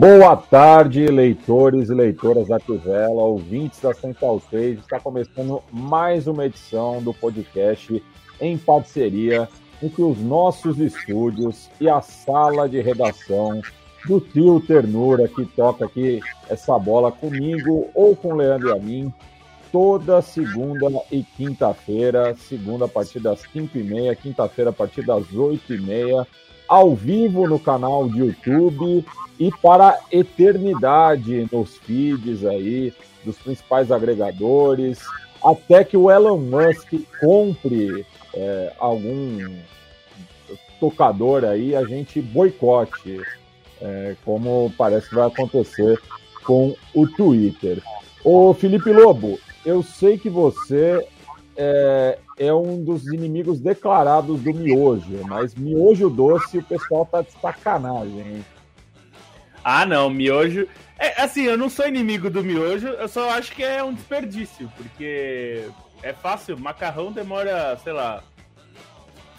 Boa 0.00 0.34
tarde, 0.34 1.08
leitores 1.08 1.90
e 1.90 1.94
leitoras 1.94 2.48
da 2.48 2.58
Tivela, 2.58 3.22
ouvintes 3.22 3.82
da 3.82 3.92
Central 3.92 4.40
3. 4.48 4.78
Está 4.78 4.98
começando 4.98 5.62
mais 5.70 6.26
uma 6.26 6.46
edição 6.46 7.02
do 7.02 7.12
podcast 7.12 8.02
em 8.40 8.56
parceria 8.56 9.46
entre 9.82 10.00
os 10.00 10.18
nossos 10.18 10.78
estúdios 10.78 11.68
e 11.78 11.86
a 11.86 12.00
sala 12.00 12.66
de 12.66 12.80
redação 12.80 13.60
do 14.06 14.22
tio 14.22 14.58
Ternura, 14.66 15.28
que 15.28 15.44
toca 15.44 15.84
aqui 15.84 16.20
essa 16.48 16.78
bola 16.78 17.12
comigo 17.12 17.90
ou 17.94 18.16
com 18.16 18.28
o 18.28 18.36
Leandro 18.36 18.70
e 18.70 18.72
a 18.72 18.76
mim, 18.76 19.12
toda 19.70 20.22
segunda 20.22 20.86
e 21.12 21.22
quinta-feira, 21.22 22.34
segunda 22.36 22.86
a 22.86 22.88
partir 22.88 23.20
das 23.20 23.42
5h30, 23.54 24.16
quinta-feira 24.16 24.70
a 24.70 24.72
partir 24.72 25.04
das 25.04 25.26
8h30, 25.26 26.26
ao 26.70 26.94
vivo 26.94 27.48
no 27.48 27.58
canal 27.58 28.08
de 28.08 28.20
YouTube 28.20 29.04
e 29.40 29.50
para 29.60 29.98
eternidade 30.12 31.48
nos 31.50 31.76
feeds 31.78 32.44
aí 32.44 32.94
dos 33.24 33.36
principais 33.38 33.90
agregadores, 33.90 35.00
até 35.44 35.82
que 35.82 35.96
o 35.96 36.08
Elon 36.08 36.38
Musk 36.38 36.92
compre 37.20 38.06
é, 38.32 38.72
algum 38.78 39.52
tocador 40.78 41.44
aí, 41.44 41.74
a 41.74 41.84
gente 41.84 42.22
boicote, 42.22 43.20
é, 43.82 44.14
como 44.24 44.72
parece 44.78 45.08
que 45.08 45.16
vai 45.16 45.26
acontecer 45.26 46.00
com 46.44 46.76
o 46.94 47.04
Twitter. 47.08 47.82
Ô 48.22 48.54
Felipe 48.54 48.92
Lobo, 48.92 49.40
eu 49.66 49.82
sei 49.82 50.16
que 50.16 50.30
você 50.30 51.04
é, 51.56 52.16
é, 52.40 52.54
um 52.54 52.82
dos 52.82 53.06
inimigos 53.06 53.60
declarados 53.60 54.40
do 54.40 54.54
miojo, 54.54 55.20
mas 55.28 55.54
miojo 55.54 56.08
doce 56.08 56.56
o 56.56 56.62
pessoal 56.62 57.04
tá 57.04 57.20
de 57.20 57.30
sacanagem, 57.32 58.18
hein? 58.18 58.44
Ah, 59.62 59.84
não, 59.84 60.08
miojo. 60.08 60.66
É, 60.98 61.20
assim, 61.20 61.42
eu 61.42 61.58
não 61.58 61.68
sou 61.68 61.86
inimigo 61.86 62.30
do 62.30 62.42
miojo, 62.42 62.88
eu 62.88 63.08
só 63.08 63.28
acho 63.28 63.52
que 63.52 63.62
é 63.62 63.84
um 63.84 63.92
desperdício, 63.92 64.72
porque 64.74 65.68
é 66.02 66.14
fácil, 66.14 66.58
macarrão 66.58 67.12
demora, 67.12 67.78
sei 67.84 67.92
lá, 67.92 68.24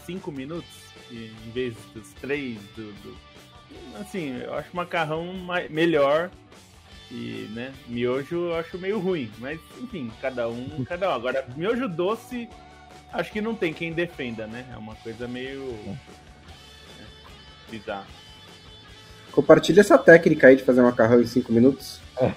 cinco 0.06 0.32
minutos 0.32 0.70
em 1.12 1.52
vez 1.52 1.74
dos 1.96 2.14
três 2.14 2.60
do, 2.76 2.94
do... 3.02 3.18
Assim, 4.00 4.42
eu 4.42 4.54
acho 4.54 4.76
macarrão 4.76 5.34
mais, 5.34 5.72
melhor 5.72 6.30
e, 7.10 7.50
né, 7.52 7.74
miojo 7.88 8.50
eu 8.50 8.56
acho 8.56 8.78
meio 8.78 9.00
ruim, 9.00 9.32
mas 9.40 9.60
enfim, 9.82 10.12
cada 10.22 10.48
um, 10.48 10.86
cada 10.86 11.10
um. 11.10 11.14
Agora, 11.14 11.48
miojo 11.56 11.90
doce, 11.90 12.48
acho 13.14 13.32
que 13.32 13.42
não 13.42 13.56
tem 13.56 13.74
quem 13.74 13.94
defenda, 13.94 14.48
né? 14.48 14.66
É 14.74 14.78
uma 14.78 14.96
coisa 14.96 15.28
meio 15.28 15.74
né, 15.86 17.06
bizarra. 17.70 18.08
Compartilha 19.32 19.82
essa 19.82 19.98
técnica 19.98 20.48
aí 20.48 20.56
de 20.56 20.64
fazer 20.64 20.82
macarrão 20.82 21.22
em 21.22 21.26
5 21.26 21.52
minutos. 21.52 22.00
É. 22.18 22.32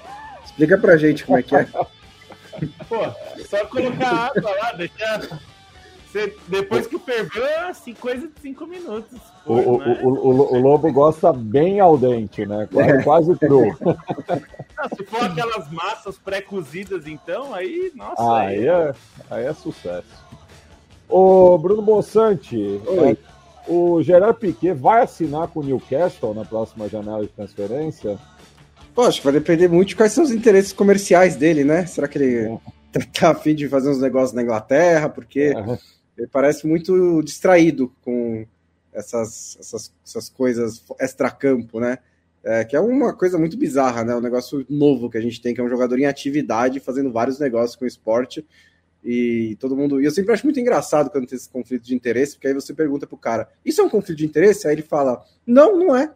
Explica 0.44 0.78
pra 0.78 0.96
gente 0.96 1.24
como 1.24 1.38
é 1.38 1.42
que 1.42 1.56
é. 1.56 1.66
Pô, 2.88 2.98
só 3.48 3.66
colocar 3.66 4.32
água 4.36 4.50
lá, 4.50 4.72
deixar. 4.72 5.40
Você, 6.14 6.36
depois 6.46 6.86
que 6.86 6.96
ferveu, 6.96 7.66
assim, 7.66 7.92
coisa 7.92 8.28
de 8.28 8.40
5 8.40 8.66
minutos. 8.68 9.18
o, 9.44 9.52
o, 9.52 9.76
o, 9.76 10.54
o, 10.54 10.58
lobo 10.60 10.92
gosta 10.92 11.32
bem 11.32 11.80
al 11.80 11.98
dente, 11.98 12.46
né? 12.46 12.68
Quase, 12.72 12.90
é. 12.90 13.02
quase 13.02 13.36
cru. 13.36 13.76
Não, 13.80 14.88
se 14.96 15.04
for 15.06 15.24
aquelas 15.24 15.68
massas 15.72 16.16
pré-cozidas, 16.16 17.08
então, 17.08 17.52
aí, 17.52 17.90
nossa. 17.96 18.22
Ah, 18.22 18.42
aí, 18.42 18.58
aí, 18.60 18.66
é, 18.68 18.94
aí 19.28 19.44
é 19.46 19.52
sucesso. 19.52 20.23
Ô, 21.09 21.59
Bruno 21.59 21.82
Bonsante, 21.82 22.56
Oi. 22.56 23.10
É, 23.12 23.16
o 23.66 24.03
Gerard 24.03 24.38
Piquet 24.38 24.72
vai 24.72 25.03
assinar 25.03 25.48
com 25.48 25.60
o 25.60 25.65
Newcastle 25.65 26.34
na 26.34 26.44
próxima 26.44 26.88
janela 26.88 27.22
de 27.22 27.28
transferência? 27.28 28.19
Pô, 28.94 29.03
acho 29.03 29.19
que 29.20 29.25
vai 29.25 29.32
depender 29.32 29.69
muito 29.69 29.88
de 29.88 29.97
quais 29.97 30.12
são 30.12 30.22
os 30.22 30.31
interesses 30.31 30.72
comerciais 30.72 31.37
dele, 31.37 31.64
né? 31.64 31.87
Será 31.87 32.06
que 32.06 32.19
ele 32.19 32.37
é. 32.37 32.59
tá, 32.93 33.00
tá 33.12 33.31
afim 33.31 33.54
de 33.54 33.69
fazer 33.69 33.91
uns 33.91 34.00
negócios 34.00 34.32
na 34.32 34.43
Inglaterra? 34.43 35.09
Porque 35.09 35.53
é. 35.56 35.78
ele 36.16 36.28
parece 36.28 36.66
muito 36.66 37.22
distraído 37.22 37.93
com 38.03 38.47
essas, 38.93 39.56
essas, 39.59 39.93
essas 40.06 40.28
coisas 40.28 40.84
extra-campo, 41.00 41.81
né? 41.81 41.98
É, 42.44 42.62
que 42.62 42.76
é 42.76 42.81
uma 42.81 43.14
coisa 43.14 43.38
muito 43.38 43.56
bizarra, 43.56 44.04
né? 44.04 44.14
Um 44.14 44.20
negócio 44.20 44.64
novo 44.69 45.10
que 45.10 45.19
a 45.19 45.20
gente 45.20 45.41
tem, 45.41 45.54
que 45.54 45.60
é 45.60 45.64
um 45.64 45.69
jogador 45.69 45.98
em 45.98 46.06
atividade, 46.06 46.78
fazendo 46.78 47.10
vários 47.10 47.38
negócios 47.38 47.75
com 47.75 47.84
o 47.84 47.88
esporte. 47.88 48.47
E 49.04 49.56
todo 49.60 49.76
mundo. 49.76 50.00
E 50.00 50.06
eu 50.06 50.10
sempre 50.10 50.32
acho 50.32 50.47
muito 50.47 50.59
engraçado 50.59 51.10
quando 51.10 51.26
tem 51.26 51.37
esse 51.37 51.48
conflito 51.48 51.82
de 51.82 51.94
interesse, 51.94 52.34
porque 52.34 52.48
aí 52.48 52.54
você 52.54 52.72
pergunta 52.72 53.06
pro 53.06 53.19
cara: 53.19 53.48
Isso 53.65 53.81
é 53.81 53.84
um 53.84 53.91
conflito 53.91 54.19
de 54.19 54.25
interesse? 54.25 54.66
Aí 54.66 54.75
ele 54.75 54.82
fala: 54.82 55.22
Não, 55.47 55.78
não 55.78 55.94
é. 55.94 56.10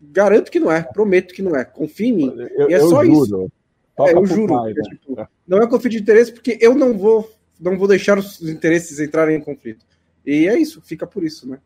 Garanto 0.00 0.50
que 0.50 0.58
não 0.58 0.72
é, 0.72 0.82
prometo 0.82 1.34
que 1.34 1.42
não 1.42 1.54
é. 1.54 1.64
Confie 1.64 2.06
em 2.06 2.12
mim. 2.12 2.34
Eu, 2.56 2.70
e 2.70 2.74
é 2.74 2.80
só 2.80 3.04
juro. 3.04 3.24
isso. 3.24 3.52
É, 3.98 4.14
eu 4.14 4.26
juro. 4.26 4.54
Pai, 4.54 4.72
né? 4.72 4.82
tipo, 4.82 5.28
não 5.46 5.58
é 5.58 5.68
conflito 5.68 5.92
de 5.92 6.00
interesse 6.00 6.32
porque 6.32 6.58
eu 6.60 6.74
não 6.74 6.96
vou, 6.96 7.30
não 7.60 7.78
vou 7.78 7.86
deixar 7.86 8.18
os 8.18 8.40
interesses 8.42 8.98
entrarem 8.98 9.36
em 9.36 9.40
conflito. 9.40 9.84
E 10.24 10.48
é 10.48 10.58
isso, 10.58 10.80
fica 10.80 11.06
por 11.06 11.22
isso, 11.22 11.48
né? 11.48 11.58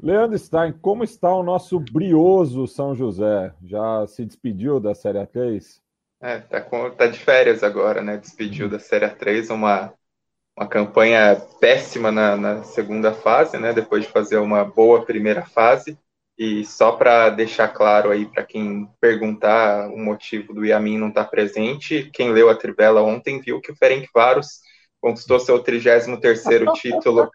Leandro 0.00 0.36
Stein, 0.36 0.74
como 0.82 1.04
está 1.04 1.32
o 1.32 1.42
nosso 1.44 1.78
brioso 1.78 2.66
São 2.66 2.94
José? 2.94 3.54
Já 3.62 4.04
se 4.06 4.24
despediu 4.24 4.80
da 4.80 4.94
Série 4.94 5.18
A3? 5.18 5.80
É, 6.22 6.38
tá, 6.38 6.60
com, 6.60 6.88
tá 6.90 7.08
de 7.08 7.18
férias 7.18 7.64
agora, 7.64 8.00
né? 8.00 8.16
Despediu 8.16 8.68
da 8.68 8.78
Série 8.78 9.08
3 9.08 9.50
uma, 9.50 9.92
uma 10.56 10.68
campanha 10.68 11.34
péssima 11.60 12.12
na, 12.12 12.36
na 12.36 12.62
segunda 12.62 13.12
fase, 13.12 13.58
né? 13.58 13.72
Depois 13.72 14.04
de 14.04 14.12
fazer 14.12 14.36
uma 14.36 14.64
boa 14.64 15.04
primeira 15.04 15.44
fase. 15.44 15.98
E 16.38 16.64
só 16.64 16.92
para 16.92 17.28
deixar 17.28 17.68
claro 17.68 18.10
aí 18.10 18.24
para 18.24 18.44
quem 18.44 18.88
perguntar 19.00 19.88
o 19.88 19.98
motivo 19.98 20.54
do 20.54 20.64
Yamin 20.64 20.96
não 20.96 21.08
estar 21.08 21.24
tá 21.24 21.30
presente, 21.30 22.08
quem 22.12 22.32
leu 22.32 22.48
a 22.48 22.54
Tribela 22.54 23.02
ontem 23.02 23.40
viu 23.40 23.60
que 23.60 23.72
o 23.72 23.76
Ferencváros 23.76 24.60
conquistou 25.00 25.40
seu 25.40 25.62
33º 25.62 26.72
título 26.80 27.30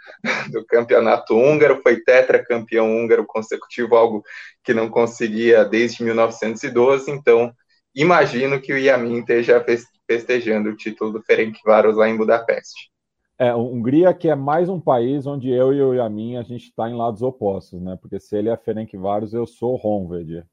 do 0.49 0.65
campeonato 0.65 1.35
húngaro, 1.35 1.81
foi 1.83 1.99
tetracampeão 1.99 2.89
húngaro 2.89 3.25
consecutivo, 3.25 3.97
algo 3.97 4.23
que 4.63 4.73
não 4.73 4.89
conseguia 4.89 5.65
desde 5.65 6.03
1912, 6.03 7.11
então 7.11 7.53
imagino 8.01 8.61
que 8.61 8.71
o 8.71 8.77
Yamin 8.77 9.19
esteja 9.19 9.63
festejando 10.07 10.69
o 10.69 10.75
título 10.75 11.11
do 11.11 11.21
Ferencváros 11.21 11.97
lá 11.97 12.07
em 12.07 12.15
Budapeste. 12.15 12.91
É, 13.39 13.53
Hungria 13.53 14.13
que 14.13 14.29
é 14.29 14.35
mais 14.35 14.69
um 14.69 14.79
país 14.79 15.27
onde 15.27 15.49
eu 15.49 15.73
e 15.73 15.81
o 15.81 15.93
Yamin 15.93 16.37
a 16.37 16.43
gente 16.43 16.65
está 16.69 16.89
em 16.89 16.95
lados 16.95 17.21
opostos, 17.21 17.81
né? 17.81 17.97
Porque 18.01 18.19
se 18.19 18.35
ele 18.35 18.49
é 18.49 18.57
Ferencváros, 18.57 19.33
eu 19.33 19.45
sou 19.45 19.79
Honved. 19.83 20.43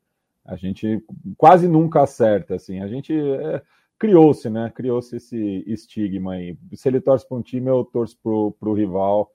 A 0.44 0.56
gente 0.56 1.03
quase 1.38 1.66
nunca 1.66 2.03
acerta, 2.03 2.55
assim. 2.55 2.81
A 2.82 2.88
gente 2.88 3.14
é, 3.14 3.62
criou-se, 3.99 4.50
né? 4.50 4.70
Criou-se 4.75 5.17
esse 5.17 5.64
estigma 5.67 6.35
aí. 6.35 6.58
Se 6.75 6.88
ele 6.88 7.00
torce 7.00 7.26
para 7.26 7.38
um 7.38 7.43
time, 7.43 7.70
eu 7.70 7.85
torço 7.85 8.19
para 8.23 8.69
o 8.69 8.75
rival 8.75 9.31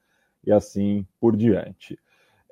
e 0.46 0.52
assim 0.52 1.06
por 1.20 1.36
diante. 1.36 1.98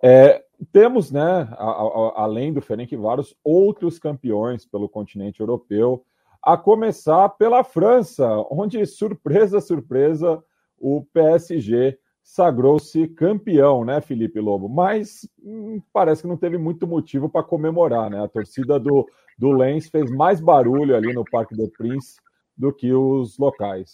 É, 0.03 0.43
temos, 0.71 1.11
né, 1.11 1.47
a, 1.51 1.69
a, 1.69 2.23
além 2.23 2.53
do 2.53 2.61
Ferencváros, 2.61 3.35
outros 3.43 3.99
campeões 3.99 4.65
pelo 4.65 4.89
continente 4.89 5.39
europeu, 5.39 6.03
a 6.41 6.57
começar 6.57 7.29
pela 7.29 7.63
França, 7.63 8.27
onde, 8.49 8.85
surpresa, 8.85 9.59
surpresa, 9.59 10.43
o 10.79 11.03
PSG 11.13 11.97
sagrou-se 12.23 13.07
campeão, 13.09 13.85
né, 13.85 14.01
Felipe 14.01 14.39
Lobo? 14.39 14.67
Mas 14.67 15.27
hum, 15.41 15.81
parece 15.93 16.21
que 16.23 16.27
não 16.27 16.37
teve 16.37 16.57
muito 16.57 16.85
motivo 16.85 17.29
para 17.29 17.43
comemorar, 17.43 18.09
né? 18.09 18.23
A 18.23 18.27
torcida 18.27 18.79
do, 18.79 19.07
do 19.37 19.51
Lens 19.51 19.89
fez 19.89 20.11
mais 20.11 20.41
barulho 20.41 20.95
ali 20.95 21.13
no 21.13 21.23
Parque 21.23 21.55
do 21.55 21.69
Prince 21.69 22.17
do 22.55 22.73
que 22.73 22.91
os 22.91 23.37
locais. 23.37 23.93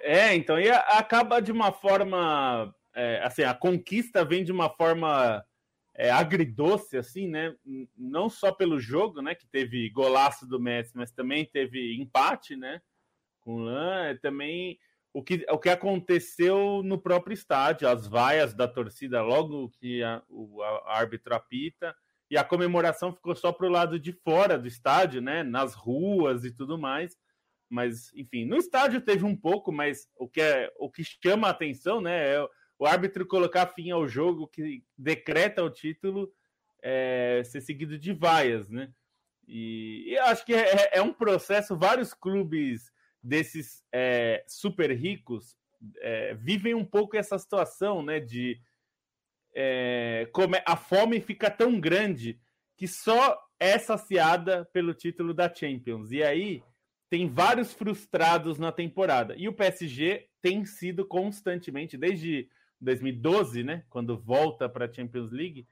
É, 0.00 0.34
então, 0.34 0.58
e 0.58 0.70
acaba 0.70 1.40
de 1.40 1.52
uma 1.52 1.72
forma 1.72 2.74
é, 2.94 3.22
assim, 3.22 3.42
a 3.42 3.54
conquista 3.54 4.24
vem 4.24 4.44
de 4.44 4.52
uma 4.52 4.68
forma 4.68 5.44
é, 5.94 6.10
agridoce, 6.10 6.96
assim, 6.96 7.28
né? 7.28 7.54
Não 7.96 8.28
só 8.28 8.52
pelo 8.52 8.80
jogo, 8.80 9.20
né? 9.20 9.34
Que 9.34 9.46
teve 9.46 9.88
golaço 9.90 10.46
do 10.46 10.60
Messi, 10.60 10.92
mas 10.94 11.12
também 11.12 11.44
teve 11.44 11.94
empate, 11.96 12.56
né? 12.56 12.80
Com 13.40 13.56
o 13.56 13.58
Lan, 13.58 14.04
é 14.06 14.14
também 14.14 14.78
o 15.12 15.22
que, 15.22 15.44
o 15.50 15.58
que 15.58 15.68
aconteceu 15.68 16.82
no 16.84 17.00
próprio 17.00 17.34
estádio, 17.34 17.88
as 17.88 18.06
vaias 18.06 18.54
da 18.54 18.68
torcida 18.68 19.22
logo 19.22 19.70
que 19.70 20.02
a, 20.02 20.22
o 20.28 20.62
a 20.62 20.96
árbitro 20.98 21.34
apita, 21.34 21.94
e 22.30 22.36
a 22.36 22.44
comemoração 22.44 23.12
ficou 23.12 23.34
só 23.34 23.52
para 23.52 23.66
o 23.66 23.70
lado 23.70 23.98
de 23.98 24.12
fora 24.12 24.56
do 24.56 24.68
estádio, 24.68 25.20
né? 25.20 25.42
Nas 25.42 25.74
ruas 25.74 26.44
e 26.44 26.54
tudo 26.54 26.78
mais. 26.78 27.16
Mas, 27.68 28.12
enfim, 28.14 28.44
no 28.44 28.56
estádio 28.56 29.00
teve 29.00 29.24
um 29.24 29.36
pouco, 29.36 29.72
mas 29.72 30.08
o 30.16 30.28
que, 30.28 30.40
é, 30.40 30.72
o 30.78 30.90
que 30.90 31.02
chama 31.04 31.48
a 31.48 31.50
atenção, 31.50 32.00
né? 32.00 32.34
É 32.34 32.48
o 32.80 32.86
árbitro 32.86 33.26
colocar 33.26 33.66
fim 33.66 33.90
ao 33.90 34.08
jogo 34.08 34.48
que 34.48 34.82
decreta 34.96 35.62
o 35.62 35.68
título 35.68 36.32
é, 36.82 37.42
ser 37.44 37.60
seguido 37.60 37.98
de 37.98 38.10
vaias, 38.10 38.70
né? 38.70 38.90
E, 39.46 40.04
e 40.08 40.18
acho 40.20 40.46
que 40.46 40.54
é, 40.54 40.88
é, 40.94 41.02
um 41.02 41.12
processo, 41.12 41.76
vários 41.76 42.14
clubes 42.14 42.90
desses 43.22 43.84
é, 43.92 44.42
super 44.48 44.90
ricos 44.92 45.54
é, 45.98 46.32
vivem 46.32 46.72
um 46.72 46.84
pouco 46.84 47.18
essa 47.18 47.38
situação, 47.38 48.02
né? 48.02 48.18
De 48.18 48.58
é, 49.54 50.26
como 50.32 50.54
a 50.64 50.74
fome 50.74 51.20
fica 51.20 51.50
tão 51.50 51.78
grande 51.78 52.40
que 52.78 52.88
só 52.88 53.38
é 53.58 53.78
saciada 53.78 54.64
pelo 54.72 54.94
título 54.94 55.34
da 55.34 55.54
Champions. 55.54 56.12
E 56.12 56.22
aí 56.22 56.62
tem 57.10 57.28
vários 57.28 57.74
frustrados 57.74 58.58
na 58.58 58.72
temporada. 58.72 59.34
E 59.36 59.48
o 59.48 59.52
PSG 59.52 60.30
tem 60.40 60.64
sido 60.64 61.04
constantemente, 61.04 61.98
desde 61.98 62.48
2012, 62.80 63.62
né, 63.62 63.84
quando 63.90 64.18
volta 64.18 64.68
para 64.68 64.86
a 64.86 64.92
Champions 64.92 65.30
League, 65.30 65.66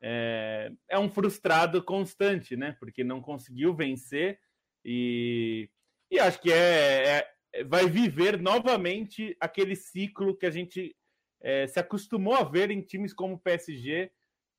é, 0.00 0.72
é, 0.88 0.98
um 0.98 1.10
frustrado 1.10 1.82
constante, 1.82 2.56
né, 2.56 2.76
porque 2.78 3.02
não 3.02 3.20
conseguiu 3.20 3.74
vencer 3.74 4.38
e, 4.84 5.68
e 6.10 6.18
acho 6.18 6.40
que 6.40 6.52
é, 6.52 7.08
é 7.08 7.36
vai 7.64 7.86
viver 7.88 8.38
novamente 8.38 9.36
aquele 9.40 9.74
ciclo 9.74 10.36
que 10.36 10.44
a 10.44 10.50
gente 10.50 10.94
é, 11.40 11.66
se 11.66 11.78
acostumou 11.78 12.34
a 12.34 12.44
ver 12.44 12.70
em 12.70 12.82
times 12.82 13.14
como 13.14 13.34
o 13.34 13.38
PSG, 13.38 14.10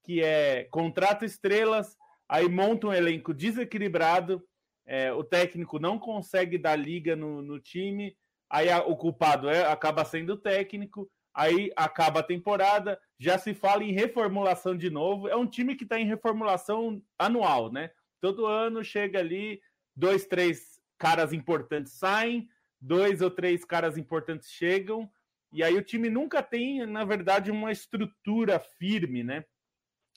que 0.04 0.24
é 0.24 0.64
contrata 0.66 1.26
estrelas, 1.26 1.96
aí 2.28 2.48
monta 2.48 2.88
um 2.88 2.94
elenco 2.94 3.34
desequilibrado, 3.34 4.44
é, 4.86 5.12
o 5.12 5.24
técnico 5.24 5.80
não 5.80 6.00
consegue 6.00 6.58
dar 6.58 6.76
liga 6.76 7.16
no, 7.16 7.42
no 7.42 7.60
time, 7.60 8.16
aí 8.50 8.70
a, 8.70 8.80
o 8.80 8.96
culpado 8.96 9.50
é, 9.50 9.66
acaba 9.66 10.06
sendo 10.06 10.34
o 10.34 10.38
técnico, 10.38 11.10
aí 11.38 11.72
acaba 11.76 12.22
a 12.22 12.24
temporada, 12.24 13.00
já 13.20 13.38
se 13.38 13.54
fala 13.54 13.84
em 13.84 13.94
reformulação 13.94 14.76
de 14.76 14.90
novo. 14.90 15.28
É 15.28 15.36
um 15.36 15.46
time 15.46 15.76
que 15.76 15.84
está 15.84 16.00
em 16.00 16.08
reformulação 16.08 17.00
anual, 17.18 17.72
né? 17.72 17.92
Todo 18.20 18.48
ano 18.48 18.84
chega 18.84 19.20
ali, 19.20 19.62
dois, 19.96 20.26
três 20.26 20.82
caras 20.98 21.34
importantes 21.34 21.94
saem, 21.94 22.50
dois 22.82 23.22
ou 23.22 23.30
três 23.30 23.64
caras 23.64 24.00
importantes 24.00 24.52
chegam, 24.52 25.08
e 25.54 25.64
aí 25.64 25.76
o 25.76 25.84
time 25.84 26.10
nunca 26.10 26.42
tem, 26.42 26.84
na 26.88 27.06
verdade, 27.06 27.52
uma 27.52 27.72
estrutura 27.72 28.60
firme, 28.60 29.24
né? 29.24 29.46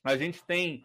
A 0.02 0.16
gente 0.16 0.42
tem 0.42 0.82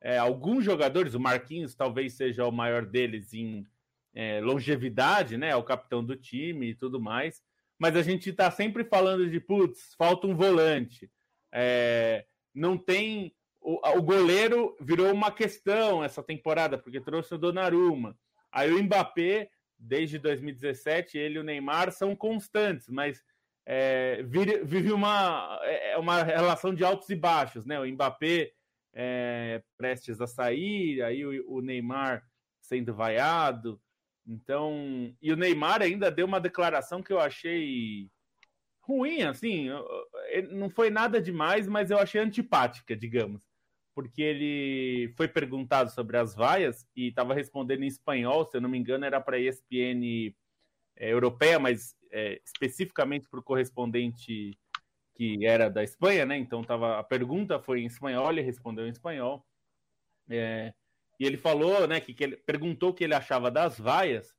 é, 0.00 0.16
alguns 0.16 0.64
jogadores, 0.64 1.12
o 1.12 1.20
Marquinhos 1.20 1.74
talvez 1.74 2.14
seja 2.14 2.46
o 2.46 2.50
maior 2.50 2.86
deles 2.86 3.34
em 3.34 3.66
é, 4.14 4.40
longevidade, 4.40 5.36
né? 5.36 5.50
É 5.50 5.56
o 5.56 5.62
capitão 5.62 6.02
do 6.02 6.16
time 6.16 6.70
e 6.70 6.74
tudo 6.74 6.98
mais. 6.98 7.42
Mas 7.78 7.96
a 7.96 8.02
gente 8.02 8.30
está 8.30 8.50
sempre 8.50 8.84
falando 8.84 9.28
de 9.28 9.40
putz, 9.40 9.94
falta 9.96 10.26
um 10.26 10.36
volante. 10.36 11.10
É, 11.52 12.24
não 12.54 12.76
tem. 12.78 13.34
O, 13.60 13.80
o, 13.96 14.02
goleiro 14.02 14.76
virou 14.80 15.12
uma 15.12 15.30
questão 15.30 16.04
essa 16.04 16.22
temporada, 16.22 16.76
porque 16.76 17.00
trouxe 17.00 17.34
o 17.34 17.38
Donnarumma. 17.38 18.16
Aí 18.52 18.70
o 18.72 18.82
Mbappé, 18.82 19.48
desde 19.78 20.18
2017, 20.18 21.16
ele 21.18 21.36
e 21.36 21.38
o 21.38 21.42
Neymar 21.42 21.90
são 21.90 22.14
constantes, 22.14 22.88
mas 22.88 23.22
é, 23.66 24.22
vive 24.22 24.92
uma, 24.92 25.58
é, 25.62 25.92
é 25.92 25.98
uma 25.98 26.22
relação 26.22 26.74
de 26.74 26.84
altos 26.84 27.08
e 27.08 27.16
baixos, 27.16 27.64
né? 27.64 27.80
O 27.80 27.86
Mbappé 27.86 28.52
é, 28.92 29.62
prestes 29.76 30.20
a 30.20 30.26
sair, 30.26 31.02
aí 31.02 31.24
o, 31.24 31.56
o, 31.56 31.60
Neymar 31.60 32.22
sendo 32.60 32.94
vaiado. 32.94 33.80
Então, 34.26 35.14
e 35.20 35.32
o 35.32 35.36
Neymar 35.36 35.82
ainda 35.82 36.10
deu 36.10 36.26
uma 36.26 36.40
declaração 36.40 37.02
que 37.02 37.12
eu 37.12 37.20
achei 37.20 38.08
ruim, 38.80 39.22
assim, 39.22 39.68
não 40.50 40.68
foi 40.68 40.90
nada 40.90 41.20
demais, 41.20 41.66
mas 41.66 41.90
eu 41.90 41.98
achei 41.98 42.20
antipática, 42.20 42.94
digamos, 42.94 43.42
porque 43.94 44.22
ele 44.22 45.12
foi 45.16 45.26
perguntado 45.28 45.90
sobre 45.90 46.16
as 46.18 46.34
vaias 46.34 46.86
e 46.94 47.08
estava 47.08 47.34
respondendo 47.34 47.82
em 47.82 47.86
espanhol, 47.86 48.44
se 48.44 48.56
eu 48.56 48.60
não 48.60 48.68
me 48.68 48.78
engano, 48.78 49.04
era 49.04 49.20
para 49.20 49.36
a 49.36 49.40
ESPN 49.40 50.34
é, 50.96 51.12
europeia, 51.12 51.58
mas 51.58 51.94
é, 52.10 52.40
especificamente 52.44 53.28
para 53.28 53.40
o 53.40 53.42
correspondente 53.42 54.58
que 55.14 55.46
era 55.46 55.68
da 55.68 55.82
Espanha, 55.82 56.26
né? 56.26 56.36
Então 56.36 56.62
tava, 56.62 56.98
a 56.98 57.04
pergunta 57.04 57.60
foi 57.60 57.80
em 57.80 57.86
espanhol, 57.86 58.30
ele 58.30 58.40
respondeu 58.40 58.86
em 58.86 58.90
espanhol. 58.90 59.46
É, 60.28 60.74
e 61.18 61.24
ele 61.24 61.36
falou, 61.36 61.86
né, 61.86 62.00
que, 62.00 62.12
que 62.12 62.24
ele 62.24 62.36
perguntou 62.36 62.90
o 62.90 62.94
que 62.94 63.04
ele 63.04 63.14
achava 63.14 63.50
das 63.50 63.78
vaias, 63.78 64.34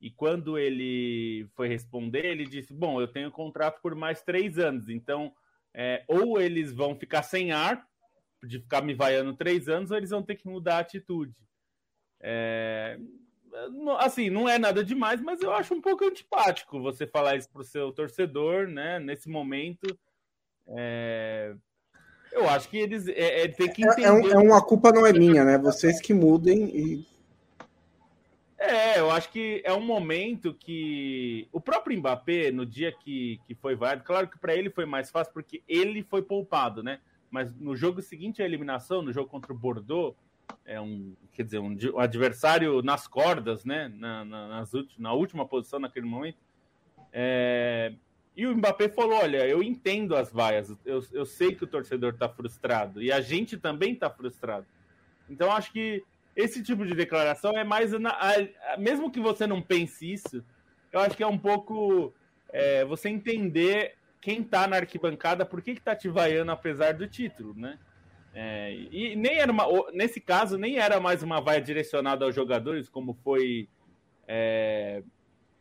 e 0.00 0.10
quando 0.10 0.58
ele 0.58 1.48
foi 1.54 1.68
responder, 1.68 2.24
ele 2.26 2.44
disse: 2.44 2.72
Bom, 2.72 3.00
eu 3.00 3.08
tenho 3.08 3.30
contrato 3.30 3.80
por 3.80 3.94
mais 3.94 4.22
três 4.22 4.58
anos, 4.58 4.88
então 4.88 5.32
é, 5.72 6.04
ou 6.06 6.40
eles 6.40 6.72
vão 6.72 6.94
ficar 6.94 7.22
sem 7.22 7.52
ar, 7.52 7.86
de 8.42 8.60
ficar 8.60 8.82
me 8.82 8.94
vaiando 8.94 9.34
três 9.34 9.68
anos, 9.68 9.90
ou 9.90 9.96
eles 9.96 10.10
vão 10.10 10.22
ter 10.22 10.36
que 10.36 10.46
mudar 10.46 10.76
a 10.76 10.80
atitude. 10.80 11.34
É, 12.20 12.98
assim, 13.98 14.30
não 14.30 14.48
é 14.48 14.58
nada 14.58 14.84
demais, 14.84 15.20
mas 15.20 15.40
eu 15.40 15.52
acho 15.52 15.74
um 15.74 15.80
pouco 15.80 16.04
antipático 16.04 16.80
você 16.80 17.06
falar 17.06 17.36
isso 17.36 17.50
pro 17.50 17.64
seu 17.64 17.92
torcedor, 17.92 18.68
né? 18.68 18.98
Nesse 18.98 19.28
momento. 19.28 19.98
É... 20.68 21.54
Eu 22.32 22.48
acho 22.48 22.68
que 22.68 22.76
eles 22.76 23.08
é, 23.08 23.44
é, 23.44 23.48
tem 23.48 23.72
que 23.72 23.82
entender. 23.82 24.02
É, 24.02 24.08
é, 24.08 24.12
um, 24.12 24.28
é 24.28 24.38
uma 24.38 24.62
culpa 24.62 24.92
não 24.92 25.06
é 25.06 25.12
minha, 25.12 25.44
né? 25.44 25.58
Vocês 25.58 26.00
que 26.00 26.12
mudem 26.12 26.64
e. 26.64 27.06
É, 28.58 28.98
eu 28.98 29.10
acho 29.10 29.30
que 29.30 29.62
é 29.64 29.72
um 29.72 29.84
momento 29.84 30.54
que 30.54 31.46
o 31.52 31.60
próprio 31.60 31.96
Mbappé, 31.98 32.50
no 32.50 32.64
dia 32.64 32.90
que, 32.90 33.38
que 33.46 33.54
foi 33.54 33.76
válido, 33.76 34.04
claro 34.04 34.28
que 34.28 34.38
para 34.38 34.54
ele 34.54 34.70
foi 34.70 34.86
mais 34.86 35.10
fácil 35.10 35.32
porque 35.32 35.62
ele 35.68 36.02
foi 36.02 36.22
poupado, 36.22 36.82
né? 36.82 37.00
Mas 37.30 37.54
no 37.54 37.76
jogo 37.76 38.00
seguinte 38.00 38.42
à 38.42 38.44
eliminação, 38.44 39.02
no 39.02 39.12
jogo 39.12 39.28
contra 39.28 39.52
o 39.52 39.56
Bordeaux, 39.56 40.16
é 40.64 40.80
um, 40.80 41.14
quer 41.32 41.44
dizer, 41.44 41.58
um, 41.58 41.76
um 41.94 41.98
adversário 41.98 42.82
nas 42.82 43.06
cordas, 43.06 43.64
né? 43.64 43.92
Na, 43.94 44.24
na, 44.24 44.48
nas, 44.48 44.70
na 44.98 45.12
última 45.12 45.46
posição 45.46 45.78
naquele 45.78 46.06
momento. 46.06 46.38
É, 47.12 47.92
e 48.36 48.46
o 48.46 48.54
Mbappé 48.54 48.88
falou: 48.88 49.18
olha, 49.18 49.46
eu 49.46 49.62
entendo 49.62 50.14
as 50.14 50.30
vaias, 50.30 50.70
eu, 50.84 51.02
eu 51.12 51.24
sei 51.24 51.54
que 51.54 51.64
o 51.64 51.66
torcedor 51.66 52.12
está 52.12 52.28
frustrado 52.28 53.02
e 53.02 53.10
a 53.10 53.20
gente 53.20 53.56
também 53.56 53.94
está 53.94 54.10
frustrado. 54.10 54.66
Então 55.28 55.50
acho 55.50 55.72
que 55.72 56.04
esse 56.36 56.62
tipo 56.62 56.84
de 56.84 56.94
declaração 56.94 57.52
é 57.56 57.64
mais. 57.64 57.92
Na, 57.92 58.10
a, 58.10 58.76
mesmo 58.76 59.10
que 59.10 59.18
você 59.18 59.46
não 59.46 59.62
pense 59.62 60.12
isso, 60.12 60.44
eu 60.92 61.00
acho 61.00 61.16
que 61.16 61.22
é 61.22 61.26
um 61.26 61.38
pouco 61.38 62.12
é, 62.50 62.84
você 62.84 63.08
entender 63.08 63.94
quem 64.20 64.42
está 64.42 64.66
na 64.66 64.76
arquibancada, 64.76 65.46
por 65.46 65.62
que, 65.62 65.74
que 65.74 65.80
tá 65.80 65.96
te 65.96 66.08
vaiando 66.08 66.52
apesar 66.52 66.92
do 66.92 67.06
título, 67.06 67.54
né? 67.54 67.78
É, 68.34 68.74
e 68.90 69.16
nem 69.16 69.38
era 69.38 69.50
uma, 69.50 69.66
nesse 69.92 70.20
caso, 70.20 70.58
nem 70.58 70.76
era 70.76 71.00
mais 71.00 71.22
uma 71.22 71.40
vaia 71.40 71.60
direcionada 71.60 72.26
aos 72.26 72.34
jogadores, 72.34 72.86
como 72.86 73.14
foi 73.24 73.66
é, 74.28 75.02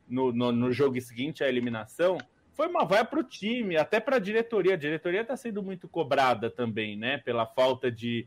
no, 0.09 0.33
no, 0.33 0.51
no, 0.51 0.73
jogo 0.73 0.99
seguinte, 0.99 1.41
a 1.41 1.47
eliminação. 1.47 2.17
Foi 2.55 2.67
uma 2.67 2.85
vaia 2.85 3.03
para 3.03 3.19
o 3.19 3.23
time, 3.23 3.75
até 3.75 3.99
para 3.99 4.15
a 4.15 4.19
diretoria. 4.19 4.73
A 4.73 4.77
diretoria 4.77 5.21
está 5.21 5.35
sendo 5.35 5.61
muito 5.61 5.87
cobrada 5.87 6.49
também, 6.49 6.97
né? 6.97 7.17
Pela 7.17 7.45
falta 7.45 7.91
de, 7.91 8.25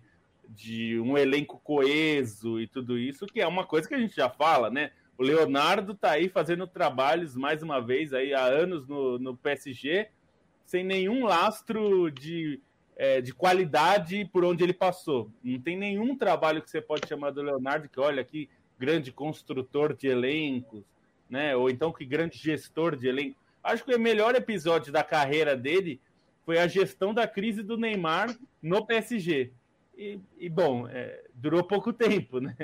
de 0.48 1.00
um 1.00 1.16
elenco 1.16 1.58
coeso 1.64 2.60
e 2.60 2.66
tudo 2.66 2.98
isso, 2.98 3.26
que 3.26 3.40
é 3.40 3.46
uma 3.46 3.64
coisa 3.64 3.88
que 3.88 3.94
a 3.94 3.98
gente 3.98 4.14
já 4.14 4.28
fala, 4.28 4.68
né? 4.70 4.92
O 5.16 5.22
Leonardo 5.22 5.92
está 5.92 6.12
aí 6.12 6.28
fazendo 6.28 6.66
trabalhos, 6.66 7.34
mais 7.34 7.62
uma 7.62 7.80
vez, 7.80 8.12
aí 8.12 8.34
há 8.34 8.44
anos 8.44 8.86
no, 8.86 9.18
no 9.18 9.36
PSG, 9.36 10.08
sem 10.64 10.84
nenhum 10.84 11.24
lastro 11.24 12.10
de 12.10 12.60
é, 12.98 13.20
de 13.20 13.32
qualidade 13.32 14.28
por 14.32 14.44
onde 14.44 14.64
ele 14.64 14.72
passou. 14.72 15.30
Não 15.42 15.60
tem 15.60 15.76
nenhum 15.76 16.16
trabalho 16.16 16.60
que 16.60 16.68
você 16.68 16.80
pode 16.80 17.08
chamar 17.08 17.30
do 17.30 17.40
Leonardo 17.40 17.88
que, 17.88 18.00
olha, 18.00 18.24
que 18.24 18.50
grande 18.76 19.12
construtor 19.12 19.94
de 19.94 20.08
elencos, 20.08 20.84
né? 21.30 21.54
Ou 21.54 21.70
então 21.70 21.92
que 21.92 22.04
grande 22.04 22.36
gestor 22.36 22.96
de 22.96 23.06
elenco. 23.06 23.38
Acho 23.62 23.84
que 23.84 23.94
o 23.94 24.00
melhor 24.00 24.34
episódio 24.34 24.92
da 24.92 25.02
carreira 25.02 25.56
dele 25.56 26.00
foi 26.44 26.58
a 26.58 26.66
gestão 26.66 27.12
da 27.12 27.26
crise 27.26 27.62
do 27.62 27.76
Neymar 27.76 28.34
no 28.62 28.86
PSG. 28.86 29.52
E, 29.96 30.18
e 30.38 30.48
bom, 30.48 30.88
é, 30.88 31.24
durou 31.34 31.62
pouco 31.62 31.92
tempo, 31.94 32.40
né? 32.40 32.56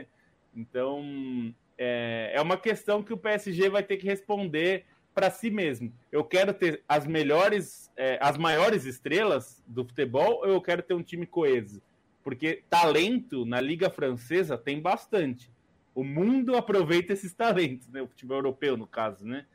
Então 0.55 1.55
é, 1.77 2.33
é 2.35 2.41
uma 2.41 2.57
questão 2.57 3.03
que 3.03 3.13
o 3.13 3.19
PSG 3.19 3.69
vai 3.69 3.83
ter 3.83 3.97
que 3.97 4.07
responder 4.07 4.85
para 5.15 5.31
si 5.31 5.51
mesmo. 5.51 5.93
Eu 6.11 6.25
quero 6.25 6.53
ter 6.53 6.83
as 6.89 7.07
melhores, 7.07 7.91
é, 7.97 8.19
as 8.21 8.37
maiores 8.37 8.85
estrelas 8.85 9.63
do 9.67 9.85
futebol 9.85 10.39
ou 10.39 10.47
eu 10.47 10.61
quero 10.61 10.83
ter 10.83 10.95
um 10.95 11.03
time 11.03 11.27
coeso? 11.27 11.81
Porque 12.23 12.63
talento 12.71 13.45
na 13.45 13.61
Liga 13.61 13.91
Francesa 13.91 14.57
tem 14.57 14.81
bastante. 14.81 15.53
O 15.95 16.03
mundo 16.03 16.57
aproveita 16.57 17.13
esses 17.13 17.33
talentos, 17.33 17.89
né? 17.89 18.03
O 18.03 18.09
futebol 18.09 18.39
europeu, 18.39 18.77
no 18.77 18.87
caso, 18.87 19.25
né? 19.25 19.47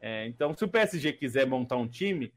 É, 0.00 0.26
então, 0.26 0.54
se 0.54 0.64
o 0.64 0.68
PSG 0.68 1.12
quiser 1.12 1.46
montar 1.46 1.76
um 1.76 1.88
time 1.88 2.32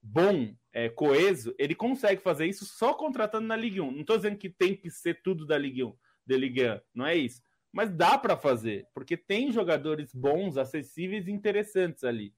bom, 0.00 0.54
é, 0.72 0.88
coeso, 0.88 1.54
ele 1.58 1.74
consegue 1.74 2.20
fazer 2.22 2.46
isso 2.46 2.64
só 2.64 2.94
contratando 2.94 3.46
na 3.46 3.56
Ligue 3.56 3.80
1. 3.80 3.90
Não 3.90 4.00
estou 4.00 4.16
dizendo 4.16 4.38
que 4.38 4.48
tem 4.48 4.74
que 4.74 4.90
ser 4.90 5.22
tudo 5.22 5.46
da 5.46 5.58
Ligue 5.58 5.84
1, 5.84 5.94
de 6.26 6.36
Ligue 6.36 6.68
1, 6.68 6.80
não 6.94 7.06
é 7.06 7.14
isso. 7.14 7.42
Mas 7.70 7.90
dá 7.90 8.18
para 8.18 8.36
fazer, 8.36 8.86
porque 8.94 9.16
tem 9.16 9.50
jogadores 9.50 10.12
bons, 10.14 10.56
acessíveis 10.56 11.26
e 11.26 11.32
interessantes 11.32 12.04
ali. 12.04 12.34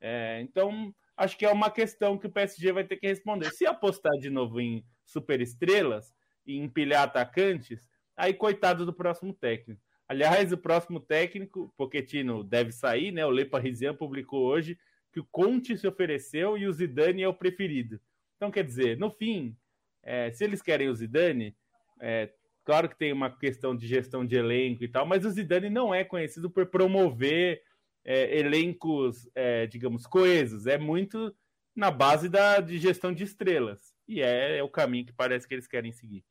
É, 0.00 0.40
então, 0.40 0.94
acho 1.16 1.36
que 1.36 1.44
é 1.44 1.50
uma 1.50 1.70
questão 1.70 2.16
que 2.16 2.26
o 2.26 2.30
PSG 2.30 2.72
vai 2.72 2.84
ter 2.84 2.96
que 2.96 3.06
responder. 3.06 3.50
Se 3.50 3.66
apostar 3.66 4.12
de 4.20 4.30
novo 4.30 4.60
em 4.60 4.84
superestrelas 5.04 6.14
e 6.46 6.56
empilhar 6.56 7.02
atacantes, 7.02 7.88
aí 8.16 8.32
coitado 8.32 8.86
do 8.86 8.92
próximo 8.92 9.32
técnico. 9.32 9.80
Aliás, 10.08 10.52
o 10.52 10.56
próximo 10.56 11.00
técnico, 11.00 11.72
Pochettino 11.76 12.42
deve 12.42 12.72
sair, 12.72 13.12
né? 13.12 13.26
O 13.26 13.30
Le 13.30 13.44
Parisien 13.44 13.94
publicou 13.94 14.42
hoje 14.46 14.78
que 15.12 15.20
o 15.20 15.28
Conte 15.30 15.76
se 15.76 15.86
ofereceu 15.86 16.56
e 16.56 16.66
o 16.66 16.72
Zidane 16.72 17.22
é 17.22 17.28
o 17.28 17.34
preferido. 17.34 18.00
Então, 18.36 18.50
quer 18.50 18.64
dizer, 18.64 18.96
no 18.96 19.10
fim, 19.10 19.54
é, 20.02 20.30
se 20.30 20.44
eles 20.44 20.62
querem 20.62 20.88
o 20.88 20.94
Zidane, 20.94 21.54
é, 22.00 22.30
claro 22.64 22.88
que 22.88 22.96
tem 22.96 23.12
uma 23.12 23.30
questão 23.30 23.76
de 23.76 23.86
gestão 23.86 24.24
de 24.24 24.36
elenco 24.36 24.82
e 24.82 24.88
tal, 24.88 25.04
mas 25.04 25.26
o 25.26 25.30
Zidane 25.30 25.68
não 25.68 25.94
é 25.94 26.04
conhecido 26.04 26.48
por 26.48 26.64
promover 26.66 27.62
é, 28.02 28.38
elencos, 28.38 29.28
é, 29.34 29.66
digamos, 29.66 30.06
coesos. 30.06 30.66
É 30.66 30.78
muito 30.78 31.34
na 31.76 31.90
base 31.90 32.30
da, 32.30 32.60
de 32.60 32.78
gestão 32.78 33.12
de 33.12 33.24
estrelas. 33.24 33.94
E 34.06 34.22
é, 34.22 34.56
é 34.56 34.62
o 34.62 34.70
caminho 34.70 35.04
que 35.04 35.12
parece 35.12 35.46
que 35.46 35.54
eles 35.54 35.66
querem 35.66 35.92
seguir. 35.92 36.24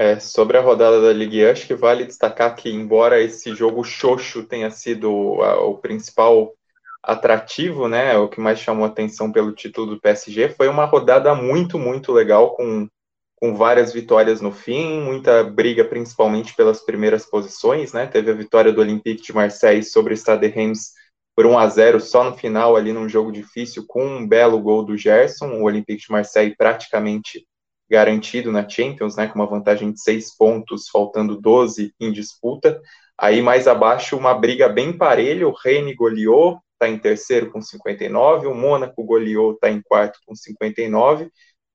É, 0.00 0.20
sobre 0.20 0.56
a 0.56 0.60
rodada 0.60 1.00
da 1.02 1.12
Ligue 1.12 1.44
1, 1.44 1.50
acho 1.50 1.66
que 1.66 1.74
vale 1.74 2.04
destacar 2.04 2.54
que, 2.54 2.70
embora 2.70 3.20
esse 3.20 3.52
jogo 3.52 3.82
xoxo 3.82 4.44
tenha 4.44 4.70
sido 4.70 5.42
a, 5.42 5.60
o 5.64 5.76
principal 5.76 6.54
atrativo, 7.02 7.88
né, 7.88 8.16
o 8.16 8.28
que 8.28 8.40
mais 8.40 8.60
chamou 8.60 8.86
atenção 8.86 9.32
pelo 9.32 9.50
título 9.50 9.88
do 9.88 10.00
PSG, 10.00 10.50
foi 10.50 10.68
uma 10.68 10.84
rodada 10.84 11.34
muito, 11.34 11.80
muito 11.80 12.12
legal, 12.12 12.54
com, 12.54 12.86
com 13.34 13.56
várias 13.56 13.92
vitórias 13.92 14.40
no 14.40 14.52
fim, 14.52 15.00
muita 15.00 15.42
briga, 15.42 15.84
principalmente 15.84 16.54
pelas 16.54 16.80
primeiras 16.80 17.26
posições, 17.26 17.92
né, 17.92 18.06
teve 18.06 18.30
a 18.30 18.34
vitória 18.34 18.72
do 18.72 18.80
Olympique 18.80 19.24
de 19.24 19.34
Marseille 19.34 19.82
sobre 19.82 20.14
o 20.14 20.16
Stade 20.16 20.46
Reims 20.46 20.92
por 21.34 21.44
1 21.44 21.58
a 21.58 21.68
0 21.68 22.00
só 22.00 22.22
no 22.22 22.36
final, 22.36 22.76
ali 22.76 22.92
num 22.92 23.08
jogo 23.08 23.32
difícil, 23.32 23.84
com 23.84 24.06
um 24.06 24.28
belo 24.28 24.60
gol 24.60 24.84
do 24.84 24.96
Gerson, 24.96 25.54
o 25.54 25.64
Olympique 25.64 26.02
de 26.02 26.12
Marseille 26.12 26.54
praticamente 26.56 27.44
garantido 27.90 28.52
na 28.52 28.68
Champions, 28.68 29.16
né, 29.16 29.26
com 29.26 29.38
uma 29.38 29.46
vantagem 29.46 29.92
de 29.92 30.00
seis 30.00 30.36
pontos, 30.36 30.88
faltando 30.88 31.40
12 31.40 31.94
em 31.98 32.12
disputa. 32.12 32.80
Aí 33.16 33.42
mais 33.42 33.66
abaixo, 33.66 34.16
uma 34.16 34.34
briga 34.34 34.68
bem 34.68 34.96
parelha, 34.96 35.48
o 35.48 35.52
Rennes 35.52 35.96
goleou, 35.96 36.60
está 36.74 36.88
em 36.88 36.98
terceiro 36.98 37.50
com 37.50 37.60
59, 37.60 38.46
o 38.46 38.54
Mônaco 38.54 39.02
goleou, 39.04 39.52
está 39.52 39.70
em 39.70 39.82
quarto 39.82 40.20
com 40.26 40.34
59. 40.34 41.28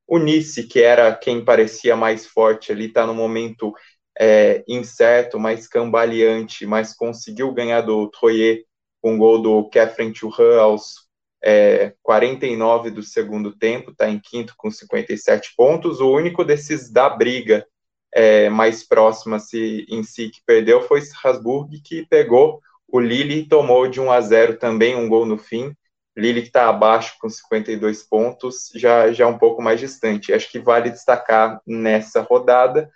O 0.07 0.17
Nice, 0.17 0.63
que 0.67 0.81
era 0.81 1.13
quem 1.15 1.43
parecia 1.43 1.95
mais 1.95 2.25
forte 2.25 2.71
ali, 2.71 2.85
está 2.85 3.05
no 3.05 3.13
momento 3.13 3.73
é, 4.19 4.63
incerto, 4.67 5.39
mais 5.39 5.67
cambaleante, 5.67 6.65
mas 6.65 6.93
conseguiu 6.95 7.51
ganhar 7.53 7.81
do 7.81 8.09
Troyer 8.09 8.63
com 9.01 9.15
um 9.15 9.17
gol 9.17 9.41
do 9.41 9.69
Catherine 9.69 10.15
Churran 10.15 10.59
aos 10.61 11.02
é, 11.43 11.93
49 12.01 12.89
do 12.89 13.03
segundo 13.03 13.55
tempo, 13.55 13.91
está 13.91 14.09
em 14.09 14.19
quinto 14.19 14.53
com 14.57 14.71
57 14.71 15.53
pontos. 15.57 15.99
O 15.99 16.11
único 16.11 16.45
desses 16.45 16.89
da 16.91 17.09
briga 17.09 17.67
é, 18.13 18.49
mais 18.49 18.87
próxima 18.87 19.39
se, 19.39 19.85
em 19.89 20.03
si 20.03 20.29
que 20.29 20.41
perdeu 20.45 20.81
foi 20.81 20.99
Strasbourg, 20.99 21.69
que 21.83 22.05
pegou 22.07 22.61
o 22.87 22.99
Lille 22.99 23.39
e 23.39 23.47
tomou 23.47 23.87
de 23.87 23.99
1 23.99 24.11
a 24.11 24.21
0 24.21 24.57
também 24.57 24.95
um 24.95 25.09
gol 25.09 25.25
no 25.25 25.37
fim. 25.37 25.75
Lille 26.15 26.41
que 26.41 26.47
está 26.47 26.69
abaixo 26.69 27.15
com 27.19 27.27
52 27.27 28.03
pontos, 28.03 28.69
já, 28.75 29.11
já 29.11 29.27
um 29.27 29.37
pouco 29.37 29.61
mais 29.61 29.79
distante. 29.79 30.31
Acho 30.31 30.49
que 30.49 30.59
vale 30.59 30.91
destacar 30.91 31.59
nessa 31.65 32.21
rodada 32.21 32.89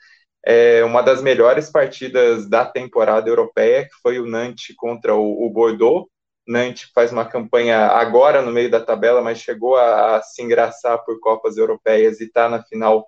é, 0.46 0.82
uma 0.86 1.01
das 1.01 1.22
melhores 1.22 1.70
partidas 1.70 2.48
da 2.48 2.66
temporada 2.66 3.30
europeia, 3.30 3.84
que 3.84 3.96
foi 4.01 4.18
o 4.18 4.25
Nantes 4.25 4.74
contra 4.77 5.13
o, 5.13 5.46
o 5.46 5.50
Bordeaux. 5.50 6.08
Nantes 6.48 6.89
faz 6.94 7.12
uma 7.12 7.25
campanha 7.25 7.88
agora 7.88 8.42
no 8.42 8.51
meio 8.51 8.72
da 8.72 8.80
tabela, 8.80 9.22
mas 9.22 9.39
chegou 9.39 9.75
a, 9.75 10.18
a 10.18 10.22
se 10.22 10.42
engraçar 10.42 11.04
por 11.04 11.20
Copas 11.20 11.58
Europeias 11.58 12.20
e 12.20 12.25
está 12.25 12.48
na 12.48 12.63
final 12.63 13.06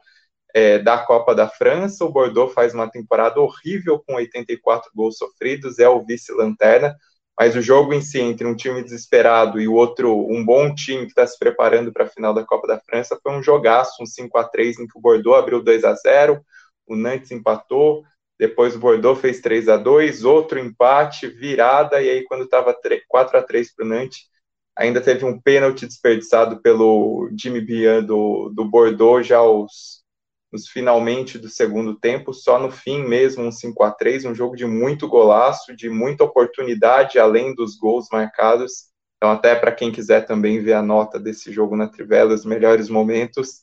é, 0.53 0.79
da 0.79 0.98
Copa 0.98 1.34
da 1.34 1.48
França. 1.48 2.03
O 2.03 2.12
Bordeaux 2.12 2.53
faz 2.53 2.74
uma 2.74 2.89
temporada 2.89 3.39
horrível 3.39 4.03
com 4.05 4.15
84 4.15 4.91
gols 4.93 5.17
sofridos, 5.17 5.79
é 5.79 5.88
o 5.88 6.03
vice-lanterna, 6.05 6.96
mas 7.39 7.55
o 7.55 7.62
jogo 7.62 7.93
em 7.93 8.01
si, 8.01 8.19
entre 8.19 8.46
um 8.46 8.55
time 8.55 8.84
desesperado 8.84 9.62
e 9.62 9.67
o 9.67 9.74
outro, 9.74 10.13
um 10.29 10.43
bom 10.43 10.74
time 10.75 11.03
que 11.03 11.12
está 11.12 11.25
se 11.25 11.39
preparando 11.39 11.93
para 11.93 12.03
a 12.03 12.10
final 12.10 12.34
da 12.34 12.43
Copa 12.43 12.67
da 12.67 12.79
França, 12.79 13.17
foi 13.24 13.31
um 13.31 13.41
jogaço, 13.41 14.03
um 14.03 14.05
5 14.05 14.38
a 14.38 14.43
3 14.43 14.79
em 14.79 14.88
que 14.88 14.98
o 14.98 15.01
Bordeaux 15.01 15.39
abriu 15.39 15.63
2 15.63 15.86
a 15.86 15.93
0 15.93 16.43
o 16.89 16.96
Nantes 16.96 17.31
empatou, 17.31 18.03
depois 18.39 18.74
o 18.74 18.79
Bordeaux 18.79 19.19
fez 19.19 19.41
3 19.41 19.67
a 19.67 19.75
2 19.75 20.24
outro 20.24 20.58
empate, 20.58 21.27
virada, 21.27 22.01
e 22.01 22.10
aí 22.10 22.24
quando 22.24 22.46
estava 22.46 22.75
4 23.08 23.38
a 23.38 23.43
3 23.43 23.75
para 23.75 23.86
o 23.86 23.88
Nantes, 23.89 24.29
ainda 24.77 25.01
teve 25.01 25.25
um 25.25 25.39
pênalti 25.39 25.86
desperdiçado 25.86 26.62
pelo 26.62 27.29
Jimmy 27.38 27.60
Bian 27.60 28.01
do, 28.01 28.50
do 28.50 28.63
Bordeaux 28.63 29.27
já 29.27 29.39
aos, 29.39 30.05
nos 30.53 30.69
finalmente 30.69 31.38
do 31.38 31.50
segundo 31.50 32.00
tempo, 32.00 32.34
só 32.34 32.58
no 32.58 32.72
fim 32.72 33.03
mesmo 33.03 33.43
um 33.43 33.51
5 33.51 33.84
a 33.84 33.91
3 33.91 34.24
um 34.24 34.34
jogo 34.34 34.55
de 34.55 34.65
muito 34.65 35.05
golaço, 35.10 35.75
de 35.75 35.89
muita 35.89 36.24
oportunidade, 36.24 37.19
além 37.19 37.53
dos 37.53 37.75
gols 37.75 38.08
marcados, 38.10 38.86
então 39.17 39.29
até 39.31 39.53
para 39.53 39.74
quem 39.74 39.91
quiser 39.91 40.25
também 40.25 40.62
ver 40.62 40.74
a 40.74 40.81
nota 40.81 41.19
desse 41.19 41.51
jogo 41.51 41.75
na 41.75 41.89
Trivela, 41.89 42.34
os 42.34 42.46
melhores 42.46 42.88
momentos, 42.88 43.60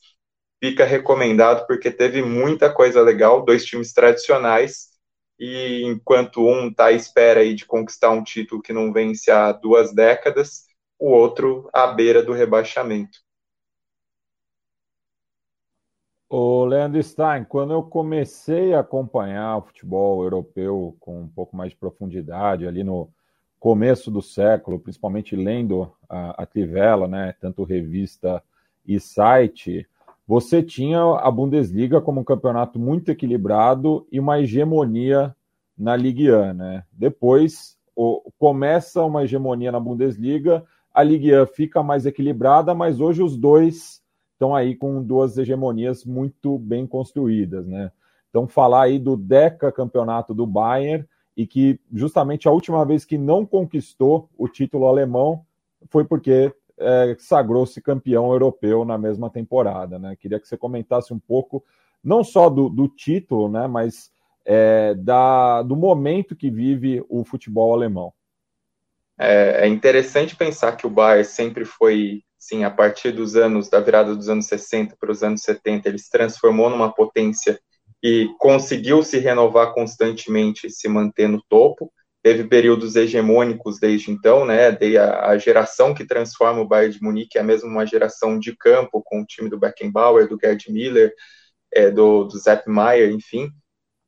fica 0.59 0.85
recomendado 0.85 1.65
porque 1.67 1.91
teve 1.91 2.21
muita 2.21 2.71
coisa 2.73 3.01
legal, 3.01 3.43
dois 3.43 3.65
times 3.65 3.93
tradicionais, 3.93 4.89
e 5.39 5.83
enquanto 5.83 6.41
um 6.41 6.69
está 6.69 6.85
à 6.85 6.91
espera 6.91 7.41
aí 7.41 7.53
de 7.53 7.65
conquistar 7.65 8.09
um 8.09 8.23
título 8.23 8.61
que 8.61 8.73
não 8.73 8.91
vence 8.91 9.29
há 9.29 9.51
duas 9.51 9.93
décadas, 9.93 10.65
o 10.99 11.09
outro 11.11 11.69
à 11.71 11.87
beira 11.87 12.23
do 12.23 12.33
rebaixamento. 12.33 13.19
O 16.29 16.65
Leandro 16.65 17.01
Stein, 17.01 17.45
quando 17.45 17.71
eu 17.71 17.81
comecei 17.81 18.73
a 18.73 18.81
acompanhar 18.81 19.57
o 19.57 19.61
futebol 19.61 20.23
europeu 20.23 20.97
com 20.99 21.21
um 21.21 21.27
pouco 21.29 21.55
mais 21.55 21.71
de 21.71 21.77
profundidade, 21.77 22.67
ali 22.67 22.83
no 22.83 23.09
começo 23.59 24.11
do 24.11 24.21
século, 24.21 24.79
principalmente 24.79 25.35
lendo 25.35 25.89
a, 26.09 26.43
a 26.43 26.45
Trivela, 26.45 27.07
né, 27.07 27.33
tanto 27.39 27.63
revista 27.63 28.43
e 28.85 28.99
site, 28.99 29.87
você 30.27 30.61
tinha 30.61 30.99
a 30.99 31.31
Bundesliga 31.31 32.01
como 32.01 32.19
um 32.19 32.23
campeonato 32.23 32.77
muito 32.77 33.09
equilibrado 33.09 34.05
e 34.11 34.19
uma 34.19 34.41
hegemonia 34.41 35.33
na 35.77 35.95
Ligue 35.95 36.29
1, 36.29 36.53
né? 36.53 36.83
Depois 36.91 37.77
o, 37.95 38.21
começa 38.37 39.03
uma 39.03 39.23
hegemonia 39.23 39.71
na 39.71 39.79
Bundesliga, 39.79 40.65
a 40.93 41.01
Ligue 41.01 41.33
1 41.33 41.47
fica 41.47 41.81
mais 41.81 42.05
equilibrada, 42.05 42.75
mas 42.75 42.99
hoje 42.99 43.23
os 43.23 43.37
dois 43.37 44.01
estão 44.33 44.53
aí 44.53 44.75
com 44.75 45.01
duas 45.01 45.37
hegemonias 45.37 46.03
muito 46.03 46.59
bem 46.59 46.85
construídas, 46.85 47.65
né? 47.65 47.91
Então 48.29 48.47
falar 48.47 48.83
aí 48.83 48.99
do 48.99 49.15
Deca 49.15 49.71
campeonato 49.71 50.33
do 50.33 50.45
Bayern 50.45 51.05
e 51.37 51.47
que 51.47 51.79
justamente 51.93 52.47
a 52.47 52.51
última 52.51 52.83
vez 52.83 53.05
que 53.05 53.17
não 53.17 53.45
conquistou 53.45 54.29
o 54.37 54.47
título 54.49 54.87
alemão 54.87 55.45
foi 55.89 56.03
porque 56.03 56.53
é, 56.79 57.15
sagrou-se 57.19 57.81
campeão 57.81 58.31
europeu 58.31 58.85
na 58.85 58.97
mesma 58.97 59.29
temporada. 59.29 59.97
Né? 59.97 60.15
Queria 60.15 60.39
que 60.39 60.47
você 60.47 60.57
comentasse 60.57 61.13
um 61.13 61.19
pouco, 61.19 61.63
não 62.03 62.23
só 62.23 62.49
do, 62.49 62.69
do 62.69 62.87
título, 62.87 63.49
né, 63.49 63.67
mas 63.67 64.11
é, 64.45 64.93
da, 64.95 65.61
do 65.61 65.75
momento 65.75 66.35
que 66.35 66.49
vive 66.49 67.03
o 67.09 67.23
futebol 67.25 67.73
alemão. 67.73 68.13
É, 69.19 69.65
é 69.65 69.67
interessante 69.67 70.35
pensar 70.35 70.73
que 70.77 70.85
o 70.85 70.89
Bayern 70.89 71.25
sempre 71.25 71.65
foi, 71.65 72.23
sim, 72.37 72.63
a 72.63 72.69
partir 72.69 73.11
dos 73.11 73.35
anos, 73.35 73.67
da 73.67 73.79
virada 73.79 74.15
dos 74.15 74.29
anos 74.29 74.45
60 74.45 74.95
para 74.99 75.11
os 75.11 75.23
anos 75.23 75.41
70, 75.41 75.89
ele 75.89 75.97
se 75.97 76.09
transformou 76.09 76.69
numa 76.69 76.93
potência 76.93 77.59
e 78.01 78.29
conseguiu 78.37 79.01
se 79.01 79.17
renovar 79.17 79.73
constantemente 79.73 80.67
e 80.67 80.69
se 80.69 80.87
manter 80.87 81.27
no 81.27 81.41
topo 81.49 81.91
teve 82.23 82.43
períodos 82.45 82.95
hegemônicos 82.95 83.79
desde 83.79 84.11
então, 84.11 84.45
né? 84.45 84.69
A, 84.99 85.29
a, 85.29 85.37
geração 85.37 85.93
que 85.93 86.05
transforma 86.05 86.61
o 86.61 86.67
Bayern 86.67 86.93
de 86.93 87.01
Munique 87.01 87.37
é 87.37 87.43
mesmo 87.43 87.69
uma 87.69 87.85
geração 87.85 88.39
de 88.39 88.55
campo, 88.55 89.01
com 89.03 89.21
o 89.21 89.25
time 89.25 89.49
do 89.49 89.59
Beckenbauer, 89.59 90.27
do 90.27 90.37
Gerd 90.41 90.71
Miller, 90.71 91.13
é, 91.73 91.89
do, 91.91 92.25
do 92.25 92.37
Sepp 92.37 92.67
Maier, 92.67 93.11
enfim. 93.11 93.49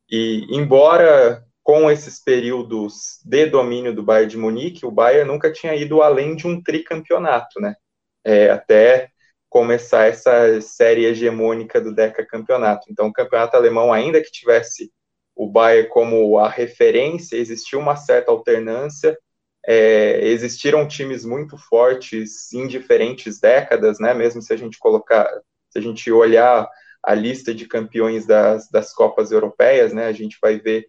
E 0.10 0.46
embora 0.50 1.44
com 1.64 1.90
esses 1.90 2.22
períodos 2.22 3.20
de 3.24 3.46
domínio 3.46 3.94
do 3.94 4.04
Bayern 4.04 4.32
de 4.32 4.38
Munique, 4.38 4.86
o 4.86 4.92
Bayern 4.92 5.30
nunca 5.30 5.52
tinha 5.52 5.76
ido 5.76 6.02
além 6.02 6.36
de 6.36 6.48
um 6.48 6.62
tricampeonato, 6.62 7.60
né? 7.60 7.76
É, 8.24 8.50
até 8.50 9.10
começar 9.50 10.06
essa 10.08 10.62
série 10.62 11.06
hegemônica 11.06 11.82
do 11.82 11.94
Deca 11.94 12.26
Campeonato. 12.26 12.88
Então, 12.90 13.08
o 13.08 13.14
campeonato 13.14 13.56
alemão, 13.56 13.92
ainda 13.92 14.22
que 14.22 14.32
tivesse 14.32 14.92
o 15.40 15.48
Bayern 15.48 15.88
como 15.88 16.38
a 16.38 16.50
referência, 16.50 17.38
existiu 17.38 17.80
uma 17.80 17.96
certa 17.96 18.30
alternância, 18.30 19.18
é, 19.66 20.28
existiram 20.28 20.86
times 20.86 21.24
muito 21.24 21.58
fortes 21.58 22.52
em 22.52 22.68
diferentes 22.68 23.40
décadas, 23.40 24.00
né? 24.02 24.14
Mesmo 24.14 24.42
se 24.42 24.52
a 24.52 24.58
gente 24.58 24.78
colocar, 24.78 25.26
se 25.70 25.80
a 25.80 25.82
gente 25.82 26.12
olhar 26.12 26.68
a 27.02 27.14
lista 27.14 27.56
de 27.56 27.66
campeões 27.66 28.26
das, 28.26 28.70
das 28.70 28.94
Copas 28.94 29.32
Europeias, 29.32 29.94
né? 29.94 30.08
A 30.08 30.12
gente 30.12 30.38
vai 30.42 30.60
ver 30.60 30.86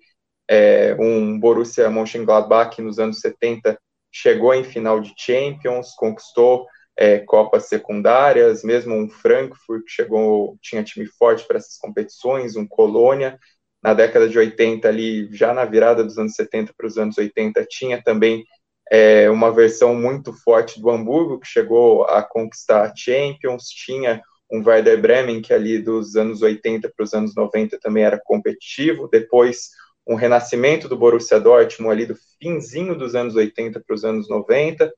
é, 0.49 0.97
um 0.99 1.39
Borussia 1.39 1.89
Mönchengladbach 1.89 2.75
que 2.75 2.83
nos 2.83 2.99
anos 2.99 3.21
70 3.21 3.81
chegou 4.11 4.53
em 4.53 4.65
final 4.65 5.01
de 5.01 5.15
Champions, 5.17 5.95
conquistou 5.95 6.67
é, 6.97 7.21
copas 7.21 7.67
secundárias, 7.67 8.65
mesmo 8.65 8.97
um 8.97 9.09
Frankfurt 9.09 9.85
chegou, 9.87 10.59
tinha 10.61 10.83
time 10.83 11.07
forte 11.07 11.47
para 11.47 11.59
essas 11.59 11.79
competições, 11.79 12.57
um 12.57 12.67
Colônia, 12.67 13.39
na 13.83 13.95
década 13.95 14.29
de 14.29 14.39
80 14.39 14.89
ali, 14.89 15.29
já 15.35 15.55
na 15.55 15.65
virada 15.65 16.05
dos 16.05 16.19
anos 16.19 16.35
70 16.35 16.73
para 16.77 16.87
os 16.87 16.99
anos 16.99 17.17
80, 17.17 17.65
tinha 17.69 18.03
também 18.03 18.45
é, 18.91 19.31
uma 19.31 19.53
versão 19.53 19.95
muito 19.95 20.33
forte 20.33 20.81
do 20.81 20.91
Hamburgo, 20.91 21.41
que 21.41 21.47
chegou 21.47 22.05
a 22.05 22.23
conquistar 22.23 22.83
a 22.83 22.95
Champions, 22.95 23.69
tinha 23.69 24.23
um 24.51 24.63
Werder 24.67 25.01
Bremen, 25.01 25.41
que 25.41 25.55
ali 25.55 25.79
dos 25.79 26.17
anos 26.17 26.43
80 26.43 26.93
para 26.95 27.05
os 27.05 27.15
anos 27.15 27.35
90 27.35 27.79
também 27.79 28.03
era 28.03 28.21
competitivo, 28.23 29.09
depois 29.09 29.71
um 30.07 30.17
renascimento 30.17 30.89
do 30.89 30.97
Borussia 30.97 31.39
Dortmund 31.39 31.93
ali 31.93 32.07
do 32.07 32.17
finzinho 32.41 32.99
dos 32.99 33.15
anos 33.15 33.37
80 33.37 33.81
para 33.87 33.95
os 33.95 34.05
anos 34.05 34.29
90, 34.29 34.93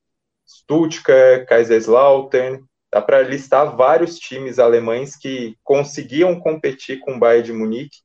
Stuttgart, 0.48 1.46
Kaiserslautern, 1.46 2.64
dá 2.90 3.00
para 3.02 3.22
listar 3.22 3.76
vários 3.76 4.18
times 4.18 4.58
alemães 4.58 5.16
que 5.16 5.56
conseguiam 5.62 6.38
competir 6.40 7.00
com 7.00 7.14
o 7.14 7.18
Bayern 7.18 7.46
de 7.46 7.52
Munique, 7.52 7.98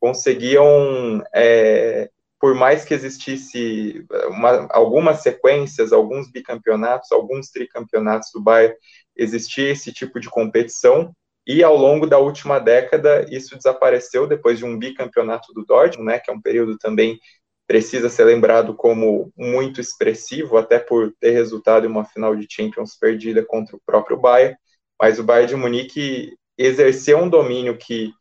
conseguiam, 0.00 1.22
é, 1.34 2.10
por 2.40 2.54
mais 2.54 2.84
que 2.84 2.94
existisse 2.94 4.04
uma, 4.28 4.66
algumas 4.70 5.20
sequências, 5.20 5.92
alguns 5.92 6.30
bicampeonatos, 6.30 7.12
alguns 7.12 7.50
tricampeonatos 7.50 8.30
do 8.32 8.40
Bayern, 8.40 8.74
existia 9.14 9.70
esse 9.70 9.92
tipo 9.92 10.18
de 10.18 10.30
competição, 10.30 11.14
e 11.46 11.62
ao 11.62 11.76
longo 11.76 12.06
da 12.06 12.18
última 12.18 12.58
década 12.58 13.26
isso 13.30 13.56
desapareceu 13.56 14.26
depois 14.26 14.58
de 14.58 14.64
um 14.64 14.78
bicampeonato 14.78 15.52
do 15.52 15.64
Dortmund, 15.64 16.06
né, 16.06 16.18
que 16.18 16.30
é 16.30 16.34
um 16.34 16.40
período 16.40 16.78
também 16.78 17.18
precisa 17.66 18.08
ser 18.08 18.24
lembrado 18.24 18.74
como 18.74 19.32
muito 19.36 19.80
expressivo, 19.80 20.56
até 20.56 20.78
por 20.78 21.12
ter 21.20 21.30
resultado 21.30 21.86
em 21.86 21.88
uma 21.88 22.04
final 22.04 22.34
de 22.34 22.46
Champions 22.50 22.96
perdida 22.98 23.44
contra 23.44 23.76
o 23.76 23.80
próprio 23.86 24.16
Bayern, 24.16 24.56
mas 25.00 25.20
o 25.20 25.24
Bayern 25.24 25.50
de 25.50 25.56
Munique 25.56 26.34
exerceu 26.58 27.18
um 27.18 27.28
domínio 27.28 27.76
que 27.78 28.12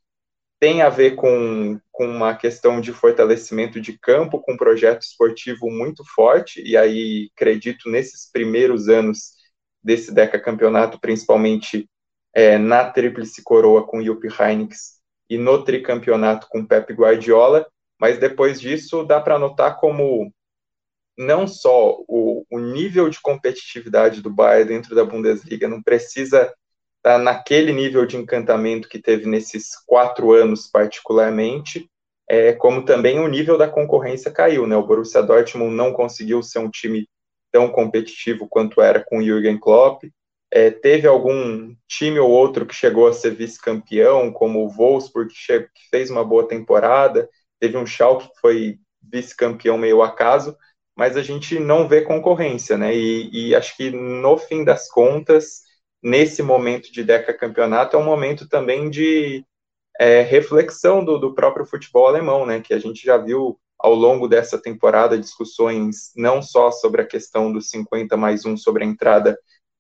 tem 0.60 0.82
a 0.82 0.90
ver 0.90 1.16
com, 1.16 1.80
com 1.92 2.06
uma 2.06 2.36
questão 2.36 2.82
de 2.82 2.92
fortalecimento 2.92 3.80
de 3.80 3.98
campo, 3.98 4.42
com 4.42 4.54
um 4.54 4.58
projeto 4.58 5.04
esportivo 5.04 5.70
muito 5.70 6.04
forte, 6.14 6.62
e 6.62 6.76
aí 6.76 7.30
acredito 7.36 7.90
nesses 7.90 8.30
primeiros 8.30 8.90
anos 8.90 9.36
desse 9.82 10.14
Deca 10.14 10.40
Campeonato, 10.40 11.00
principalmente 11.00 11.90
é, 12.34 12.58
na 12.58 12.86
Tríplice 12.86 13.42
Coroa 13.42 13.88
com 13.88 14.04
Jupp 14.04 14.28
Heynckes 14.40 15.00
e 15.30 15.38
no 15.38 15.64
tricampeonato 15.64 16.48
com 16.50 16.66
Pep 16.66 16.92
Guardiola, 16.94 17.66
mas 18.00 18.18
depois 18.18 18.60
disso 18.60 19.04
dá 19.04 19.22
para 19.22 19.40
notar 19.40 19.78
como 19.78 20.34
não 21.18 21.48
só 21.48 21.98
o, 22.08 22.46
o, 22.50 22.60
nível 22.60 23.10
de 23.10 23.20
competitividade 23.22 24.22
do 24.22 24.30
Bayern 24.30 24.70
dentro 24.70 24.96
da 24.96 25.04
Bundesliga 25.04 25.68
não 25.68 25.84
precisa 25.84 26.54
tá 27.10 27.18
naquele 27.18 27.74
nível 27.74 28.06
de 28.06 28.18
encantamento 28.18 28.88
que 28.88 29.00
teve 29.00 29.26
nesses 29.26 29.72
quatro 29.88 30.32
anos 30.32 30.68
particularmente, 30.68 31.90
é, 32.30 32.54
como 32.54 32.86
também 32.86 33.20
o 33.20 33.28
nível 33.28 33.58
da 33.58 33.68
concorrência 33.68 34.30
caiu, 34.30 34.68
né? 34.68 34.76
O 34.76 34.86
Borussia 34.86 35.24
Dortmund 35.24 35.76
não 35.76 35.92
conseguiu 35.92 36.44
ser 36.44 36.60
um 36.60 36.70
time 36.70 37.10
tão 37.52 37.68
competitivo 37.72 38.48
quanto 38.48 38.80
era 38.80 39.04
com 39.04 39.18
o 39.18 39.24
Jürgen 39.24 39.58
Klopp. 39.58 40.04
É, 40.52 40.70
teve 40.70 41.08
algum 41.08 41.74
time 41.88 42.20
ou 42.20 42.30
outro 42.30 42.64
que 42.64 42.76
chegou 42.76 43.08
a 43.08 43.14
ser 43.14 43.34
vice-campeão, 43.34 44.32
como 44.32 44.64
o 44.64 44.70
Wolfsburg, 44.70 45.34
que, 45.34 45.60
que 45.62 45.90
fez 45.90 46.12
uma 46.12 46.24
boa 46.24 46.48
temporada. 46.48 47.28
Teve 47.60 47.76
um 47.76 47.88
Schalke 47.88 48.28
que 48.28 48.40
foi 48.40 48.78
vice-campeão 49.02 49.80
meio 49.80 50.04
acaso, 50.04 50.56
mas 50.96 51.18
a 51.18 51.24
gente 51.24 51.58
não 51.60 51.88
vê 51.88 52.02
concorrência, 52.02 52.78
né? 52.78 52.96
E, 52.96 53.50
e, 53.50 53.56
acho 53.56 53.76
que 53.76 53.90
no 53.90 54.38
fim 54.38 54.64
das 54.64 54.88
contas, 54.88 55.64
nesse 56.02 56.42
momento 56.42 56.92
de 56.92 57.04
deca 57.04 57.34
campeonato, 57.34 57.96
é 57.96 58.00
um 58.00 58.06
momento 58.06 58.48
também 58.48 58.90
de 58.90 59.46
é, 60.00 60.22
reflexão 60.22 61.04
do, 61.04 61.18
do 61.18 61.34
próprio 61.34 61.66
futebol 61.66 62.08
alemão, 62.08 62.46
né? 62.46 62.62
Que 62.62 62.74
a 62.74 62.80
gente 62.80 63.04
já 63.06 63.18
viu 63.18 63.60
ao 63.78 63.94
longo 63.94 64.28
dessa 64.28 64.62
temporada 64.62 65.18
discussões 65.18 66.12
não 66.16 66.42
só 66.42 66.72
sobre 66.72 67.02
a 67.02 67.08
questão 67.08 67.52
dos 67.52 67.70
50 67.70 68.18
mais 68.18 68.46
um 68.46 68.58
sobre 68.58 68.84
a 68.84 68.88
entrada 68.88 69.38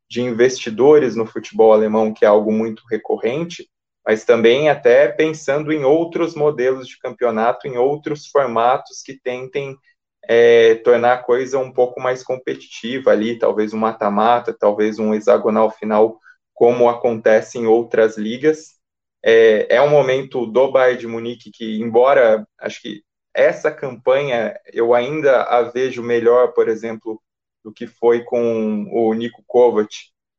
de 0.10 0.22
investidores 0.22 1.16
no 1.16 1.26
futebol 1.26 1.74
alemão, 1.74 2.14
que 2.14 2.26
é 2.26 2.28
algo 2.28 2.52
muito 2.52 2.84
recorrente, 2.90 3.70
mas 4.06 4.26
também 4.26 4.70
até 4.70 5.08
pensando 5.08 5.72
em 5.72 5.84
outros 5.84 6.34
modelos 6.34 6.88
de 6.88 6.98
campeonato, 6.98 7.68
em 7.68 7.78
outros 7.78 8.28
formatos 8.28 9.02
que 9.04 9.20
tentem 9.20 9.78
é, 10.24 10.76
tornar 10.76 11.14
a 11.14 11.24
coisa 11.24 11.58
um 11.60 11.72
pouco 11.72 12.00
mais 12.02 12.24
competitiva 12.24 13.12
ali, 13.12 13.38
talvez 13.40 13.74
um 13.74 13.78
mata-mata, 13.78 14.56
talvez 14.58 15.00
um 15.00 15.14
hexagonal 15.14 15.72
final, 15.72 16.20
como 16.54 16.90
acontece 16.90 17.58
em 17.58 17.66
outras 17.66 18.18
ligas. 18.18 18.80
É, 19.24 19.76
é 19.76 19.82
um 19.82 19.90
momento 19.90 20.46
do 20.46 20.72
Bayern 20.72 21.00
de 21.00 21.08
Munique 21.08 21.52
que, 21.52 21.80
embora 21.82 22.48
acho 22.60 22.82
que 22.82 23.04
essa 23.34 23.72
campanha 23.72 24.58
eu 24.74 24.94
ainda 24.94 25.44
a 25.44 25.64
vejo 25.64 26.02
melhor, 26.04 26.54
por 26.54 26.68
exemplo, 26.68 27.22
do 27.64 27.72
que 27.72 27.88
foi 27.88 28.24
com 28.24 28.88
o 28.92 29.14
Nico 29.14 29.44
Kovac, 29.48 29.90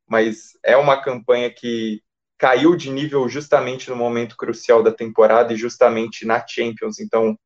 mas 0.08 0.58
é 0.64 0.76
uma 0.76 1.00
campanha 1.00 1.50
que 1.50 2.02
caiu 2.38 2.74
de 2.74 2.90
nível 2.90 3.28
justamente 3.28 3.90
no 3.90 3.96
momento 3.96 4.36
crucial 4.36 4.82
da 4.82 4.90
temporada 4.90 5.52
e 5.52 5.56
justamente 5.56 6.26
na 6.26 6.44
Champions. 6.46 6.98
Então, 6.98 7.38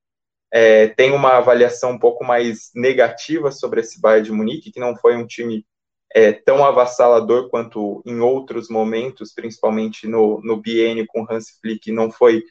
é, 0.56 0.86
tem 0.86 1.10
uma 1.10 1.32
avaliação 1.32 1.90
um 1.90 1.98
pouco 1.98 2.24
mais 2.24 2.70
negativa 2.76 3.50
sobre 3.50 3.80
esse 3.80 4.00
Bayern 4.00 4.24
de 4.24 4.32
Munique, 4.32 4.70
que 4.70 4.78
não 4.78 4.94
foi 4.94 5.16
um 5.16 5.26
time 5.26 5.66
é, 6.14 6.30
tão 6.32 6.64
avassalador 6.64 7.50
quanto 7.50 8.00
em 8.06 8.20
outros 8.20 8.68
momentos, 8.68 9.34
principalmente 9.34 10.06
no, 10.06 10.40
no 10.44 10.56
biênio 10.56 11.06
com 11.08 11.26
Hans 11.28 11.58
Flick, 11.60 11.90
não 11.90 12.08
foi 12.08 12.44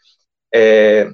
é, 0.54 1.10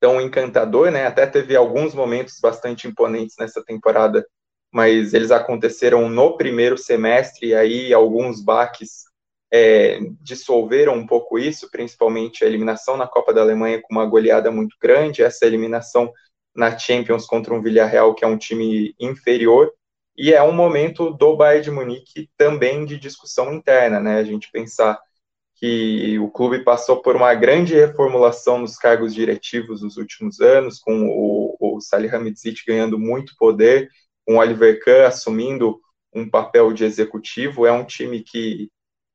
tão 0.00 0.18
encantador, 0.18 0.90
né? 0.90 1.06
Até 1.06 1.26
teve 1.26 1.54
alguns 1.54 1.94
momentos 1.94 2.40
bastante 2.40 2.88
imponentes 2.88 3.36
nessa 3.38 3.62
temporada, 3.62 4.26
mas 4.72 5.12
eles 5.12 5.30
aconteceram 5.30 6.08
no 6.08 6.38
primeiro 6.38 6.78
semestre 6.78 7.48
e 7.48 7.54
aí 7.54 7.92
alguns 7.92 8.42
baques 8.42 9.07
é, 9.52 10.00
dissolveram 10.20 10.94
um 10.94 11.06
pouco 11.06 11.38
isso, 11.38 11.70
principalmente 11.70 12.44
a 12.44 12.46
eliminação 12.46 12.96
na 12.96 13.06
Copa 13.06 13.32
da 13.32 13.40
Alemanha 13.40 13.80
com 13.80 13.94
uma 13.94 14.04
goleada 14.04 14.50
muito 14.50 14.76
grande, 14.80 15.22
essa 15.22 15.46
eliminação 15.46 16.12
na 16.54 16.76
Champions 16.76 17.26
contra 17.26 17.54
um 17.54 17.62
Villarreal 17.62 18.14
que 18.14 18.24
é 18.24 18.28
um 18.28 18.36
time 18.36 18.94
inferior, 18.98 19.72
e 20.16 20.34
é 20.34 20.42
um 20.42 20.52
momento 20.52 21.12
do 21.12 21.36
Bayern 21.36 21.64
de 21.64 21.70
Munique 21.70 22.28
também 22.36 22.84
de 22.84 22.98
discussão 22.98 23.54
interna, 23.54 24.00
né? 24.00 24.18
A 24.18 24.24
gente 24.24 24.50
pensar 24.50 24.98
que 25.54 26.18
o 26.18 26.28
clube 26.30 26.64
passou 26.64 27.00
por 27.02 27.14
uma 27.16 27.34
grande 27.34 27.74
reformulação 27.74 28.58
nos 28.58 28.76
cargos 28.76 29.14
diretivos 29.14 29.82
nos 29.82 29.96
últimos 29.96 30.40
anos, 30.40 30.80
com 30.80 31.08
o, 31.08 31.56
o 31.60 31.80
Salihamidzic 31.80 32.64
ganhando 32.66 32.98
muito 32.98 33.34
poder, 33.36 33.88
com 34.26 34.34
o 34.34 34.38
Oliver 34.38 34.80
Kahn 34.84 35.06
assumindo 35.06 35.80
um 36.12 36.28
papel 36.28 36.72
de 36.72 36.84
executivo. 36.84 37.66
É 37.66 37.72
um 37.72 37.84
time 37.84 38.22
que 38.22 38.68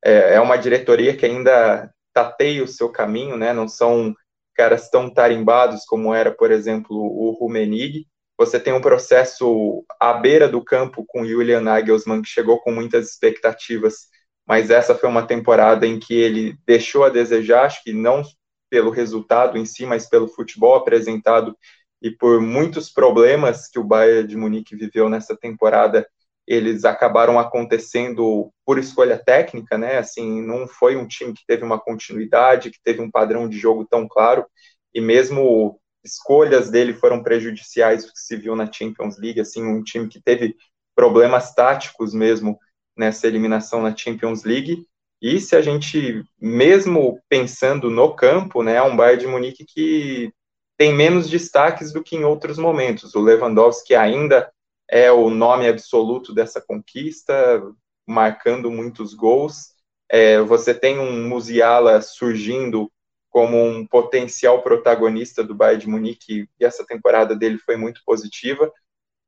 é, 0.04 0.34
é 0.34 0.40
uma 0.40 0.56
diretoria 0.56 1.16
que 1.16 1.26
ainda 1.26 1.90
tateia 2.12 2.62
o 2.62 2.68
seu 2.68 2.88
caminho, 2.90 3.36
né? 3.36 3.52
Não 3.52 3.68
são 3.68 4.14
caras 4.54 4.88
tão 4.90 5.10
tarimbados 5.12 5.84
como 5.84 6.14
era, 6.14 6.30
por 6.30 6.50
exemplo, 6.52 6.96
o 6.96 7.32
Rumenig. 7.32 8.06
Você 8.38 8.60
tem 8.60 8.72
um 8.72 8.80
processo 8.80 9.84
à 9.98 10.12
beira 10.12 10.48
do 10.48 10.62
campo 10.62 11.04
com 11.06 11.26
Julian 11.26 11.60
Nagelsmann, 11.60 12.22
que 12.22 12.28
chegou 12.28 12.60
com 12.60 12.72
muitas 12.72 13.10
expectativas 13.10 14.08
mas 14.46 14.70
essa 14.70 14.94
foi 14.94 15.08
uma 15.08 15.26
temporada 15.26 15.86
em 15.86 15.98
que 15.98 16.14
ele 16.14 16.58
deixou 16.66 17.04
a 17.04 17.08
desejar, 17.08 17.64
acho 17.64 17.82
que 17.82 17.92
não 17.92 18.22
pelo 18.70 18.90
resultado 18.90 19.56
em 19.56 19.64
si, 19.64 19.86
mas 19.86 20.08
pelo 20.08 20.28
futebol 20.28 20.74
apresentado 20.74 21.56
e 22.02 22.10
por 22.10 22.40
muitos 22.40 22.90
problemas 22.90 23.68
que 23.68 23.78
o 23.78 23.84
Bayern 23.84 24.28
de 24.28 24.36
Munique 24.36 24.76
viveu 24.76 25.08
nessa 25.08 25.36
temporada, 25.36 26.06
eles 26.46 26.84
acabaram 26.84 27.38
acontecendo 27.38 28.52
por 28.64 28.78
escolha 28.78 29.18
técnica, 29.18 29.78
né? 29.78 29.98
Assim, 29.98 30.42
não 30.42 30.68
foi 30.68 30.96
um 30.96 31.06
time 31.06 31.32
que 31.32 31.44
teve 31.46 31.64
uma 31.64 31.78
continuidade, 31.78 32.70
que 32.70 32.82
teve 32.82 33.00
um 33.00 33.10
padrão 33.10 33.48
de 33.48 33.58
jogo 33.58 33.86
tão 33.86 34.06
claro, 34.06 34.44
e 34.94 35.00
mesmo 35.00 35.80
escolhas 36.04 36.70
dele 36.70 36.92
foram 36.92 37.22
prejudiciais, 37.22 38.04
o 38.04 38.12
que 38.12 38.18
se 38.18 38.36
viu 38.36 38.54
na 38.54 38.70
Champions 38.70 39.18
League, 39.18 39.40
assim, 39.40 39.64
um 39.64 39.82
time 39.82 40.08
que 40.08 40.22
teve 40.22 40.54
problemas 40.94 41.54
táticos 41.54 42.12
mesmo 42.12 42.58
nessa 42.96 43.26
eliminação 43.26 43.82
na 43.82 43.96
Champions 43.96 44.44
League. 44.44 44.86
E 45.20 45.40
se 45.40 45.56
a 45.56 45.62
gente, 45.62 46.22
mesmo 46.38 47.18
pensando 47.28 47.90
no 47.90 48.14
campo, 48.14 48.62
né, 48.62 48.74
é 48.74 48.82
um 48.82 48.94
Bayern 48.94 49.22
de 49.22 49.26
Munique 49.26 49.64
que 49.64 50.30
tem 50.76 50.92
menos 50.92 51.30
destaques 51.30 51.92
do 51.92 52.02
que 52.02 52.16
em 52.16 52.24
outros 52.24 52.58
momentos. 52.58 53.14
O 53.14 53.20
Lewandowski 53.20 53.94
ainda 53.94 54.52
é 54.88 55.10
o 55.10 55.30
nome 55.30 55.68
absoluto 55.68 56.34
dessa 56.34 56.60
conquista, 56.60 57.62
marcando 58.06 58.70
muitos 58.70 59.14
gols. 59.14 59.74
É, 60.10 60.40
você 60.40 60.74
tem 60.74 60.98
um 60.98 61.26
Musiala 61.28 62.00
surgindo 62.02 62.90
como 63.30 63.60
um 63.60 63.84
potencial 63.86 64.62
protagonista 64.62 65.42
do 65.42 65.54
Bayern 65.54 65.80
de 65.80 65.88
Munique 65.88 66.48
e 66.60 66.64
essa 66.64 66.86
temporada 66.86 67.34
dele 67.34 67.58
foi 67.58 67.76
muito 67.76 68.00
positiva, 68.06 68.70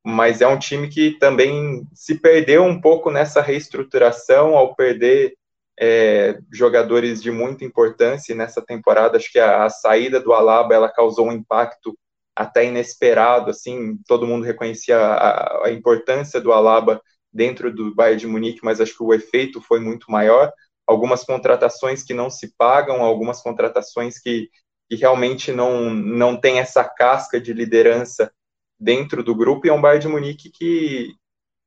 mas 0.05 0.41
é 0.41 0.47
um 0.47 0.59
time 0.59 0.89
que 0.89 1.19
também 1.19 1.85
se 1.93 2.21
perdeu 2.21 2.63
um 2.63 2.81
pouco 2.81 3.11
nessa 3.11 3.43
reestruturação 3.43 4.57
ao 4.57 4.77
perder 4.77 5.35
é, 5.79 6.39
jogadores 6.53 7.21
de 7.21 7.31
muita 7.31 7.65
importância 7.65 8.35
nessa 8.35 8.63
temporada. 8.63 9.17
Acho 9.17 9.33
que 9.33 9.39
a, 9.39 9.65
a, 9.65 9.69
saída 9.69 10.21
do 10.21 10.33
Alaba 10.33 10.75
ela 10.75 10.89
causou 10.89 11.27
um 11.27 11.33
impacto 11.33 11.99
até 12.37 12.67
inesperado. 12.67 13.51
Assim, 13.51 13.99
todo 14.07 14.27
mundo 14.27 14.45
reconhecia 14.45 14.99
a, 14.99 15.67
a 15.67 15.71
importância 15.73 16.41
do 16.41 16.53
Alaba 16.53 17.01
dentro 17.33 17.73
do 17.75 17.95
Bayern 17.95 18.21
de 18.21 18.27
Munique, 18.27 18.61
mas 18.63 18.81
acho 18.81 18.97
que 18.97 19.03
o 19.03 19.15
efeito 19.15 19.61
foi 19.61 19.81
muito 19.81 20.11
maior. 20.11 20.53
Algumas 20.87 21.25
contratações 21.25 22.05
que 22.05 22.15
não 22.15 22.31
se 22.31 22.55
pagam, 22.57 23.03
algumas 23.03 23.43
contratações 23.43 24.19
que, 24.19 24.51
que 24.89 24.97
realmente 24.97 25.51
não, 25.53 25.91
não 25.91 26.39
tem 26.39 26.61
essa 26.61 26.85
casca 26.85 27.41
de 27.41 27.53
liderança 27.53 28.33
dentro 28.79 29.23
do 29.23 29.35
grupo, 29.35 29.67
e 29.67 29.71
é 29.71 29.73
um 29.73 29.81
Bayern 29.81 30.03
de 30.03 30.09
Munique 30.09 30.51
que 30.51 31.15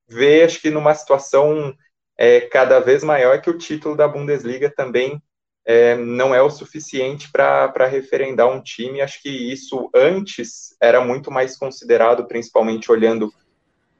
vê, 0.07 0.43
acho 0.43 0.61
que 0.61 0.69
numa 0.69 0.93
situação 0.93 1.73
é 2.17 2.41
cada 2.41 2.79
vez 2.79 3.03
maior 3.03 3.41
que 3.41 3.49
o 3.49 3.57
título 3.57 3.95
da 3.95 4.07
Bundesliga 4.07 4.69
também 4.69 5.21
é, 5.69 5.95
não 5.95 6.33
é 6.33 6.41
o 6.41 6.49
suficiente 6.49 7.31
para 7.31 7.85
referendar 7.85 8.49
um 8.49 8.59
time. 8.59 9.01
Acho 9.01 9.21
que 9.21 9.29
isso 9.29 9.87
antes 9.93 10.75
era 10.81 10.99
muito 10.99 11.29
mais 11.29 11.55
considerado, 11.55 12.25
principalmente 12.25 12.91
olhando 12.91 13.31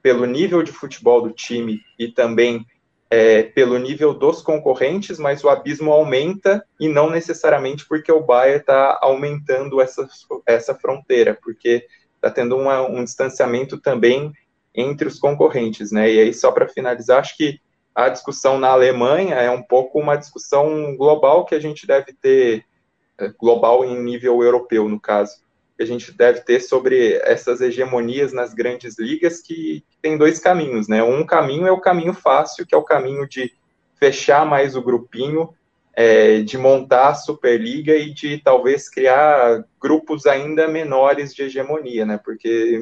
pelo 0.02 0.26
nível 0.26 0.64
de 0.64 0.72
futebol 0.72 1.22
do 1.22 1.30
time 1.30 1.80
e 1.96 2.08
também 2.08 2.66
é, 3.08 3.44
pelo 3.44 3.78
nível 3.78 4.12
dos 4.12 4.42
concorrentes, 4.42 5.16
mas 5.16 5.44
o 5.44 5.48
abismo 5.48 5.92
aumenta 5.92 6.66
e 6.80 6.88
não 6.88 7.08
necessariamente 7.08 7.86
porque 7.86 8.10
o 8.10 8.20
Bayern 8.20 8.58
está 8.58 8.98
aumentando 9.00 9.80
essa, 9.80 10.08
essa 10.44 10.74
fronteira, 10.74 11.38
porque 11.40 11.86
está 12.16 12.32
tendo 12.32 12.56
uma, 12.56 12.82
um 12.82 13.04
distanciamento 13.04 13.78
também 13.78 14.32
entre 14.74 15.06
os 15.06 15.20
concorrentes, 15.20 15.92
né? 15.92 16.12
E 16.12 16.18
aí, 16.18 16.34
só 16.34 16.50
para 16.50 16.66
finalizar, 16.66 17.20
acho 17.20 17.36
que 17.36 17.60
a 18.04 18.08
discussão 18.08 18.58
na 18.58 18.68
Alemanha 18.68 19.34
é 19.36 19.50
um 19.50 19.62
pouco 19.62 20.00
uma 20.00 20.16
discussão 20.16 20.96
global 20.96 21.44
que 21.44 21.54
a 21.54 21.60
gente 21.60 21.86
deve 21.86 22.12
ter, 22.12 22.64
é, 23.18 23.28
global 23.28 23.84
em 23.84 24.02
nível 24.02 24.42
europeu, 24.42 24.88
no 24.88 24.98
caso, 24.98 25.36
que 25.76 25.82
a 25.82 25.86
gente 25.86 26.12
deve 26.12 26.40
ter 26.40 26.60
sobre 26.60 27.20
essas 27.24 27.60
hegemonias 27.60 28.32
nas 28.32 28.54
grandes 28.54 28.98
ligas, 28.98 29.40
que, 29.40 29.84
tem 30.02 30.16
dois 30.16 30.38
caminhos, 30.38 30.88
né? 30.88 31.02
Um 31.02 31.24
caminho 31.24 31.66
é 31.66 31.72
o 31.72 31.80
caminho 31.80 32.14
fácil, 32.14 32.66
que 32.66 32.74
é 32.74 32.78
o 32.78 32.84
caminho 32.84 33.28
de 33.28 33.52
fechar 33.98 34.46
mais 34.46 34.74
o 34.74 34.82
grupinho, 34.82 35.54
é, 35.92 36.40
de 36.40 36.56
montar 36.56 37.08
a 37.08 37.14
Superliga 37.14 37.94
e 37.94 38.14
de 38.14 38.38
talvez 38.38 38.88
criar 38.88 39.64
grupos 39.80 40.24
ainda 40.24 40.66
menores 40.66 41.34
de 41.34 41.42
hegemonia, 41.42 42.06
né? 42.06 42.18
Porque 42.22 42.80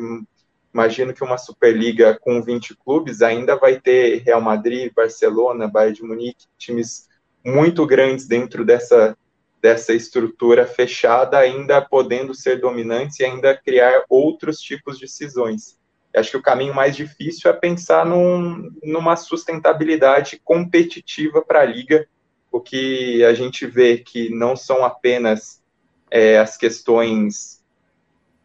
imagino 0.78 1.12
que 1.12 1.24
uma 1.24 1.36
Superliga 1.36 2.16
com 2.20 2.40
20 2.40 2.76
clubes 2.76 3.20
ainda 3.20 3.56
vai 3.56 3.80
ter 3.80 4.22
Real 4.22 4.40
Madrid, 4.40 4.92
Barcelona, 4.94 5.66
Bayern 5.66 5.96
de 5.96 6.04
Munique, 6.04 6.46
times 6.56 7.08
muito 7.44 7.84
grandes 7.84 8.28
dentro 8.28 8.64
dessa, 8.64 9.18
dessa 9.60 9.92
estrutura 9.92 10.66
fechada, 10.66 11.36
ainda 11.36 11.82
podendo 11.82 12.32
ser 12.32 12.60
dominantes 12.60 13.18
e 13.18 13.24
ainda 13.24 13.56
criar 13.56 14.04
outros 14.08 14.60
tipos 14.60 15.00
de 15.00 15.08
cisões. 15.08 15.76
Acho 16.14 16.30
que 16.30 16.36
o 16.36 16.42
caminho 16.42 16.74
mais 16.74 16.94
difícil 16.94 17.50
é 17.50 17.54
pensar 17.54 18.06
num, 18.06 18.70
numa 18.82 19.16
sustentabilidade 19.16 20.40
competitiva 20.44 21.42
para 21.42 21.60
a 21.60 21.64
liga, 21.64 22.06
o 22.52 22.60
que 22.60 23.24
a 23.24 23.34
gente 23.34 23.66
vê 23.66 23.98
que 23.98 24.30
não 24.30 24.54
são 24.54 24.84
apenas 24.84 25.60
é, 26.08 26.38
as 26.38 26.56
questões 26.56 27.62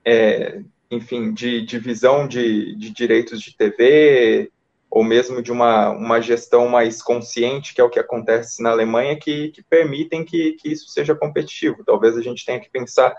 é, 0.04 0.62
enfim, 0.94 1.34
de 1.34 1.66
divisão 1.66 2.28
de, 2.28 2.76
de 2.76 2.90
direitos 2.92 3.42
de 3.42 3.56
TV, 3.56 4.52
ou 4.90 5.04
mesmo 5.04 5.42
de 5.42 5.52
uma, 5.52 5.90
uma 5.90 6.22
gestão 6.22 6.70
mais 6.70 7.02
consciente, 7.02 7.74
que 7.74 7.82
é 7.82 7.84
o 7.84 7.90
que 7.90 8.00
acontece 8.00 8.62
na 8.62 8.70
Alemanha, 8.70 9.18
que, 9.20 9.50
que 9.50 9.64
permitem 9.64 10.24
que, 10.24 10.54
que 10.54 10.72
isso 10.72 10.90
seja 10.90 11.16
competitivo. 11.16 11.84
Talvez 11.84 12.16
a 12.16 12.22
gente 12.22 12.46
tenha 12.46 12.60
que 12.60 12.70
pensar 12.70 13.16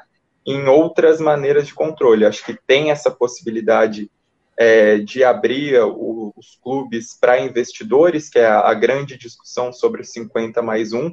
em 0.46 0.68
outras 0.68 1.20
maneiras 1.20 1.66
de 1.66 1.74
controle. 1.74 2.24
Acho 2.24 2.44
que 2.44 2.56
tem 2.66 2.90
essa 2.90 3.10
possibilidade 3.10 4.10
é, 4.56 4.98
de 4.98 5.24
abrir 5.24 5.80
o, 5.82 6.32
os 6.36 6.58
clubes 6.62 7.18
para 7.18 7.40
investidores, 7.40 8.28
que 8.28 8.38
é 8.38 8.46
a, 8.46 8.60
a, 8.60 8.74
grande 8.74 9.16
discussão 9.16 9.72
sobre 9.72 10.04
50 10.04 10.62
mais 10.62 10.92
um, 10.92 11.12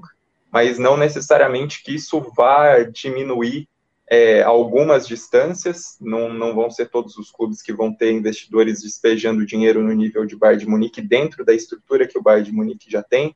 mas 0.52 0.78
não 0.78 0.96
necessariamente 0.96 1.82
que 1.84 1.96
isso 1.96 2.22
vá 2.36 2.84
diminuir 2.84 3.68
é, 4.14 4.44
algumas 4.44 5.08
distâncias, 5.08 5.96
não, 6.02 6.34
não 6.34 6.54
vão 6.54 6.70
ser 6.70 6.90
todos 6.90 7.16
os 7.16 7.32
clubes 7.32 7.62
que 7.62 7.72
vão 7.72 7.96
ter 7.96 8.12
investidores 8.12 8.82
despejando 8.82 9.46
dinheiro 9.46 9.82
no 9.82 9.94
nível 9.94 10.26
de 10.26 10.36
Bayern 10.36 10.66
de 10.66 10.70
Munique 10.70 11.02
dentro 11.02 11.46
da 11.46 11.54
estrutura 11.54 12.06
que 12.06 12.20
o 12.20 12.22
Bayern 12.22 12.50
de 12.50 12.52
Munique 12.52 12.92
já 12.92 13.02
tem, 13.02 13.34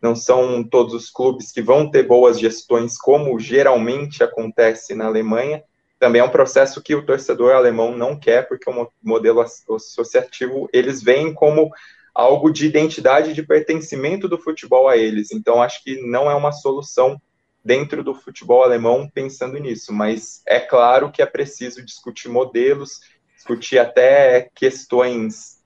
não 0.00 0.16
são 0.16 0.64
todos 0.64 0.94
os 0.94 1.10
clubes 1.10 1.52
que 1.52 1.60
vão 1.60 1.90
ter 1.90 2.04
boas 2.04 2.40
gestões, 2.40 2.96
como 2.96 3.38
geralmente 3.38 4.24
acontece 4.24 4.94
na 4.94 5.04
Alemanha. 5.04 5.62
Também 5.98 6.22
é 6.22 6.24
um 6.24 6.30
processo 6.30 6.82
que 6.82 6.94
o 6.94 7.04
torcedor 7.04 7.52
alemão 7.52 7.94
não 7.94 8.18
quer, 8.18 8.48
porque 8.48 8.70
o 8.70 8.88
modelo 9.02 9.42
associativo 9.42 10.70
eles 10.72 11.02
veem 11.02 11.34
como 11.34 11.70
algo 12.14 12.50
de 12.50 12.64
identidade 12.64 13.34
de 13.34 13.42
pertencimento 13.42 14.26
do 14.26 14.38
futebol 14.38 14.88
a 14.88 14.96
eles. 14.96 15.32
Então, 15.32 15.60
acho 15.60 15.84
que 15.84 16.00
não 16.00 16.30
é 16.30 16.34
uma 16.34 16.50
solução 16.50 17.20
dentro 17.64 18.04
do 18.04 18.14
futebol 18.14 18.62
alemão 18.62 19.08
pensando 19.08 19.58
nisso, 19.58 19.92
mas 19.92 20.42
é 20.46 20.60
claro 20.60 21.10
que 21.10 21.22
é 21.22 21.26
preciso 21.26 21.82
discutir 21.82 22.28
modelos, 22.28 23.00
discutir 23.34 23.78
até 23.78 24.50
questões, 24.54 25.62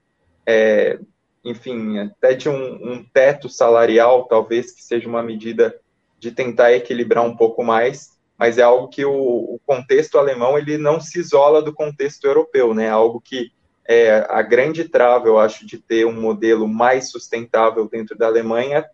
é, 0.47 0.99
enfim, 1.45 1.99
até 1.99 2.35
de 2.35 2.49
um, 2.49 2.93
um, 2.93 3.05
teto 3.05 3.49
salarial, 3.49 4.27
talvez 4.27 4.71
que 4.71 4.83
seja 4.83 5.09
uma 5.09 5.23
medida 5.23 5.79
de 6.19 6.31
tentar 6.31 6.73
equilibrar 6.73 7.25
um 7.25 7.37
pouco 7.37 7.65
mais, 7.65 8.17
mas 8.37 8.59
é 8.59 8.63
algo 8.63 8.89
que 8.89 9.05
o, 9.05 9.13
o 9.13 9.61
contexto 9.67 10.19
alemão 10.19 10.57
ele 10.57 10.79
não 10.79 11.01
se 11.01 11.19
isola 11.19 11.61
do 11.61 11.73
contexto 11.73 12.25
europeu, 12.25 12.73
né? 12.73 12.89
Algo 12.89 13.21
que 13.21 13.51
é 13.85 14.25
a 14.29 14.43
grande 14.43 14.85
trava, 14.85 15.27
eu 15.27 15.39
acho, 15.39 15.67
de 15.67 15.79
ter 15.79 16.07
um 16.07 16.13
modelo 16.13 16.69
mais 16.69 17.11
sustentável 17.11 17.89
dentro 17.89 18.17
da 18.17 18.27
Alemanha 18.27 18.85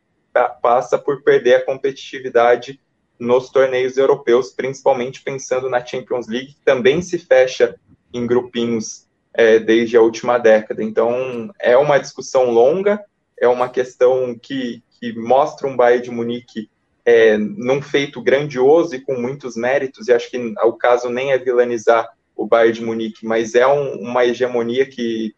passa 0.62 0.98
por 0.98 1.22
perder 1.22 1.56
a 1.56 1.64
competitividade 1.64 2.80
nos 3.24 3.48
torneios 3.50 3.96
europeus, 3.96 4.50
principalmente 4.50 5.22
pensando 5.22 5.68
na 5.68 5.84
Champions 5.84 6.28
League, 6.28 6.54
que 6.54 6.64
também 6.64 7.02
se 7.02 7.18
fecha 7.18 7.76
em 8.12 8.26
grupinhos 8.26 9.06
é, 9.32 9.58
desde 9.58 9.96
a 9.96 10.02
última 10.02 10.38
década. 10.38 10.82
Então, 10.82 11.50
é 11.60 11.76
uma 11.76 11.98
discussão 11.98 12.50
longa, 12.50 13.02
é 13.38 13.48
uma 13.48 13.68
questão 13.68 14.38
que, 14.40 14.82
que 14.98 15.12
mostra 15.18 15.66
um 15.66 15.76
Bayern 15.76 16.04
de 16.04 16.10
Munique 16.10 16.70
é, 17.04 17.36
num 17.36 17.82
feito 17.82 18.22
grandioso 18.22 18.94
e 18.94 19.00
com 19.00 19.20
muitos 19.20 19.56
méritos, 19.56 20.08
e 20.08 20.12
acho 20.12 20.30
que 20.30 20.54
o 20.64 20.72
caso 20.72 21.10
nem 21.10 21.32
é 21.32 21.38
vilanizar 21.38 22.08
o 22.36 22.46
Bayern 22.46 22.78
de 22.78 22.84
Munique, 22.84 23.26
mas 23.26 23.54
é 23.54 23.66
um, 23.66 23.96
uma 24.00 24.24
hegemonia 24.24 24.86
que, 24.86 25.34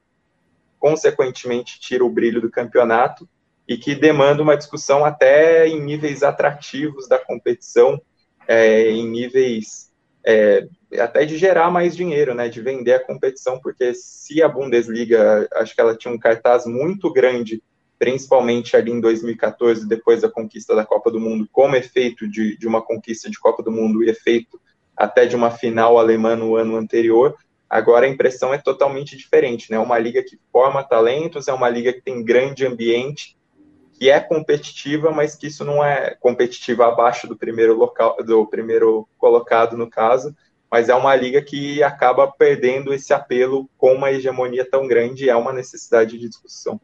consequentemente, 0.78 1.80
tira 1.80 2.04
o 2.04 2.10
brilho 2.10 2.40
do 2.40 2.50
campeonato, 2.50 3.28
e 3.68 3.76
que 3.76 3.94
demanda 3.94 4.42
uma 4.42 4.56
discussão 4.56 5.04
até 5.04 5.66
em 5.66 5.80
níveis 5.80 6.22
atrativos 6.22 7.08
da 7.08 7.18
competição, 7.18 8.00
é, 8.46 8.90
em 8.90 9.08
níveis 9.08 9.90
é, 10.24 10.66
até 10.98 11.24
de 11.24 11.36
gerar 11.36 11.70
mais 11.70 11.96
dinheiro, 11.96 12.34
né, 12.34 12.48
de 12.48 12.60
vender 12.60 12.94
a 12.94 13.04
competição, 13.04 13.60
porque 13.60 13.94
se 13.94 14.42
a 14.42 14.48
Bundesliga, 14.48 15.48
acho 15.54 15.74
que 15.74 15.80
ela 15.80 15.96
tinha 15.96 16.12
um 16.12 16.18
cartaz 16.18 16.66
muito 16.66 17.12
grande, 17.12 17.62
principalmente 17.98 18.76
ali 18.76 18.90
em 18.90 19.00
2014, 19.00 19.88
depois 19.88 20.22
da 20.22 20.28
conquista 20.28 20.74
da 20.74 20.84
Copa 20.84 21.10
do 21.10 21.20
Mundo, 21.20 21.48
como 21.52 21.76
efeito 21.76 22.28
de, 22.28 22.58
de 22.58 22.66
uma 22.66 22.82
conquista 22.82 23.30
de 23.30 23.38
Copa 23.38 23.62
do 23.62 23.70
Mundo 23.70 24.02
e 24.02 24.10
efeito 24.10 24.60
até 24.96 25.26
de 25.26 25.36
uma 25.36 25.50
final 25.50 25.98
alemã 25.98 26.34
no 26.34 26.56
ano 26.56 26.76
anterior, 26.76 27.36
agora 27.68 28.06
a 28.06 28.08
impressão 28.08 28.52
é 28.52 28.58
totalmente 28.58 29.16
diferente, 29.16 29.70
né, 29.70 29.78
uma 29.78 29.98
liga 29.98 30.22
que 30.22 30.38
forma 30.52 30.82
talentos, 30.82 31.48
é 31.48 31.52
uma 31.52 31.68
liga 31.68 31.92
que 31.92 32.00
tem 32.00 32.24
grande 32.24 32.66
ambiente, 32.66 33.35
que 33.98 34.10
é 34.10 34.20
competitiva, 34.20 35.10
mas 35.10 35.34
que 35.34 35.46
isso 35.46 35.64
não 35.64 35.82
é 35.82 36.14
competitiva 36.20 36.86
abaixo 36.86 37.26
do 37.26 37.36
primeiro 37.36 37.74
local, 37.76 38.16
do 38.24 38.46
primeiro 38.46 39.08
colocado 39.18 39.76
no 39.76 39.88
caso, 39.88 40.34
mas 40.70 40.88
é 40.88 40.94
uma 40.94 41.14
liga 41.14 41.40
que 41.40 41.82
acaba 41.82 42.26
perdendo 42.26 42.92
esse 42.92 43.12
apelo 43.14 43.68
com 43.78 43.94
uma 43.94 44.10
hegemonia 44.10 44.68
tão 44.68 44.86
grande, 44.86 45.30
é 45.30 45.36
uma 45.36 45.52
necessidade 45.52 46.18
de 46.18 46.28
discussão. 46.28 46.80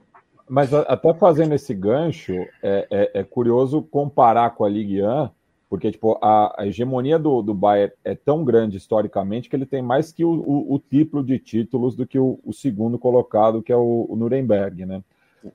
mas 0.48 0.72
até 0.72 1.12
fazendo 1.14 1.54
esse 1.54 1.74
gancho, 1.74 2.32
é, 2.62 2.86
é, 2.90 3.10
é, 3.20 3.24
curioso 3.24 3.82
comparar 3.82 4.50
com 4.50 4.64
a 4.64 4.68
Ligue 4.68 5.02
1, 5.02 5.28
porque 5.68 5.90
tipo, 5.90 6.18
a, 6.22 6.62
a 6.62 6.66
hegemonia 6.66 7.18
do, 7.18 7.42
do 7.42 7.54
Bayern 7.54 7.92
é 8.04 8.14
tão 8.14 8.44
grande 8.44 8.76
historicamente 8.76 9.50
que 9.50 9.56
ele 9.56 9.66
tem 9.66 9.82
mais 9.82 10.12
que 10.12 10.24
o, 10.24 10.30
o, 10.30 10.74
o 10.74 10.78
triplo 10.78 11.22
de 11.22 11.38
títulos 11.38 11.96
do 11.96 12.06
que 12.06 12.18
o, 12.18 12.38
o, 12.44 12.52
segundo 12.52 12.98
colocado, 12.98 13.62
que 13.62 13.72
é 13.72 13.76
o, 13.76 14.06
o 14.08 14.16
Nuremberg, 14.16 14.86
né? 14.86 15.02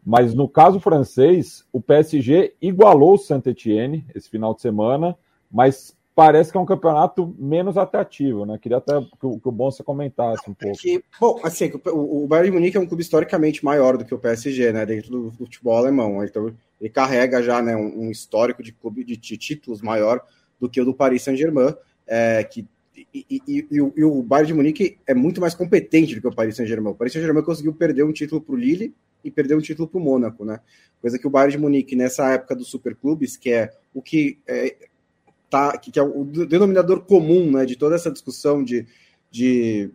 Mas 0.06 0.34
no 0.34 0.47
caso 0.47 0.80
francês, 0.80 1.65
o 1.71 1.82
PSG 1.82 2.54
igualou 2.62 3.13
o 3.13 3.17
Saint-Etienne 3.17 4.06
esse 4.13 4.30
final 4.30 4.54
de 4.54 4.62
semana, 4.62 5.17
mas 5.52 5.95
parece 6.17 6.52
que 6.52 6.58
é 6.58 6.60
um 6.60 6.65
campeonato 6.65 7.36
menos 7.38 7.78
atrativo, 7.78 8.43
né? 8.43 8.58
Queria 8.60 8.78
até 8.78 9.00
que 9.00 9.26
o, 9.26 9.39
que 9.39 9.47
o 9.47 9.52
Bonsa 9.52 9.84
comentasse 9.84 10.50
um 10.50 10.54
pouco. 10.56 10.76
Que, 10.76 11.04
bom, 11.21 11.39
assim, 11.43 11.71
o, 11.86 12.23
o 12.23 12.28
Bayern 12.28 12.50
de 12.50 12.58
Munique 12.58 12.76
é 12.76 12.80
um 12.80 12.88
clube 12.88 13.04
historicamente 13.04 13.63
maior 13.63 13.97
do 13.97 14.04
que 14.04 14.15
o 14.15 14.17
PSG, 14.17 14.73
né? 14.73 14.84
Dentro 14.84 15.12
do, 15.12 15.23
do 15.30 15.45
futebol 15.45 15.78
alemão. 15.78 16.23
Então, 16.23 16.52
ele 16.82 16.89
carrega 16.89 17.43
já 17.43 17.62
né, 17.62 17.76
um, 17.76 18.08
um 18.08 18.12
histórico 18.12 18.63
de 18.63 18.71
clube 18.71 19.04
de, 19.04 19.15
de, 19.15 19.38
títulos 19.38 19.80
maior 19.80 20.19
do 20.60 20.67
que 20.67 20.82
o 20.82 20.86
do 20.86 20.93
Paris 20.93 21.21
Saint-Germain, 21.21 21.76
é, 22.08 22.43
que 22.43 22.65
e, 23.13 23.26
e, 23.30 23.41
e, 23.47 23.67
e, 23.69 23.82
o, 23.82 23.93
e 23.95 24.04
o 24.04 24.23
Bayern 24.23 24.47
de 24.47 24.54
Munique 24.56 24.97
é 25.06 25.13
muito 25.13 25.39
mais 25.39 25.54
competente 25.54 26.15
do 26.15 26.21
que 26.21 26.28
o 26.28 26.34
Paris 26.34 26.56
Saint-Germain. 26.56 26.93
O 26.93 26.95
Paris 26.95 27.13
Saint-Germain 27.13 27.43
conseguiu 27.43 27.76
perder 27.76 28.04
um 28.04 28.12
título 28.12 28.41
para 28.41 28.56
o 28.56 28.58
Lille 28.58 28.95
e 29.23 29.32
perder 29.32 29.56
um 29.56 29.62
título 29.62 29.88
para 29.88 29.99
o 29.99 30.03
Mônaco, 30.03 30.45
né? 30.45 30.60
Coisa 31.01 31.19
que 31.19 31.27
o 31.27 31.30
Bayern 31.30 31.51
de 31.51 31.58
Munique, 31.58 31.95
nessa 31.95 32.32
época 32.34 32.56
dos 32.56 32.69
superclubes, 32.69 33.38
que 33.38 33.51
é 33.51 33.71
o 33.93 34.01
que 34.01 34.39
é, 34.47 34.75
tá, 35.49 35.77
que, 35.77 35.97
é 35.97 36.01
o 36.03 36.23
denominador 36.23 37.01
comum 37.01 37.51
né, 37.51 37.65
de 37.65 37.75
toda 37.75 37.95
essa 37.95 38.12
discussão 38.12 38.63
de, 38.63 38.86
de 39.30 39.89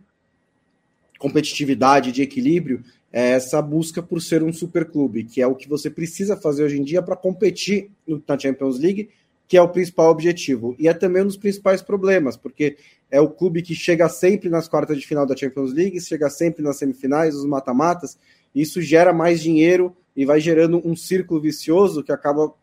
competitividade, 1.19 2.11
de 2.11 2.21
equilíbrio, 2.21 2.83
é 3.11 3.31
essa 3.31 3.61
busca 3.61 4.01
por 4.01 4.21
ser 4.21 4.41
um 4.41 4.51
superclube, 4.51 5.23
que 5.23 5.41
é 5.41 5.47
o 5.47 5.55
que 5.55 5.69
você 5.69 5.89
precisa 5.89 6.35
fazer 6.35 6.63
hoje 6.63 6.79
em 6.79 6.83
dia 6.83 7.01
para 7.01 7.15
competir 7.15 7.91
na 8.27 8.39
Champions 8.39 8.79
League, 8.79 9.09
que 9.47 9.55
é 9.55 9.61
o 9.61 9.69
principal 9.69 10.09
objetivo. 10.09 10.75
E 10.79 10.87
é 10.87 10.93
também 10.93 11.21
um 11.21 11.27
dos 11.27 11.37
principais 11.37 11.81
problemas, 11.81 12.35
porque 12.35 12.75
é 13.11 13.21
o 13.21 13.29
clube 13.29 13.61
que 13.61 13.75
chega 13.75 14.09
sempre 14.09 14.49
nas 14.49 14.67
quartas 14.67 14.97
de 14.97 15.05
final 15.05 15.27
da 15.27 15.37
Champions 15.37 15.71
League, 15.71 16.01
chega 16.01 16.29
sempre 16.29 16.63
nas 16.63 16.77
semifinais, 16.77 17.35
os 17.35 17.45
mata-matas, 17.45 18.17
isso 18.53 18.81
gera 18.81 19.13
mais 19.13 19.41
dinheiro 19.41 19.95
e 20.15 20.25
vai 20.25 20.39
gerando 20.39 20.81
um 20.85 20.95
círculo 20.95 21.41
vicioso 21.41 22.03
que 22.03 22.11
acaba 22.11 22.53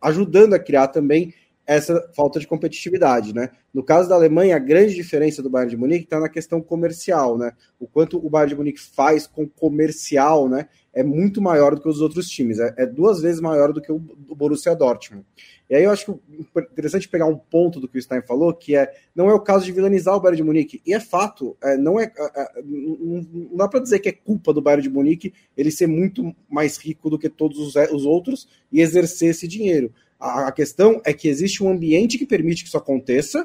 ajudando 0.00 0.54
a 0.54 0.58
criar 0.58 0.88
também 0.88 1.32
essa 1.74 2.10
falta 2.14 2.38
de 2.38 2.46
competitividade, 2.46 3.34
né? 3.34 3.50
No 3.72 3.82
caso 3.82 4.08
da 4.08 4.14
Alemanha, 4.14 4.56
a 4.56 4.58
grande 4.58 4.94
diferença 4.94 5.42
do 5.42 5.50
Bayern 5.50 5.70
de 5.70 5.76
Munique 5.76 6.04
está 6.04 6.20
na 6.20 6.28
questão 6.28 6.60
comercial, 6.60 7.38
né? 7.38 7.52
O 7.78 7.86
quanto 7.86 8.24
o 8.24 8.28
Bayern 8.28 8.50
de 8.50 8.56
Munique 8.56 8.80
faz 8.80 9.26
com 9.26 9.48
comercial, 9.48 10.48
né? 10.48 10.68
É 10.92 11.02
muito 11.02 11.40
maior 11.40 11.74
do 11.74 11.80
que 11.80 11.88
os 11.88 12.00
outros 12.00 12.28
times, 12.28 12.58
é, 12.58 12.74
é 12.76 12.86
duas 12.86 13.22
vezes 13.22 13.40
maior 13.40 13.72
do 13.72 13.80
que 13.80 13.90
o, 13.90 13.96
o 14.28 14.34
Borussia 14.34 14.74
Dortmund. 14.74 15.24
E 15.70 15.74
aí 15.74 15.84
eu 15.84 15.90
acho 15.90 16.04
que 16.04 16.62
interessante 16.70 17.08
pegar 17.08 17.24
um 17.24 17.36
ponto 17.38 17.80
do 17.80 17.88
que 17.88 17.96
o 17.96 18.02
Stein 18.02 18.20
falou, 18.20 18.52
que 18.52 18.76
é 18.76 18.92
não 19.14 19.30
é 19.30 19.32
o 19.32 19.40
caso 19.40 19.64
de 19.64 19.72
vilanizar 19.72 20.14
o 20.14 20.20
Bayern 20.20 20.36
de 20.36 20.42
Munique. 20.42 20.82
E 20.84 20.92
é 20.92 21.00
fato, 21.00 21.56
é, 21.62 21.78
não 21.78 21.98
é, 21.98 22.12
é, 22.14 22.42
é 22.42 22.62
não 22.62 23.56
dá 23.56 23.66
para 23.66 23.80
dizer 23.80 24.00
que 24.00 24.10
é 24.10 24.12
culpa 24.12 24.52
do 24.52 24.60
Bayern 24.60 24.82
de 24.82 24.90
Munique 24.90 25.32
ele 25.56 25.70
ser 25.70 25.86
muito 25.86 26.36
mais 26.46 26.76
rico 26.76 27.08
do 27.08 27.18
que 27.18 27.30
todos 27.30 27.58
os, 27.58 27.74
os 27.90 28.04
outros 28.04 28.46
e 28.70 28.82
exercer 28.82 29.30
esse 29.30 29.48
dinheiro. 29.48 29.90
A, 30.22 30.52
questão 30.52 31.00
é 31.04 31.12
que 31.12 31.26
existe 31.26 31.64
um 31.64 31.70
ambiente 31.70 32.16
que 32.16 32.24
permite 32.24 32.62
que 32.62 32.68
isso 32.68 32.78
aconteça, 32.78 33.44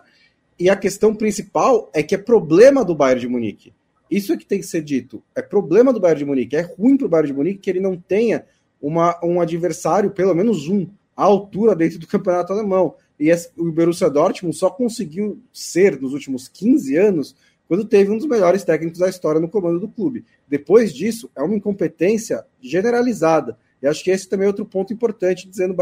e 0.60 0.70
a 0.70 0.76
questão 0.76 1.16
principal 1.16 1.90
é 1.92 2.04
que 2.04 2.14
é 2.14 2.18
problema 2.20 2.86
do 2.86 2.94
Bayern 2.94 3.22
de 3.22 3.28
Munique. 3.28 3.74
Isso 4.10 4.32
é 4.32 4.38
que 4.38 4.46
tem 4.46 4.60
que 4.60 4.66
ser 4.66 4.84
dito. 4.84 5.24
É 5.36 5.42
problema 5.42 5.92
do 5.92 6.00
Bayern 6.00 6.20
de 6.20 6.26
Munique. 6.26 6.56
É 6.56 6.62
ruim 6.62 6.96
para 6.96 7.08
o 7.08 7.10
Bayern 7.10 7.32
de 7.32 7.38
Munique 7.38 7.60
que 7.60 7.70
ele 7.70 7.80
não 7.80 7.98
tenha 7.98 8.46
uma, 8.80 9.20
um 9.24 9.42
adversário, 9.42 10.12
pelo 10.12 10.36
menos 10.36 10.68
um, 10.68 10.88
à 11.16 11.24
altura 11.24 11.76
dentro 11.76 11.98
do 11.98 12.06
campeonato 12.06 12.54
alemão. 12.54 12.96
E 13.20 13.32
o 13.58 13.72
Borussia 13.72 14.10
Dortmund 14.10 14.56
só 14.56 14.70
conseguiu 14.70 15.42
ser, 15.52 16.00
nos 16.00 16.14
últimos 16.14 16.48
15 16.48 16.96
anos, 16.96 17.36
quando 17.68 17.86
teve 17.86 18.12
um 18.12 18.18
dos 18.18 18.28
melhores 18.28 18.64
técnicos 18.64 19.00
da 19.00 19.10
história 19.10 19.42
no 19.42 19.50
comando 19.50 19.80
do 19.80 19.88
clube. 19.88 20.24
Depois 20.48 20.94
disso, 20.94 21.30
é 21.36 21.42
uma 21.42 21.56
incompetência 21.56 22.46
generalizada. 22.62 23.58
E 23.82 23.88
acho 23.88 24.04
que 24.04 24.12
esse 24.12 24.28
também 24.28 24.46
é 24.46 24.48
outro 24.48 24.66
ponto 24.66 24.94
importante, 24.94 25.48
dizendo 25.48 25.76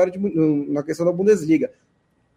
na 0.67 0.83
questão 0.83 1.05
da 1.05 1.11
Bundesliga. 1.11 1.71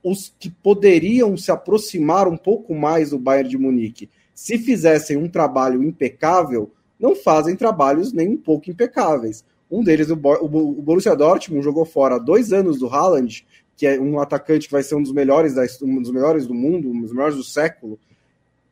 Os 0.02 0.32
que 0.38 0.48
poderiam 0.48 1.36
se 1.36 1.50
aproximar 1.50 2.28
um 2.28 2.36
pouco 2.36 2.74
mais 2.74 3.10
do 3.10 3.18
Bayern 3.18 3.50
de 3.50 3.58
Munique, 3.58 4.08
se 4.34 4.56
fizessem 4.56 5.16
um 5.16 5.28
trabalho 5.28 5.82
impecável, 5.82 6.70
não 6.98 7.16
fazem 7.16 7.56
trabalhos 7.56 8.12
nem 8.12 8.28
um 8.28 8.36
pouco 8.36 8.70
impecáveis. 8.70 9.44
Um 9.70 9.82
deles, 9.82 10.08
o, 10.10 10.16
Borussia 10.16 11.14
Dortmund, 11.14 11.64
jogou 11.64 11.84
fora 11.84 12.18
dois 12.18 12.52
anos 12.52 12.78
do 12.78 12.86
Haaland, 12.86 13.44
que 13.76 13.86
é 13.86 14.00
um 14.00 14.18
atacante 14.18 14.66
que 14.66 14.72
vai 14.72 14.82
ser 14.82 14.94
um 14.94 15.02
dos 15.02 15.12
melhores, 15.12 15.54
da, 15.54 15.64
um 15.82 16.00
dos 16.00 16.10
melhores 16.10 16.46
do 16.46 16.54
mundo, 16.54 16.88
um 16.88 17.00
dos 17.02 17.12
melhores 17.12 17.36
do 17.36 17.44
século, 17.44 17.98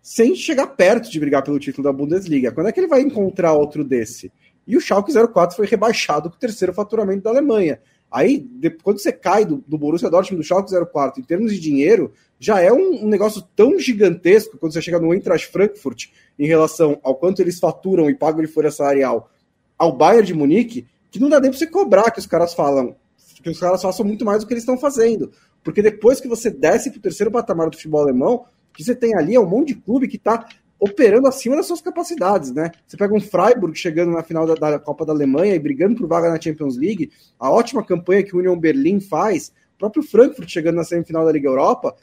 sem 0.00 0.34
chegar 0.36 0.68
perto 0.68 1.10
de 1.10 1.18
brigar 1.18 1.42
pelo 1.42 1.58
título 1.58 1.84
da 1.84 1.92
Bundesliga. 1.92 2.52
Quando 2.52 2.68
é 2.68 2.72
que 2.72 2.80
ele 2.80 2.86
vai 2.86 3.02
encontrar 3.02 3.52
outro 3.52 3.84
desse? 3.84 4.32
E 4.66 4.76
o 4.76 4.80
Schalke 4.80 5.12
04 5.12 5.56
foi 5.56 5.66
rebaixado 5.66 6.28
com 6.28 6.36
o 6.36 6.38
terceiro 6.38 6.72
faturamento 6.72 7.22
da 7.22 7.30
Alemanha. 7.30 7.80
Aí, 8.10 8.38
de, 8.38 8.70
quando 8.70 8.98
você 8.98 9.12
cai 9.12 9.44
do, 9.44 9.62
do 9.66 9.76
Borussia 9.76 10.10
Dortmund 10.10 10.42
do 10.42 10.46
Schalke 10.46 10.72
04 10.72 11.20
em 11.20 11.24
termos 11.24 11.52
de 11.52 11.60
dinheiro, 11.60 12.12
já 12.38 12.60
é 12.60 12.72
um, 12.72 13.04
um, 13.04 13.08
negócio 13.08 13.42
tão 13.54 13.78
gigantesco 13.78 14.58
quando 14.58 14.72
você 14.72 14.80
chega 14.80 14.98
no 14.98 15.12
Eintracht 15.12 15.48
Frankfurt 15.48 16.06
em 16.38 16.46
relação 16.46 16.98
ao 17.02 17.14
quanto 17.16 17.40
eles 17.40 17.58
faturam 17.58 18.08
e 18.08 18.14
pagam 18.14 18.42
de 18.42 18.46
folha 18.46 18.70
salarial 18.70 19.30
ao 19.78 19.92
Bayern 19.92 20.26
de 20.26 20.34
Munique, 20.34 20.86
que 21.10 21.18
não 21.18 21.28
dá 21.28 21.40
nem 21.40 21.50
para 21.50 21.58
você 21.58 21.66
cobrar 21.66 22.10
que 22.10 22.18
os 22.18 22.26
caras 22.26 22.54
falam, 22.54 22.96
que 23.42 23.50
os 23.50 23.58
caras 23.58 23.82
façam 23.82 24.04
muito 24.04 24.24
mais 24.24 24.40
do 24.40 24.46
que 24.46 24.52
eles 24.52 24.62
estão 24.62 24.78
fazendo. 24.78 25.30
Porque 25.62 25.82
depois 25.82 26.20
que 26.20 26.28
você 26.28 26.50
desce 26.50 26.90
para 26.90 26.98
o 26.98 27.02
terceiro 27.02 27.30
patamar 27.30 27.68
do 27.68 27.76
futebol 27.76 28.00
alemão, 28.00 28.44
que 28.72 28.84
você 28.84 28.94
tem 28.94 29.16
ali 29.16 29.34
é 29.34 29.40
um 29.40 29.48
monte 29.48 29.68
de 29.68 29.76
clube 29.76 30.08
que 30.08 30.16
está 30.16 30.46
operando 30.78 31.26
acima 31.26 31.56
das 31.56 31.66
suas 31.66 31.80
capacidades, 31.80 32.52
né? 32.52 32.70
Você 32.86 32.96
pega 32.96 33.14
um 33.14 33.20
Freiburg 33.20 33.76
chegando 33.76 34.12
na 34.12 34.22
final 34.22 34.46
da, 34.46 34.54
da, 34.54 34.78
Copa 34.78 35.06
da 35.06 35.12
Alemanha 35.12 35.54
e 35.54 35.58
brigando 35.58 35.96
por 35.96 36.06
vaga 36.06 36.28
na 36.28 36.40
Champions 36.40 36.76
League, 36.76 37.10
a 37.38 37.50
ótima 37.50 37.84
campanha 37.84 38.22
que 38.22 38.36
o 38.36 38.38
Union 38.38 38.58
Berlin 38.58 39.00
faz, 39.00 39.52
o 39.74 39.78
próprio 39.78 40.02
Frankfurt 40.02 40.48
chegando 40.48 40.76
na 40.76 40.84
semifinal 40.84 41.24
da 41.24 41.32
Liga 41.32 41.48
Europa, 41.48 41.96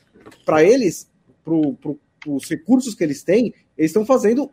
para 0.46 0.64
eles, 0.64 1.08
para 1.44 1.54
os 2.28 2.50
recursos 2.50 2.96
que 2.96 3.04
eles 3.04 3.24
têm, 3.24 3.54
eles 3.78 3.92
estão 3.92 4.06
fazendo 4.06 4.50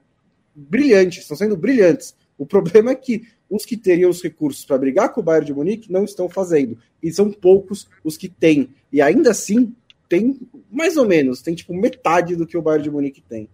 brilhantes, 0.54 1.22
estão 1.22 1.37
sendo 1.37 1.56
brilhantes. 1.56 2.14
O 2.37 2.44
problema 2.44 2.90
é 2.90 2.94
que 2.94 3.22
os 3.48 3.64
que 3.64 3.76
teriam 3.76 4.11
os 4.11 4.22
recursos 4.22 4.64
para 4.64 4.78
brigar 4.78 5.12
com 5.12 5.20
o 5.20 5.24
Bayern 5.24 5.46
de 5.46 5.54
Munique 5.54 5.92
não 5.92 6.04
estão 6.04 6.28
fazendo, 6.28 6.78
e 7.02 7.12
são 7.12 7.30
poucos 7.30 7.88
os 8.04 8.16
que 8.16 8.28
têm. 8.28 8.70
E 8.92 9.00
ainda 9.00 9.30
assim, 9.30 9.74
tem 10.09 10.38
mais 10.70 10.96
ou 10.96 11.06
menos, 11.06 11.42
tem 11.42 11.54
tipo 11.54 11.74
metade 11.74 12.37
do 12.37 12.46
que 12.46 12.56
o 12.56 12.62
Bayern 12.62 12.85
de 12.85 12.90
Munique 12.90 13.22
tem. 13.22 13.48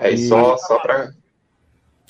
É, 0.00 0.10
e 0.10 0.28
só, 0.28 0.56
só 0.56 0.78
para. 0.78 1.12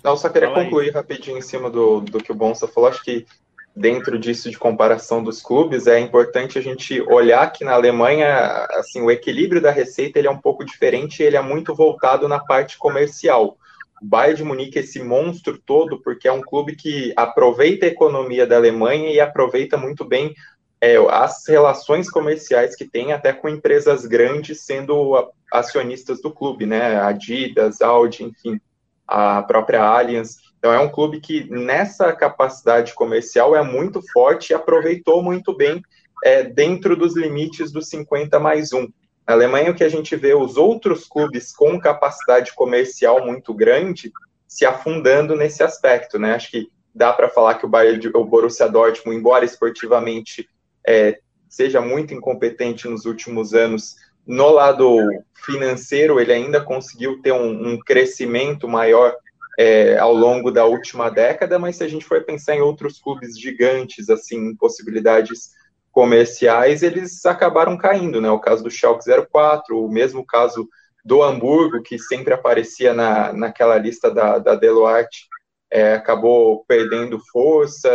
Não, 0.02 0.16
só 0.16 0.28
queria 0.28 0.54
concluir 0.54 0.94
rapidinho 0.94 1.36
em 1.36 1.42
cima 1.42 1.68
do, 1.68 2.00
do 2.00 2.22
que 2.22 2.32
o 2.32 2.34
Bonsa 2.34 2.66
falou. 2.66 2.88
Acho 2.88 3.02
que 3.02 3.26
dentro 3.74 4.18
disso 4.18 4.50
de 4.50 4.58
comparação 4.58 5.22
dos 5.22 5.42
clubes, 5.42 5.86
é 5.86 5.98
importante 5.98 6.58
a 6.58 6.62
gente 6.62 7.00
olhar 7.02 7.50
que 7.52 7.64
na 7.64 7.72
Alemanha, 7.72 8.66
assim, 8.72 9.00
o 9.00 9.10
equilíbrio 9.10 9.60
da 9.60 9.70
receita 9.70 10.18
ele 10.18 10.28
é 10.28 10.30
um 10.30 10.40
pouco 10.40 10.64
diferente, 10.64 11.22
ele 11.22 11.36
é 11.36 11.42
muito 11.42 11.74
voltado 11.74 12.28
na 12.28 12.38
parte 12.38 12.78
comercial. 12.78 13.56
O 14.00 14.06
Bayern 14.06 14.36
de 14.36 14.44
Munique 14.44 14.78
é 14.78 14.82
esse 14.82 15.02
monstro 15.02 15.58
todo, 15.58 16.00
porque 16.02 16.26
é 16.26 16.32
um 16.32 16.40
clube 16.40 16.74
que 16.74 17.12
aproveita 17.16 17.86
a 17.86 17.90
economia 17.90 18.46
da 18.46 18.56
Alemanha 18.56 19.10
e 19.10 19.20
aproveita 19.20 19.76
muito 19.76 20.04
bem 20.04 20.34
é, 20.80 20.96
as 21.10 21.46
relações 21.46 22.08
comerciais 22.08 22.74
que 22.74 22.88
tem 22.88 23.12
até 23.12 23.32
com 23.32 23.48
empresas 23.48 24.06
grandes 24.06 24.62
sendo 24.64 25.30
acionistas 25.52 26.22
do 26.22 26.32
clube, 26.32 26.64
né? 26.64 26.98
Adidas, 27.00 27.82
Audi, 27.82 28.24
enfim, 28.24 28.58
a 29.06 29.42
própria 29.42 29.82
Allianz. 29.82 30.38
Então 30.58 30.72
é 30.72 30.78
um 30.78 30.90
clube 30.90 31.20
que 31.20 31.48
nessa 31.50 32.12
capacidade 32.12 32.94
comercial 32.94 33.54
é 33.54 33.62
muito 33.62 34.00
forte 34.12 34.50
e 34.50 34.54
aproveitou 34.54 35.22
muito 35.22 35.54
bem 35.54 35.82
é, 36.24 36.44
dentro 36.44 36.96
dos 36.96 37.16
limites 37.16 37.70
dos 37.72 37.88
50 37.88 38.38
mais 38.38 38.72
1. 38.72 38.88
Na 39.26 39.34
Alemanha, 39.34 39.70
o 39.70 39.74
que 39.74 39.84
a 39.84 39.88
gente 39.88 40.16
vê 40.16 40.34
os 40.34 40.56
outros 40.56 41.06
clubes 41.06 41.52
com 41.52 41.78
capacidade 41.78 42.54
comercial 42.54 43.24
muito 43.24 43.54
grande 43.54 44.12
se 44.46 44.66
afundando 44.66 45.36
nesse 45.36 45.62
aspecto, 45.62 46.18
né? 46.18 46.34
Acho 46.34 46.50
que 46.50 46.68
dá 46.94 47.12
para 47.12 47.28
falar 47.28 47.54
que 47.54 47.64
o, 47.64 47.68
Bayern, 47.68 48.10
o 48.14 48.24
Borussia 48.24 48.68
Dortmund, 48.68 49.16
embora 49.16 49.44
esportivamente 49.44 50.48
é, 50.86 51.18
seja 51.48 51.80
muito 51.80 52.14
incompetente 52.14 52.88
nos 52.88 53.04
últimos 53.04 53.54
anos, 53.54 53.96
no 54.26 54.50
lado 54.50 54.96
financeiro, 55.44 56.20
ele 56.20 56.32
ainda 56.32 56.60
conseguiu 56.60 57.20
ter 57.20 57.32
um, 57.32 57.72
um 57.72 57.78
crescimento 57.78 58.68
maior 58.68 59.14
é, 59.58 59.98
ao 59.98 60.14
longo 60.14 60.50
da 60.50 60.64
última 60.64 61.10
década, 61.10 61.58
mas 61.58 61.76
se 61.76 61.84
a 61.84 61.88
gente 61.88 62.04
for 62.04 62.24
pensar 62.24 62.54
em 62.54 62.60
outros 62.60 63.00
clubes 63.00 63.38
gigantes, 63.38 64.08
assim, 64.08 64.54
possibilidades 64.54 65.50
comerciais, 65.90 66.82
eles 66.82 67.26
acabaram 67.26 67.76
caindo, 67.76 68.20
né? 68.20 68.30
O 68.30 68.38
caso 68.38 68.62
do 68.62 68.70
Schalke 68.70 69.04
04, 69.30 69.84
o 69.84 69.90
mesmo 69.90 70.24
caso 70.24 70.68
do 71.04 71.22
Hamburgo, 71.22 71.82
que 71.82 71.98
sempre 71.98 72.32
aparecia 72.32 72.94
na, 72.94 73.32
naquela 73.32 73.76
lista 73.76 74.10
da, 74.10 74.38
da 74.38 74.54
Deloitte 74.54 75.28
é, 75.70 75.94
acabou 75.94 76.64
perdendo 76.66 77.20
força, 77.32 77.90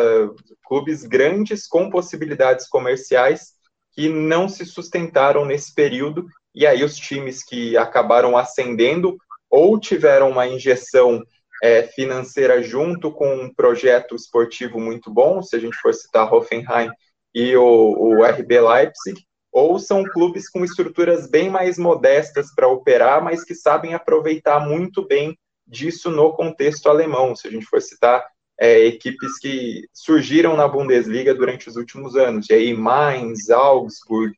clubes 0.65 1.03
grandes 1.03 1.67
com 1.67 1.89
possibilidades 1.89 2.67
comerciais 2.67 3.53
que 3.91 4.09
não 4.09 4.47
se 4.47 4.65
sustentaram 4.65 5.45
nesse 5.45 5.73
período, 5.73 6.25
e 6.53 6.65
aí 6.65 6.83
os 6.83 6.95
times 6.95 7.43
que 7.43 7.77
acabaram 7.77 8.37
ascendendo 8.37 9.17
ou 9.49 9.79
tiveram 9.79 10.29
uma 10.29 10.47
injeção 10.47 11.21
é, 11.63 11.83
financeira 11.83 12.61
junto 12.61 13.11
com 13.11 13.33
um 13.33 13.53
projeto 13.53 14.15
esportivo 14.15 14.79
muito 14.79 15.11
bom, 15.11 15.41
se 15.41 15.55
a 15.55 15.59
gente 15.59 15.77
for 15.77 15.93
citar 15.93 16.31
Hoffenheim 16.33 16.89
e 17.33 17.55
o, 17.55 17.63
o 17.63 18.25
RB 18.25 18.59
Leipzig, 18.59 19.21
ou 19.51 19.79
são 19.79 20.03
clubes 20.03 20.49
com 20.49 20.65
estruturas 20.65 21.29
bem 21.29 21.49
mais 21.49 21.77
modestas 21.77 22.53
para 22.53 22.67
operar, 22.67 23.23
mas 23.23 23.43
que 23.43 23.55
sabem 23.55 23.93
aproveitar 23.93 24.59
muito 24.59 25.07
bem 25.07 25.37
disso 25.67 26.09
no 26.09 26.33
contexto 26.33 26.89
alemão. 26.89 27.35
Se 27.35 27.47
a 27.47 27.51
gente 27.51 27.65
for 27.65 27.81
citar 27.81 28.25
é, 28.59 28.85
equipes 28.85 29.37
que 29.39 29.87
surgiram 29.93 30.55
na 30.55 30.67
Bundesliga 30.67 31.33
durante 31.33 31.67
os 31.67 31.75
últimos 31.75 32.15
anos, 32.15 32.49
e 32.49 32.53
aí 32.53 32.73
Mainz, 32.73 33.49
Augsburg, 33.49 34.33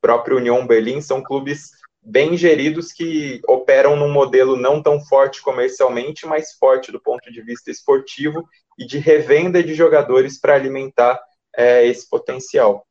próprio 0.00 0.38
Union 0.38 0.66
Berlin, 0.66 1.00
são 1.00 1.22
clubes 1.22 1.70
bem 2.02 2.36
geridos 2.36 2.92
que 2.92 3.40
operam 3.46 3.96
num 3.96 4.10
modelo 4.10 4.56
não 4.56 4.82
tão 4.82 5.00
forte 5.00 5.42
comercialmente, 5.42 6.26
mas 6.26 6.52
forte 6.52 6.90
do 6.90 7.00
ponto 7.00 7.30
de 7.30 7.42
vista 7.42 7.70
esportivo 7.70 8.48
e 8.78 8.86
de 8.86 8.98
revenda 8.98 9.62
de 9.62 9.74
jogadores 9.74 10.40
para 10.40 10.54
alimentar 10.54 11.20
é, 11.54 11.86
esse 11.86 12.08
potencial. 12.08 12.86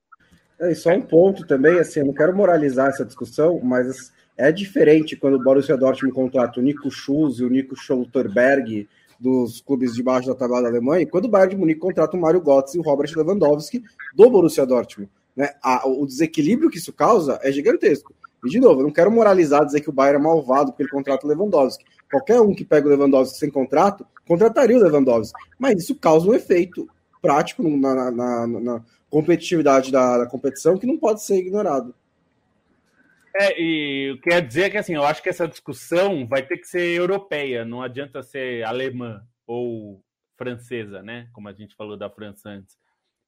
É, 0.59 0.71
e 0.71 0.75
só 0.75 0.89
um 0.91 1.01
ponto 1.01 1.47
também, 1.47 1.79
assim, 1.79 2.01
eu 2.01 2.05
não 2.05 2.13
quero 2.13 2.35
moralizar 2.35 2.89
essa 2.89 3.05
discussão, 3.05 3.59
mas 3.63 4.11
é 4.37 4.51
diferente 4.51 5.15
quando 5.15 5.33
o 5.33 5.43
Borussia 5.43 5.75
Dortmund 5.75 6.13
contrata 6.13 6.59
o 6.59 6.63
Nico 6.63 6.91
Schulz 6.91 7.39
e 7.39 7.43
o 7.43 7.49
Nico 7.49 7.75
Schulterberg 7.75 8.87
dos 9.19 9.61
clubes 9.61 9.95
de 9.95 10.03
baixo 10.03 10.27
da 10.27 10.35
tabela 10.35 10.61
da 10.61 10.67
Alemanha, 10.69 11.01
e 11.01 11.05
quando 11.07 11.25
o 11.25 11.29
Bayern 11.29 11.55
de 11.55 11.59
Munique 11.59 11.79
contrata 11.79 12.15
o 12.15 12.19
Mário 12.21 12.39
Götze 12.39 12.77
e 12.77 12.79
o 12.79 12.83
Robert 12.83 13.11
Lewandowski 13.15 13.83
do 14.15 14.29
Borussia 14.29 14.65
Dortmund. 14.65 15.09
Né? 15.35 15.49
O 15.85 16.05
desequilíbrio 16.05 16.69
que 16.69 16.77
isso 16.77 16.93
causa 16.93 17.39
é 17.41 17.51
gigantesco. 17.51 18.13
E, 18.45 18.49
de 18.49 18.59
novo, 18.59 18.81
eu 18.81 18.85
não 18.85 18.91
quero 18.91 19.11
moralizar, 19.11 19.65
dizer 19.65 19.81
que 19.81 19.89
o 19.89 19.93
Bayern 19.93 20.19
é 20.19 20.23
malvado 20.23 20.71
porque 20.71 20.83
ele 20.83 20.89
contrata 20.89 21.25
o 21.25 21.29
Lewandowski. 21.29 21.83
Qualquer 22.11 22.39
um 22.39 22.53
que 22.53 22.63
pega 22.63 22.87
o 22.87 22.89
Lewandowski 22.89 23.37
sem 23.37 23.49
contrato, 23.49 24.05
contrataria 24.27 24.77
o 24.77 24.81
Lewandowski. 24.81 25.37
Mas 25.57 25.81
isso 25.81 25.95
causa 25.95 26.27
um 26.27 26.33
efeito 26.33 26.87
prático 27.21 27.63
na, 27.67 28.11
na, 28.11 28.47
na 28.47 28.81
competitividade 29.09 29.91
da, 29.91 30.19
da, 30.19 30.25
competição 30.27 30.77
que 30.77 30.85
não 30.85 30.97
pode 30.97 31.23
ser 31.23 31.37
ignorado. 31.37 31.93
É, 33.39 33.61
e 33.61 34.19
quer 34.23 34.41
dizer 34.41 34.71
que 34.71 34.77
assim, 34.77 34.95
eu 34.95 35.03
acho 35.03 35.21
que 35.21 35.29
essa 35.29 35.47
discussão 35.47 36.27
vai 36.27 36.41
ter 36.41 36.57
que 36.57 36.65
ser 36.65 36.97
europeia, 36.97 37.63
não 37.63 37.83
adianta 37.83 38.23
ser 38.23 38.63
alemã 38.63 39.21
ou 39.45 40.03
francesa, 40.35 41.03
né? 41.03 41.29
Como 41.33 41.47
a 41.47 41.53
gente 41.53 41.75
falou 41.75 41.95
da 41.95 42.09
França 42.09 42.49
antes. 42.49 42.75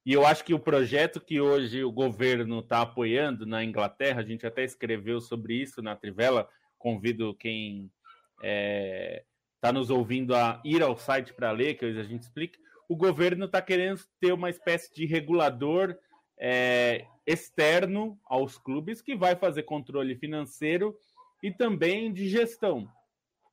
E 0.04 0.14
eu 0.14 0.26
acho 0.26 0.44
que 0.44 0.54
o 0.54 0.60
projeto 0.60 1.22
que 1.22 1.40
hoje 1.40 1.84
o 1.84 1.92
governo 1.92 2.60
está 2.60 2.82
apoiando 2.82 3.46
na 3.46 3.64
Inglaterra, 3.64 4.22
a 4.22 4.26
gente 4.26 4.48
até 4.48 4.64
escreveu 4.64 5.22
sobre 5.22 5.54
isso 5.54 5.82
na 5.82 5.96
Trivela. 5.96 6.50
Convido 6.80 7.36
quem 7.36 7.92
está 8.38 8.48
é, 8.48 9.24
tá 9.62 9.72
nos 9.72 9.92
ouvindo 9.92 10.34
a 10.34 10.60
ir 10.66 10.82
ao 10.82 10.98
site 10.98 11.34
para 11.34 11.52
ler, 11.52 11.76
que 11.76 11.86
hoje 11.86 12.00
a 12.00 12.04
gente 12.04 12.24
explica. 12.24 12.58
O 12.88 12.96
governo 12.96 13.46
está 13.46 13.62
querendo 13.62 14.02
ter 14.20 14.34
uma 14.34 14.50
espécie 14.50 14.92
de 14.92 15.06
regulador 15.06 15.96
é, 16.40 17.06
externo 17.26 18.20
aos 18.26 18.58
clubes 18.58 19.02
que 19.02 19.16
vai 19.16 19.36
fazer 19.36 19.64
controle 19.64 20.16
financeiro 20.16 20.98
e 21.44 21.52
também 21.52 22.12
de 22.12 22.28
gestão. 22.28 22.90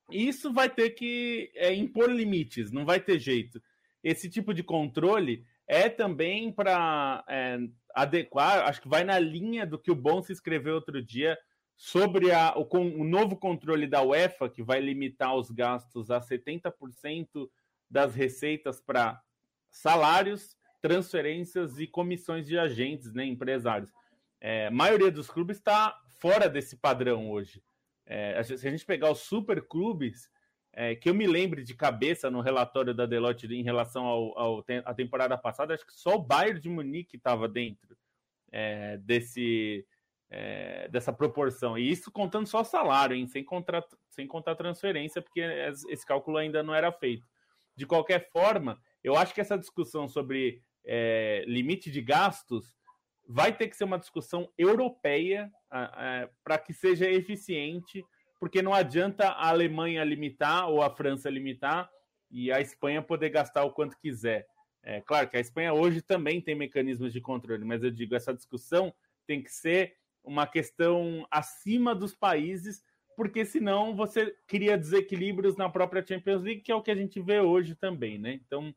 Isso 0.09 0.53
vai 0.53 0.69
ter 0.69 0.91
que 0.91 1.51
é, 1.55 1.73
impor 1.73 2.09
limites, 2.09 2.71
não 2.71 2.85
vai 2.85 2.99
ter 2.99 3.19
jeito. 3.19 3.61
Esse 4.03 4.29
tipo 4.29 4.53
de 4.53 4.63
controle 4.63 5.45
é 5.67 5.89
também 5.89 6.51
para 6.51 7.25
é, 7.27 7.59
adequar, 7.93 8.67
acho 8.67 8.81
que 8.81 8.87
vai 8.87 9.03
na 9.03 9.19
linha 9.19 9.65
do 9.65 9.77
que 9.77 9.91
o 9.91 9.95
Bom 9.95 10.21
se 10.21 10.31
escreveu 10.31 10.75
outro 10.75 11.03
dia 11.03 11.37
sobre 11.75 12.31
a, 12.31 12.57
o, 12.57 12.67
o, 12.71 13.03
novo 13.03 13.35
controle 13.35 13.85
da 13.85 14.01
UEFA, 14.01 14.49
que 14.49 14.63
vai 14.63 14.79
limitar 14.79 15.35
os 15.35 15.51
gastos 15.51 16.09
a 16.09 16.19
70% 16.19 17.49
das 17.89 18.15
receitas 18.15 18.81
para 18.81 19.21
salários, 19.69 20.56
transferências 20.81 21.79
e 21.79 21.87
comissões 21.87 22.45
de 22.45 22.57
agentes, 22.57 23.13
né, 23.13 23.25
empresários. 23.25 23.91
É, 24.39 24.67
a 24.67 24.71
maioria 24.71 25.11
dos 25.11 25.29
clubes 25.29 25.57
está 25.57 25.99
fora 26.19 26.49
desse 26.49 26.77
padrão 26.77 27.29
hoje. 27.29 27.63
É, 28.05 28.41
se 28.43 28.53
a 28.67 28.71
gente 28.71 28.85
pegar 28.85 29.11
os 29.11 29.19
super 29.19 29.61
clubes, 29.61 30.29
é, 30.71 30.95
que 30.95 31.09
eu 31.09 31.15
me 31.15 31.27
lembre 31.27 31.63
de 31.63 31.73
cabeça 31.73 32.29
no 32.29 32.39
relatório 32.39 32.93
da 32.93 33.05
Deloitte 33.05 33.47
em 33.47 33.63
relação 33.63 34.05
ao, 34.05 34.37
ao 34.37 34.65
a 34.85 34.93
temporada 34.93 35.37
passada, 35.37 35.73
acho 35.73 35.85
que 35.85 35.93
só 35.93 36.15
o 36.15 36.21
Bayern 36.21 36.59
de 36.59 36.69
Munique 36.69 37.17
estava 37.17 37.47
dentro 37.47 37.97
é, 38.51 38.97
desse 38.97 39.85
é, 40.29 40.87
dessa 40.89 41.11
proporção. 41.13 41.77
E 41.77 41.89
isso 41.89 42.11
contando 42.11 42.47
só 42.47 42.63
salário, 42.63 43.15
hein, 43.15 43.27
sem, 43.27 43.43
contar, 43.43 43.83
sem 44.09 44.27
contar 44.27 44.55
transferência, 44.55 45.21
porque 45.21 45.41
esse 45.89 46.05
cálculo 46.05 46.37
ainda 46.37 46.61
não 46.61 46.75
era 46.75 46.91
feito. 46.91 47.25
De 47.75 47.85
qualquer 47.85 48.29
forma, 48.31 48.79
eu 49.07 49.15
acho 49.15 49.33
que 49.33 49.41
essa 49.41 49.57
discussão 49.57 50.07
sobre 50.07 50.61
é, 50.85 51.43
limite 51.47 51.89
de 51.89 52.01
gastos 52.01 52.75
vai 53.27 53.55
ter 53.55 53.67
que 53.67 53.75
ser 53.75 53.83
uma 53.83 53.99
discussão 53.99 54.49
europeia 54.57 55.51
para 56.43 56.57
que 56.57 56.73
seja 56.73 57.09
eficiente 57.09 58.05
porque 58.39 58.61
não 58.61 58.73
adianta 58.73 59.29
a 59.29 59.49
Alemanha 59.49 60.03
limitar 60.03 60.69
ou 60.69 60.81
a 60.81 60.89
França 60.89 61.29
limitar 61.29 61.89
e 62.29 62.51
a 62.51 62.61
Espanha 62.61 63.01
poder 63.01 63.29
gastar 63.29 63.63
o 63.63 63.71
quanto 63.71 63.97
quiser. 63.97 64.47
É 64.83 65.01
claro 65.01 65.27
que 65.27 65.37
a 65.37 65.39
Espanha 65.39 65.73
hoje 65.73 66.01
também 66.01 66.39
tem 66.39 66.55
mecanismos 66.55 67.11
de 67.11 67.19
controle, 67.19 67.65
mas 67.65 67.83
eu 67.83 67.91
digo, 67.91 68.15
essa 68.15 68.33
discussão 68.33 68.93
tem 69.25 69.41
que 69.41 69.51
ser 69.51 69.95
uma 70.23 70.45
questão 70.45 71.25
acima 71.31 71.95
dos 71.95 72.15
países, 72.15 72.83
porque 73.15 73.43
senão 73.43 73.95
você 73.95 74.35
cria 74.47 74.77
desequilíbrios 74.77 75.57
na 75.57 75.69
própria 75.69 76.05
Champions 76.05 76.43
League, 76.43 76.61
que 76.61 76.71
é 76.71 76.75
o 76.75 76.81
que 76.81 76.91
a 76.91 76.95
gente 76.95 77.19
vê 77.19 77.39
hoje 77.39 77.75
também, 77.75 78.17
né? 78.17 78.33
Então 78.45 78.73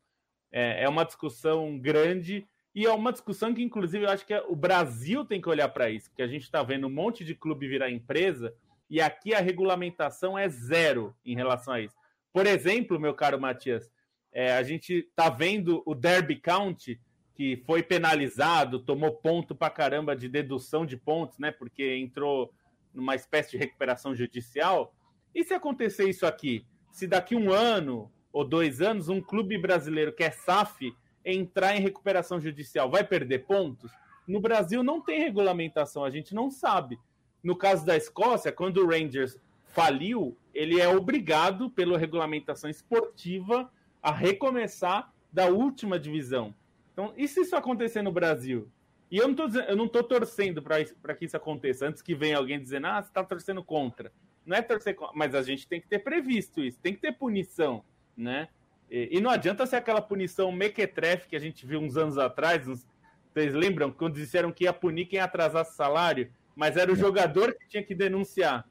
é, 0.52 0.84
é 0.84 0.88
uma 0.88 1.04
discussão 1.04 1.78
grande 1.78 2.46
e 2.74 2.86
é 2.86 2.92
uma 2.92 3.12
discussão 3.12 3.52
que, 3.52 3.62
inclusive, 3.62 4.04
eu 4.04 4.10
acho 4.10 4.26
que 4.26 4.34
o 4.48 4.54
Brasil 4.54 5.24
tem 5.24 5.40
que 5.40 5.48
olhar 5.48 5.68
para 5.68 5.90
isso, 5.90 6.08
porque 6.10 6.22
a 6.22 6.28
gente 6.28 6.42
está 6.42 6.62
vendo 6.62 6.86
um 6.86 6.90
monte 6.90 7.24
de 7.24 7.34
clube 7.34 7.68
virar 7.68 7.90
empresa 7.90 8.54
e 8.88 9.00
aqui 9.00 9.34
a 9.34 9.40
regulamentação 9.40 10.36
é 10.36 10.48
zero 10.48 11.14
em 11.24 11.34
relação 11.34 11.74
a 11.74 11.80
isso. 11.80 11.94
Por 12.32 12.46
exemplo, 12.46 12.98
meu 12.98 13.14
caro 13.14 13.40
Matias, 13.40 13.90
é, 14.32 14.52
a 14.52 14.62
gente 14.62 15.06
está 15.08 15.28
vendo 15.28 15.82
o 15.84 15.94
Derby 15.94 16.36
County, 16.36 17.00
que 17.34 17.56
foi 17.66 17.82
penalizado, 17.82 18.80
tomou 18.80 19.12
ponto 19.12 19.54
para 19.54 19.70
caramba 19.70 20.14
de 20.14 20.28
dedução 20.28 20.84
de 20.84 20.96
pontos, 20.96 21.38
né? 21.38 21.50
Porque 21.50 21.96
entrou 21.96 22.52
numa 22.92 23.14
espécie 23.14 23.52
de 23.52 23.56
recuperação 23.56 24.14
judicial. 24.14 24.94
E 25.34 25.42
se 25.44 25.54
acontecer 25.54 26.08
isso 26.08 26.26
aqui? 26.26 26.66
Se 26.92 27.06
daqui 27.06 27.34
um 27.34 27.52
ano 27.52 28.12
ou 28.32 28.44
dois 28.44 28.80
anos 28.80 29.08
um 29.08 29.20
clube 29.20 29.58
brasileiro 29.58 30.12
que 30.12 30.22
é 30.22 30.30
SAF 30.30 30.94
entrar 31.24 31.76
em 31.76 31.80
recuperação 31.80 32.40
judicial, 32.40 32.90
vai 32.90 33.04
perder 33.04 33.40
pontos? 33.40 33.92
No 34.26 34.40
Brasil 34.40 34.82
não 34.82 35.00
tem 35.00 35.20
regulamentação, 35.20 36.04
a 36.04 36.10
gente 36.10 36.34
não 36.34 36.50
sabe. 36.50 36.98
No 37.42 37.56
caso 37.56 37.84
da 37.84 37.96
Escócia, 37.96 38.52
quando 38.52 38.78
o 38.78 38.88
Rangers 38.88 39.36
faliu, 39.64 40.36
ele 40.54 40.80
é 40.80 40.88
obrigado, 40.88 41.70
pela 41.70 41.98
regulamentação 41.98 42.68
esportiva, 42.68 43.70
a 44.02 44.12
recomeçar 44.12 45.12
da 45.32 45.46
última 45.46 45.98
divisão. 45.98 46.54
Então, 46.92 47.12
e 47.16 47.26
se 47.26 47.40
isso 47.40 47.56
acontecer 47.56 48.02
no 48.02 48.12
Brasil? 48.12 48.68
E 49.10 49.16
eu 49.16 49.26
não 49.26 49.34
tô, 49.34 49.48
eu 49.48 49.76
não 49.76 49.88
tô 49.88 50.02
torcendo 50.02 50.62
para 50.62 51.14
que 51.14 51.24
isso 51.24 51.36
aconteça, 51.36 51.86
antes 51.86 52.02
que 52.02 52.14
venha 52.14 52.36
alguém 52.36 52.60
dizendo, 52.60 52.86
ah, 52.86 53.02
você 53.02 53.08
está 53.08 53.24
torcendo 53.24 53.62
contra. 53.64 54.12
Não 54.46 54.56
é 54.56 54.62
torcer 54.62 54.94
contra, 54.94 55.16
mas 55.16 55.34
a 55.34 55.42
gente 55.42 55.66
tem 55.66 55.80
que 55.80 55.88
ter 55.88 55.98
previsto 55.98 56.60
isso, 56.60 56.78
tem 56.80 56.94
que 56.94 57.00
ter 57.00 57.12
punição, 57.12 57.84
né? 58.20 58.48
E, 58.90 59.18
e 59.18 59.20
não 59.20 59.30
adianta 59.30 59.66
ser 59.66 59.76
aquela 59.76 60.00
punição 60.00 60.52
mequetrefe 60.52 61.28
que 61.28 61.36
a 61.36 61.40
gente 61.40 61.64
viu 61.66 61.80
uns 61.80 61.96
anos 61.96 62.18
atrás, 62.18 62.66
uns, 62.68 62.86
vocês 63.32 63.54
lembram, 63.54 63.90
quando 63.90 64.14
disseram 64.14 64.52
que 64.52 64.64
ia 64.64 64.72
punir 64.72 65.06
quem 65.06 65.20
atrasasse 65.20 65.76
salário? 65.76 66.30
mas 66.60 66.76
era 66.76 66.92
o 66.92 66.96
jogador 66.96 67.54
que 67.54 67.66
tinha 67.68 67.82
que 67.82 67.94
denunciar. 67.94 68.68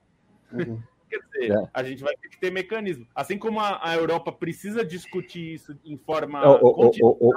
Uhum. 0.52 0.80
Quer 1.10 1.22
dizer, 1.22 1.52
é. 1.54 1.70
a 1.74 1.84
gente 1.84 2.04
vai 2.04 2.16
ter 2.16 2.30
que 2.30 2.39
ter 2.39 2.52
mecanismo. 2.52 3.08
Assim 3.16 3.36
como 3.36 3.60
a, 3.60 3.80
a 3.82 3.95
Europa 3.95 4.32
precisa 4.32 4.86
discutir 4.86 5.56
isso 5.56 5.76
em 5.84 5.97
forma 5.97 6.39
o, 6.62 6.68
o, 6.68 6.91
o, 7.02 7.34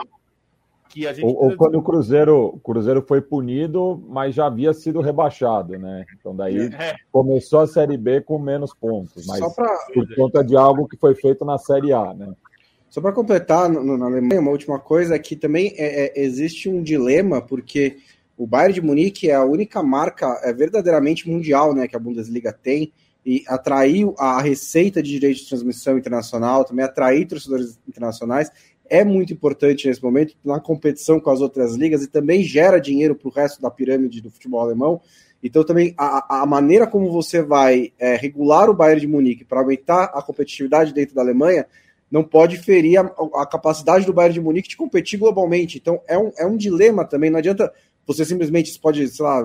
que 0.89 1.07
a 1.07 1.13
gente 1.13 1.25
ou, 1.25 1.57
quando 1.57 1.79
o 1.79 1.83
Cruzeiro, 1.83 2.47
o 2.47 2.61
Cruzeiro 2.61 3.03
foi 3.03 3.21
punido, 3.21 4.03
mas 4.09 4.35
já 4.35 4.47
havia 4.47 4.73
sido 4.75 5.01
rebaixado, 5.01 5.79
né? 5.79 6.05
Então 6.19 6.35
daí 6.35 6.67
é. 6.75 6.95
começou 7.11 7.61
a 7.61 7.67
Série 7.67 7.97
B 7.97 8.21
com 8.21 8.39
menos 8.39 8.75
pontos, 8.75 9.27
mas 9.27 9.41
pra... 9.55 9.75
por 9.95 10.15
conta 10.15 10.45
de 10.45 10.57
algo 10.57 10.87
que 10.87 10.97
foi 10.97 11.15
feito 11.15 11.45
na 11.45 11.59
Série 11.59 11.93
A, 11.93 12.13
né? 12.13 12.35
Só 12.93 13.01
para 13.01 13.13
completar, 13.13 13.71
no, 13.71 13.97
na 13.97 14.05
Alemanha, 14.05 14.41
uma 14.41 14.51
última 14.51 14.79
coisa 14.79 15.15
é 15.15 15.19
que 15.19 15.35
também 15.35 15.73
é, 15.79 16.21
é, 16.21 16.23
existe 16.23 16.69
um 16.69 16.83
dilema, 16.83 17.41
porque 17.41 17.97
o 18.37 18.47
Bayern 18.47 18.75
de 18.75 18.83
Munique 18.83 19.31
é 19.31 19.35
a 19.35 19.45
única 19.45 19.83
marca 19.83 20.39
é, 20.43 20.53
verdadeiramente 20.53 21.27
mundial 21.27 21.75
né, 21.75 21.89
que 21.89 21.97
a 21.97 21.99
Bundesliga 21.99 22.53
tem, 22.53 22.93
e 23.25 23.45
atrair 23.47 24.13
a 24.19 24.43
receita 24.43 25.03
de 25.03 25.11
direito 25.11 25.39
de 25.39 25.49
transmissão 25.49 25.97
internacional, 25.97 26.65
também 26.65 26.85
atrair 26.85 27.27
torcedores 27.27 27.79
internacionais, 27.89 28.51
é 28.89 29.05
muito 29.05 29.33
importante 29.33 29.87
nesse 29.87 30.03
momento 30.03 30.35
na 30.45 30.61
competição 30.61 31.19
com 31.19 31.31
as 31.31 31.41
outras 31.41 31.75
ligas 31.75 32.03
e 32.03 32.09
também 32.09 32.43
gera 32.43 32.81
dinheiro 32.81 33.15
para 33.15 33.29
o 33.29 33.33
resto 33.33 33.61
da 33.61 33.71
pirâmide 33.71 34.21
do 34.21 34.31
futebol 34.31 34.61
alemão. 34.61 35.01
Então, 35.43 35.65
também 35.65 35.95
a, 35.99 36.43
a 36.43 36.47
maneira 36.47 36.87
como 36.87 37.11
você 37.11 37.43
vai 37.43 37.93
é, 37.99 38.15
regular 38.15 38.71
o 38.71 38.75
Bayern 38.75 39.01
de 39.01 39.07
Munique 39.09 39.45
para 39.45 39.61
aumentar 39.61 40.05
a 40.05 40.23
competitividade 40.23 40.95
dentro 40.95 41.15
da 41.15 41.23
Alemanha 41.23 41.67
não 42.11 42.23
pode 42.23 42.59
ferir 42.59 42.99
a, 42.99 43.11
a, 43.35 43.47
capacidade 43.47 44.05
do 44.05 44.13
Bayern 44.13 44.35
de 44.35 44.41
Munique 44.41 44.69
de 44.69 44.77
competir 44.77 45.19
globalmente. 45.19 45.79
Então, 45.79 46.01
é 46.07 46.17
um, 46.17 46.31
é 46.37 46.47
um 46.47 46.57
dilema 46.57 47.05
também. 47.05 47.31
Não 47.31 47.39
adianta 47.39 47.73
você 48.07 48.25
simplesmente 48.25 48.79
pode, 48.79 49.09
sei 49.09 49.25
lá, 49.25 49.43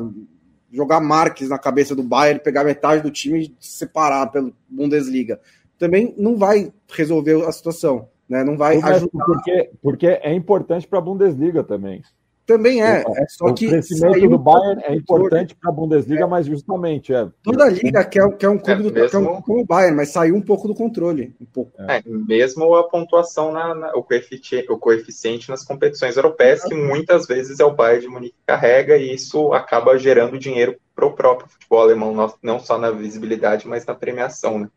jogar 0.72 1.00
Marques 1.00 1.50
na 1.50 1.58
cabeça 1.58 1.96
do 1.96 2.04
Bayern, 2.04 2.42
pegar 2.42 2.64
metade 2.64 3.02
do 3.02 3.12
time 3.12 3.46
e 3.46 3.56
separar 3.60 4.28
pelo 4.28 4.54
Bundesliga. 4.68 5.40
Também 5.78 6.14
não 6.18 6.38
vai 6.38 6.72
resolver 6.90 7.44
a 7.46 7.52
situação. 7.52 8.10
Né? 8.30 8.44
Não 8.44 8.58
vai 8.58 8.78
ajudar. 8.78 9.08
Porque, 9.26 9.72
porque 9.82 10.08
é 10.08 10.34
importante 10.34 10.88
para 10.88 11.00
a 11.00 11.02
Bundesliga 11.02 11.64
também. 11.64 12.02
Também 12.48 12.82
é. 12.82 13.04
é 13.06 13.26
só 13.28 13.48
o 13.48 13.54
que 13.54 13.68
crescimento 13.68 14.30
do 14.30 14.38
Bayern 14.38 14.82
é 14.86 14.96
importante 14.96 15.54
para 15.54 15.70
a 15.70 15.74
Bundesliga, 15.74 16.24
é. 16.24 16.26
mas 16.26 16.46
justamente 16.46 17.14
é. 17.14 17.28
Toda 17.44 17.66
a 17.66 17.70
liga 17.70 18.06
quer, 18.06 18.26
quer 18.38 18.48
um 18.48 18.58
clube 18.58 18.80
é, 18.80 18.84
do, 18.84 18.94
mesmo... 18.94 19.10
quer 19.10 19.18
um, 19.18 19.42
como 19.42 19.62
o 19.62 19.66
Bayern, 19.66 19.98
mas 19.98 20.10
saiu 20.10 20.34
um 20.34 20.42
pouco 20.42 20.66
do 20.66 20.74
controle. 20.74 21.36
Um 21.42 21.46
pouco. 21.46 21.74
É, 21.78 22.02
mesmo 22.06 22.74
a 22.74 22.88
pontuação, 22.88 23.52
na, 23.52 23.76
na, 23.76 23.92
o, 23.98 24.02
coeficiente, 24.02 24.72
o 24.72 24.78
coeficiente 24.78 25.50
nas 25.50 25.66
competições 25.66 26.16
europeias, 26.16 26.64
que 26.64 26.74
muitas 26.74 27.28
vezes 27.28 27.60
é 27.60 27.66
o 27.66 27.76
Bayern 27.76 28.06
de 28.06 28.08
Munique 28.08 28.36
que 28.36 28.46
carrega, 28.46 28.96
e 28.96 29.14
isso 29.14 29.52
acaba 29.52 29.98
gerando 29.98 30.40
dinheiro 30.40 30.78
para 30.96 31.06
o 31.06 31.12
próprio 31.12 31.50
futebol 31.50 31.82
alemão, 31.82 32.34
não 32.42 32.60
só 32.62 32.78
na 32.78 32.92
visibilidade, 32.92 33.68
mas 33.68 33.86
na 33.86 33.94
premiação. 33.94 34.60
Né? 34.60 34.70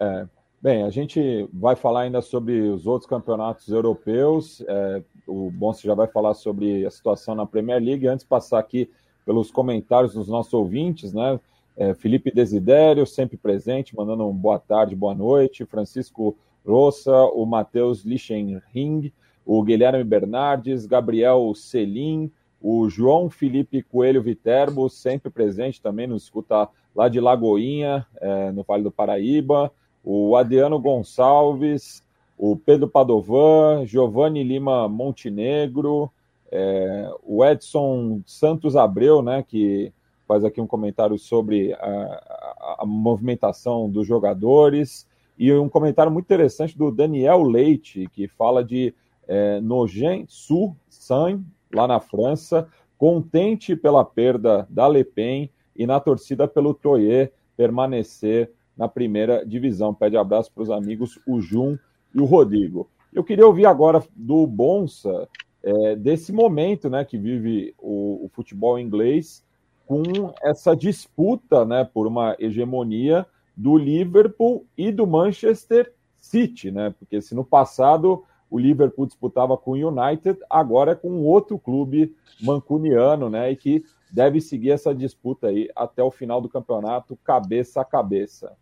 É. 0.00 0.26
Bem, 0.62 0.84
a 0.84 0.90
gente 0.90 1.48
vai 1.52 1.74
falar 1.74 2.02
ainda 2.02 2.22
sobre 2.22 2.60
os 2.68 2.86
outros 2.86 3.10
campeonatos 3.10 3.68
europeus. 3.68 4.62
É, 4.68 5.02
o 5.26 5.50
Bonsi 5.50 5.84
já 5.84 5.92
vai 5.92 6.06
falar 6.06 6.34
sobre 6.34 6.86
a 6.86 6.90
situação 6.90 7.34
na 7.34 7.44
Premier 7.44 7.82
League. 7.82 8.06
Antes 8.06 8.22
de 8.22 8.28
passar 8.28 8.60
aqui 8.60 8.88
pelos 9.26 9.50
comentários 9.50 10.14
dos 10.14 10.28
nossos 10.28 10.54
ouvintes, 10.54 11.12
né? 11.12 11.40
É, 11.76 11.94
Felipe 11.94 12.30
Desidério, 12.30 13.04
sempre 13.04 13.36
presente, 13.36 13.96
mandando 13.96 14.24
um 14.24 14.32
boa 14.32 14.56
tarde, 14.56 14.94
boa 14.94 15.16
noite. 15.16 15.64
Francisco 15.64 16.36
Rossa, 16.64 17.24
o 17.34 17.44
Matheus 17.44 18.04
Lichenring, 18.04 19.12
o 19.44 19.64
Guilherme 19.64 20.04
Bernardes, 20.04 20.86
Gabriel 20.86 21.52
Selim, 21.56 22.30
o 22.60 22.88
João 22.88 23.28
Felipe 23.28 23.82
Coelho 23.82 24.22
Viterbo, 24.22 24.88
sempre 24.88 25.28
presente 25.28 25.82
também, 25.82 26.06
nos 26.06 26.22
escuta 26.22 26.68
lá 26.94 27.08
de 27.08 27.18
Lagoinha, 27.18 28.06
é, 28.20 28.52
no 28.52 28.62
Vale 28.62 28.84
do 28.84 28.92
Paraíba 28.92 29.72
o 30.04 30.36
Adriano 30.36 30.78
Gonçalves, 30.78 32.02
o 32.36 32.56
Pedro 32.56 32.88
Padovan, 32.88 33.86
Giovanni 33.86 34.42
Lima 34.42 34.88
Montenegro, 34.88 36.10
é, 36.50 37.10
o 37.22 37.44
Edson 37.44 38.20
Santos 38.26 38.76
Abreu, 38.76 39.22
né, 39.22 39.44
que 39.46 39.92
faz 40.26 40.44
aqui 40.44 40.60
um 40.60 40.66
comentário 40.66 41.18
sobre 41.18 41.72
a, 41.74 41.78
a, 41.78 42.76
a, 42.80 42.86
movimentação 42.86 43.88
dos 43.88 44.06
jogadores, 44.06 45.06
e 45.38 45.52
um 45.52 45.68
comentário 45.68 46.12
muito 46.12 46.26
interessante 46.26 46.76
do 46.76 46.90
Daniel 46.90 47.42
Leite, 47.42 48.08
que 48.12 48.28
fala 48.28 48.62
de 48.62 48.94
é, 49.26 49.60
Nogent 49.60 50.26
Su 50.28 50.74
San, 50.88 51.42
lá 51.72 51.86
na 51.86 52.00
França, 52.00 52.68
contente 52.98 53.74
pela 53.74 54.04
perda 54.04 54.66
da 54.68 54.86
Le 54.86 55.04
Pen 55.04 55.50
e 55.74 55.86
na 55.86 55.98
torcida 55.98 56.46
pelo 56.46 56.74
Toyer 56.74 57.32
permanecer 57.56 58.50
na 58.76 58.88
primeira 58.88 59.44
divisão. 59.44 59.94
Pede 59.94 60.16
abraço 60.16 60.52
para 60.52 60.62
os 60.62 60.70
amigos 60.70 61.18
o 61.26 61.40
Jun 61.40 61.76
e 62.14 62.20
o 62.20 62.24
Rodrigo. 62.24 62.88
Eu 63.12 63.22
queria 63.22 63.46
ouvir 63.46 63.66
agora 63.66 64.02
do 64.16 64.46
Bonsa 64.46 65.28
é, 65.62 65.96
desse 65.96 66.32
momento 66.32 66.90
né, 66.90 67.04
que 67.04 67.18
vive 67.18 67.74
o, 67.78 68.24
o, 68.24 68.30
futebol 68.32 68.78
inglês 68.78 69.44
com 69.86 70.02
essa 70.42 70.74
disputa 70.74 71.64
né, 71.64 71.84
por 71.84 72.06
uma 72.06 72.34
hegemonia 72.38 73.26
do 73.56 73.76
Liverpool 73.76 74.66
e 74.76 74.90
do 74.90 75.06
Manchester 75.06 75.92
City, 76.20 76.70
né? 76.70 76.94
Porque 76.98 77.20
se 77.20 77.34
no 77.34 77.44
passado 77.44 78.24
o 78.48 78.58
Liverpool 78.58 79.06
disputava 79.06 79.56
com 79.56 79.72
o 79.72 79.88
United, 79.88 80.38
agora 80.48 80.92
é 80.92 80.94
com 80.94 81.24
outro 81.24 81.58
clube 81.58 82.14
mancuniano, 82.40 83.28
né? 83.28 83.50
E 83.50 83.56
que 83.56 83.84
deve 84.10 84.40
seguir 84.40 84.70
essa 84.70 84.94
disputa 84.94 85.48
aí 85.48 85.68
até 85.74 86.02
o 86.02 86.10
final 86.10 86.40
do 86.40 86.48
campeonato, 86.48 87.18
cabeça 87.24 87.80
a 87.80 87.84
cabeça. 87.84 88.56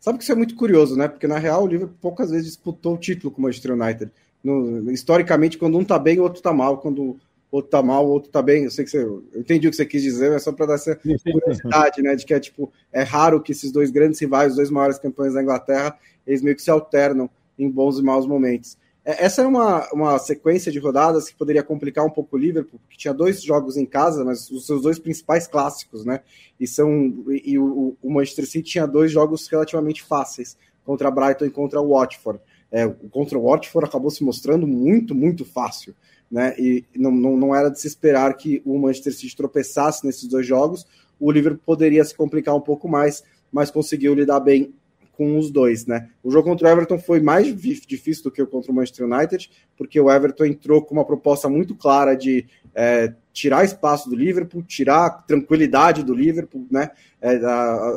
Sabe 0.00 0.18
que 0.18 0.24
isso 0.24 0.32
é 0.32 0.36
muito 0.36 0.54
curioso, 0.54 0.96
né? 0.96 1.08
Porque 1.08 1.26
na 1.26 1.38
real 1.38 1.64
o 1.64 1.66
Liverpool 1.66 1.96
poucas 2.00 2.30
vezes 2.30 2.46
disputou 2.46 2.94
o 2.94 2.98
título 2.98 3.30
com 3.30 3.40
o 3.40 3.42
Manchester 3.42 3.72
United. 3.72 4.10
No, 4.42 4.90
historicamente, 4.92 5.58
quando 5.58 5.76
um 5.78 5.84
tá 5.84 5.98
bem, 5.98 6.20
o 6.20 6.22
outro 6.22 6.40
tá 6.40 6.52
mal. 6.52 6.78
Quando 6.78 7.02
o 7.02 7.18
outro 7.50 7.70
tá 7.70 7.82
mal, 7.82 8.06
o 8.06 8.10
outro 8.10 8.30
tá 8.30 8.40
bem. 8.40 8.64
Eu 8.64 8.70
sei 8.70 8.84
que 8.84 8.90
você. 8.90 9.02
Eu 9.02 9.24
entendi 9.34 9.66
o 9.66 9.70
que 9.70 9.76
você 9.76 9.86
quis 9.86 10.02
dizer, 10.02 10.30
mas 10.30 10.42
só 10.42 10.52
para 10.52 10.66
dar 10.66 10.74
essa 10.74 10.94
curiosidade, 10.94 12.02
né? 12.02 12.14
De 12.14 12.24
que 12.24 12.34
é 12.34 12.38
tipo, 12.38 12.72
é 12.92 13.02
raro 13.02 13.42
que 13.42 13.52
esses 13.52 13.72
dois 13.72 13.90
grandes 13.90 14.20
rivais, 14.20 14.52
os 14.52 14.56
dois 14.56 14.70
maiores 14.70 14.98
campeões 14.98 15.34
da 15.34 15.42
Inglaterra, 15.42 15.98
eles 16.26 16.42
meio 16.42 16.54
que 16.54 16.62
se 16.62 16.70
alternam 16.70 17.28
em 17.58 17.68
bons 17.68 17.98
e 17.98 18.02
maus 18.02 18.26
momentos. 18.26 18.76
É, 19.06 19.24
essa 19.24 19.42
é 19.42 19.46
uma, 19.46 19.88
uma 19.92 20.18
sequência 20.18 20.72
de 20.72 20.80
rodadas 20.80 21.28
que 21.28 21.36
poderia 21.36 21.62
complicar 21.62 22.04
um 22.04 22.10
pouco 22.10 22.34
o 22.34 22.38
Liverpool, 22.38 22.80
porque 22.80 22.98
tinha 22.98 23.14
dois 23.14 23.40
jogos 23.40 23.76
em 23.76 23.86
casa, 23.86 24.24
mas 24.24 24.50
os 24.50 24.66
seus 24.66 24.82
dois 24.82 24.98
principais 24.98 25.46
clássicos, 25.46 26.04
né? 26.04 26.22
E, 26.58 26.66
são, 26.66 27.24
e 27.28 27.56
o, 27.56 27.96
o 28.02 28.10
Manchester 28.10 28.44
City 28.44 28.72
tinha 28.72 28.86
dois 28.86 29.12
jogos 29.12 29.46
relativamente 29.46 30.02
fáceis, 30.02 30.58
contra 30.84 31.08
Brighton 31.08 31.44
e 31.44 31.50
contra 31.50 31.80
o 31.80 31.90
Watford. 31.90 32.40
É, 32.72 32.88
contra 33.12 33.38
o 33.38 33.44
Watford 33.48 33.88
acabou 33.88 34.10
se 34.10 34.24
mostrando 34.24 34.66
muito, 34.66 35.14
muito 35.14 35.44
fácil. 35.44 35.94
Né? 36.28 36.56
E 36.58 36.84
não, 36.96 37.12
não, 37.12 37.36
não 37.36 37.54
era 37.54 37.70
de 37.70 37.80
se 37.80 37.86
esperar 37.86 38.36
que 38.36 38.60
o 38.64 38.76
Manchester 38.76 39.14
City 39.14 39.36
tropeçasse 39.36 40.04
nesses 40.04 40.26
dois 40.26 40.44
jogos. 40.44 40.84
O 41.20 41.30
Liverpool 41.30 41.62
poderia 41.64 42.04
se 42.04 42.14
complicar 42.14 42.56
um 42.56 42.60
pouco 42.60 42.88
mais, 42.88 43.22
mas 43.52 43.70
conseguiu 43.70 44.14
lidar 44.14 44.40
bem 44.40 44.74
com 45.16 45.38
os 45.38 45.50
dois, 45.50 45.86
né? 45.86 46.08
O 46.22 46.30
jogo 46.30 46.48
contra 46.48 46.68
o 46.68 46.70
Everton 46.70 46.98
foi 46.98 47.20
mais 47.20 47.46
difícil 47.56 48.24
do 48.24 48.30
que 48.30 48.42
o 48.42 48.46
contra 48.46 48.70
o 48.70 48.74
Manchester 48.74 49.06
United, 49.06 49.50
porque 49.76 49.98
o 49.98 50.10
Everton 50.10 50.44
entrou 50.44 50.82
com 50.82 50.94
uma 50.94 51.04
proposta 51.04 51.48
muito 51.48 51.74
clara 51.74 52.14
de 52.14 52.46
é, 52.74 53.14
tirar 53.32 53.64
espaço 53.64 54.10
do 54.10 54.16
Liverpool, 54.16 54.62
tirar 54.62 55.24
tranquilidade 55.26 56.02
do 56.02 56.14
Liverpool, 56.14 56.66
né? 56.70 56.90
É, 57.20 57.36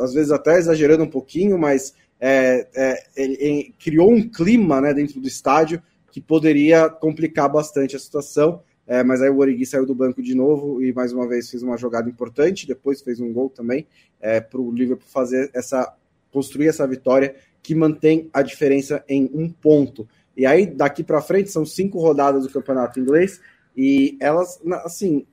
às 0.01 0.13
vezes 0.13 0.31
até 0.31 0.57
exagerando 0.57 1.03
um 1.03 1.09
pouquinho, 1.09 1.57
mas 1.57 1.93
é, 2.19 2.67
é, 2.73 3.03
ele, 3.15 3.37
ele 3.39 3.75
criou 3.77 4.11
um 4.11 4.27
clima 4.27 4.81
né, 4.81 4.93
dentro 4.93 5.19
do 5.19 5.27
estádio 5.27 5.81
que 6.11 6.19
poderia 6.19 6.89
complicar 6.89 7.49
bastante 7.49 7.95
a 7.95 7.99
situação. 7.99 8.61
É, 8.87 9.03
mas 9.03 9.21
aí 9.21 9.29
o 9.29 9.37
Origi 9.37 9.67
saiu 9.67 9.85
do 9.85 9.93
banco 9.93 10.19
de 10.19 10.33
novo 10.33 10.81
e 10.81 10.91
mais 10.91 11.13
uma 11.13 11.27
vez 11.27 11.47
fez 11.47 11.61
uma 11.61 11.77
jogada 11.77 12.09
importante, 12.09 12.65
depois 12.65 13.03
fez 13.03 13.19
um 13.19 13.31
gol 13.31 13.47
também 13.47 13.85
é, 14.19 14.41
para 14.41 14.59
o 14.59 14.71
Liverpool 14.71 15.07
fazer 15.07 15.51
essa 15.53 15.95
construir 16.31 16.67
essa 16.67 16.87
vitória 16.87 17.35
que 17.61 17.75
mantém 17.75 18.29
a 18.33 18.41
diferença 18.41 19.03
em 19.07 19.29
um 19.33 19.49
ponto. 19.49 20.07
E 20.35 20.45
aí, 20.45 20.65
daqui 20.65 21.03
para 21.03 21.21
frente, 21.21 21.51
são 21.51 21.65
cinco 21.65 21.99
rodadas 21.99 22.43
do 22.43 22.49
campeonato 22.49 22.99
inglês 22.99 23.41
e 23.75 24.17
elas, 24.19 24.59
assim, 24.85 25.25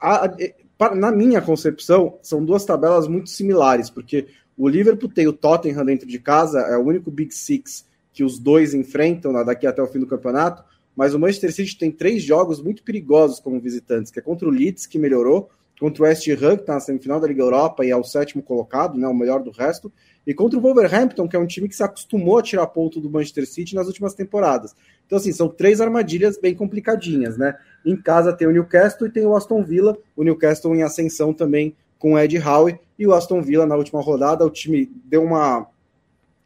a, 0.00 0.26
a, 0.26 0.94
na 0.94 1.10
minha 1.10 1.40
concepção, 1.40 2.18
são 2.22 2.44
duas 2.44 2.64
tabelas 2.64 3.08
muito 3.08 3.30
similares, 3.30 3.90
porque 3.90 4.26
o 4.56 4.68
Liverpool 4.68 5.08
tem 5.08 5.26
o 5.26 5.32
Tottenham 5.32 5.84
dentro 5.84 6.06
de 6.06 6.18
casa, 6.18 6.60
é 6.60 6.76
o 6.76 6.84
único 6.84 7.10
Big 7.10 7.34
Six 7.34 7.86
que 8.12 8.24
os 8.24 8.38
dois 8.38 8.74
enfrentam 8.74 9.32
daqui 9.44 9.66
até 9.66 9.80
o 9.80 9.86
fim 9.86 10.00
do 10.00 10.06
campeonato, 10.06 10.64
mas 10.96 11.14
o 11.14 11.18
Manchester 11.18 11.52
City 11.52 11.78
tem 11.78 11.92
três 11.92 12.24
jogos 12.24 12.60
muito 12.60 12.82
perigosos 12.82 13.38
como 13.38 13.60
visitantes, 13.60 14.10
que 14.10 14.18
é 14.18 14.22
contra 14.22 14.48
o 14.48 14.50
Leeds, 14.50 14.86
que 14.86 14.98
melhorou, 14.98 15.48
contra 15.78 16.02
o 16.02 16.06
West 16.06 16.26
Ham, 16.28 16.56
que 16.56 16.62
está 16.62 16.74
na 16.74 16.80
semifinal 16.80 17.20
da 17.20 17.26
Liga 17.26 17.42
Europa 17.42 17.84
e 17.84 17.90
é 17.90 17.96
o 17.96 18.02
sétimo 18.02 18.42
colocado, 18.42 18.98
né, 18.98 19.06
o 19.06 19.14
melhor 19.14 19.42
do 19.42 19.50
resto, 19.50 19.92
e 20.26 20.34
contra 20.34 20.58
o 20.58 20.62
Wolverhampton, 20.62 21.28
que 21.28 21.36
é 21.36 21.38
um 21.38 21.46
time 21.46 21.68
que 21.68 21.76
se 21.76 21.82
acostumou 21.82 22.38
a 22.38 22.42
tirar 22.42 22.66
ponto 22.66 23.00
do 23.00 23.08
Manchester 23.08 23.48
City 23.48 23.74
nas 23.74 23.86
últimas 23.86 24.12
temporadas. 24.12 24.74
Então, 25.06 25.16
assim, 25.16 25.32
são 25.32 25.48
três 25.48 25.80
armadilhas 25.80 26.38
bem 26.38 26.54
complicadinhas, 26.54 27.38
né? 27.38 27.56
Em 27.84 27.96
casa 27.96 28.32
tem 28.32 28.46
o 28.46 28.50
Newcastle 28.50 29.06
e 29.06 29.10
tem 29.10 29.24
o 29.24 29.34
Aston 29.34 29.64
Villa, 29.64 29.96
o 30.14 30.22
Newcastle 30.22 30.74
em 30.74 30.82
ascensão 30.82 31.32
também 31.32 31.74
com 31.98 32.12
o 32.12 32.18
Ed 32.18 32.36
Howe, 32.38 32.78
e 32.98 33.06
o 33.06 33.14
Aston 33.14 33.40
Villa 33.40 33.64
na 33.64 33.76
última 33.76 34.02
rodada, 34.02 34.44
o 34.44 34.50
time 34.50 34.90
deu 35.04 35.22
uma... 35.22 35.66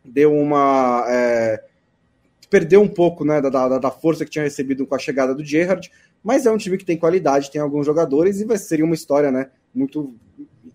deu 0.04 0.32
uma... 0.32 1.04
É, 1.08 1.64
perdeu 2.48 2.82
um 2.82 2.88
pouco 2.88 3.24
né, 3.24 3.40
da, 3.40 3.48
da, 3.48 3.78
da 3.78 3.90
força 3.90 4.26
que 4.26 4.30
tinha 4.30 4.44
recebido 4.44 4.86
com 4.86 4.94
a 4.94 4.98
chegada 4.98 5.34
do 5.34 5.42
Gerrard, 5.42 5.90
mas 6.22 6.46
é 6.46 6.50
um 6.50 6.56
time 6.56 6.78
que 6.78 6.84
tem 6.84 6.96
qualidade, 6.96 7.50
tem 7.50 7.60
alguns 7.60 7.86
jogadores 7.86 8.40
e 8.40 8.44
vai 8.44 8.58
seria 8.58 8.84
uma 8.84 8.94
história, 8.94 9.30
né, 9.30 9.50
muito 9.74 10.14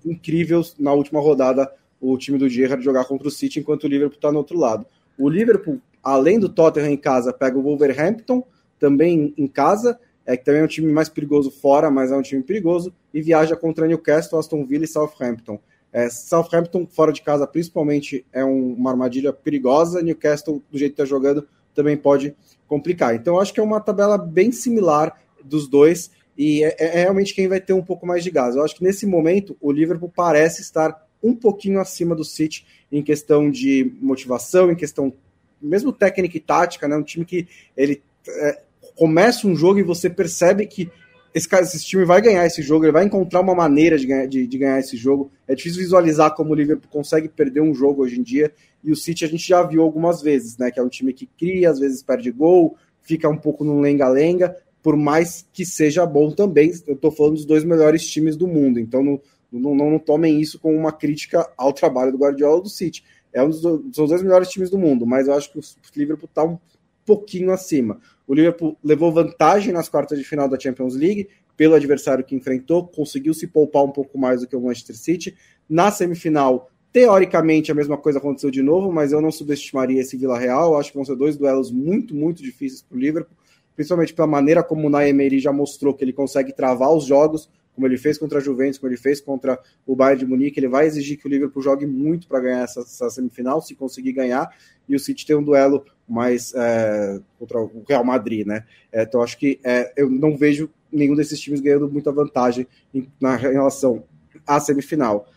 incrível 0.06 0.62
na 0.80 0.94
última 0.94 1.20
rodada 1.20 1.72
o 2.00 2.18
time 2.18 2.38
do 2.38 2.48
Gerrard 2.48 2.84
jogar 2.84 3.06
contra 3.06 3.28
o 3.28 3.32
City 3.32 3.60
enquanto 3.60 3.86
o 3.86 3.88
Liverpool 3.88 4.18
está 4.18 4.32
no 4.32 4.38
outro 4.38 4.58
lado. 4.58 4.86
O 5.18 5.28
Liverpool, 5.28 5.82
além 6.04 6.40
do 6.40 6.48
Tottenham 6.48 6.92
em 6.92 6.98
casa, 6.98 7.34
pega 7.34 7.58
o 7.58 7.64
Wolverhampton 7.64 8.44
também 8.80 9.34
em 9.36 9.48
casa, 9.48 10.00
é 10.26 10.38
que 10.38 10.46
também 10.46 10.62
é 10.62 10.64
um 10.64 10.68
time 10.68 10.92
mais 10.92 11.10
perigoso 11.10 11.50
fora, 11.50 11.90
mas 11.90 12.12
é 12.12 12.16
um 12.16 12.22
time 12.22 12.44
perigoso 12.44 12.94
e 13.14 13.22
viaja 13.22 13.56
contra 13.56 13.88
Newcastle, 13.88 14.38
Aston 14.38 14.66
Villa 14.66 14.86
e 14.86 14.88
Southampton. 14.88 15.60
É, 15.92 16.10
Southampton 16.10 16.86
fora 16.86 17.12
de 17.12 17.22
casa, 17.22 17.48
principalmente, 17.48 18.26
é 18.32 18.44
um, 18.44 18.74
uma 18.74 18.92
armadilha 18.92 19.32
perigosa. 19.32 20.02
Newcastle, 20.02 20.62
do 20.70 20.78
jeito 20.78 20.96
que 20.96 21.02
está 21.02 21.06
jogando, 21.06 21.48
também 21.74 21.96
pode 21.96 22.36
complicar. 22.68 23.16
Então, 23.16 23.40
acho 23.40 23.54
que 23.54 23.60
é 23.60 23.64
uma 23.64 23.80
tabela 23.80 24.18
bem 24.18 24.52
similar 24.52 25.18
dos 25.44 25.68
dois 25.68 26.12
e 26.38 26.64
é, 26.64 26.76
é, 26.78 27.02
realmente 27.02 27.34
quem 27.34 27.48
vai 27.48 27.60
ter 27.60 27.74
um 27.74 27.84
pouco 27.84 28.06
mais 28.06 28.24
de 28.24 28.30
gás. 28.30 28.56
Eu 28.56 28.64
acho 28.64 28.76
que 28.76 28.84
nesse 28.84 29.06
momento 29.08 29.58
o 29.60 29.72
Liverpool 29.72 30.12
parece 30.14 30.62
estar 30.62 31.06
um 31.22 31.36
pouquinho 31.36 31.80
acima 31.80 32.16
do 32.16 32.24
City 32.24 32.66
em 32.92 33.02
questão 33.02 33.50
de 33.50 33.92
motivação, 34.00 34.72
em 34.72 34.76
questão 34.76 35.12
mesmo 35.60 35.92
técnica 35.92 36.38
e 36.38 36.40
tática, 36.40 36.88
né? 36.88 36.96
Um 36.96 37.04
time 37.04 37.26
que 37.26 37.48
ele 37.76 38.04
é, 38.28 38.62
começa 38.96 39.48
um 39.48 39.56
jogo 39.56 39.80
e 39.80 39.84
você 39.84 40.10
percebe 40.10 40.68
que 40.68 40.90
esse, 41.34 41.48
esse 41.56 41.86
time 41.86 42.06
vai 42.06 42.22
ganhar 42.22 42.46
esse 42.46 42.62
jogo, 42.62 42.86
ele 42.86 42.92
vai 42.92 43.06
encontrar 43.06 43.42
uma 43.42 43.56
maneira 43.56 43.98
de 43.98 44.06
ganhar, 44.06 44.28
de, 44.28 44.46
de 44.46 44.58
ganhar 44.58 44.80
esse 44.80 44.96
jogo. 44.96 45.32
É 45.48 45.56
difícil 45.56 45.82
visualizar 45.82 46.36
como 46.36 46.52
o 46.52 46.56
Liverpool 46.56 46.90
consegue 46.90 47.28
perder 47.28 47.62
um 47.62 47.74
jogo 47.74 48.04
hoje 48.04 48.20
em 48.20 48.24
dia. 48.24 48.52
E 48.84 48.92
o 48.92 48.96
City 48.96 49.26
a 49.26 49.28
gente 49.28 49.48
já 49.48 49.64
viu 49.64 49.82
algumas 49.82 50.22
vezes, 50.22 50.58
né? 50.58 50.70
Que 50.70 50.80
é 50.80 50.84
um 50.84 50.90
time 50.90 51.14
que 51.14 51.26
cria, 51.26 51.70
às 51.70 51.80
vezes 51.80 52.04
perde 52.04 52.32
gol, 52.32 52.78
fica 53.02 53.28
um 53.30 53.38
pouco 53.38 53.64
no 53.64 53.80
lenga-lenga, 53.80 54.56
por 54.88 54.96
mais 54.96 55.46
que 55.52 55.66
seja 55.66 56.06
bom 56.06 56.32
também. 56.32 56.72
Eu 56.88 56.94
estou 56.94 57.12
falando 57.12 57.34
dos 57.34 57.44
dois 57.44 57.66
melhores 57.66 58.08
times 58.08 58.38
do 58.38 58.48
mundo, 58.48 58.80
então 58.80 59.04
não, 59.04 59.22
não, 59.52 59.76
não, 59.76 60.00
tomem 60.00 60.40
isso 60.40 60.58
como 60.58 60.78
uma 60.78 60.94
crítica 60.94 61.46
ao 61.58 61.74
trabalho 61.74 62.14
do 62.14 62.18
Guardiola 62.18 62.56
ou 62.56 62.62
do 62.62 62.70
City. 62.70 63.04
É 63.34 63.44
um 63.44 63.50
dos, 63.50 63.60
dos 63.60 64.08
dois 64.08 64.24
melhores 64.24 64.48
times 64.48 64.70
do 64.70 64.78
mundo, 64.78 65.06
mas 65.06 65.28
eu 65.28 65.34
acho 65.34 65.52
que 65.52 65.60
o 65.60 65.62
Liverpool 65.94 66.30
está 66.30 66.46
um 66.46 66.58
pouquinho 67.06 67.52
acima. 67.52 68.00
O 68.26 68.34
Liverpool 68.34 68.78
levou 68.82 69.12
vantagem 69.12 69.74
nas 69.74 69.90
quartas 69.90 70.18
de 70.18 70.24
final 70.24 70.48
da 70.48 70.58
Champions 70.58 70.96
League 70.96 71.28
pelo 71.58 71.76
adversário 71.76 72.24
que 72.24 72.34
enfrentou, 72.34 72.88
conseguiu 72.88 73.34
se 73.34 73.46
poupar 73.46 73.84
um 73.84 73.92
pouco 73.92 74.18
mais 74.18 74.40
do 74.40 74.48
que 74.48 74.56
o 74.56 74.62
Manchester 74.62 74.96
City. 74.96 75.36
Na 75.68 75.92
semifinal, 75.92 76.72
teoricamente, 76.94 77.74
a 77.74 77.76
mesma 77.76 77.98
coisa 77.98 78.20
aconteceu 78.20 78.50
de 78.50 78.64
novo, 78.64 78.90
mas 78.90 79.12
eu 79.12 79.20
não 79.20 79.34
subestimaria 79.34 80.00
esse 80.00 80.16
Vila 80.16 80.40
Real. 80.40 80.78
Acho 80.78 80.92
que 80.92 80.98
vão 80.98 81.04
ser 81.04 81.18
dois 81.18 81.36
duelos 81.36 81.72
muito, 81.72 82.16
muito 82.16 82.42
difíceis 82.42 82.82
para 82.82 82.96
o 82.96 83.00
Liverpool, 83.02 83.36
principalmente 83.78 84.12
pela 84.12 84.28
maneira 84.28 84.64
como 84.64 84.88
o 84.88 84.90
Naemery 84.90 85.40
já 85.40 85.54
mostrou 85.54 85.94
que 85.94 86.04
ele 86.04 86.12
consegue 86.12 86.52
travar 86.52 86.92
os 86.92 87.06
jogos, 87.06 87.48
como 87.76 87.86
ele 87.86 87.96
fez 87.96 88.18
contra 88.18 88.40
a 88.40 88.42
Juventus, 88.42 88.80
como 88.80 88.90
ele 88.90 88.98
fez 88.98 89.22
contra 89.22 89.60
o 89.86 89.96
Bayern 89.96 90.22
de 90.22 90.26
Munique. 90.26 90.60
Ele 90.60 90.68
vai 90.68 90.88
exigir 90.88 91.16
que 91.16 91.28
o 91.28 91.30
Liverpool 91.30 91.62
jogue 91.62 91.86
muito 91.86 92.28
para 92.28 92.40
ganhar 92.40 92.64
essa, 92.64 92.80
essa, 92.80 93.08
semifinal, 93.12 93.62
se 93.62 93.76
conseguir 93.76 94.14
ganhar, 94.14 94.52
e 94.90 94.96
o 94.96 95.00
City 95.00 95.28
tem 95.28 95.36
um 95.36 95.44
duelo 95.44 95.86
mais 96.10 96.56
é, 96.56 97.20
contra 97.38 97.60
o 97.62 97.84
Real 97.88 98.04
Madrid, 98.04 98.48
né? 98.48 98.66
É, 98.92 99.04
então 99.04 99.22
acho 99.22 99.38
que 99.38 99.60
é, 99.64 99.94
eu 99.96 100.10
não 100.10 100.36
vejo 100.36 100.72
nenhum 100.92 101.14
desses 101.14 101.40
times 101.40 101.60
ganhando 101.60 101.88
muita 101.88 102.12
vantagem 102.12 102.66
em, 102.92 103.08
na 103.22 103.36
relação 103.36 104.04
à 104.48 104.60
semifinal. 104.60 105.28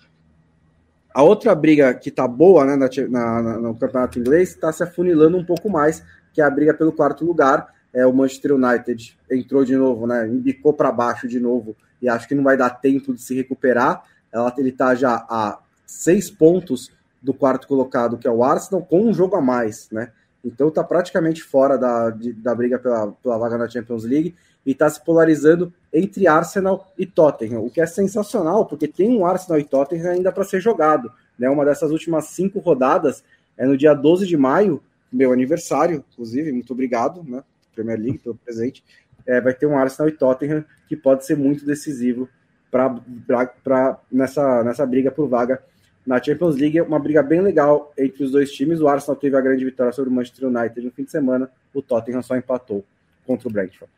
A 1.12 1.22
outra 1.22 1.54
briga 1.54 1.92
que 1.92 2.10
tá 2.10 2.26
boa 2.26 2.64
né, 2.64 2.76
na, 2.76 3.42
na, 3.42 3.58
no 3.58 3.74
campeonato 3.74 4.18
inglês 4.18 4.50
está 4.50 4.72
se 4.72 4.82
afunilando 4.82 5.36
um 5.36 5.44
pouco 5.44 5.68
mais, 5.68 6.02
que 6.32 6.40
é 6.40 6.44
a 6.44 6.50
briga 6.50 6.72
pelo 6.72 6.92
quarto 6.92 7.22
lugar. 7.22 7.68
É, 7.92 8.06
o 8.06 8.12
Manchester 8.12 8.54
United 8.54 9.18
entrou 9.30 9.64
de 9.64 9.76
novo, 9.76 10.06
né, 10.06 10.26
embicou 10.26 10.72
para 10.72 10.92
baixo 10.92 11.26
de 11.26 11.40
novo, 11.40 11.76
e 12.00 12.08
acho 12.08 12.28
que 12.28 12.34
não 12.34 12.44
vai 12.44 12.56
dar 12.56 12.70
tempo 12.70 13.12
de 13.12 13.20
se 13.20 13.34
recuperar. 13.34 14.04
Ela, 14.32 14.54
ele 14.58 14.70
está 14.70 14.94
já 14.94 15.14
a 15.28 15.58
seis 15.86 16.30
pontos 16.30 16.90
do 17.20 17.34
quarto 17.34 17.66
colocado, 17.66 18.16
que 18.16 18.26
é 18.26 18.30
o 18.30 18.42
Arsenal, 18.42 18.84
com 18.84 19.02
um 19.02 19.12
jogo 19.12 19.36
a 19.36 19.40
mais, 19.40 19.88
né? 19.90 20.12
Então 20.42 20.68
está 20.68 20.82
praticamente 20.82 21.42
fora 21.42 21.76
da, 21.76 22.10
de, 22.10 22.32
da 22.32 22.54
briga 22.54 22.78
pela, 22.78 23.12
pela 23.12 23.36
vaga 23.36 23.58
na 23.58 23.68
Champions 23.68 24.04
League 24.04 24.34
e 24.64 24.72
está 24.72 24.88
se 24.88 25.04
polarizando 25.04 25.72
entre 25.92 26.26
Arsenal 26.26 26.90
e 26.96 27.04
Tottenham, 27.04 27.62
o 27.62 27.70
que 27.70 27.80
é 27.80 27.86
sensacional, 27.86 28.64
porque 28.66 28.88
tem 28.88 29.16
um 29.16 29.26
Arsenal 29.26 29.58
e 29.58 29.64
Tottenham 29.64 30.12
ainda 30.12 30.32
para 30.32 30.44
ser 30.44 30.60
jogado. 30.60 31.12
Né? 31.38 31.48
Uma 31.50 31.64
dessas 31.64 31.90
últimas 31.90 32.26
cinco 32.26 32.58
rodadas 32.58 33.22
é 33.56 33.66
no 33.66 33.76
dia 33.76 33.92
12 33.92 34.26
de 34.26 34.36
maio, 34.36 34.82
meu 35.12 35.32
aniversário, 35.32 36.04
inclusive, 36.10 36.52
muito 36.52 36.72
obrigado, 36.72 37.22
né? 37.24 37.42
Premier 37.74 37.98
League, 37.98 38.18
pelo 38.18 38.34
presente. 38.34 38.84
É, 39.26 39.40
vai 39.40 39.54
ter 39.54 39.66
um 39.66 39.76
Arsenal 39.76 40.08
e 40.08 40.12
Tottenham 40.12 40.64
que 40.88 40.96
pode 40.96 41.24
ser 41.24 41.36
muito 41.36 41.64
decisivo 41.64 42.28
para 42.70 43.98
nessa, 44.10 44.62
nessa 44.64 44.86
briga 44.86 45.10
por 45.10 45.28
vaga 45.28 45.62
na 46.06 46.22
Champions 46.22 46.56
League. 46.56 46.80
Uma 46.80 46.98
briga 46.98 47.22
bem 47.22 47.40
legal 47.40 47.92
entre 47.98 48.24
os 48.24 48.32
dois 48.32 48.50
times. 48.52 48.80
O 48.80 48.88
Arsenal 48.88 49.16
teve 49.16 49.36
a 49.36 49.40
grande 49.40 49.64
vitória 49.64 49.92
sobre 49.92 50.10
o 50.10 50.12
Manchester 50.12 50.48
United 50.48 50.80
no 50.80 50.92
fim 50.92 51.04
de 51.04 51.10
semana, 51.10 51.50
o 51.74 51.82
Tottenham 51.82 52.22
só 52.22 52.36
empatou 52.36 52.84
contra 53.26 53.48
o 53.48 53.52
Brentford. 53.52 53.92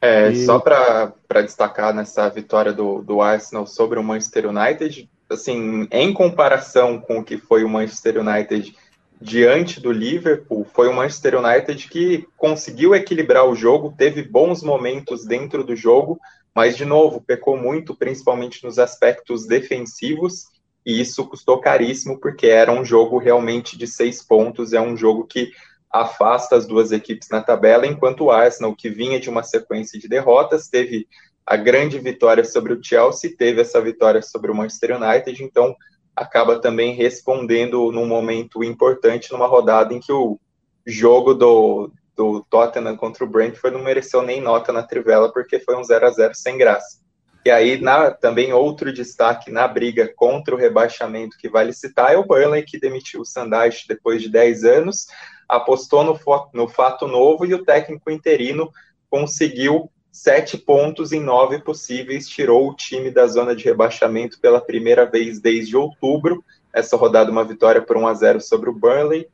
É, 0.00 0.30
e... 0.30 0.44
Só 0.44 0.58
para 0.60 1.42
destacar 1.42 1.92
nessa 1.92 2.28
vitória 2.28 2.72
do, 2.72 3.02
do 3.02 3.20
Arsenal 3.20 3.66
sobre 3.66 3.98
o 3.98 4.02
Manchester 4.02 4.46
United, 4.48 5.08
assim, 5.28 5.88
em 5.90 6.12
comparação 6.12 7.00
com 7.00 7.18
o 7.18 7.24
que 7.24 7.36
foi 7.36 7.64
o 7.64 7.68
Manchester 7.68 8.18
United 8.18 8.74
diante 9.20 9.80
do 9.80 9.90
Liverpool, 9.90 10.66
foi 10.72 10.88
o 10.88 10.94
Manchester 10.94 11.38
United 11.38 11.88
que 11.88 12.26
conseguiu 12.36 12.94
equilibrar 12.94 13.46
o 13.46 13.54
jogo, 13.54 13.94
teve 13.96 14.22
bons 14.22 14.62
momentos 14.62 15.24
dentro 15.24 15.64
do 15.64 15.74
jogo, 15.74 16.18
mas, 16.54 16.76
de 16.76 16.84
novo, 16.84 17.20
pecou 17.20 17.56
muito, 17.56 17.94
principalmente 17.94 18.64
nos 18.64 18.78
aspectos 18.78 19.46
defensivos, 19.46 20.46
e 20.84 21.00
isso 21.00 21.26
custou 21.28 21.60
caríssimo, 21.60 22.18
porque 22.18 22.46
era 22.46 22.72
um 22.72 22.84
jogo 22.84 23.18
realmente 23.18 23.76
de 23.76 23.86
seis 23.86 24.22
pontos, 24.22 24.72
é 24.72 24.80
um 24.80 24.96
jogo 24.96 25.26
que 25.26 25.50
afasta 25.90 26.56
as 26.56 26.66
duas 26.66 26.92
equipes 26.92 27.28
na 27.30 27.42
tabela, 27.42 27.86
enquanto 27.86 28.24
o 28.24 28.30
Arsenal, 28.30 28.74
que 28.74 28.88
vinha 28.88 29.18
de 29.18 29.28
uma 29.28 29.42
sequência 29.42 29.98
de 29.98 30.08
derrotas, 30.08 30.68
teve 30.68 31.06
a 31.46 31.56
grande 31.56 31.98
vitória 31.98 32.44
sobre 32.44 32.74
o 32.74 32.82
Chelsea, 32.82 33.34
teve 33.36 33.60
essa 33.60 33.80
vitória 33.80 34.20
sobre 34.20 34.50
o 34.50 34.54
Manchester 34.54 35.00
United, 35.00 35.42
então 35.42 35.74
acaba 36.18 36.58
também 36.58 36.94
respondendo 36.94 37.92
num 37.92 38.06
momento 38.06 38.64
importante, 38.64 39.30
numa 39.30 39.46
rodada 39.46 39.94
em 39.94 40.00
que 40.00 40.12
o 40.12 40.38
jogo 40.84 41.32
do, 41.32 41.92
do 42.16 42.44
Tottenham 42.50 42.96
contra 42.96 43.24
o 43.24 43.28
Brentford 43.28 43.76
não 43.76 43.84
mereceu 43.84 44.22
nem 44.22 44.40
nota 44.40 44.72
na 44.72 44.82
trivela, 44.82 45.32
porque 45.32 45.60
foi 45.60 45.76
um 45.76 45.84
0 45.84 46.06
a 46.06 46.10
0 46.10 46.34
sem 46.34 46.58
graça. 46.58 46.98
E 47.44 47.50
aí, 47.50 47.80
na, 47.80 48.10
também 48.10 48.52
outro 48.52 48.92
destaque 48.92 49.50
na 49.50 49.68
briga 49.68 50.12
contra 50.14 50.54
o 50.54 50.58
rebaixamento 50.58 51.38
que 51.38 51.48
vale 51.48 51.72
citar 51.72 52.12
é 52.12 52.16
o 52.16 52.26
Burnley, 52.26 52.64
que 52.64 52.80
demitiu 52.80 53.20
o 53.20 53.24
Sandage 53.24 53.84
depois 53.88 54.20
de 54.20 54.28
10 54.28 54.64
anos, 54.64 55.06
apostou 55.48 56.02
no, 56.02 56.18
no 56.52 56.68
fato 56.68 57.06
novo 57.06 57.46
e 57.46 57.54
o 57.54 57.64
técnico 57.64 58.10
interino 58.10 58.70
conseguiu 59.08 59.90
sete 60.10 60.56
pontos 60.56 61.12
em 61.12 61.20
nove 61.20 61.60
possíveis, 61.60 62.28
tirou 62.28 62.68
o 62.68 62.74
time 62.74 63.10
da 63.10 63.26
zona 63.26 63.54
de 63.54 63.64
rebaixamento 63.64 64.40
pela 64.40 64.60
primeira 64.60 65.06
vez 65.06 65.40
desde 65.40 65.76
outubro. 65.76 66.44
Essa 66.72 66.96
rodada, 66.96 67.30
uma 67.30 67.44
vitória 67.44 67.80
por 67.80 67.96
1 67.96 68.06
a 68.06 68.14
0 68.14 68.40
sobre 68.40 68.70
o 68.70 68.72
Burnley. 68.72 69.28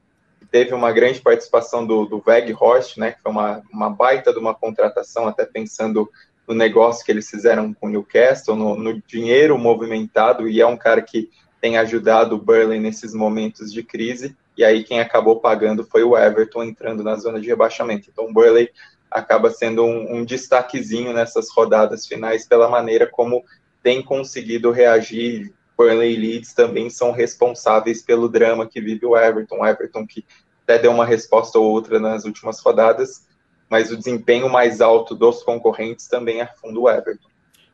Teve 0.51 0.75
uma 0.75 0.93
grande 0.93 1.21
participação 1.21 1.87
do, 1.87 2.05
do 2.05 2.23
Horst, 2.61 2.97
né, 2.97 3.13
que 3.13 3.23
foi 3.23 3.33
uma, 3.33 3.63
uma 3.73 3.91
baita 3.91 4.33
de 4.33 4.39
uma 4.39 4.55
contratação, 4.55 5.27
até 5.27 5.45
pensando 5.45 6.09
no 6.47 6.55
negócio 6.55 7.05
que 7.05 7.11
eles 7.11 7.29
fizeram 7.29 7.73
com 7.73 7.87
o 7.87 7.91
Newcastle, 7.91 8.55
no, 8.55 8.77
no 8.77 9.03
dinheiro 9.07 9.59
movimentado, 9.59 10.49
e 10.49 10.61
é 10.61 10.67
um 10.67 10.77
cara 10.77 11.01
que 11.03 11.31
tem 11.61 11.79
ajudado 11.79 12.37
o 12.37 12.39
Burnley 12.39 12.79
nesses 12.79 13.15
momentos 13.15 13.73
de 13.73 13.83
crise 13.83 14.37
e 14.57 14.65
aí 14.65 14.85
quem 14.85 15.01
acabou 15.01 15.41
pagando 15.41 15.85
foi 15.85 16.03
o 16.05 16.17
Everton 16.17 16.63
entrando 16.63 17.03
na 17.03 17.17
zona 17.17 17.41
de 17.41 17.49
rebaixamento. 17.49 18.09
Então 18.11 18.27
o 18.27 18.33
Burley 18.33 18.71
acaba 19.15 19.49
sendo 19.49 19.85
um, 19.85 20.17
um 20.17 20.25
destaquezinho 20.25 21.13
nessas 21.13 21.49
rodadas 21.51 22.05
finais 22.05 22.47
pela 22.47 22.69
maneira 22.69 23.07
como 23.07 23.45
tem 23.81 24.03
conseguido 24.03 24.73
reagir. 24.73 25.55
Burnley 25.77 26.15
e 26.15 26.17
Leeds 26.17 26.53
também 26.53 26.91
são 26.91 27.11
responsáveis 27.13 28.03
pelo 28.03 28.29
drama 28.29 28.67
que 28.69 28.81
vive 28.81 29.07
o 29.07 29.17
Everton. 29.17 29.61
O 29.61 29.67
Everton 29.67 30.07
que 30.07 30.25
até 30.65 30.79
deu 30.79 30.91
uma 30.91 31.05
resposta 31.05 31.59
ou 31.59 31.71
outra 31.71 32.01
nas 32.01 32.25
últimas 32.25 32.61
rodadas, 32.61 33.27
mas 33.69 33.91
o 33.91 33.97
desempenho 33.97 34.49
mais 34.49 34.81
alto 34.81 35.15
dos 35.15 35.43
concorrentes 35.43 36.09
também 36.09 36.41
afunda 36.41 36.81
o 36.81 36.89
Everton. 36.89 37.29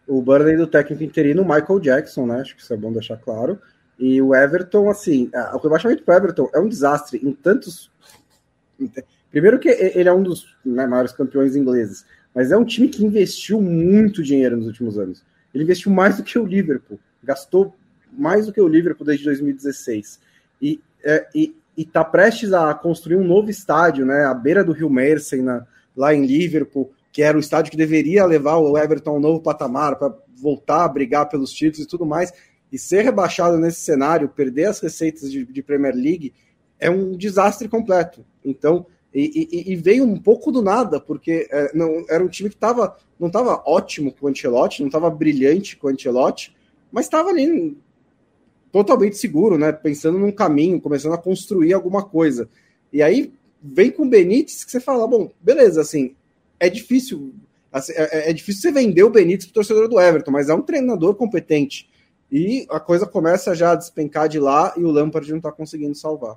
O 0.06 0.20
Burnley 0.20 0.56
do 0.56 0.66
técnico 0.66 1.04
interino, 1.04 1.44
Michael 1.44 1.78
Jackson, 1.78 2.26
né? 2.26 2.40
Acho 2.40 2.56
que 2.56 2.62
isso 2.62 2.72
é 2.74 2.76
bom 2.76 2.92
deixar 2.92 3.16
claro. 3.16 3.60
E 3.98 4.20
o 4.20 4.34
Everton, 4.34 4.90
assim, 4.90 5.30
o 5.52 5.58
rebaixamento 5.58 6.02
para 6.02 6.14
o 6.14 6.18
Everton 6.18 6.50
é 6.54 6.58
um 6.58 6.68
desastre 6.68 7.20
em 7.22 7.32
tantos. 7.32 7.90
Primeiro 9.30 9.58
que 9.58 9.68
ele 9.68 10.08
é 10.08 10.12
um 10.12 10.22
dos 10.22 10.56
né, 10.64 10.86
maiores 10.86 11.12
campeões 11.12 11.54
ingleses, 11.54 12.04
mas 12.34 12.50
é 12.50 12.56
um 12.56 12.64
time 12.64 12.88
que 12.88 13.04
investiu 13.04 13.60
muito 13.60 14.22
dinheiro 14.22 14.56
nos 14.56 14.66
últimos 14.66 14.98
anos. 14.98 15.24
Ele 15.54 15.64
investiu 15.64 15.92
mais 15.92 16.16
do 16.16 16.22
que 16.22 16.38
o 16.38 16.44
Liverpool, 16.44 16.98
gastou 17.22 17.74
mais 18.12 18.46
do 18.46 18.52
que 18.52 18.60
o 18.60 18.68
Liverpool 18.68 19.06
desde 19.06 19.24
2016. 19.24 20.20
E, 20.60 20.80
é, 21.04 21.26
está 21.76 22.04
prestes 22.04 22.52
a 22.52 22.74
construir 22.74 23.16
um 23.16 23.24
novo 23.24 23.50
estádio, 23.50 24.04
né, 24.04 24.24
à 24.24 24.34
beira 24.34 24.62
do 24.62 24.72
Rio 24.72 24.90
Mersey, 24.90 25.40
na, 25.40 25.66
lá 25.96 26.14
em 26.14 26.26
Liverpool, 26.26 26.92
que 27.12 27.22
era 27.22 27.36
o 27.36 27.40
estádio 27.40 27.70
que 27.70 27.76
deveria 27.76 28.26
levar 28.26 28.56
o 28.56 28.76
Everton 28.76 29.10
a 29.10 29.14
um 29.14 29.20
novo 29.20 29.40
patamar, 29.40 29.96
para 29.96 30.14
voltar 30.36 30.84
a 30.84 30.88
brigar 30.88 31.28
pelos 31.28 31.52
títulos 31.52 31.86
e 31.86 31.88
tudo 31.88 32.06
mais 32.06 32.32
e 32.72 32.78
ser 32.78 33.02
rebaixado 33.02 33.58
nesse 33.58 33.80
cenário, 33.80 34.28
perder 34.28 34.66
as 34.66 34.80
receitas 34.80 35.30
de, 35.30 35.44
de 35.44 35.62
Premier 35.62 35.94
League, 35.94 36.32
é 36.78 36.88
um 36.88 37.16
desastre 37.16 37.68
completo. 37.68 38.24
Então, 38.44 38.86
e, 39.12 39.48
e, 39.50 39.72
e 39.72 39.76
veio 39.76 40.04
um 40.04 40.16
pouco 40.16 40.52
do 40.52 40.62
nada, 40.62 41.00
porque 41.00 41.48
é, 41.50 41.76
não, 41.76 42.04
era 42.08 42.22
um 42.22 42.28
time 42.28 42.48
que 42.48 42.56
tava, 42.56 42.96
não 43.18 43.26
estava 43.26 43.62
ótimo 43.66 44.12
com 44.12 44.26
o 44.26 44.28
Ancelotti, 44.28 44.80
não 44.80 44.88
estava 44.88 45.10
brilhante 45.10 45.76
com 45.76 45.88
o 45.88 45.90
Ancelotti, 45.90 46.54
mas 46.92 47.06
estava 47.06 47.30
ali 47.30 47.76
totalmente 48.70 49.16
seguro, 49.16 49.58
né? 49.58 49.72
Pensando 49.72 50.18
num 50.18 50.30
caminho, 50.30 50.80
começando 50.80 51.14
a 51.14 51.18
construir 51.18 51.72
alguma 51.72 52.04
coisa. 52.04 52.48
E 52.92 53.02
aí 53.02 53.32
vem 53.60 53.90
com 53.90 54.04
o 54.04 54.08
Benítez 54.08 54.64
que 54.64 54.70
você 54.70 54.80
fala, 54.80 55.06
bom, 55.06 55.30
beleza, 55.40 55.80
assim, 55.80 56.14
é 56.58 56.68
difícil. 56.68 57.34
Assim, 57.72 57.92
é, 57.94 58.30
é, 58.30 58.32
difícil 58.32 58.62
você 58.62 58.72
vender 58.72 59.02
o 59.02 59.10
Benítez 59.10 59.50
o 59.50 59.52
torcedor 59.52 59.88
do 59.88 60.00
Everton, 60.00 60.30
mas 60.30 60.48
é 60.48 60.54
um 60.54 60.62
treinador 60.62 61.14
competente. 61.14 61.88
E 62.30 62.64
a 62.70 62.78
coisa 62.78 63.06
começa 63.06 63.54
já 63.56 63.72
a 63.72 63.76
despencar 63.76 64.28
de 64.28 64.38
lá 64.38 64.72
e 64.76 64.84
o 64.84 64.90
Lampard 64.90 65.28
não 65.30 65.38
está 65.38 65.50
conseguindo 65.50 65.96
salvar. 65.96 66.36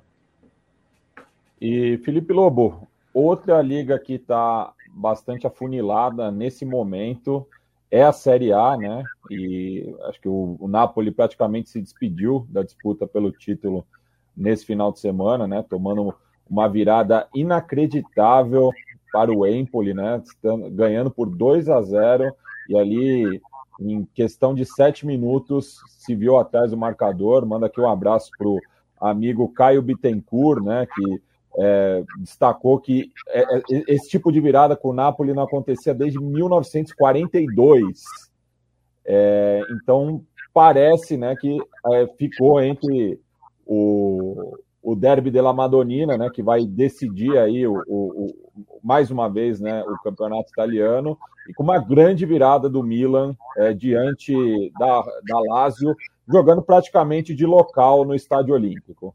E 1.62 1.98
Felipe 2.00 2.34
Lobo, 2.34 2.88
outra 3.14 3.62
liga 3.62 3.98
que 3.98 4.14
está 4.14 4.74
bastante 4.90 5.48
afunilada 5.48 6.32
nesse 6.32 6.66
momento 6.66 7.48
é 7.90 8.04
a 8.04 8.12
Série 8.12 8.52
A, 8.52 8.76
né? 8.76 9.04
E 9.30 9.96
acho 10.06 10.20
que 10.20 10.28
o, 10.28 10.58
o 10.60 10.68
Napoli 10.68 11.12
praticamente 11.12 11.70
se 11.70 11.82
despediu 11.82 12.48
da 12.50 12.64
disputa 12.64 13.06
pelo 13.06 13.32
título 13.32 13.86
nesse 14.36 14.66
final 14.66 14.92
de 14.92 15.00
semana, 15.00 15.48
né? 15.48 15.64
Tomando 15.68 16.14
uma 16.50 16.68
virada 16.68 17.28
inacreditável 17.34 18.72
para 19.12 19.32
o 19.32 19.46
Empoli, 19.46 19.94
né? 19.94 20.22
Ganhando 20.72 21.12
por 21.12 21.30
2 21.30 21.70
a 21.70 21.82
0 21.82 22.34
e 22.68 22.78
ali 22.78 23.42
em 23.80 24.06
questão 24.14 24.54
de 24.54 24.66
sete 24.66 25.06
minutos 25.06 25.80
se 25.88 26.16
viu 26.16 26.38
atrás 26.38 26.72
do 26.72 26.78
marcador. 26.78 27.46
Manda 27.46 27.68
aqui 27.68 27.80
um 27.80 27.90
abraço 27.90 28.32
para 28.38 28.48
o 28.48 28.60
amigo 29.00 29.50
Caio 29.50 29.82
Bittencourt, 29.82 30.64
né? 30.64 30.88
Que 30.88 31.22
é, 31.58 32.04
destacou 32.18 32.80
que 32.80 33.12
é, 33.28 33.42
é, 33.42 33.62
esse 33.88 34.10
tipo 34.10 34.32
de 34.32 34.40
virada 34.40 34.76
com 34.76 34.90
o 34.90 34.94
Napoli 34.94 35.34
não 35.34 35.44
acontecia 35.44 35.94
desde 35.94 36.20
1942. 36.20 38.04
É, 39.06 39.62
então 39.72 40.24
parece, 40.54 41.18
né, 41.18 41.36
que 41.36 41.58
é, 41.92 42.08
ficou 42.18 42.62
entre 42.62 43.20
o, 43.66 44.58
o 44.82 44.96
derby 44.96 45.32
della 45.32 45.54
Madonnina, 45.54 46.18
né, 46.18 46.30
que 46.30 46.44
vai 46.44 46.66
decidir 46.66 47.38
aí 47.38 47.68
o, 47.68 47.82
o, 47.88 48.26
o, 48.26 48.80
mais 48.84 49.12
uma 49.12 49.30
vez, 49.30 49.60
né, 49.60 49.84
o 49.84 49.98
campeonato 50.04 50.50
italiano 50.52 51.18
e 51.48 51.54
com 51.54 51.64
uma 51.64 51.80
grande 51.80 52.26
virada 52.26 52.70
do 52.70 52.84
Milan 52.84 53.36
é, 53.58 53.74
diante 53.74 54.34
da, 54.80 55.02
da 55.28 55.40
Lazio, 55.40 55.96
jogando 56.28 56.62
praticamente 56.62 57.36
de 57.36 57.46
local 57.46 58.06
no 58.06 58.16
Estádio 58.16 58.54
Olímpico. 58.54 59.14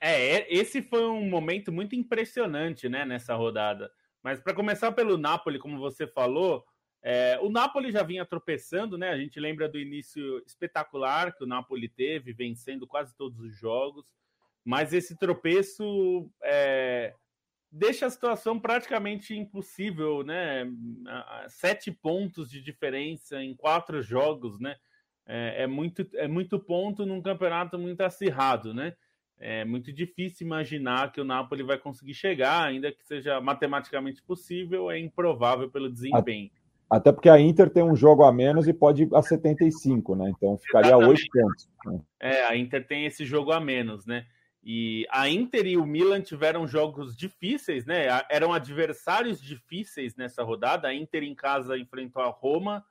É, 0.00 0.52
esse 0.54 0.82
foi 0.82 1.04
um 1.04 1.28
momento 1.28 1.72
muito 1.72 1.94
impressionante, 1.96 2.88
né, 2.88 3.04
nessa 3.04 3.34
rodada. 3.34 3.90
Mas 4.22 4.40
para 4.40 4.54
começar 4.54 4.92
pelo 4.92 5.18
Napoli, 5.18 5.58
como 5.58 5.78
você 5.78 6.06
falou, 6.06 6.64
é, 7.02 7.38
o 7.40 7.48
Napoli 7.48 7.90
já 7.90 8.02
vinha 8.02 8.24
tropeçando, 8.26 8.98
né? 8.98 9.10
A 9.10 9.16
gente 9.16 9.38
lembra 9.38 9.68
do 9.68 9.78
início 9.78 10.42
espetacular 10.46 11.34
que 11.34 11.44
o 11.44 11.46
Napoli 11.46 11.88
teve, 11.88 12.32
vencendo 12.32 12.86
quase 12.86 13.16
todos 13.16 13.38
os 13.40 13.56
jogos 13.56 14.12
mas 14.68 14.92
esse 14.92 15.16
tropeço 15.16 16.30
é, 16.42 17.14
deixa 17.72 18.04
a 18.04 18.10
situação 18.10 18.60
praticamente 18.60 19.34
impossível, 19.34 20.22
né? 20.22 20.66
Sete 21.48 21.90
pontos 21.90 22.50
de 22.50 22.60
diferença 22.60 23.42
em 23.42 23.56
quatro 23.56 24.02
jogos, 24.02 24.60
né? 24.60 24.76
É, 25.26 25.62
é, 25.62 25.66
muito, 25.66 26.06
é 26.14 26.28
muito 26.28 26.58
ponto 26.58 27.06
num 27.06 27.22
campeonato 27.22 27.78
muito 27.78 28.02
acirrado, 28.02 28.74
né? 28.74 28.94
É 29.40 29.64
muito 29.64 29.92
difícil 29.92 30.46
imaginar 30.46 31.12
que 31.12 31.20
o 31.20 31.24
Napoli 31.24 31.62
vai 31.62 31.78
conseguir 31.78 32.14
chegar, 32.14 32.64
ainda 32.66 32.90
que 32.90 33.06
seja 33.06 33.40
matematicamente 33.40 34.22
possível, 34.22 34.90
é 34.90 34.98
improvável 34.98 35.70
pelo 35.70 35.90
desempenho. 35.90 36.50
Até 36.90 37.12
porque 37.12 37.28
a 37.28 37.38
Inter 37.38 37.68
tem 37.68 37.82
um 37.82 37.94
jogo 37.94 38.24
a 38.24 38.32
menos 38.32 38.66
e 38.66 38.72
pode 38.72 39.02
ir 39.02 39.14
a 39.14 39.20
75, 39.20 40.16
né? 40.16 40.32
Então 40.34 40.56
ficaria 40.56 40.96
oito 40.96 41.22
pontos. 41.30 41.68
Né? 41.84 42.00
É, 42.18 42.44
a 42.46 42.56
Inter 42.56 42.86
tem 42.86 43.04
esse 43.04 43.24
jogo 43.26 43.52
a 43.52 43.60
menos, 43.60 44.06
né? 44.06 44.26
E 44.64 45.06
a 45.10 45.28
Inter 45.28 45.66
e 45.66 45.76
o 45.76 45.86
Milan 45.86 46.20
tiveram 46.20 46.66
jogos 46.66 47.16
difíceis, 47.16 47.84
né? 47.84 48.06
Eram 48.30 48.52
adversários 48.52 49.40
difíceis 49.40 50.16
nessa 50.16 50.42
rodada. 50.42 50.88
A 50.88 50.94
Inter 50.94 51.22
em 51.22 51.34
casa 51.34 51.78
enfrentou 51.78 52.22
a 52.22 52.28
Roma 52.28 52.84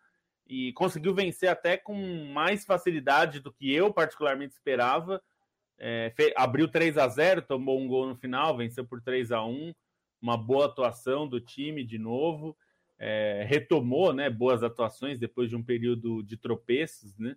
e 0.47 0.71
conseguiu 0.73 1.13
vencer 1.13 1.49
até 1.49 1.75
com 1.75 1.95
mais 2.31 2.65
facilidade 2.65 3.39
do 3.39 3.51
que 3.51 3.73
eu 3.73 3.91
particularmente 3.91 4.53
esperava. 4.53 5.21
É, 5.79 6.13
abriu 6.35 6.67
3 6.67 6.97
a 6.97 7.07
0 7.07 7.41
tomou 7.43 7.79
um 7.79 7.87
gol 7.87 8.07
no 8.07 8.15
final, 8.15 8.57
venceu 8.57 8.85
por 8.85 9.01
3 9.01 9.31
a 9.31 9.43
1 9.43 9.73
uma 10.21 10.35
boa 10.35 10.65
atuação 10.65 11.27
do 11.27 11.39
time 11.39 11.83
de 11.83 11.97
novo. 11.97 12.57
É, 12.99 13.45
retomou 13.47 14.11
né, 14.11 14.29
boas 14.29 14.63
atuações 14.63 15.19
depois 15.19 15.49
de 15.49 15.55
um 15.55 15.63
período 15.63 16.23
de 16.23 16.35
tropeços, 16.35 17.17
né? 17.17 17.35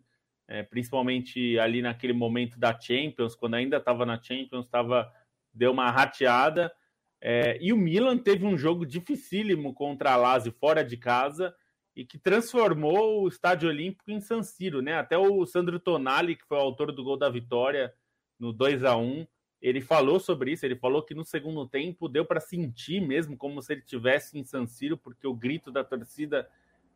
é, 0.51 0.65
principalmente 0.65 1.57
ali 1.61 1.81
naquele 1.81 2.13
momento 2.13 2.59
da 2.59 2.79
Champions, 2.79 3.37
quando 3.37 3.55
ainda 3.55 3.77
estava 3.77 4.05
na 4.05 4.21
Champions, 4.21 4.67
tava, 4.67 5.11
deu 5.55 5.71
uma 5.71 5.89
rateada. 5.93 6.73
É, 7.21 7.57
e 7.61 7.73
o 7.73 7.77
Milan 7.77 8.19
teve 8.19 8.45
um 8.45 8.59
jogo 8.59 8.85
dificílimo 8.85 9.73
contra 9.73 10.13
a 10.13 10.17
Lazio 10.17 10.53
fora 10.59 10.85
de 10.85 10.97
casa 10.97 11.55
e 11.95 12.05
que 12.05 12.19
transformou 12.19 13.23
o 13.23 13.29
Estádio 13.29 13.69
Olímpico 13.69 14.11
em 14.11 14.21
San 14.21 14.43
Siro, 14.43 14.83
né? 14.83 14.95
Até 14.95 15.17
o 15.17 15.47
Sandro 15.47 15.79
Tonali, 15.79 16.35
que 16.35 16.45
foi 16.47 16.59
o 16.59 16.63
autor 16.63 16.91
do 16.91 17.05
gol 17.05 17.17
da 17.17 17.29
vitória 17.29 17.95
no 18.41 18.53
2 18.53 18.83
a 18.83 18.97
1 18.97 19.27
ele 19.61 19.83
falou 19.83 20.19
sobre 20.19 20.53
isso, 20.53 20.65
ele 20.65 20.77
falou 20.77 21.03
que 21.03 21.15
no 21.15 21.25
segundo 21.25 21.69
tempo 21.69 22.09
deu 22.09 22.25
para 22.25 22.41
sentir 22.41 23.01
mesmo 23.01 23.37
como 23.37 23.61
se 23.61 23.75
ele 23.75 23.83
tivesse 23.83 24.39
em 24.39 24.45
San 24.45 24.67
Siro, 24.67 24.97
porque 24.97 25.27
o 25.27 25.35
grito 25.35 25.71
da 25.71 25.85
torcida 25.85 26.49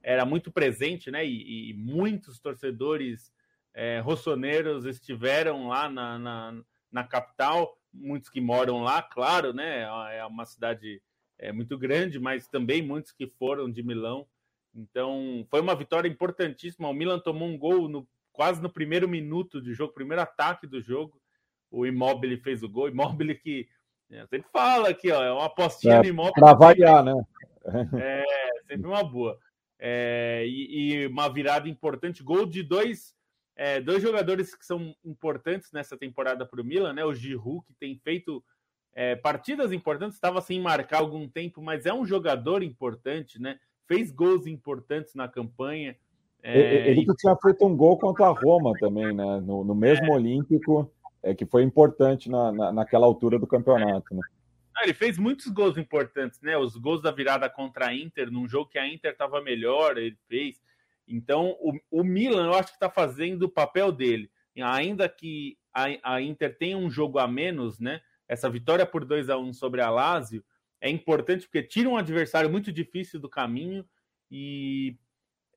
era 0.02 0.24
muito 0.24 0.50
presente, 0.50 1.10
né? 1.10 1.26
E, 1.26 1.70
e 1.70 1.74
muitos 1.74 2.38
torcedores 2.38 3.32
é, 3.74 4.00
rossoneiros 4.00 4.86
estiveram 4.86 5.68
lá 5.68 5.90
na, 5.90 6.18
na, 6.18 6.62
na, 6.90 7.04
capital, 7.04 7.78
muitos 7.92 8.30
que 8.30 8.40
moram 8.40 8.82
lá, 8.82 9.02
claro, 9.02 9.52
né? 9.52 9.82
É 10.16 10.24
uma 10.24 10.46
cidade 10.46 11.02
é, 11.38 11.52
muito 11.52 11.76
grande, 11.76 12.18
mas 12.18 12.48
também 12.48 12.80
muitos 12.80 13.12
que 13.12 13.26
foram 13.26 13.70
de 13.70 13.82
Milão. 13.82 14.26
Então, 14.74 15.46
foi 15.50 15.60
uma 15.60 15.74
vitória 15.74 16.08
importantíssima. 16.08 16.88
O 16.88 16.94
Milan 16.94 17.18
tomou 17.18 17.48
um 17.48 17.58
gol 17.58 17.88
no, 17.88 18.06
quase 18.32 18.60
no 18.60 18.70
primeiro 18.70 19.08
minuto 19.08 19.60
do 19.60 19.72
jogo, 19.74 19.92
primeiro 19.92 20.22
ataque 20.22 20.66
do 20.66 20.80
jogo. 20.80 21.20
O 21.74 21.86
Immobile 21.86 22.36
fez 22.38 22.62
o 22.62 22.68
gol. 22.68 22.88
Immobile 22.88 23.34
que 23.34 23.68
é, 24.10 24.26
sempre 24.26 24.48
fala 24.52 24.90
aqui, 24.90 25.10
ó, 25.10 25.22
é 25.22 25.32
uma 25.32 25.46
apostinha 25.46 25.94
é, 25.94 25.98
no 25.98 26.06
Immobile. 26.06 26.34
Para 26.34 26.54
variar, 26.54 27.04
né? 27.04 27.14
É, 27.98 28.24
sempre 28.68 28.86
uma 28.86 29.02
boa. 29.02 29.38
É, 29.78 30.44
e, 30.46 30.92
e, 30.92 31.06
uma 31.06 31.28
virada 31.28 31.68
importante, 31.68 32.22
gol 32.22 32.46
de 32.46 32.62
dois 32.62 33.14
é, 33.56 33.80
dois 33.80 34.02
jogadores 34.02 34.54
que 34.54 34.66
são 34.66 34.94
importantes 35.04 35.70
nessa 35.72 35.96
temporada 35.96 36.44
para 36.44 36.60
o 36.60 36.64
Milan, 36.64 36.92
né? 36.92 37.04
O 37.04 37.14
Giroud, 37.14 37.64
que 37.66 37.74
tem 37.74 37.96
feito 38.02 38.42
é, 38.94 39.14
partidas 39.14 39.72
importantes, 39.72 40.16
estava 40.16 40.40
sem 40.40 40.60
marcar 40.60 40.98
algum 40.98 41.28
tempo, 41.28 41.62
mas 41.62 41.86
é 41.86 41.92
um 41.92 42.04
jogador 42.04 42.62
importante, 42.62 43.40
né? 43.40 43.58
Fez 43.86 44.10
gols 44.10 44.46
importantes 44.46 45.14
na 45.14 45.28
campanha. 45.28 45.96
É, 46.42 46.90
ele 46.90 47.06
que 47.06 47.14
tinha 47.16 47.36
feito 47.36 47.64
um 47.64 47.76
gol 47.76 47.96
contra 47.98 48.26
a 48.26 48.30
Roma 48.30 48.72
também, 48.78 49.14
né? 49.14 49.40
No, 49.40 49.64
no 49.64 49.74
mesmo 49.74 50.06
é. 50.06 50.16
Olímpico, 50.16 50.90
é, 51.24 51.34
que 51.34 51.46
foi 51.46 51.62
importante 51.62 52.30
na, 52.30 52.52
na, 52.52 52.72
naquela 52.72 53.06
altura 53.06 53.38
do 53.38 53.46
campeonato, 53.46 54.14
né? 54.14 54.20
Ah, 54.76 54.82
ele 54.84 54.94
fez 54.94 55.16
muitos 55.16 55.46
gols 55.46 55.78
importantes, 55.78 56.40
né? 56.42 56.56
Os 56.58 56.76
gols 56.76 57.00
da 57.00 57.10
virada 57.10 57.48
contra 57.48 57.86
a 57.86 57.94
Inter, 57.94 58.30
num 58.30 58.46
jogo 58.46 58.70
que 58.70 58.78
a 58.78 58.86
Inter 58.86 59.12
estava 59.12 59.40
melhor, 59.40 59.96
ele 59.96 60.18
fez. 60.28 60.60
Então, 61.06 61.56
o, 61.60 61.78
o 61.90 62.04
Milan, 62.04 62.46
eu 62.46 62.54
acho 62.54 62.68
que 62.68 62.76
está 62.76 62.90
fazendo 62.90 63.44
o 63.44 63.48
papel 63.48 63.90
dele. 63.90 64.30
Ainda 64.62 65.08
que 65.08 65.56
a, 65.72 66.14
a, 66.14 66.20
Inter 66.20 66.56
tenha 66.56 66.76
um 66.76 66.90
jogo 66.90 67.18
a 67.18 67.26
menos, 67.26 67.78
né? 67.78 68.00
Essa 68.28 68.50
vitória 68.50 68.84
por 68.84 69.04
2 69.04 69.30
a 69.30 69.38
1 69.38 69.52
sobre 69.52 69.80
a 69.80 69.90
Lazio 69.90 70.44
é 70.80 70.90
importante 70.90 71.46
porque 71.46 71.62
tira 71.62 71.88
um 71.88 71.96
adversário 71.96 72.50
muito 72.50 72.72
difícil 72.72 73.18
do 73.18 73.28
caminho 73.28 73.84
e 74.30 74.96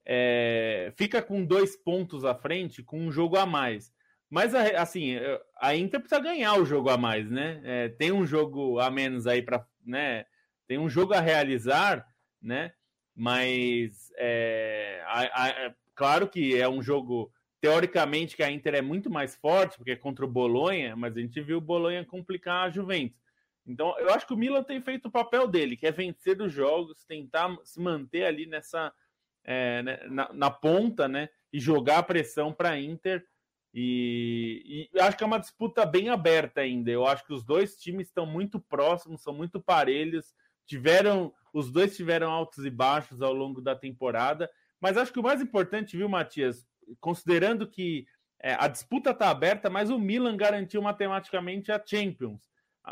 é, 0.05 0.93
fica 0.95 1.22
com 1.22 1.43
dois 1.43 1.76
pontos 1.76 2.24
à 2.24 2.34
frente, 2.34 2.84
com 2.84 2.99
um 2.99 3.11
jogo 3.11 3.36
a 3.38 3.45
mais. 3.45 3.93
Mas, 4.30 4.54
assim, 4.54 5.16
a 5.56 5.76
Inter 5.76 6.00
precisa 6.00 6.22
ganhar 6.22 6.56
o 6.56 6.66
jogo 6.66 6.90
a 6.90 6.98
mais, 6.98 7.30
né? 7.30 7.62
É, 7.64 7.90
tem 7.90 8.12
um 8.12 8.26
jogo 8.26 8.80
a 8.80 8.92
menos 8.92 9.26
aí 9.26 9.42
para. 9.42 9.66
Né? 9.86 10.26
Tem 10.68 10.78
um 10.78 10.90
jogo 10.90 11.14
a 11.14 11.22
realizar, 11.22 12.06
né? 12.42 12.74
Mas 13.16 14.12
é, 14.18 15.02
a, 15.06 15.44
a, 15.44 15.50
é, 15.50 15.76
claro 15.96 16.28
que 16.28 16.60
é 16.60 16.68
um 16.68 16.82
jogo 16.82 17.32
teoricamente 17.60 18.36
que 18.36 18.44
a 18.44 18.52
Inter 18.52 18.76
é 18.76 18.82
muito 18.82 19.10
mais 19.10 19.36
forte, 19.36 19.78
porque 19.78 19.92
é 19.92 19.96
contra 19.96 20.24
o 20.24 20.30
Bolonha, 20.30 20.96
mas 20.96 21.18
a 21.18 21.20
gente 21.20 21.42
viu 21.42 21.58
o 21.58 21.62
Bolonha 21.62 22.06
complicar 22.06 22.68
a 22.68 22.70
Juventus. 22.70 23.18
Então, 23.66 23.98
eu 24.00 24.10
acho 24.12 24.26
que 24.26 24.34
o 24.34 24.38
Milan 24.38 24.64
tem 24.64 24.82
feito 24.82 25.08
o 25.08 25.12
papel 25.12 25.48
dele, 25.48 25.76
que 25.76 25.88
é 25.88 25.92
vencer 25.92 26.42
os 26.42 26.54
jogos, 26.54 27.04
tentar 27.06 27.58
se 27.64 27.82
manter 27.82 28.24
ali 28.24 28.46
nessa 28.46 28.94
é, 29.44 29.82
né, 29.82 30.00
na, 30.10 30.32
na, 30.32 30.52
ponta, 30.52 31.08
né? 31.08 31.30
E 31.52 31.60
jogar 31.60 32.00
a 32.00 32.04
pressão 32.04 32.54
para 32.54 32.72
a 32.72 32.80
Inter. 32.80 33.26
E, 33.74 34.89
e 34.93 34.99
acho 34.99 35.18
que 35.18 35.24
é 35.24 35.28
uma 35.28 35.39
disputa 35.39 35.86
bem 35.86 36.09
aberta 36.09 36.61
ainda. 36.61 36.89
Eu 36.89 37.05
acho 37.05 37.26
que 37.26 37.34
os 37.34 37.43
dois 37.43 37.76
times 37.78 38.07
estão 38.07 38.26
muito 38.26 38.59
próximos, 38.59 39.22
são 39.22 39.34
muito 39.34 39.61
parelhos 39.61 40.34
tiveram, 40.68 41.34
os 41.51 41.72
dois 41.72 41.95
tiveram 41.95 42.30
altos 42.30 42.65
e 42.65 42.70
baixos 42.70 43.22
ao 43.22 43.34
longo 43.34 43.61
da 43.61 43.76
temporada, 43.76 44.51
mas 44.80 44.97
acho 44.97 45.11
que 45.11 45.20
o 45.20 45.24
mais 45.24 45.41
importante, 45.41 45.97
viu, 45.97 46.07
Matias, 46.09 46.68
considerando 46.99 47.68
que 47.68 48.05
é, 48.39 48.53
a 48.53 48.68
disputa 48.68 49.11
está 49.11 49.30
aberta, 49.30 49.70
mas 49.70 49.89
o 49.89 49.97
Milan 49.97 50.38
garantiu 50.38 50.82
matematicamente 50.82 51.72
a 51.72 51.84
Champions. 51.84 52.41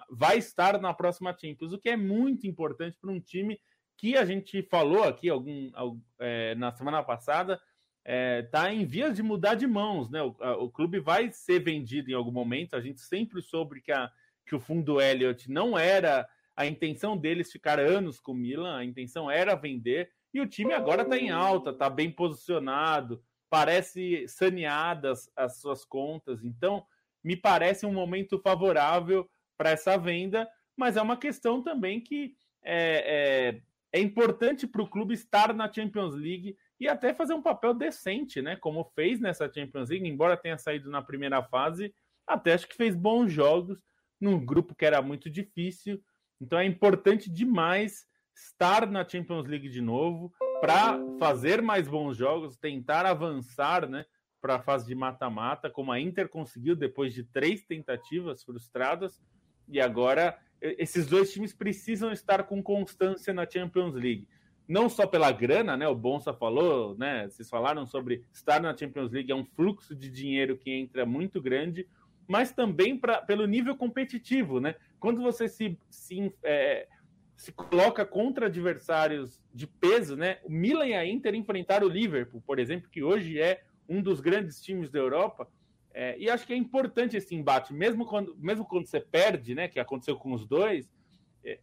Vai 0.10 0.38
estar 0.38 0.80
na 0.82 0.94
próxima 0.94 1.36
Champions, 1.38 1.74
o 1.74 1.78
que 1.78 1.90
é 1.90 1.98
muito 1.98 2.48
importante 2.48 2.98
para 3.00 3.12
um 3.12 3.20
time 3.20 3.60
que 3.98 4.18
a 4.18 4.26
gente 4.26 4.64
falou 4.64 5.04
aqui 5.04 5.30
algum, 5.30 5.72
é, 6.20 6.56
na 6.56 6.74
semana 6.74 7.04
passada, 7.04 7.62
está 8.06 8.14
é, 8.14 8.42
tá 8.44 8.72
em 8.72 8.86
vias 8.86 9.16
de 9.16 9.24
mudar 9.24 9.56
de 9.56 9.66
mãos, 9.66 10.10
né? 10.12 10.22
O, 10.22 10.36
a, 10.40 10.58
o, 10.58 10.70
clube 10.70 11.00
vai 11.00 11.32
ser 11.32 11.60
vendido 11.60 12.12
em 12.12 12.14
algum 12.14 12.32
momento. 12.32 12.76
A 12.76 12.82
gente 12.82 13.02
sempre 13.02 13.42
soube 13.42 13.82
que, 13.82 13.92
a, 13.92 14.12
que 14.46 14.56
o 14.56 14.60
fundo 14.60 15.02
Elliott 15.02 15.50
não 15.50 15.78
era 15.78 16.28
a 16.56 16.68
intenção 16.68 17.18
deles 17.18 17.52
ficar 17.52 17.80
anos 17.80 18.20
com 18.20 18.32
o 18.32 18.36
Milan, 18.36 18.78
a 18.78 18.86
intenção 18.86 19.30
era 19.30 19.56
vender, 19.56 20.10
e 20.34 20.40
o 20.40 20.48
time 20.48 20.74
agora 20.74 21.02
está 21.02 21.18
em 21.18 21.30
alta, 21.30 21.72
está 21.72 21.90
bem 21.90 22.10
posicionado, 22.10 23.22
parece 23.50 24.26
saneadas 24.28 25.30
as 25.36 25.58
suas 25.58 25.84
contas, 25.84 26.46
então 26.46 26.86
me 27.22 27.36
parece 27.36 27.86
um 27.86 27.92
momento 27.92 28.40
favorável 28.40 29.30
para 29.58 29.72
essa 29.72 29.98
venda, 29.98 30.48
mas 30.78 30.96
é 30.96 31.02
uma 31.02 31.18
questão 31.18 31.62
também 31.62 32.00
que 32.00 32.36
é, 32.64 33.60
é, 33.94 34.00
é 34.00 34.02
importante 34.02 34.66
para 34.66 34.82
o 34.82 34.88
clube 34.88 35.14
estar 35.14 35.54
na 35.54 35.72
Champions 35.72 36.16
League 36.16 36.56
e 36.80 36.88
até 36.88 37.14
fazer 37.14 37.34
um 37.34 37.42
papel 37.42 37.74
decente, 37.74 38.42
né? 38.42 38.56
Como 38.56 38.84
fez 38.96 39.20
nessa 39.20 39.52
Champions 39.52 39.90
League, 39.90 40.08
embora 40.08 40.38
tenha 40.38 40.58
saído 40.58 40.90
na 40.90 41.02
primeira 41.02 41.42
fase, 41.42 41.94
até 42.28 42.54
acho 42.54 42.68
que 42.68 42.76
fez 42.76 42.96
bons 42.96 43.32
jogos 43.32 43.80
num 44.20 44.44
grupo 44.44 44.76
que 44.76 44.86
era 44.86 45.02
muito 45.02 45.30
difícil. 45.30 46.02
Então 46.40 46.60
é 46.60 46.66
importante 46.66 47.30
demais 47.30 48.06
estar 48.36 48.90
na 48.90 49.08
Champions 49.08 49.48
League 49.48 49.70
de 49.70 49.82
novo 49.82 50.34
para 50.60 51.00
fazer 51.20 51.62
mais 51.62 51.88
bons 51.88 52.18
jogos, 52.18 52.58
tentar 52.58 53.06
avançar, 53.06 53.88
né, 53.88 54.06
para 54.42 54.56
a 54.56 54.62
fase 54.62 54.86
de 54.86 54.94
mata-mata, 54.94 55.70
como 55.70 55.92
a 55.92 56.00
Inter 56.00 56.28
conseguiu 56.28 56.76
depois 56.76 57.14
de 57.14 57.24
três 57.24 57.64
tentativas 57.64 58.44
frustradas. 58.44 59.22
E 59.68 59.80
agora 59.80 60.38
esses 60.62 61.08
dois 61.08 61.32
times 61.32 61.54
precisam 61.54 62.12
estar 62.12 62.44
com 62.44 62.62
constância 62.62 63.34
na 63.34 63.50
Champions 63.50 63.96
League. 63.96 64.28
Não 64.68 64.90
só 64.90 65.06
pela 65.06 65.32
grana, 65.32 65.78
né? 65.78 65.88
O 65.88 65.96
Bonsa 65.96 66.34
falou, 66.34 66.96
né? 66.98 67.28
Vocês 67.30 67.50
falaram 67.50 67.86
sobre 67.86 68.24
estar 68.34 68.60
na 68.60 68.76
Champions 68.76 69.12
League 69.12 69.32
é 69.32 69.36
um 69.36 69.46
fluxo 69.46 69.96
de 69.96 70.10
dinheiro 70.10 70.58
que 70.58 70.72
entra 70.72 71.06
muito 71.06 71.42
grande, 71.42 71.88
mas 72.28 72.52
também 72.52 72.98
pra, 72.98 73.22
pelo 73.22 73.46
nível 73.46 73.76
competitivo, 73.76 74.60
né? 74.60 74.76
Quando 75.00 75.22
você 75.22 75.48
se, 75.48 75.78
se, 75.90 76.34
é, 76.44 76.88
se 77.36 77.52
coloca 77.52 78.04
contra 78.06 78.48
adversários 78.48 79.40
de 79.54 79.68
peso, 79.68 80.16
né? 80.16 80.40
O 80.44 80.50
Milan 80.50 80.88
e 80.88 80.94
a 80.96 81.06
Inter 81.06 81.36
enfrentaram 81.36 81.88
o 81.88 81.92
Liverpool, 81.92 82.42
por 82.46 82.58
exemplo, 82.58 82.90
que 82.90 83.04
hoje 83.04 83.40
é 83.40 83.64
um 83.88 84.02
dos 84.02 84.20
grandes 84.20 84.60
times 84.62 84.90
da 84.90 84.98
Europa. 84.98 85.48
É, 85.94 86.18
e 86.18 86.30
acho 86.30 86.46
que 86.46 86.54
é 86.54 86.58
importante 86.58 87.16
esse 87.16 87.36
embate, 87.36 87.74
mesmo 87.74 88.06
quando, 88.06 88.36
mesmo 88.38 88.66
quando 88.66 88.88
você 88.88 89.00
perde, 89.00 89.54
né? 89.54 89.68
Que 89.68 89.80
aconteceu 89.80 90.16
com 90.18 90.34
os 90.34 90.46
dois. 90.46 90.90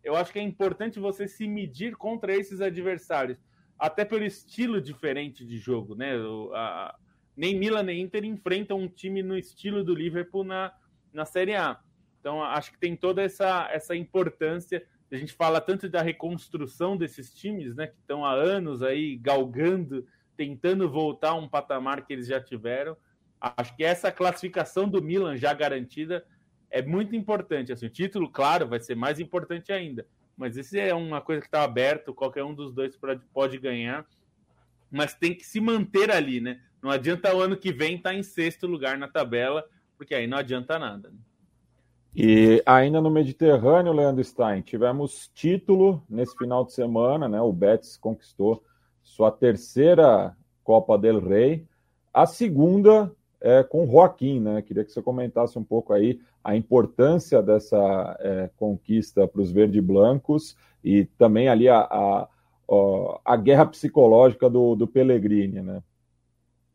Eu 0.03 0.14
acho 0.16 0.33
que 0.33 0.39
é 0.39 0.43
importante 0.43 1.01
você 1.01 1.26
se 1.26 1.47
medir 1.49 1.97
contra 1.97 2.35
esses 2.35 2.61
adversários, 2.61 3.39
até 3.78 4.05
pelo 4.05 4.24
estilo 4.24 4.80
diferente 4.80 5.45
de 5.45 5.59
jogo, 5.59 5.95
né? 5.95 6.16
O, 6.16 6.53
a, 6.55 6.97
nem 7.37 7.59
Milan 7.59 7.83
nem 7.83 8.01
Inter 8.01 8.24
enfrentam 8.24 8.78
um 8.78 8.89
time 8.89 9.22
no 9.22 9.37
estilo 9.37 9.83
do 9.83 9.95
Liverpool 9.95 10.45
na, 10.45 10.72
na 11.12 11.24
Série 11.24 11.55
A. 11.55 11.80
Então, 12.20 12.43
acho 12.43 12.70
que 12.72 12.78
tem 12.78 12.95
toda 12.95 13.22
essa, 13.22 13.68
essa 13.72 13.97
importância. 13.97 14.87
A 15.11 15.16
gente 15.16 15.33
fala 15.33 15.61
tanto 15.61 15.89
da 15.89 16.01
reconstrução 16.01 16.97
desses 16.97 17.35
times, 17.35 17.74
né, 17.74 17.89
que 17.89 17.99
estão 17.99 18.24
há 18.24 18.33
anos 18.33 18.83
aí 18.83 19.16
galgando, 19.16 20.07
tentando 20.37 20.89
voltar 20.89 21.30
a 21.30 21.35
um 21.35 21.49
patamar 21.49 22.07
que 22.07 22.12
eles 22.12 22.26
já 22.26 22.41
tiveram. 22.41 22.97
Acho 23.41 23.74
que 23.76 23.83
essa 23.83 24.12
classificação 24.12 24.89
do 24.89 25.03
Milan 25.03 25.37
já 25.37 25.53
garantida 25.53 26.24
é 26.73 26.83
muito 26.83 27.14
importante. 27.14 27.70
Assim, 27.70 27.87
o 27.87 27.91
título, 27.91 28.29
claro, 28.29 28.66
vai 28.66 28.81
ser 28.81 28.97
mais 28.97 29.20
importante 29.20 29.70
ainda. 29.73 30.07
Mas 30.37 30.57
isso 30.57 30.77
é 30.77 30.93
uma 30.95 31.20
coisa 31.20 31.43
que 31.43 31.47
está 31.47 31.62
aberto, 31.62 32.14
qualquer 32.14 32.43
um 32.43 32.55
dos 32.55 32.73
dois 32.73 32.99
pode 33.33 33.59
ganhar. 33.59 34.07
Mas 34.91 35.14
tem 35.14 35.35
que 35.35 35.45
se 35.45 35.61
manter 35.61 36.11
ali, 36.11 36.41
né? 36.41 36.61
Não 36.83 36.91
adianta 36.91 37.35
o 37.35 37.41
ano 37.41 37.57
que 37.57 37.73
vem 37.73 37.97
estar 37.97 38.11
tá 38.11 38.16
em 38.16 38.23
sexto 38.23 38.66
lugar 38.66 38.99
na 38.99 39.07
tabela, 39.07 39.64
porque 39.97 40.14
aí 40.14 40.27
não 40.27 40.39
adianta 40.39 40.79
nada. 40.79 41.11
Né? 41.11 41.18
E 42.14 42.62
ainda 42.66 43.01
no 43.01 43.11
Mediterrâneo, 43.11 43.93
Leandro 43.93 44.25
Stein, 44.25 44.62
tivemos 44.62 45.31
título 45.35 46.03
nesse 46.09 46.37
final 46.37 46.64
de 46.64 46.73
semana, 46.73 47.29
né? 47.29 47.41
O 47.41 47.53
Betis 47.53 47.97
conquistou 47.97 48.64
sua 49.03 49.31
terceira 49.31 50.37
Copa 50.64 50.99
del 50.99 51.20
Rei, 51.20 51.66
a 52.12 52.27
segunda 52.27 53.14
é, 53.41 53.62
com 53.62 53.85
o 53.85 53.91
Joaquim, 53.91 54.41
né? 54.41 54.62
Queria 54.62 54.85
que 54.85 54.93
você 54.93 55.03
comentasse 55.03 55.59
um 55.59 55.64
pouco 55.64 55.93
aí 55.93 56.20
a 56.45 56.57
importância 56.57 57.43
dessa 57.43 58.16
é, 58.20 58.51
conquista 58.57 59.26
para 59.26 59.40
os 59.40 59.51
verde-blancos 59.51 60.57
e 60.82 61.05
também 61.05 61.49
ali 61.49 61.68
a, 61.68 61.78
a, 61.78 62.28
a, 63.24 63.36
guerra 63.36 63.66
psicológica 63.66 64.51
do, 64.51 64.74
do 64.74 64.86
Pellegrini, 64.86 65.61
né? 65.61 65.82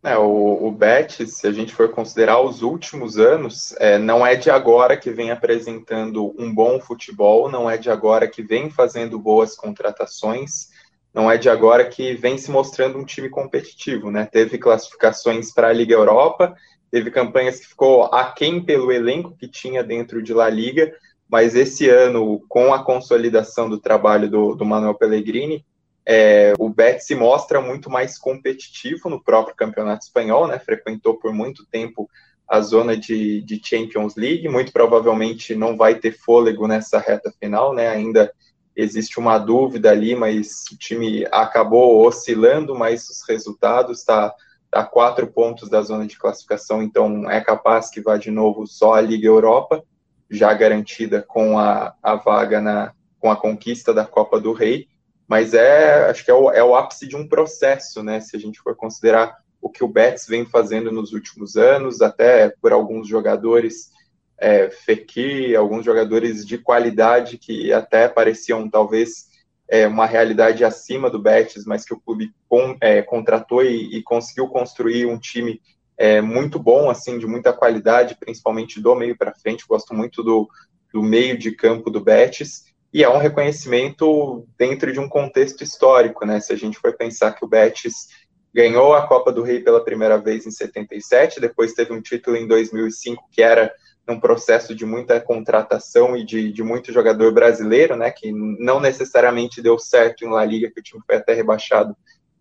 É, 0.03 0.17
o, 0.17 0.67
o 0.67 0.71
Betis, 0.71 1.33
se 1.33 1.47
a 1.47 1.51
gente 1.51 1.73
for 1.73 1.89
considerar 1.89 2.39
os 2.39 2.61
últimos 2.61 3.17
anos, 3.17 3.75
é, 3.79 3.97
não 3.97 4.25
é 4.25 4.35
de 4.35 4.49
agora 4.49 4.95
que 4.95 5.09
vem 5.09 5.31
apresentando 5.31 6.33
um 6.39 6.53
bom 6.53 6.79
futebol, 6.79 7.49
não 7.51 7.69
é 7.69 7.77
de 7.77 7.89
agora 7.89 8.27
que 8.27 8.41
vem 8.41 8.69
fazendo 8.69 9.19
boas 9.19 9.55
contratações, 9.55 10.69
não 11.13 11.29
é 11.29 11.37
de 11.37 11.49
agora 11.49 11.83
que 11.83 12.13
vem 12.13 12.37
se 12.37 12.51
mostrando 12.51 12.97
um 12.97 13.03
time 13.03 13.27
competitivo, 13.27 14.11
né? 14.11 14.25
Teve 14.31 14.57
classificações 14.57 15.51
para 15.51 15.69
a 15.69 15.73
Liga 15.73 15.95
Europa, 15.95 16.55
teve 16.91 17.11
campanhas 17.11 17.59
que 17.59 17.67
ficou 17.67 18.05
aquém 18.05 18.63
pelo 18.63 18.91
elenco 18.91 19.35
que 19.37 19.47
tinha 19.47 19.83
dentro 19.83 20.21
de 20.21 20.33
La 20.33 20.49
Liga, 20.49 20.93
mas 21.29 21.55
esse 21.55 21.89
ano, 21.89 22.41
com 22.47 22.73
a 22.73 22.83
consolidação 22.83 23.69
do 23.69 23.77
trabalho 23.77 24.29
do, 24.29 24.55
do 24.55 24.65
Manuel 24.65 24.95
Pellegrini, 24.95 25.65
é, 26.05 26.53
o 26.57 26.69
Betis 26.69 27.05
se 27.05 27.15
mostra 27.15 27.59
muito 27.59 27.89
mais 27.89 28.17
competitivo 28.17 29.09
no 29.09 29.21
próprio 29.21 29.53
campeonato 29.55 30.05
espanhol, 30.05 30.47
né? 30.47 30.57
Frequentou 30.57 31.15
por 31.15 31.33
muito 31.33 31.65
tempo 31.65 32.09
a 32.47 32.61
zona 32.61 32.95
de, 32.95 33.41
de 33.41 33.61
Champions 33.61 34.15
League, 34.15 34.47
muito 34.47 34.71
provavelmente 34.71 35.53
não 35.53 35.75
vai 35.75 35.95
ter 35.95 36.13
fôlego 36.13 36.65
nessa 36.65 36.97
reta 36.97 37.33
final, 37.37 37.73
né? 37.73 37.89
Ainda 37.89 38.31
existe 38.73 39.19
uma 39.19 39.37
dúvida 39.37 39.91
ali, 39.91 40.15
mas 40.15 40.63
o 40.71 40.77
time 40.77 41.27
acabou 41.29 42.05
oscilando, 42.07 42.73
mas 42.73 43.09
os 43.09 43.27
resultados 43.27 43.99
está 43.99 44.33
a 44.79 44.83
quatro 44.83 45.27
pontos 45.27 45.69
da 45.69 45.81
zona 45.81 46.05
de 46.05 46.17
classificação, 46.17 46.83
então 46.83 47.29
é 47.29 47.41
capaz 47.41 47.89
que 47.89 48.01
vá 48.01 48.17
de 48.17 48.31
novo 48.31 48.67
só 48.67 48.93
a 48.93 49.01
Liga 49.01 49.27
Europa, 49.27 49.83
já 50.29 50.53
garantida 50.53 51.21
com 51.21 51.57
a, 51.57 51.93
a 52.01 52.15
vaga 52.15 52.61
na 52.61 52.93
com 53.19 53.31
a 53.31 53.35
conquista 53.35 53.93
da 53.93 54.05
Copa 54.05 54.39
do 54.39 54.53
Rei 54.53 54.87
mas 55.27 55.53
é, 55.53 56.09
acho 56.09 56.23
que 56.23 56.31
é 56.31 56.33
o, 56.33 56.49
é 56.51 56.63
o 56.63 56.75
ápice 56.75 57.05
de 57.05 57.15
um 57.15 57.27
processo, 57.27 58.01
né? 58.01 58.21
Se 58.21 58.37
a 58.37 58.39
gente 58.39 58.59
for 58.59 58.75
considerar 58.75 59.35
o 59.61 59.69
que 59.69 59.83
o 59.83 59.87
Betis 59.87 60.25
vem 60.25 60.45
fazendo 60.45 60.91
nos 60.91 61.11
últimos 61.11 61.57
anos, 61.57 62.01
até 62.01 62.49
por 62.61 62.71
alguns 62.71 63.07
jogadores 63.07 63.91
é, 64.39 64.69
Fekir, 64.69 65.57
alguns 65.57 65.83
jogadores 65.83 66.45
de 66.45 66.57
qualidade 66.57 67.37
que 67.37 67.73
até 67.73 68.07
pareciam 68.07 68.69
talvez 68.69 69.27
é, 69.69 69.87
uma 69.87 70.05
realidade 70.05 70.63
acima 70.63 71.09
do 71.09 71.19
Betis, 71.19 71.65
mas 71.65 71.83
que 71.83 71.93
o 71.93 71.99
clube 71.99 72.33
é, 72.81 73.01
contratou 73.01 73.63
e, 73.63 73.97
e, 73.97 74.03
conseguiu 74.03 74.47
construir 74.47 75.05
um 75.05 75.17
time 75.17 75.61
é, 75.97 76.21
muito 76.21 76.57
bom, 76.57 76.89
assim, 76.89 77.17
de 77.17 77.27
muita 77.27 77.51
qualidade, 77.51 78.17
principalmente 78.19 78.79
do 78.79 78.95
meio 78.95 79.17
para 79.17 79.33
frente. 79.33 79.65
Gosto 79.67 79.93
muito 79.93 80.23
do, 80.23 80.47
do 80.93 81.03
meio 81.03 81.37
de 81.37 81.51
campo 81.51 81.89
do 81.89 81.99
Betis 81.99 82.65
e 82.93 83.03
é 83.03 83.09
um 83.09 83.17
reconhecimento 83.17 84.47
dentro 84.57 84.91
de 84.91 84.99
um 84.99 85.09
contexto 85.09 85.63
histórico, 85.63 86.25
né? 86.25 86.39
Se 86.39 86.53
a 86.53 86.55
gente 86.55 86.79
for 86.79 86.95
pensar 86.95 87.33
que 87.33 87.43
o 87.43 87.47
Betis 87.47 88.07
ganhou 88.53 88.95
a 88.95 89.05
Copa 89.05 89.31
do 89.31 89.43
Rei 89.43 89.59
pela 89.59 89.83
primeira 89.83 90.17
vez 90.17 90.47
em 90.47 90.51
77, 90.51 91.41
depois 91.41 91.73
teve 91.73 91.93
um 91.93 92.01
título 92.01 92.37
em 92.37 92.47
2005 92.47 93.25
que 93.31 93.41
era 93.41 93.71
um 94.07 94.19
processo 94.19 94.73
de 94.73 94.85
muita 94.85 95.19
contratação 95.19 96.15
e 96.15 96.23
de, 96.23 96.51
de 96.51 96.63
muito 96.63 96.93
jogador 96.93 97.33
brasileiro, 97.33 97.95
né? 97.95 98.09
Que 98.09 98.31
não 98.31 98.79
necessariamente 98.79 99.61
deu 99.61 99.77
certo 99.77 100.23
em 100.23 100.29
La 100.29 100.45
Liga, 100.45 100.71
que 100.71 100.79
o 100.79 100.83
time 100.83 101.01
foi 101.05 101.17
até 101.17 101.33
rebaixado, 101.33 101.95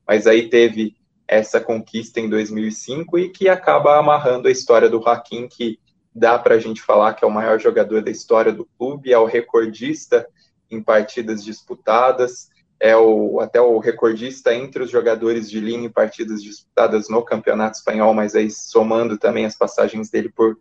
mas 0.07 0.27
aí 0.27 0.49
teve 0.49 0.95
essa 1.27 1.61
conquista 1.61 2.21
em 2.21 2.29
2005 2.29 3.19
e 3.19 3.29
que 3.31 3.49
acaba 3.49 3.99
amarrando 3.99 4.47
a 4.47 4.51
história 4.51 4.89
do 4.89 5.07
Hakim, 5.07 5.49
que 5.49 5.79
dá 6.15 6.39
para 6.39 6.55
a 6.55 6.59
gente 6.59 6.81
falar 6.81 7.15
que 7.15 7.25
é 7.25 7.29
o 7.29 7.33
maior 7.33 7.59
jogador 7.59 8.01
da 8.01 8.11
história 8.11 8.53
do 8.53 8.65
clube, 8.79 9.13
é 9.13 9.19
o 9.19 9.27
recordista 9.27 10.27
em 10.71 10.81
partidas 10.81 11.45
disputadas, 11.45 12.49
é 12.79 12.97
o, 12.97 13.41
até 13.41 13.61
o 13.61 13.79
recordista 13.79 14.55
entre 14.55 14.83
os 14.83 14.91
jogadores 14.91 15.51
de 15.51 15.61
linha 15.61 15.87
em 15.87 15.93
partidas 15.93 16.43
disputadas 16.43 17.09
no 17.09 17.23
Campeonato 17.23 17.79
Espanhol, 17.79 18.15
mas 18.15 18.35
aí 18.35 18.51
somando 18.51 19.19
também 19.19 19.47
as 19.47 19.57
passagens 19.57 20.11
dele 20.11 20.31
por, 20.31 20.57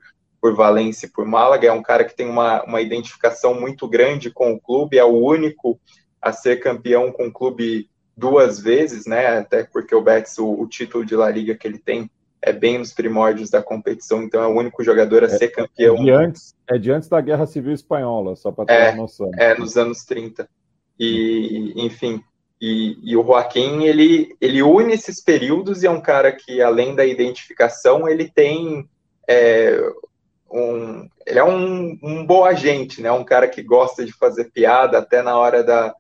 por 0.45 0.53
Valência 0.53 1.07
e 1.07 1.09
por 1.09 1.25
Málaga, 1.25 1.67
é 1.67 1.71
um 1.71 1.81
cara 1.81 2.03
que 2.03 2.15
tem 2.15 2.29
uma, 2.29 2.63
uma 2.65 2.79
identificação 2.79 3.59
muito 3.59 3.87
grande 3.87 4.29
com 4.29 4.53
o 4.53 4.59
clube, 4.59 4.95
é 4.95 5.03
o 5.03 5.17
único 5.17 5.79
a 6.21 6.31
ser 6.31 6.57
campeão 6.57 7.11
com 7.11 7.25
o 7.25 7.31
clube 7.31 7.89
duas 8.15 8.59
vezes, 8.59 9.07
né, 9.07 9.39
até 9.39 9.63
porque 9.63 9.95
o 9.95 10.03
Betis, 10.03 10.37
o, 10.37 10.47
o 10.47 10.67
título 10.67 11.03
de 11.03 11.15
La 11.15 11.31
Liga 11.31 11.55
que 11.55 11.67
ele 11.67 11.79
tem 11.79 12.07
é 12.43 12.53
bem 12.53 12.77
nos 12.77 12.93
primórdios 12.93 13.49
da 13.49 13.59
competição, 13.59 14.21
então 14.21 14.43
é 14.43 14.45
o 14.45 14.55
único 14.55 14.83
jogador 14.83 15.23
a 15.23 15.25
é, 15.25 15.29
ser 15.29 15.47
campeão. 15.47 15.95
É 15.95 16.03
de 16.03 16.11
antes, 16.11 16.55
é 16.69 16.77
de 16.77 16.91
antes 16.91 17.09
da 17.09 17.19
Guerra 17.21 17.47
Civil 17.47 17.73
Espanhola, 17.73 18.35
só 18.35 18.51
para 18.51 18.65
ter 18.65 18.73
é, 18.73 18.89
uma 18.91 18.97
noção. 18.97 19.31
É, 19.39 19.57
nos 19.57 19.75
anos 19.77 20.05
30. 20.05 20.47
E, 20.99 21.73
enfim, 21.75 22.21
e, 22.61 22.99
e, 23.01 23.17
o 23.17 23.23
Joaquim, 23.23 23.85
ele, 23.85 24.35
ele 24.39 24.61
une 24.61 24.93
esses 24.93 25.19
períodos 25.19 25.81
e 25.81 25.87
é 25.87 25.89
um 25.89 25.99
cara 25.99 26.31
que, 26.31 26.61
além 26.61 26.93
da 26.93 27.03
identificação, 27.03 28.07
ele 28.07 28.29
tem 28.29 28.87
é, 29.27 29.75
um... 30.51 31.07
Ele 31.25 31.39
é 31.39 31.43
um, 31.43 31.97
um 32.01 32.25
bom 32.25 32.45
agente, 32.45 33.01
né? 33.01 33.11
Um 33.11 33.23
cara 33.23 33.47
que 33.47 33.61
gosta 33.63 34.05
de 34.05 34.13
fazer 34.13 34.51
piada, 34.51 34.99
até 34.99 35.21
na 35.21 35.37
hora 35.37 35.63
da, 35.63 35.93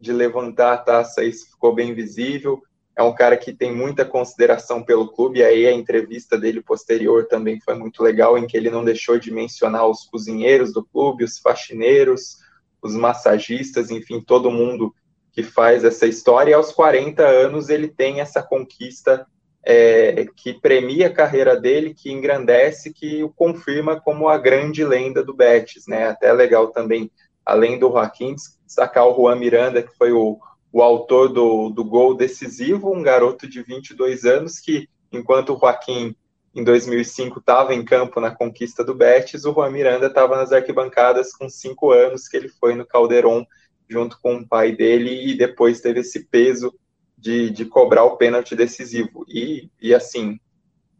de 0.00 0.12
levantar 0.12 0.72
a 0.74 0.78
taça, 0.78 1.24
isso 1.24 1.50
ficou 1.50 1.74
bem 1.74 1.94
visível 1.94 2.62
é 2.94 3.02
um 3.02 3.14
cara 3.14 3.36
que 3.36 3.52
tem 3.52 3.74
muita 3.74 4.04
consideração 4.04 4.82
pelo 4.82 5.08
clube, 5.08 5.38
e 5.38 5.44
aí 5.44 5.66
a 5.66 5.72
entrevista 5.72 6.38
dele 6.38 6.60
posterior 6.60 7.26
também 7.26 7.58
foi 7.60 7.74
muito 7.74 8.02
legal, 8.02 8.36
em 8.36 8.46
que 8.46 8.56
ele 8.56 8.70
não 8.70 8.84
deixou 8.84 9.18
de 9.18 9.30
mencionar 9.30 9.86
os 9.86 10.04
cozinheiros 10.04 10.72
do 10.72 10.84
clube, 10.84 11.24
os 11.24 11.38
faxineiros, 11.38 12.38
os 12.82 12.94
massagistas, 12.94 13.90
enfim, 13.90 14.20
todo 14.20 14.50
mundo 14.50 14.94
que 15.32 15.42
faz 15.42 15.84
essa 15.84 16.06
história, 16.06 16.50
e 16.50 16.54
aos 16.54 16.72
40 16.72 17.22
anos 17.26 17.70
ele 17.70 17.88
tem 17.88 18.20
essa 18.20 18.42
conquista 18.42 19.26
é, 19.64 20.26
que 20.36 20.52
premia 20.54 21.06
a 21.06 21.12
carreira 21.12 21.58
dele, 21.58 21.94
que 21.94 22.10
engrandece, 22.10 22.92
que 22.92 23.22
o 23.22 23.30
confirma 23.30 24.00
como 24.00 24.28
a 24.28 24.38
grande 24.38 24.84
lenda 24.84 25.22
do 25.22 25.34
Betis, 25.34 25.86
né, 25.86 26.08
até 26.08 26.32
legal 26.32 26.68
também, 26.68 27.10
além 27.44 27.78
do 27.78 27.90
Joaquim, 27.90 28.34
destacar 28.66 29.06
o 29.06 29.14
Juan 29.14 29.36
Miranda, 29.36 29.82
que 29.82 29.96
foi 29.96 30.12
o 30.12 30.38
o 30.72 30.80
autor 30.80 31.28
do, 31.28 31.68
do 31.68 31.84
gol 31.84 32.16
decisivo, 32.16 32.92
um 32.92 33.02
garoto 33.02 33.46
de 33.46 33.62
22 33.62 34.24
anos 34.24 34.58
que, 34.58 34.88
enquanto 35.12 35.54
o 35.54 35.58
Joaquim 35.58 36.16
em 36.54 36.64
2005 36.64 37.38
estava 37.38 37.74
em 37.74 37.84
campo 37.84 38.18
na 38.20 38.30
conquista 38.30 38.82
do 38.82 38.94
Betis, 38.94 39.44
o 39.44 39.52
Juan 39.52 39.70
Miranda 39.70 40.06
estava 40.06 40.36
nas 40.36 40.50
arquibancadas 40.50 41.34
com 41.34 41.48
cinco 41.48 41.92
anos, 41.92 42.26
que 42.26 42.36
ele 42.36 42.48
foi 42.48 42.74
no 42.74 42.86
Calderon 42.86 43.44
junto 43.88 44.18
com 44.20 44.36
o 44.36 44.48
pai 44.48 44.72
dele 44.72 45.30
e 45.30 45.36
depois 45.36 45.80
teve 45.80 46.00
esse 46.00 46.24
peso 46.24 46.74
de, 47.22 47.50
de 47.50 47.64
cobrar 47.64 48.02
o 48.02 48.16
pênalti 48.16 48.56
decisivo. 48.56 49.24
E, 49.28 49.70
e 49.80 49.94
assim, 49.94 50.40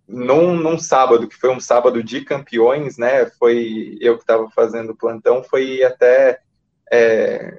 num, 0.06 0.54
num 0.54 0.78
sábado, 0.78 1.26
que 1.26 1.34
foi 1.34 1.50
um 1.50 1.58
sábado 1.58 2.00
de 2.00 2.24
campeões, 2.24 2.96
né, 2.96 3.26
foi 3.26 3.98
eu 4.00 4.14
que 4.14 4.22
estava 4.22 4.48
fazendo 4.50 4.96
plantão, 4.96 5.42
foi 5.42 5.82
até 5.82 6.38
é, 6.92 7.58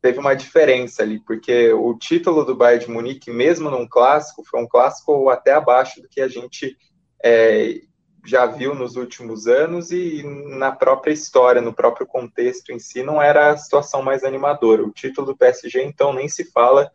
teve 0.00 0.20
uma 0.20 0.34
diferença 0.34 1.02
ali, 1.02 1.18
porque 1.18 1.72
o 1.72 1.98
título 1.98 2.44
do 2.44 2.54
Bayern 2.54 2.84
de 2.84 2.92
Munique, 2.92 3.30
mesmo 3.30 3.70
num 3.70 3.88
clássico, 3.88 4.44
foi 4.44 4.60
um 4.60 4.68
clássico 4.68 5.28
até 5.28 5.54
abaixo 5.54 6.00
do 6.00 6.08
que 6.08 6.20
a 6.20 6.28
gente 6.28 6.76
é, 7.24 7.80
já 8.24 8.46
viu 8.46 8.72
nos 8.72 8.94
últimos 8.94 9.48
anos 9.48 9.90
e 9.90 10.22
na 10.58 10.70
própria 10.70 11.12
história, 11.12 11.60
no 11.60 11.72
próprio 11.72 12.06
contexto 12.06 12.70
em 12.70 12.78
si, 12.78 13.02
não 13.02 13.20
era 13.20 13.50
a 13.50 13.56
situação 13.56 14.00
mais 14.00 14.22
animadora. 14.22 14.84
O 14.84 14.92
título 14.92 15.28
do 15.28 15.36
PSG, 15.36 15.82
então, 15.82 16.12
nem 16.12 16.28
se 16.28 16.44
fala, 16.52 16.90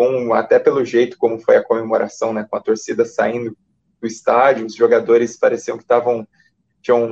com, 0.00 0.32
até 0.32 0.58
pelo 0.58 0.82
jeito 0.82 1.18
como 1.18 1.38
foi 1.38 1.56
a 1.56 1.62
comemoração, 1.62 2.32
né, 2.32 2.46
com 2.48 2.56
a 2.56 2.60
torcida 2.60 3.04
saindo 3.04 3.54
do 4.00 4.06
estádio, 4.06 4.64
os 4.64 4.74
jogadores 4.74 5.36
pareciam 5.36 5.76
que 5.76 5.84
estavam 5.84 6.26
tinham 6.80 7.04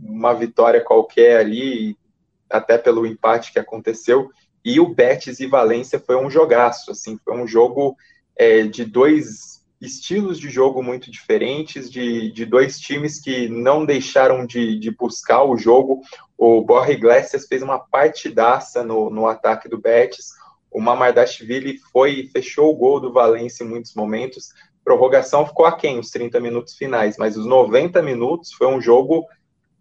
uma 0.00 0.32
vitória 0.32 0.80
qualquer 0.80 1.40
ali, 1.40 1.98
até 2.48 2.78
pelo 2.78 3.04
empate 3.04 3.52
que 3.52 3.58
aconteceu. 3.58 4.30
E 4.64 4.78
o 4.78 4.94
Betis 4.94 5.40
e 5.40 5.48
Valência 5.48 5.98
foi 5.98 6.14
um 6.14 6.30
jogaço, 6.30 6.92
assim, 6.92 7.18
foi 7.24 7.34
um 7.34 7.48
jogo 7.48 7.96
é, 8.36 8.62
de 8.62 8.84
dois 8.84 9.64
estilos 9.80 10.38
de 10.38 10.48
jogo 10.48 10.80
muito 10.84 11.10
diferentes, 11.10 11.90
de, 11.90 12.30
de 12.30 12.46
dois 12.46 12.78
times 12.78 13.20
que 13.20 13.48
não 13.48 13.84
deixaram 13.84 14.46
de, 14.46 14.78
de 14.78 14.92
buscar 14.92 15.42
o 15.42 15.56
jogo. 15.56 16.00
O 16.38 16.62
Borja 16.62 16.92
Iglesias 16.92 17.48
fez 17.48 17.60
uma 17.60 17.80
partidaça 17.80 18.84
no, 18.84 19.10
no 19.10 19.26
ataque 19.26 19.68
do 19.68 19.78
Betis, 19.78 20.28
o 20.76 20.80
Mamardashvili 20.80 21.78
foi 21.90 22.28
fechou 22.30 22.70
o 22.70 22.76
gol 22.76 23.00
do 23.00 23.10
Valência 23.10 23.64
em 23.64 23.66
muitos 23.66 23.94
momentos. 23.94 24.50
Prorrogação 24.84 25.46
ficou 25.46 25.64
aquém, 25.64 25.98
os 25.98 26.10
30 26.10 26.38
minutos 26.38 26.76
finais, 26.76 27.16
mas 27.16 27.34
os 27.34 27.46
90 27.46 28.02
minutos 28.02 28.52
foi 28.52 28.66
um 28.66 28.78
jogo 28.78 29.24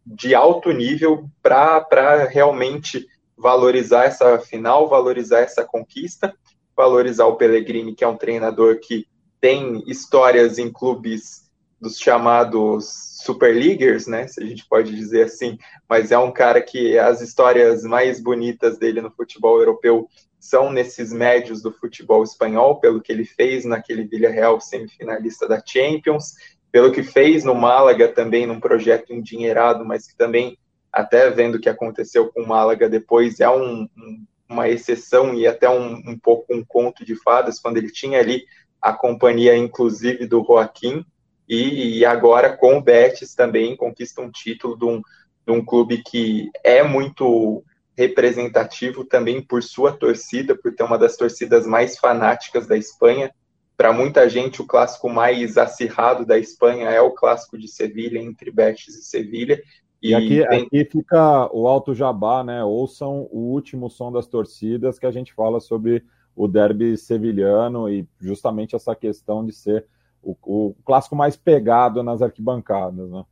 de 0.06 0.34
alto 0.34 0.72
nível 0.72 1.30
para 1.44 2.24
realmente 2.32 3.06
valorizar 3.38 4.06
essa 4.06 4.40
final, 4.40 4.88
valorizar 4.88 5.42
essa 5.42 5.66
conquista, 5.66 6.34
valorizar 6.74 7.26
o 7.26 7.36
Pellegrini, 7.36 7.94
que 7.94 8.06
é 8.06 8.08
um 8.08 8.16
treinador 8.16 8.80
que 8.80 9.06
tem 9.42 9.84
histórias 9.88 10.58
em 10.58 10.72
clubes 10.72 11.52
dos 11.78 12.00
chamados 12.00 13.20
Super 13.22 13.54
Leaguers, 13.54 14.08
né, 14.08 14.28
se 14.28 14.42
a 14.42 14.46
gente 14.46 14.66
pode 14.70 14.96
dizer 14.96 15.24
assim, 15.24 15.58
mas 15.90 16.12
é 16.14 16.18
um 16.18 16.32
cara 16.32 16.62
que 16.62 16.98
as 16.98 17.20
histórias 17.20 17.84
mais 17.84 18.22
bonitas 18.22 18.78
dele 18.78 19.02
no 19.02 19.12
futebol 19.12 19.58
europeu 19.58 20.08
são 20.46 20.72
nesses 20.72 21.12
médios 21.12 21.62
do 21.62 21.72
futebol 21.72 22.24
espanhol, 22.24 22.80
pelo 22.80 23.02
que 23.02 23.12
ele 23.12 23.26
fez 23.26 23.66
naquele 23.66 24.04
Villarreal 24.04 24.62
semifinalista 24.62 25.48
da 25.48 25.62
Champions, 25.66 26.34
pelo 26.72 26.92
que 26.92 27.02
fez 27.02 27.44
no 27.44 27.56
Málaga 27.56 28.08
também 28.08 28.46
num 28.46 28.60
projeto 28.60 29.14
endinheirado, 29.14 29.84
mas 29.86 30.08
que 30.08 30.16
também 30.16 30.58
até 30.92 31.30
vendo 31.30 31.56
o 31.56 31.60
que 31.60 31.68
aconteceu 31.68 32.32
com 32.32 32.44
o 32.44 32.48
Málaga 32.48 32.88
depois, 32.88 33.40
é 33.40 33.50
um, 33.50 33.90
um, 33.98 34.26
uma 34.48 34.70
exceção 34.70 35.34
e 35.34 35.46
até 35.46 35.70
um, 35.70 35.96
um, 35.96 36.18
pouco 36.18 36.56
um 36.56 36.64
conto 36.64 37.04
de 37.04 37.16
fadas, 37.16 37.60
quando 37.60 37.78
ele 37.78 37.92
tinha 37.92 38.20
ali 38.20 38.46
a 38.82 38.94
companhia, 38.94 39.58
inclusive, 39.58 40.26
do 40.26 40.44
Joaquim, 40.46 41.06
e, 41.50 41.98
e 42.00 42.06
agora 42.06 42.56
com 42.56 42.78
o 42.78 42.82
Betis 42.82 43.36
também 43.36 43.76
conquista 43.76 44.22
um 44.22 44.32
título 44.32 44.78
de 44.78 44.86
um, 44.86 45.02
de 45.46 45.52
um 45.52 45.64
clube 45.64 46.02
que 46.02 46.50
é 46.64 46.82
muito 46.82 47.64
representativo 47.98 49.06
também 49.06 49.42
por 49.42 49.64
sua 49.64 49.92
torcida, 49.92 50.56
por 50.56 50.74
ter 50.74 50.84
uma 50.84 50.98
das 50.98 51.16
torcidas 51.16 51.66
mais 51.66 51.98
fanáticas 51.98 52.68
da 52.68 52.78
Espanha. 52.78 53.34
Para 53.78 53.92
muita 53.92 54.30
gente, 54.30 54.62
o 54.62 54.68
clássico 54.68 55.10
mais 55.10 55.58
acirrado 55.58 56.26
da 56.26 56.38
Espanha 56.38 56.90
é 56.90 57.02
o 57.02 57.12
clássico 57.12 57.58
de 57.58 57.68
Sevilha, 57.68 58.20
entre 58.20 58.52
Betis 58.52 58.96
e 58.96 59.04
Sevilha, 59.04 59.62
e, 60.06 60.10
e 60.10 60.14
aqui, 60.16 60.48
tem... 60.48 60.62
aqui 60.62 60.86
fica 60.86 61.50
o 61.52 61.68
Alto 61.68 61.94
Jabá, 61.96 62.44
né? 62.44 62.64
Ouçam 62.64 63.28
o 63.32 63.52
último 63.52 63.90
som 63.90 64.12
das 64.12 64.28
torcidas 64.28 65.00
que 65.00 65.06
a 65.06 65.12
gente 65.12 65.34
fala 65.34 65.60
sobre 65.60 66.04
o 66.36 66.48
derby 66.48 66.98
sevilhano 66.98 67.90
e 67.90 68.08
justamente 68.20 68.76
essa 68.76 68.94
questão 68.94 69.44
de 69.44 69.54
ser 69.54 69.88
o, 70.22 70.36
o 70.44 70.76
clássico 70.86 71.16
mais 71.16 71.36
pegado 71.36 72.04
nas 72.04 72.22
arquibancadas, 72.22 73.10
né? 73.10 73.24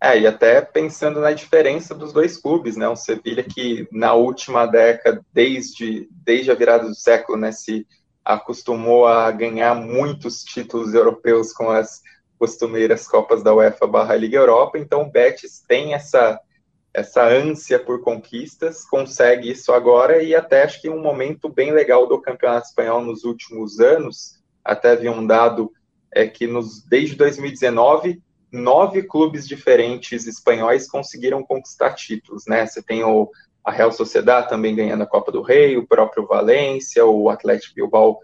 É, 0.00 0.18
e 0.18 0.26
até 0.26 0.60
pensando 0.60 1.20
na 1.20 1.32
diferença 1.32 1.94
dos 1.94 2.12
dois 2.12 2.36
clubes, 2.36 2.76
né? 2.76 2.86
O 2.86 2.96
Sevilha 2.96 3.42
que 3.42 3.88
na 3.90 4.12
última 4.12 4.66
década, 4.66 5.24
desde, 5.32 6.06
desde 6.10 6.50
a 6.50 6.54
virada 6.54 6.86
do 6.86 6.94
século, 6.94 7.38
né, 7.38 7.50
se 7.50 7.86
acostumou 8.24 9.06
a 9.06 9.30
ganhar 9.30 9.74
muitos 9.74 10.42
títulos 10.42 10.92
europeus 10.92 11.52
com 11.52 11.70
as 11.70 12.02
costumeiras 12.38 13.08
Copas 13.08 13.42
da 13.42 13.54
UEFA 13.54 13.86
barra 13.86 14.16
Liga 14.16 14.36
Europa, 14.36 14.78
então 14.78 15.02
o 15.02 15.10
Betis 15.10 15.64
tem 15.66 15.94
essa, 15.94 16.38
essa 16.92 17.24
ânsia 17.24 17.78
por 17.78 18.02
conquistas, 18.02 18.84
consegue 18.84 19.50
isso 19.50 19.72
agora 19.72 20.22
e 20.22 20.34
até 20.34 20.64
acho 20.64 20.82
que 20.82 20.90
um 20.90 21.00
momento 21.00 21.48
bem 21.48 21.72
legal 21.72 22.06
do 22.06 22.20
Campeonato 22.20 22.66
Espanhol 22.66 23.00
nos 23.00 23.24
últimos 23.24 23.80
anos, 23.80 24.42
até 24.62 24.94
vi 24.96 25.08
um 25.08 25.26
dado 25.26 25.72
é 26.12 26.26
que 26.26 26.46
nos, 26.46 26.82
desde 26.82 27.14
2019 27.14 28.20
nove 28.50 29.02
clubes 29.02 29.46
diferentes 29.46 30.26
espanhóis 30.26 30.88
conseguiram 30.88 31.42
conquistar 31.42 31.94
títulos, 31.94 32.44
né? 32.46 32.66
Você 32.66 32.82
tem 32.82 33.04
o, 33.04 33.30
a 33.64 33.70
Real 33.70 33.92
Sociedad 33.92 34.48
também 34.48 34.74
ganhando 34.74 35.02
a 35.02 35.06
Copa 35.06 35.32
do 35.32 35.42
Rei, 35.42 35.76
o 35.76 35.86
próprio 35.86 36.26
Valência, 36.26 37.04
o 37.04 37.28
Atlético 37.28 37.74
Bilbao 37.74 38.20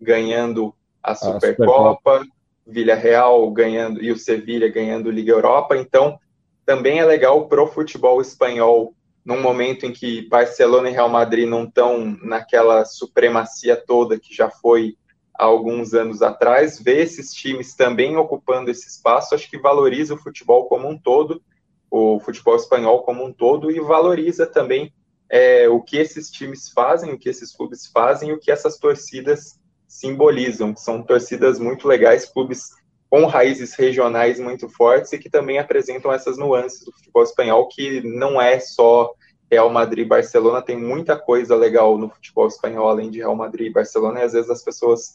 ganhando 0.00 0.74
a 1.02 1.14
Supercopa, 1.14 2.18
Super 2.18 2.34
Villarreal 2.66 3.50
ganhando 3.50 4.02
e 4.02 4.10
o 4.10 4.16
Sevilha 4.16 4.68
ganhando 4.68 5.10
Liga 5.10 5.32
Europa. 5.32 5.76
Então, 5.76 6.18
também 6.64 6.98
é 6.98 7.04
legal 7.04 7.46
pro 7.46 7.66
futebol 7.66 8.20
espanhol, 8.20 8.94
num 9.24 9.40
momento 9.40 9.84
em 9.84 9.92
que 9.92 10.26
Barcelona 10.28 10.88
e 10.88 10.92
Real 10.92 11.08
Madrid 11.08 11.48
não 11.48 11.64
estão 11.64 12.16
naquela 12.22 12.84
supremacia 12.84 13.76
toda 13.76 14.18
que 14.18 14.34
já 14.34 14.50
foi 14.50 14.96
alguns 15.34 15.94
anos 15.94 16.22
atrás, 16.22 16.80
ver 16.80 17.00
esses 17.00 17.32
times 17.32 17.74
também 17.74 18.16
ocupando 18.16 18.70
esse 18.70 18.88
espaço, 18.88 19.34
acho 19.34 19.50
que 19.50 19.58
valoriza 19.58 20.14
o 20.14 20.18
futebol 20.18 20.66
como 20.66 20.88
um 20.88 20.96
todo, 20.96 21.42
o 21.90 22.20
futebol 22.20 22.56
espanhol 22.56 23.02
como 23.02 23.24
um 23.24 23.32
todo, 23.32 23.70
e 23.70 23.80
valoriza 23.80 24.46
também 24.46 24.92
é, 25.28 25.68
o 25.68 25.80
que 25.80 25.96
esses 25.96 26.30
times 26.30 26.70
fazem, 26.70 27.12
o 27.12 27.18
que 27.18 27.28
esses 27.28 27.54
clubes 27.54 27.86
fazem, 27.86 28.32
o 28.32 28.38
que 28.38 28.50
essas 28.50 28.78
torcidas 28.78 29.58
simbolizam, 29.88 30.76
são 30.76 31.02
torcidas 31.02 31.58
muito 31.58 31.88
legais, 31.88 32.26
clubes 32.26 32.70
com 33.10 33.26
raízes 33.26 33.74
regionais 33.74 34.40
muito 34.40 34.68
fortes 34.68 35.12
e 35.12 35.18
que 35.18 35.30
também 35.30 35.58
apresentam 35.58 36.12
essas 36.12 36.36
nuances 36.36 36.84
do 36.84 36.92
futebol 36.92 37.22
espanhol, 37.22 37.68
que 37.68 38.00
não 38.02 38.40
é 38.40 38.58
só 38.58 39.12
Real 39.50 39.70
Madrid 39.70 40.04
e 40.04 40.08
Barcelona, 40.08 40.62
tem 40.62 40.76
muita 40.76 41.16
coisa 41.16 41.54
legal 41.54 41.96
no 41.96 42.08
futebol 42.08 42.48
espanhol, 42.48 42.88
além 42.88 43.10
de 43.10 43.18
Real 43.18 43.36
Madrid 43.36 43.68
e 43.68 43.72
Barcelona, 43.72 44.20
e 44.20 44.22
às 44.24 44.32
vezes 44.32 44.50
as 44.50 44.64
pessoas 44.64 45.14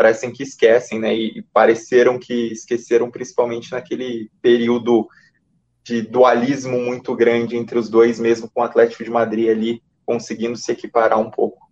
parecem 0.00 0.32
que 0.32 0.42
esquecem, 0.42 0.98
né? 0.98 1.14
E, 1.14 1.38
e 1.38 1.42
pareceram 1.42 2.18
que 2.18 2.52
esqueceram 2.52 3.10
principalmente 3.10 3.70
naquele 3.70 4.30
período 4.40 5.06
de 5.84 6.00
dualismo 6.00 6.78
muito 6.78 7.14
grande 7.14 7.54
entre 7.56 7.78
os 7.78 7.90
dois, 7.90 8.18
mesmo 8.18 8.50
com 8.50 8.62
o 8.62 8.64
Atlético 8.64 9.04
de 9.04 9.10
Madrid 9.10 9.50
ali 9.50 9.82
conseguindo 10.06 10.56
se 10.56 10.72
equiparar 10.72 11.18
um 11.18 11.30
pouco. 11.30 11.68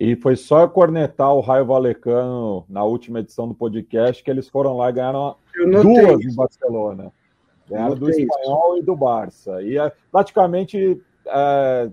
E 0.00 0.16
foi 0.16 0.34
só 0.34 0.66
cornetar 0.66 1.32
o 1.32 1.40
Raio 1.40 1.64
Valecano 1.66 2.64
na 2.68 2.82
última 2.82 3.20
edição 3.20 3.46
do 3.46 3.54
podcast 3.54 4.24
que 4.24 4.30
eles 4.30 4.48
foram 4.48 4.76
lá 4.76 4.90
e 4.90 4.92
ganharam 4.94 5.36
duas 5.54 6.24
em 6.24 6.34
Barcelona. 6.34 7.12
Ganharam 7.68 7.94
do 7.94 8.10
Espanhol 8.10 8.74
isso. 8.74 8.82
e 8.82 8.86
do 8.86 8.96
Barça. 8.96 9.62
E 9.62 9.78
é, 9.78 9.92
praticamente 10.10 11.00
é, 11.24 11.90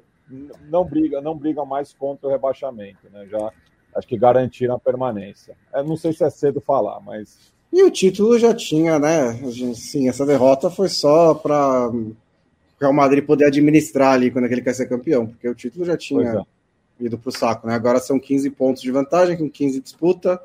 não 0.69 0.83
briga, 0.83 1.21
não 1.21 1.37
brigam 1.37 1.65
mais 1.65 1.93
contra 1.93 2.27
o 2.27 2.31
rebaixamento, 2.31 3.09
né? 3.11 3.27
Já 3.27 3.51
acho 3.95 4.07
que 4.07 4.17
garantiram 4.17 4.75
a 4.75 4.79
permanência. 4.79 5.55
É, 5.73 5.83
não 5.83 5.97
sei 5.97 6.13
se 6.13 6.23
é 6.23 6.29
cedo 6.29 6.61
falar, 6.61 6.99
mas. 6.99 7.37
E 7.71 7.83
o 7.83 7.91
título 7.91 8.39
já 8.39 8.53
tinha, 8.53 8.97
né? 8.97 9.33
Sim, 9.75 10.07
essa 10.07 10.25
derrota 10.25 10.69
foi 10.69 10.87
só 10.87 11.33
para 11.33 11.89
o 11.89 12.15
Real 12.79 12.93
Madrid 12.93 13.25
poder 13.25 13.45
administrar 13.45 14.13
ali 14.13 14.31
quando 14.31 14.45
ele 14.45 14.61
quer 14.61 14.73
ser 14.73 14.87
campeão, 14.87 15.27
porque 15.27 15.49
o 15.49 15.55
título 15.55 15.83
já 15.83 15.97
tinha 15.97 16.45
é. 16.99 17.03
ido 17.03 17.17
para 17.17 17.29
o 17.29 17.31
saco, 17.31 17.67
né? 17.67 17.73
Agora 17.73 17.99
são 17.99 18.19
15 18.19 18.49
pontos 18.51 18.81
de 18.81 18.91
vantagem, 18.91 19.37
com 19.37 19.49
15 19.49 19.81
disputa, 19.81 20.41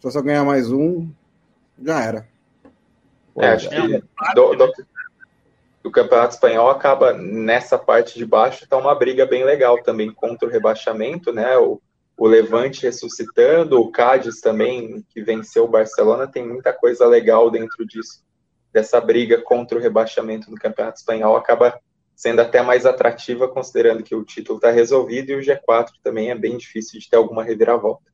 só 0.00 0.10
só 0.10 0.20
ganhar 0.20 0.44
mais 0.44 0.72
um, 0.72 1.08
já 1.82 2.02
era. 2.02 2.26
É, 3.38 3.48
acho 3.48 3.68
que 3.68 4.02
do, 4.34 4.54
do, 4.54 4.72
o 5.84 5.90
Campeonato 5.90 6.34
Espanhol 6.34 6.70
acaba 6.70 7.12
nessa 7.12 7.78
parte 7.78 8.16
de 8.16 8.24
baixo, 8.24 8.66
tá 8.66 8.76
uma 8.76 8.94
briga 8.94 9.26
bem 9.26 9.44
legal 9.44 9.82
também 9.82 10.10
contra 10.10 10.48
o 10.48 10.50
rebaixamento, 10.50 11.32
né? 11.32 11.56
O, 11.58 11.80
o 12.16 12.26
Levante 12.26 12.82
ressuscitando, 12.82 13.80
o 13.80 13.90
Cádiz 13.90 14.40
também, 14.40 15.04
que 15.10 15.22
venceu 15.22 15.64
o 15.64 15.68
Barcelona, 15.68 16.26
tem 16.26 16.46
muita 16.46 16.72
coisa 16.72 17.06
legal 17.06 17.50
dentro 17.50 17.84
disso. 17.86 18.22
Dessa 18.72 19.00
briga 19.00 19.40
contra 19.42 19.78
o 19.78 19.80
rebaixamento 19.80 20.50
no 20.50 20.56
Campeonato 20.56 20.98
Espanhol 20.98 21.36
acaba 21.36 21.78
sendo 22.14 22.40
até 22.40 22.62
mais 22.62 22.86
atrativa, 22.86 23.48
considerando 23.48 24.02
que 24.02 24.14
o 24.14 24.24
título 24.24 24.58
está 24.58 24.70
resolvido 24.70 25.30
e 25.30 25.36
o 25.36 25.40
G4 25.40 25.88
também 26.02 26.30
é 26.30 26.34
bem 26.34 26.56
difícil 26.56 27.00
de 27.00 27.08
ter 27.08 27.16
alguma 27.16 27.42
reviravolta. 27.42 28.12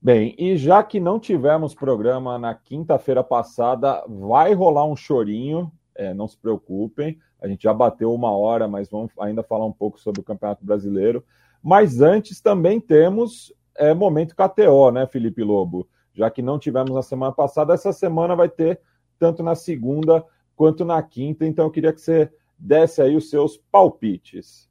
Bem, 0.00 0.34
e 0.36 0.56
já 0.56 0.82
que 0.82 0.98
não 0.98 1.20
tivemos 1.20 1.76
programa 1.76 2.36
na 2.36 2.54
quinta-feira 2.54 3.22
passada, 3.22 4.04
vai 4.08 4.52
rolar 4.52 4.84
um 4.84 4.96
chorinho, 4.96 5.70
é, 5.94 6.12
não 6.12 6.26
se 6.26 6.36
preocupem. 6.36 7.18
A 7.40 7.46
gente 7.46 7.62
já 7.62 7.72
bateu 7.72 8.12
uma 8.12 8.32
hora, 8.32 8.66
mas 8.66 8.90
vamos 8.90 9.12
ainda 9.20 9.44
falar 9.44 9.64
um 9.64 9.72
pouco 9.72 10.00
sobre 10.00 10.20
o 10.20 10.24
Campeonato 10.24 10.64
Brasileiro. 10.64 11.24
Mas 11.62 12.00
antes 12.00 12.40
também 12.40 12.80
temos 12.80 13.52
é, 13.76 13.94
momento 13.94 14.34
KTO, 14.34 14.90
né, 14.90 15.06
Felipe 15.06 15.42
Lobo? 15.42 15.88
Já 16.12 16.30
que 16.30 16.42
não 16.42 16.58
tivemos 16.58 16.92
na 16.92 17.02
semana 17.02 17.32
passada, 17.32 17.72
essa 17.72 17.92
semana 17.92 18.36
vai 18.36 18.48
ter 18.48 18.80
tanto 19.18 19.42
na 19.42 19.54
segunda 19.54 20.24
quanto 20.56 20.84
na 20.84 21.02
quinta. 21.02 21.46
Então 21.46 21.66
eu 21.66 21.70
queria 21.70 21.92
que 21.92 22.00
você 22.00 22.30
desse 22.58 23.00
aí 23.00 23.16
os 23.16 23.30
seus 23.30 23.56
palpites. 23.56 24.70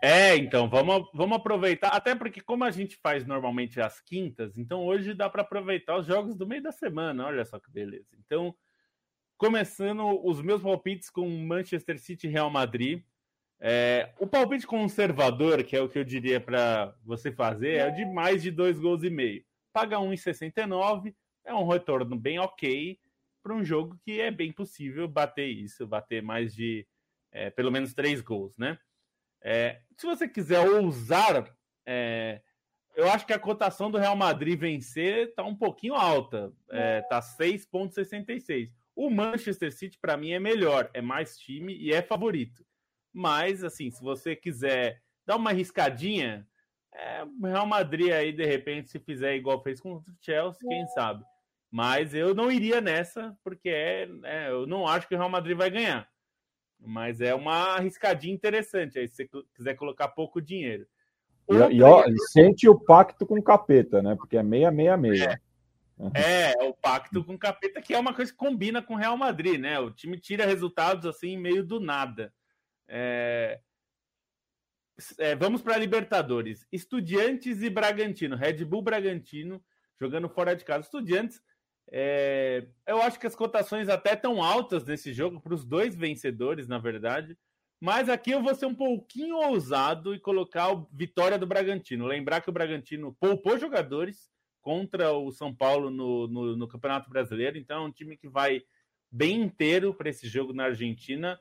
É, 0.00 0.36
então, 0.36 0.68
vamos, 0.68 1.08
vamos 1.12 1.36
aproveitar, 1.36 1.88
até 1.88 2.14
porque 2.14 2.40
como 2.40 2.62
a 2.62 2.70
gente 2.70 2.96
faz 3.02 3.26
normalmente 3.26 3.80
as 3.80 4.00
quintas, 4.00 4.56
então 4.56 4.86
hoje 4.86 5.12
dá 5.12 5.28
para 5.28 5.42
aproveitar 5.42 5.98
os 5.98 6.06
jogos 6.06 6.36
do 6.36 6.46
meio 6.46 6.62
da 6.62 6.70
semana, 6.70 7.26
olha 7.26 7.44
só 7.44 7.58
que 7.58 7.68
beleza. 7.68 8.06
Então, 8.16 8.54
começando 9.36 10.04
os 10.24 10.40
meus 10.40 10.62
palpites 10.62 11.10
com 11.10 11.28
Manchester 11.28 11.98
City 11.98 12.26
e 12.26 12.30
Real 12.30 12.50
Madrid. 12.50 13.02
É, 13.60 14.12
o 14.18 14.26
palpite 14.26 14.66
conservador, 14.66 15.64
que 15.64 15.76
é 15.76 15.80
o 15.80 15.88
que 15.88 15.98
eu 15.98 16.04
diria 16.04 16.40
para 16.40 16.94
você 17.04 17.32
fazer, 17.32 17.74
é 17.78 17.90
de 17.90 18.04
mais 18.04 18.42
de 18.42 18.50
dois 18.50 18.78
gols 18.78 19.02
e 19.02 19.10
meio. 19.10 19.44
Paga 19.72 19.96
1,69 19.96 21.14
é 21.44 21.54
um 21.54 21.66
retorno 21.66 22.16
bem 22.16 22.38
ok 22.38 22.98
para 23.42 23.54
um 23.54 23.64
jogo 23.64 23.98
que 24.04 24.20
é 24.20 24.30
bem 24.30 24.52
possível 24.52 25.08
bater 25.08 25.48
isso, 25.48 25.86
bater 25.86 26.22
mais 26.22 26.54
de 26.54 26.86
é, 27.32 27.50
pelo 27.50 27.70
menos 27.70 27.94
três 27.94 28.20
gols, 28.20 28.56
né? 28.56 28.78
É, 29.42 29.80
se 29.96 30.06
você 30.06 30.28
quiser 30.28 30.60
ousar, 30.68 31.52
é, 31.86 32.40
eu 32.96 33.08
acho 33.08 33.26
que 33.26 33.32
a 33.32 33.38
cotação 33.38 33.90
do 33.90 33.98
Real 33.98 34.16
Madrid 34.16 34.58
vencer 34.58 35.28
está 35.28 35.44
um 35.44 35.54
pouquinho 35.54 35.94
alta, 35.94 36.52
está 36.68 37.20
6,66. 37.20 38.72
O 38.94 39.08
Manchester 39.08 39.72
City, 39.72 39.96
para 40.00 40.16
mim, 40.16 40.32
é 40.32 40.40
melhor, 40.40 40.90
é 40.92 41.00
mais 41.00 41.38
time 41.38 41.76
e 41.76 41.92
é 41.92 42.02
favorito. 42.02 42.64
Mas, 43.12 43.64
assim, 43.64 43.90
se 43.90 44.02
você 44.02 44.36
quiser 44.36 45.02
dar 45.26 45.36
uma 45.36 45.50
arriscadinha, 45.50 46.46
é, 46.94 47.24
o 47.24 47.46
Real 47.46 47.66
Madrid 47.66 48.12
aí, 48.12 48.32
de 48.32 48.44
repente, 48.44 48.90
se 48.90 48.98
fizer 48.98 49.36
igual 49.36 49.62
fez 49.62 49.80
com 49.80 49.94
o 49.94 50.04
Chelsea, 50.20 50.68
quem 50.68 50.86
sabe. 50.88 51.24
Mas 51.70 52.14
eu 52.14 52.34
não 52.34 52.50
iria 52.50 52.80
nessa, 52.80 53.36
porque 53.44 53.68
é, 53.68 54.08
é, 54.24 54.50
eu 54.50 54.66
não 54.66 54.86
acho 54.86 55.06
que 55.06 55.14
o 55.14 55.18
Real 55.18 55.28
Madrid 55.28 55.56
vai 55.56 55.70
ganhar. 55.70 56.08
Mas 56.80 57.20
é 57.20 57.34
uma 57.34 57.76
arriscadinha 57.76 58.34
interessante 58.34 58.98
aí, 58.98 59.08
se 59.08 59.16
você 59.16 59.30
quiser 59.54 59.74
colocar 59.74 60.08
pouco 60.08 60.40
dinheiro. 60.40 60.86
E, 61.50 61.76
e 61.76 61.82
ó, 61.82 62.04
sente 62.30 62.68
o 62.68 62.78
pacto 62.78 63.26
com 63.26 63.38
o 63.38 63.42
capeta, 63.42 64.02
né? 64.02 64.14
Porque 64.16 64.36
é 64.36 64.42
meia, 64.42 64.70
meia, 64.70 64.96
meia. 64.96 65.40
É, 66.14 66.52
é, 66.52 66.64
o 66.64 66.72
pacto 66.74 67.24
com 67.24 67.34
o 67.34 67.38
capeta, 67.38 67.80
que 67.80 67.94
é 67.94 67.98
uma 67.98 68.14
coisa 68.14 68.30
que 68.30 68.38
combina 68.38 68.80
com 68.80 68.94
o 68.94 68.98
Real 68.98 69.16
Madrid, 69.16 69.58
né? 69.58 69.78
O 69.80 69.90
time 69.90 70.18
tira 70.18 70.46
resultados 70.46 71.06
assim, 71.06 71.36
meio 71.36 71.64
do 71.64 71.80
nada. 71.80 72.32
É... 72.88 73.60
É, 75.18 75.36
vamos 75.36 75.62
para 75.62 75.78
Libertadores. 75.78 76.66
Estudiantes 76.72 77.62
e 77.62 77.70
Bragantino. 77.70 78.34
Red 78.34 78.64
Bull 78.64 78.82
Bragantino 78.82 79.62
jogando 80.00 80.28
fora 80.28 80.56
de 80.56 80.64
casa. 80.64 80.86
Estudiantes, 80.86 81.40
é... 81.90 82.66
eu 82.86 83.00
acho 83.02 83.18
que 83.18 83.26
as 83.26 83.36
cotações 83.36 83.88
até 83.88 84.16
tão 84.16 84.42
altas 84.42 84.84
nesse 84.84 85.12
jogo, 85.12 85.40
para 85.40 85.54
os 85.54 85.64
dois 85.64 85.94
vencedores, 85.94 86.66
na 86.66 86.78
verdade. 86.78 87.36
Mas 87.80 88.08
aqui 88.08 88.32
eu 88.32 88.42
vou 88.42 88.54
ser 88.54 88.66
um 88.66 88.74
pouquinho 88.74 89.36
ousado 89.36 90.12
e 90.14 90.18
colocar 90.18 90.72
a 90.72 90.86
vitória 90.92 91.38
do 91.38 91.46
Bragantino. 91.46 92.06
Lembrar 92.06 92.40
que 92.40 92.50
o 92.50 92.52
Bragantino 92.52 93.16
poupou 93.20 93.56
jogadores 93.56 94.28
contra 94.60 95.12
o 95.12 95.30
São 95.30 95.54
Paulo 95.54 95.88
no, 95.88 96.26
no, 96.26 96.56
no 96.56 96.68
Campeonato 96.68 97.08
Brasileiro. 97.08 97.56
Então, 97.56 97.84
é 97.84 97.86
um 97.86 97.92
time 97.92 98.16
que 98.16 98.28
vai 98.28 98.62
bem 99.10 99.40
inteiro 99.40 99.94
para 99.94 100.10
esse 100.10 100.28
jogo 100.28 100.52
na 100.52 100.64
Argentina. 100.64 101.38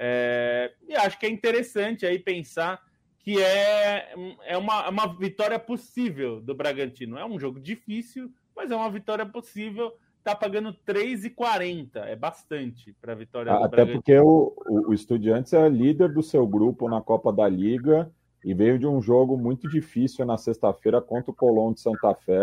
É, 0.00 0.72
e 0.88 0.94
acho 0.94 1.18
que 1.18 1.26
é 1.26 1.28
interessante 1.28 2.06
aí 2.06 2.20
pensar 2.20 2.80
que 3.18 3.42
é, 3.42 4.14
é 4.46 4.56
uma, 4.56 4.88
uma 4.88 5.18
vitória 5.18 5.58
possível 5.58 6.40
do 6.40 6.54
Bragantino. 6.54 7.18
É 7.18 7.26
um 7.26 7.38
jogo 7.38 7.58
difícil, 7.58 8.32
mas 8.56 8.70
é 8.70 8.76
uma 8.76 8.90
vitória 8.90 9.26
possível. 9.26 9.92
Está 10.18 10.36
pagando 10.36 10.72
3,40. 10.86 11.96
É 11.96 12.14
bastante 12.14 12.94
para 13.00 13.12
a 13.12 13.16
vitória 13.16 13.52
Até 13.52 13.64
do 13.64 13.70
Bragantino. 13.70 13.98
Até 13.98 14.14
porque 14.14 14.18
o, 14.18 14.54
o, 14.66 14.90
o 14.90 14.94
Estudiantes 14.94 15.52
é 15.52 15.68
líder 15.68 16.12
do 16.12 16.22
seu 16.22 16.46
grupo 16.46 16.88
na 16.88 17.02
Copa 17.02 17.32
da 17.32 17.48
Liga 17.48 18.10
e 18.44 18.54
veio 18.54 18.78
de 18.78 18.86
um 18.86 19.02
jogo 19.02 19.36
muito 19.36 19.68
difícil 19.68 20.24
na 20.24 20.38
sexta-feira 20.38 21.02
contra 21.02 21.32
o 21.32 21.34
Colón 21.34 21.72
de 21.72 21.80
Santa 21.80 22.14
Fé. 22.14 22.42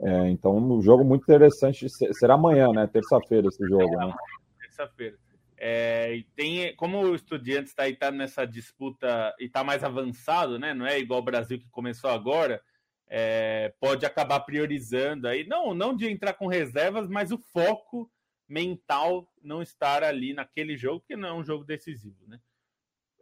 É, 0.00 0.28
então, 0.28 0.56
um 0.56 0.82
jogo 0.82 1.02
muito 1.02 1.22
interessante. 1.22 1.88
Será 1.88 2.34
amanhã, 2.34 2.68
né? 2.72 2.86
Terça-feira 2.86 3.48
esse 3.48 3.66
jogo, 3.66 3.96
né? 3.96 4.12
Terça-feira. 4.60 5.23
É, 5.56 6.22
tem, 6.34 6.74
como 6.76 7.00
o 7.00 7.14
Estudiantes 7.14 7.70
está 7.70 7.84
tá 7.96 8.10
nessa 8.10 8.44
disputa 8.44 9.34
e 9.38 9.44
está 9.44 9.62
mais 9.62 9.84
avançado, 9.84 10.58
né? 10.58 10.74
Não 10.74 10.86
é 10.86 10.98
igual 10.98 11.20
o 11.20 11.24
Brasil 11.24 11.58
que 11.58 11.68
começou 11.70 12.10
agora. 12.10 12.62
É, 13.06 13.72
pode 13.78 14.04
acabar 14.06 14.40
priorizando 14.40 15.28
aí, 15.28 15.46
não, 15.46 15.74
não 15.74 15.94
de 15.94 16.08
entrar 16.08 16.32
com 16.32 16.46
reservas, 16.46 17.06
mas 17.08 17.30
o 17.30 17.38
foco 17.38 18.10
mental 18.48 19.30
não 19.42 19.62
estar 19.62 20.02
ali 20.02 20.32
naquele 20.32 20.76
jogo, 20.76 21.00
porque 21.00 21.16
não 21.16 21.28
é 21.28 21.32
um 21.32 21.44
jogo 21.44 21.64
decisivo, 21.64 22.26
né? 22.26 22.40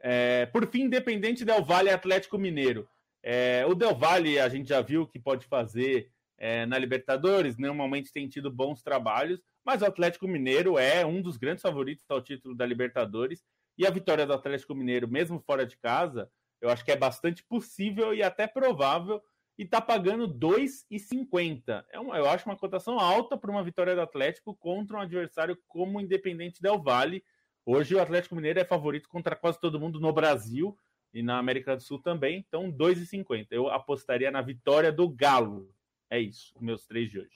É, 0.01 0.47
por 0.47 0.67
fim, 0.69 0.83
Independente 0.83 1.45
Del 1.45 1.63
Valle 1.63 1.91
Atlético 1.91 2.39
Mineiro. 2.39 2.89
É, 3.23 3.65
o 3.67 3.75
Del 3.75 3.95
Valle 3.95 4.39
a 4.39 4.49
gente 4.49 4.69
já 4.69 4.81
viu 4.81 5.07
que 5.07 5.19
pode 5.19 5.47
fazer 5.47 6.11
é, 6.43 6.67
na 6.67 6.77
Libertadores, 6.77 7.57
normalmente 7.57 8.13
tem 8.13 8.27
tido 8.27 8.51
bons 8.51 8.83
trabalhos, 8.83 9.41
mas 9.65 9.81
o 9.81 9.87
Atlético 9.87 10.27
Mineiro 10.27 10.77
é 10.77 11.07
um 11.07 11.23
dos 11.23 11.37
grandes 11.37 11.63
favoritos 11.63 12.05
ao 12.09 12.21
título 12.21 12.53
da 12.53 12.67
Libertadores. 12.67 13.45
E 13.79 13.87
a 13.87 13.91
vitória 13.91 14.27
do 14.27 14.33
Atlético 14.33 14.75
Mineiro, 14.75 15.07
mesmo 15.07 15.39
fora 15.39 15.65
de 15.65 15.79
casa, 15.79 16.29
eu 16.61 16.69
acho 16.69 16.85
que 16.85 16.91
é 16.91 16.97
bastante 16.97 17.45
possível 17.45 18.13
e 18.13 18.25
até 18.25 18.49
provável. 18.49 19.23
E 19.57 19.63
está 19.63 19.81
pagando 19.81 20.27
2,50. 20.27 21.85
É 21.93 21.97
eu 21.97 22.29
acho 22.29 22.47
uma 22.47 22.57
cotação 22.57 22.99
alta 22.99 23.37
para 23.37 23.51
uma 23.51 23.63
vitória 23.63 23.95
do 23.95 24.01
Atlético 24.01 24.57
contra 24.57 24.97
um 24.97 25.01
adversário 25.01 25.57
como 25.69 25.99
o 25.99 26.01
Independente 26.01 26.61
Del 26.61 26.83
Valle. 26.83 27.23
Hoje 27.65 27.95
o 27.95 28.03
Atlético 28.03 28.35
Mineiro 28.35 28.59
é 28.59 28.65
favorito 28.65 29.09
contra 29.09 29.37
quase 29.37 29.61
todo 29.61 29.79
mundo 29.79 30.01
no 30.01 30.13
Brasil 30.13 30.77
e 31.15 31.23
na 31.23 31.39
América 31.39 31.77
do 31.77 31.83
Sul 31.85 32.01
também. 32.03 32.45
Então, 32.49 32.73
2,50. 32.73 33.47
Eu 33.53 33.69
apostaria 33.69 34.33
na 34.33 34.43
vitória 34.43 34.91
do 34.91 35.09
Galo. 35.09 35.73
É 36.13 36.21
isso, 36.21 36.53
os 36.55 36.61
meus 36.61 36.85
três 36.85 37.11
de 37.11 37.21
hoje. 37.21 37.31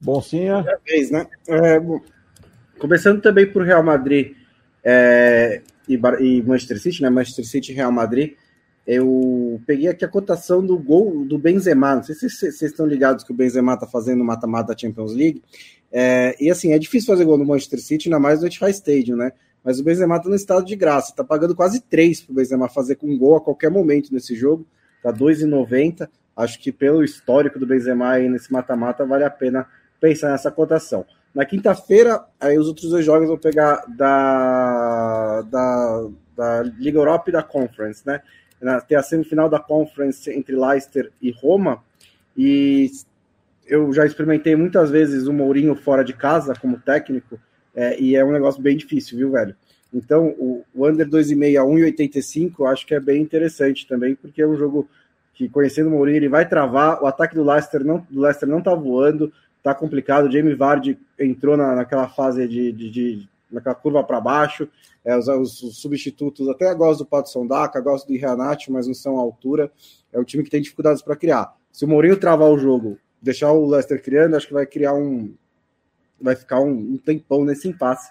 Boncinha. 0.00 0.64
É 0.66 0.78
vez, 0.90 1.10
né? 1.10 1.26
É, 1.46 1.78
começando 2.78 3.20
também 3.20 3.46
por 3.46 3.62
Real 3.62 3.82
Madrid 3.82 4.34
é, 4.82 5.60
e, 5.86 5.96
e, 5.96 6.42
Manchester 6.42 6.80
City, 6.80 7.02
né? 7.02 7.10
Manchester 7.10 7.44
City 7.44 7.72
e 7.72 7.74
Real 7.74 7.92
Madrid. 7.92 8.36
Eu 8.86 9.60
peguei 9.66 9.88
aqui 9.88 10.02
a 10.02 10.08
cotação 10.08 10.64
do 10.64 10.78
gol 10.78 11.26
do 11.26 11.36
Benzema. 11.36 11.96
Não 11.96 12.02
sei 12.02 12.14
se 12.14 12.30
vocês 12.30 12.62
estão 12.62 12.86
ligados 12.86 13.22
que 13.22 13.32
o 13.32 13.36
Benzema 13.36 13.74
está 13.74 13.86
fazendo 13.86 14.24
mata-mata 14.24 14.72
da 14.72 14.78
Champions 14.78 15.12
League. 15.12 15.42
É, 15.92 16.42
e 16.42 16.50
assim, 16.50 16.72
é 16.72 16.78
difícil 16.78 17.12
fazer 17.12 17.26
gol 17.26 17.36
no 17.36 17.44
Manchester 17.44 17.82
City, 17.82 18.08
ainda 18.08 18.18
mais 18.18 18.40
no 18.40 18.46
Etihad 18.46 18.72
Stadium, 18.72 19.18
né? 19.18 19.32
Mas 19.62 19.78
o 19.78 19.84
Benzema 19.84 20.16
está 20.16 20.30
no 20.30 20.34
estado 20.34 20.64
de 20.64 20.74
graça, 20.74 21.10
está 21.10 21.22
pagando 21.22 21.54
quase 21.54 21.82
3 21.82 22.22
para 22.22 22.32
o 22.32 22.34
Benzema 22.36 22.66
fazer 22.66 22.94
com 22.94 23.14
gol 23.18 23.36
a 23.36 23.42
qualquer 23.42 23.70
momento 23.70 24.10
nesse 24.10 24.34
jogo, 24.34 24.66
tá 25.02 25.12
2,90. 25.12 26.08
Acho 26.38 26.60
que 26.60 26.70
pelo 26.70 27.02
histórico 27.02 27.58
do 27.58 27.66
Benzema 27.66 28.10
aí 28.10 28.28
nesse 28.28 28.52
mata-mata 28.52 29.04
vale 29.04 29.24
a 29.24 29.30
pena 29.30 29.66
pensar 30.00 30.30
nessa 30.30 30.52
cotação. 30.52 31.04
Na 31.34 31.44
quinta-feira, 31.44 32.24
aí 32.40 32.56
os 32.56 32.68
outros 32.68 32.90
dois 32.90 33.04
jogos 33.04 33.26
vou 33.26 33.36
pegar 33.36 33.84
da, 33.88 35.42
da, 35.42 36.08
da 36.36 36.62
Liga 36.62 36.96
Europa 36.96 37.28
e 37.28 37.32
da 37.32 37.42
Conference, 37.42 38.06
né? 38.06 38.22
Tem 38.86 38.96
a 38.96 39.02
semifinal 39.02 39.48
da 39.48 39.58
Conference 39.58 40.30
entre 40.30 40.54
Leicester 40.54 41.10
e 41.20 41.32
Roma, 41.32 41.82
e 42.36 42.88
eu 43.66 43.92
já 43.92 44.06
experimentei 44.06 44.54
muitas 44.54 44.90
vezes 44.90 45.26
o 45.26 45.32
Mourinho 45.32 45.74
fora 45.74 46.04
de 46.04 46.12
casa 46.12 46.54
como 46.54 46.78
técnico, 46.78 47.38
é, 47.74 48.00
e 48.00 48.14
é 48.14 48.24
um 48.24 48.32
negócio 48.32 48.62
bem 48.62 48.76
difícil, 48.76 49.18
viu, 49.18 49.32
velho? 49.32 49.56
Então, 49.92 50.28
o, 50.38 50.64
o 50.72 50.86
Under 50.86 51.08
2,5 51.08 51.60
a 51.60 51.64
1,85 51.64 52.70
acho 52.70 52.86
que 52.86 52.94
é 52.94 53.00
bem 53.00 53.20
interessante 53.20 53.88
também, 53.88 54.14
porque 54.14 54.40
é 54.40 54.46
um 54.46 54.56
jogo 54.56 54.88
que, 55.38 55.48
conhecendo 55.48 55.86
o 55.86 55.92
Mourinho, 55.92 56.16
ele 56.16 56.28
vai 56.28 56.48
travar. 56.48 57.00
O 57.00 57.06
ataque 57.06 57.36
do 57.36 57.44
Leicester 57.44 57.84
não, 57.84 58.04
do 58.10 58.20
Leicester 58.20 58.48
não 58.48 58.60
tá 58.60 58.74
voando, 58.74 59.32
tá 59.62 59.72
complicado. 59.72 60.26
O 60.26 60.30
Jamie 60.32 60.56
Vardy 60.56 60.98
entrou 61.16 61.56
na, 61.56 61.76
naquela 61.76 62.08
fase 62.08 62.48
de, 62.48 62.72
de, 62.72 62.90
de 62.90 63.28
naquela 63.48 63.76
curva 63.76 64.02
para 64.02 64.20
baixo. 64.20 64.68
É, 65.04 65.16
os, 65.16 65.28
os, 65.62 65.78
substitutos, 65.80 66.48
até 66.48 66.74
gosto 66.74 67.04
do 67.04 67.06
Pato 67.06 67.30
Sondaka, 67.30 67.80
gosto 67.80 68.08
do 68.08 68.18
Reanati, 68.18 68.72
mas 68.72 68.88
não 68.88 68.94
são 68.94 69.16
à 69.16 69.20
altura. 69.20 69.70
É 70.12 70.18
o 70.18 70.24
time 70.24 70.42
que 70.42 70.50
tem 70.50 70.60
dificuldades 70.60 71.02
para 71.02 71.14
criar. 71.14 71.54
Se 71.70 71.84
o 71.84 71.88
Mourinho 71.88 72.16
travar 72.16 72.50
o 72.50 72.58
jogo, 72.58 72.98
deixar 73.22 73.52
o 73.52 73.64
Leicester 73.64 74.02
criando, 74.02 74.34
acho 74.34 74.48
que 74.48 74.52
vai 74.52 74.66
criar 74.66 74.94
um. 74.94 75.32
Vai 76.20 76.34
ficar 76.34 76.58
um, 76.58 76.72
um 76.72 76.98
tempão 76.98 77.44
nesse 77.44 77.68
impasse. 77.68 78.10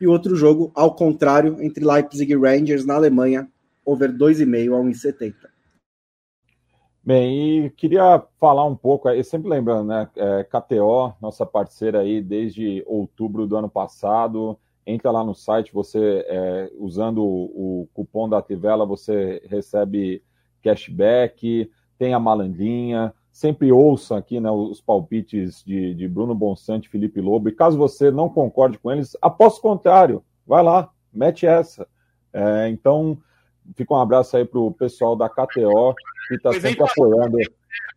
E 0.00 0.06
outro 0.06 0.36
jogo, 0.36 0.70
ao 0.76 0.94
contrário, 0.94 1.60
entre 1.60 1.84
Leipzig 1.84 2.32
e 2.32 2.36
Rangers 2.36 2.84
na 2.84 2.94
Alemanha, 2.94 3.48
over 3.84 4.12
2,5 4.12 4.76
a 4.76 4.80
1,70. 4.80 5.57
Bem, 7.08 7.64
e 7.64 7.70
queria 7.70 8.22
falar 8.38 8.66
um 8.66 8.76
pouco, 8.76 9.08
e 9.08 9.24
sempre 9.24 9.48
lembrando, 9.48 9.88
né, 9.88 10.10
é, 10.14 10.44
KTO, 10.44 11.14
nossa 11.22 11.46
parceira 11.46 12.00
aí 12.00 12.20
desde 12.20 12.84
outubro 12.86 13.46
do 13.46 13.56
ano 13.56 13.70
passado, 13.70 14.58
entra 14.86 15.10
lá 15.10 15.24
no 15.24 15.34
site, 15.34 15.72
você, 15.72 16.22
é, 16.28 16.70
usando 16.76 17.24
o, 17.24 17.80
o, 17.80 17.88
cupom 17.94 18.28
da 18.28 18.42
Tivela, 18.42 18.84
você 18.84 19.42
recebe 19.46 20.22
cashback, 20.62 21.70
tem 21.98 22.12
a 22.12 22.20
malandrinha, 22.20 23.14
sempre 23.32 23.72
ouça 23.72 24.18
aqui 24.18 24.38
né, 24.38 24.50
os 24.50 24.82
palpites 24.82 25.64
de, 25.64 25.94
de 25.94 26.06
Bruno 26.06 26.34
Bonsante 26.34 26.90
Felipe 26.90 27.22
Lobo, 27.22 27.48
e 27.48 27.52
caso 27.52 27.78
você 27.78 28.10
não 28.10 28.28
concorde 28.28 28.78
com 28.78 28.92
eles, 28.92 29.16
aposto 29.22 29.60
o 29.60 29.62
contrário, 29.62 30.22
vai 30.46 30.62
lá, 30.62 30.90
mete 31.10 31.46
essa. 31.46 31.88
É, 32.34 32.68
então, 32.68 33.16
fica 33.76 33.94
um 33.94 34.00
abraço 34.00 34.36
aí 34.36 34.44
pro 34.44 34.72
pessoal 34.72 35.16
da 35.16 35.28
KTO, 35.28 35.94
que 36.28 36.34
está 36.34 36.52
sempre 36.52 36.82
apoiando. 36.82 37.38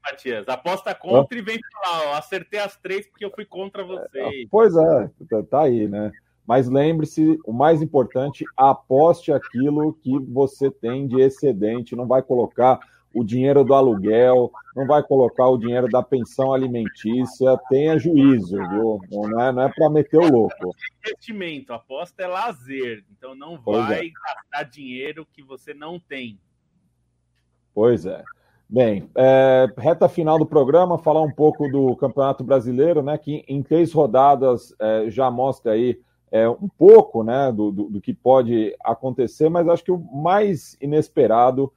Matias, 0.03 0.47
aposta 0.49 0.95
contra 0.95 1.37
e 1.37 1.41
vem 1.41 1.59
falar, 1.71 2.07
ó, 2.07 2.13
acertei 2.15 2.59
as 2.59 2.75
três 2.77 3.07
porque 3.07 3.23
eu 3.23 3.31
fui 3.31 3.45
contra 3.45 3.83
você. 3.83 4.19
É, 4.19 4.29
pois 4.49 4.75
é, 4.75 5.09
tá, 5.29 5.43
tá 5.49 5.61
aí, 5.61 5.87
né? 5.87 6.11
Mas 6.45 6.67
lembre-se, 6.67 7.39
o 7.45 7.53
mais 7.53 7.81
importante, 7.81 8.43
aposte 8.57 9.31
aquilo 9.31 9.93
que 9.93 10.17
você 10.19 10.71
tem 10.71 11.07
de 11.07 11.21
excedente, 11.21 11.95
não 11.95 12.07
vai 12.07 12.21
colocar 12.21 12.79
o 13.13 13.23
dinheiro 13.23 13.63
do 13.63 13.73
aluguel, 13.73 14.51
não 14.75 14.87
vai 14.87 15.03
colocar 15.03 15.47
o 15.47 15.57
dinheiro 15.57 15.87
da 15.87 16.01
pensão 16.01 16.53
alimentícia, 16.53 17.59
tenha 17.69 17.97
juízo, 17.97 18.57
viu? 18.69 18.99
Não 19.11 19.41
é, 19.41 19.51
não 19.51 19.63
é 19.63 19.69
para 19.69 19.89
meter 19.89 20.17
o 20.17 20.31
louco. 20.31 20.75
Investimento, 21.05 21.73
aposta 21.73 22.23
é 22.23 22.27
lazer, 22.27 23.03
então 23.11 23.35
não 23.35 23.59
vai 23.59 24.07
é. 24.07 24.11
gastar 24.11 24.63
dinheiro 24.63 25.27
que 25.33 25.43
você 25.43 25.73
não 25.73 25.99
tem. 25.99 26.39
Pois 27.73 28.05
é. 28.05 28.23
Bem, 28.69 29.09
é, 29.15 29.67
reta 29.77 30.07
final 30.07 30.39
do 30.39 30.45
programa, 30.45 30.97
falar 30.97 31.21
um 31.21 31.31
pouco 31.31 31.67
do 31.67 31.93
Campeonato 31.97 32.41
Brasileiro, 32.41 33.01
né? 33.01 33.17
Que 33.17 33.43
em 33.45 33.61
três 33.61 33.91
rodadas 33.91 34.73
é, 34.79 35.09
já 35.09 35.29
mostra 35.29 35.73
aí 35.73 35.99
é, 36.31 36.47
um 36.47 36.69
pouco 36.77 37.21
né, 37.21 37.51
do, 37.51 37.69
do, 37.71 37.89
do, 37.89 38.01
que 38.01 38.13
pode 38.13 38.73
acontecer, 38.81 39.49
mas 39.49 39.67
acho 39.67 39.83
que 39.83 39.91
o 39.91 39.99
mais 39.99 40.77
inesperado 40.79 41.71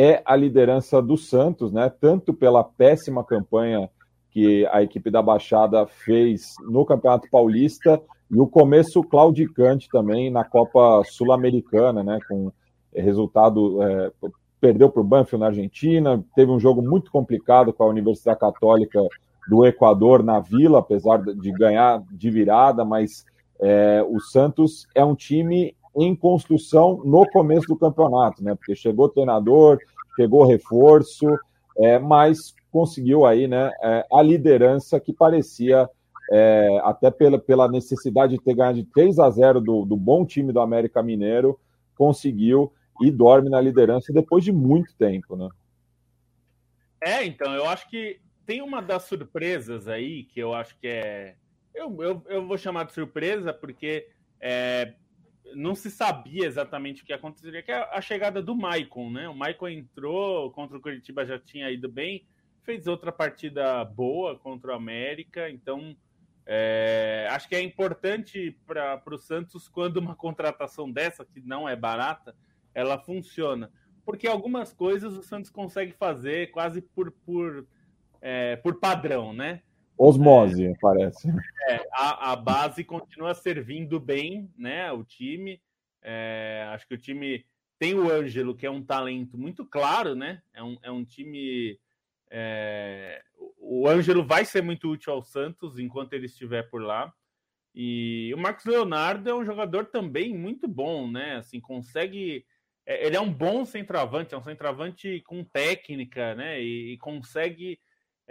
é 0.00 0.22
a 0.24 0.34
liderança 0.34 1.02
do 1.02 1.18
Santos, 1.18 1.70
né? 1.70 1.92
Tanto 2.00 2.32
pela 2.32 2.64
péssima 2.64 3.22
campanha 3.22 3.90
que 4.30 4.66
a 4.72 4.82
equipe 4.82 5.10
da 5.10 5.20
Baixada 5.20 5.86
fez 5.86 6.54
no 6.70 6.86
Campeonato 6.86 7.28
Paulista 7.30 8.00
e 8.30 8.40
o 8.40 8.46
começo 8.46 9.02
claudicante 9.02 9.90
também 9.90 10.30
na 10.30 10.42
Copa 10.42 11.02
Sul-Americana, 11.04 12.02
né? 12.02 12.18
Com 12.26 12.50
resultado 12.94 13.82
é, 13.82 14.10
perdeu 14.58 14.88
para 14.88 15.02
o 15.02 15.04
Banfield 15.04 15.40
na 15.40 15.48
Argentina, 15.48 16.24
teve 16.34 16.50
um 16.50 16.58
jogo 16.58 16.80
muito 16.80 17.10
complicado 17.10 17.70
com 17.70 17.84
a 17.84 17.88
Universidade 17.88 18.40
Católica 18.40 19.00
do 19.50 19.66
Equador 19.66 20.22
na 20.22 20.40
Vila, 20.40 20.78
apesar 20.78 21.18
de 21.18 21.52
ganhar 21.52 22.02
de 22.10 22.30
virada, 22.30 22.86
mas 22.86 23.26
é, 23.60 24.02
o 24.08 24.18
Santos 24.18 24.86
é 24.94 25.04
um 25.04 25.14
time 25.14 25.76
em 25.96 26.14
construção 26.14 27.02
no 27.04 27.28
começo 27.30 27.66
do 27.66 27.76
campeonato, 27.76 28.42
né? 28.42 28.54
Porque 28.54 28.74
chegou 28.74 29.08
treinador, 29.08 29.78
chegou 30.16 30.44
reforço, 30.44 31.26
é, 31.76 31.98
mas 31.98 32.54
conseguiu 32.70 33.26
aí, 33.26 33.48
né, 33.48 33.72
é, 33.82 34.06
a 34.12 34.22
liderança 34.22 35.00
que 35.00 35.12
parecia 35.12 35.88
é, 36.30 36.80
até 36.84 37.10
pela, 37.10 37.38
pela 37.38 37.68
necessidade 37.68 38.36
de 38.36 38.42
ter 38.42 38.54
ganhado 38.54 38.78
de 38.78 38.84
3 38.84 39.18
a 39.18 39.28
0 39.28 39.60
do, 39.60 39.84
do 39.84 39.96
bom 39.96 40.24
time 40.24 40.52
do 40.52 40.60
América 40.60 41.02
Mineiro, 41.02 41.58
conseguiu 41.96 42.72
e 43.00 43.10
dorme 43.10 43.48
na 43.48 43.60
liderança 43.60 44.12
depois 44.12 44.44
de 44.44 44.52
muito 44.52 44.94
tempo, 44.96 45.34
né? 45.34 45.48
É, 47.00 47.24
então, 47.24 47.52
eu 47.54 47.66
acho 47.66 47.88
que 47.88 48.20
tem 48.46 48.60
uma 48.60 48.82
das 48.82 49.04
surpresas 49.04 49.88
aí 49.88 50.24
que 50.24 50.38
eu 50.38 50.52
acho 50.54 50.78
que 50.78 50.86
é. 50.86 51.34
Eu, 51.74 52.02
eu, 52.02 52.22
eu 52.28 52.46
vou 52.46 52.58
chamar 52.58 52.84
de 52.84 52.92
surpresa 52.92 53.54
porque 53.54 54.08
é, 54.40 54.94
não 55.54 55.74
se 55.74 55.90
sabia 55.90 56.46
exatamente 56.46 57.02
o 57.02 57.06
que 57.06 57.12
aconteceria, 57.12 57.62
que 57.62 57.72
é 57.72 57.88
a 57.92 58.00
chegada 58.00 58.42
do 58.42 58.54
Maicon, 58.54 59.10
né? 59.10 59.28
O 59.28 59.34
Maicon 59.34 59.68
entrou 59.68 60.50
contra 60.52 60.76
o 60.76 60.80
Curitiba, 60.80 61.26
já 61.26 61.38
tinha 61.38 61.70
ido 61.70 61.88
bem, 61.88 62.26
fez 62.62 62.86
outra 62.86 63.10
partida 63.10 63.84
boa 63.84 64.38
contra 64.38 64.72
o 64.72 64.74
América, 64.74 65.50
então 65.50 65.96
é, 66.46 67.28
acho 67.30 67.48
que 67.48 67.54
é 67.54 67.62
importante 67.62 68.56
para 68.66 69.02
o 69.06 69.18
Santos 69.18 69.68
quando 69.68 69.98
uma 69.98 70.14
contratação 70.14 70.90
dessa, 70.90 71.24
que 71.24 71.40
não 71.40 71.68
é 71.68 71.76
barata, 71.76 72.34
ela 72.74 72.98
funciona. 72.98 73.70
Porque 74.04 74.26
algumas 74.26 74.72
coisas 74.72 75.16
o 75.16 75.22
Santos 75.22 75.50
consegue 75.50 75.92
fazer 75.92 76.50
quase 76.50 76.80
por, 76.80 77.12
por, 77.12 77.66
é, 78.20 78.56
por 78.56 78.80
padrão, 78.80 79.32
né? 79.32 79.62
Osmose, 80.02 80.66
é, 80.66 80.74
parece. 80.80 81.28
É, 81.68 81.86
a, 81.92 82.32
a, 82.32 82.36
base 82.36 82.82
continua 82.82 83.34
servindo 83.34 84.00
bem, 84.00 84.50
né? 84.56 84.90
O 84.92 85.04
time. 85.04 85.60
É, 86.02 86.66
acho 86.72 86.88
que 86.88 86.94
o 86.94 86.98
time 86.98 87.44
tem 87.78 87.94
o 87.94 88.10
Ângelo, 88.10 88.54
que 88.54 88.64
é 88.64 88.70
um 88.70 88.82
talento 88.82 89.36
muito 89.36 89.64
claro, 89.66 90.14
né? 90.14 90.40
É 90.54 90.62
um, 90.62 90.78
é 90.82 90.90
um 90.90 91.04
time. 91.04 91.78
É, 92.30 93.22
o 93.58 93.86
Ângelo 93.86 94.24
vai 94.24 94.46
ser 94.46 94.62
muito 94.62 94.90
útil 94.90 95.12
ao 95.12 95.22
Santos 95.22 95.78
enquanto 95.78 96.14
ele 96.14 96.24
estiver 96.24 96.62
por 96.70 96.80
lá. 96.80 97.12
E 97.74 98.32
o 98.34 98.38
Marcos 98.38 98.64
Leonardo 98.64 99.28
é 99.28 99.34
um 99.34 99.44
jogador 99.44 99.84
também 99.86 100.34
muito 100.34 100.66
bom, 100.66 101.10
né? 101.10 101.36
Assim, 101.36 101.60
consegue 101.60 102.46
é, 102.86 103.06
ele 103.06 103.16
é 103.16 103.20
um 103.20 103.32
bom 103.32 103.66
centroavante, 103.66 104.34
é 104.34 104.38
um 104.38 104.42
centroavante 104.42 105.20
com 105.26 105.44
técnica, 105.44 106.34
né? 106.34 106.60
E, 106.60 106.94
e 106.94 106.98
consegue 106.98 107.78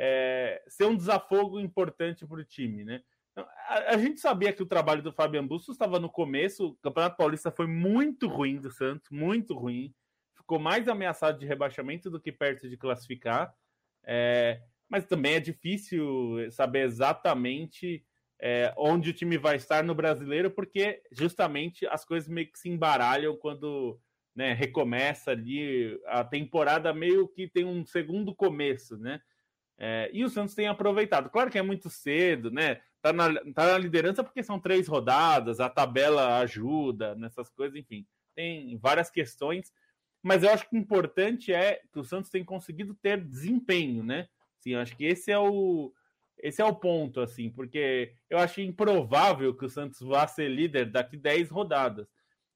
é, 0.01 0.63
ser 0.65 0.85
um 0.85 0.95
desafogo 0.95 1.59
importante 1.59 2.25
para 2.25 2.39
o 2.39 2.45
time, 2.45 2.85
né? 2.85 3.03
Então, 3.33 3.45
a, 3.67 3.95
a, 3.95 3.97
gente 3.97 4.21
sabia 4.21 4.53
que 4.53 4.63
o 4.63 4.65
trabalho 4.65 5.03
do 5.03 5.11
Fabian 5.11 5.45
Bustos 5.45 5.75
estava 5.75 5.99
no 5.99 6.09
começo, 6.09 6.67
o 6.67 6.75
Campeonato 6.77 7.17
Paulista 7.17 7.51
foi 7.51 7.67
muito 7.67 8.25
ruim 8.25 8.61
do 8.61 8.71
Santos, 8.71 9.09
muito 9.11 9.53
ruim. 9.53 9.93
Ficou 10.37 10.57
mais 10.57 10.87
ameaçado 10.87 11.37
de 11.37 11.45
rebaixamento 11.45 12.09
do 12.09 12.19
que 12.19 12.31
perto 12.31 12.69
de 12.69 12.77
classificar. 12.77 13.53
É, 14.05 14.61
mas 14.87 15.05
também 15.05 15.33
é 15.33 15.39
difícil 15.41 16.49
saber 16.49 16.85
exatamente 16.85 18.05
é, 18.41 18.73
onde 18.77 19.09
o 19.09 19.13
time 19.13 19.37
vai 19.37 19.57
estar 19.57 19.83
no 19.83 19.93
brasileiro, 19.93 20.49
porque 20.49 21.03
justamente 21.11 21.85
as 21.87 22.05
coisas 22.05 22.29
meio 22.29 22.49
que 22.49 22.57
se 22.57 22.69
embaralham 22.69 23.35
quando 23.35 23.99
né, 24.33 24.53
recomeça 24.53 25.31
ali 25.31 25.99
a 26.05 26.23
temporada 26.23 26.93
meio 26.93 27.27
que 27.27 27.49
tem 27.49 27.65
um 27.65 27.85
segundo 27.85 28.33
começo, 28.33 28.97
né? 28.97 29.19
É, 29.81 30.09
e 30.11 30.25
o 30.25 30.29
Santos 30.29 30.53
tem 30.53 30.67
aproveitado. 30.67 31.29
Claro 31.29 31.49
que 31.49 31.57
é 31.57 31.61
muito 31.61 31.89
cedo, 31.89 32.51
né? 32.51 32.81
Tá 33.01 33.13
na, 33.13 33.33
tá 33.53 33.71
na 33.71 33.77
liderança 33.77 34.21
porque 34.21 34.43
são 34.43 34.59
três 34.59 34.87
rodadas, 34.87 35.61
a 35.61 35.69
tabela 35.69 36.37
ajuda 36.39 37.15
nessas 37.15 37.49
coisas, 37.49 37.79
enfim, 37.79 38.05
tem 38.35 38.77
várias 38.77 39.09
questões. 39.09 39.71
mas 40.21 40.43
eu 40.43 40.49
acho 40.51 40.69
que 40.69 40.75
o 40.75 40.79
importante 40.79 41.53
é 41.53 41.81
que 41.93 41.99
o 41.99 42.03
Santos 42.03 42.29
tem 42.29 42.43
conseguido 42.43 42.93
ter 42.95 43.23
desempenho, 43.23 44.03
né? 44.03 44.27
Sim, 44.59 44.75
acho 44.75 44.97
que 44.97 45.05
esse 45.05 45.31
é 45.31 45.39
o 45.39 45.93
esse 46.41 46.61
é 46.61 46.65
o 46.65 46.75
ponto, 46.75 47.19
assim, 47.19 47.49
porque 47.49 48.13
eu 48.29 48.37
acho 48.37 48.61
improvável 48.61 49.53
que 49.53 49.65
o 49.65 49.69
Santos 49.69 49.99
vá 49.99 50.25
ser 50.25 50.49
líder 50.49 50.89
daqui 50.89 51.17
10 51.17 51.49
rodadas. 51.49 52.07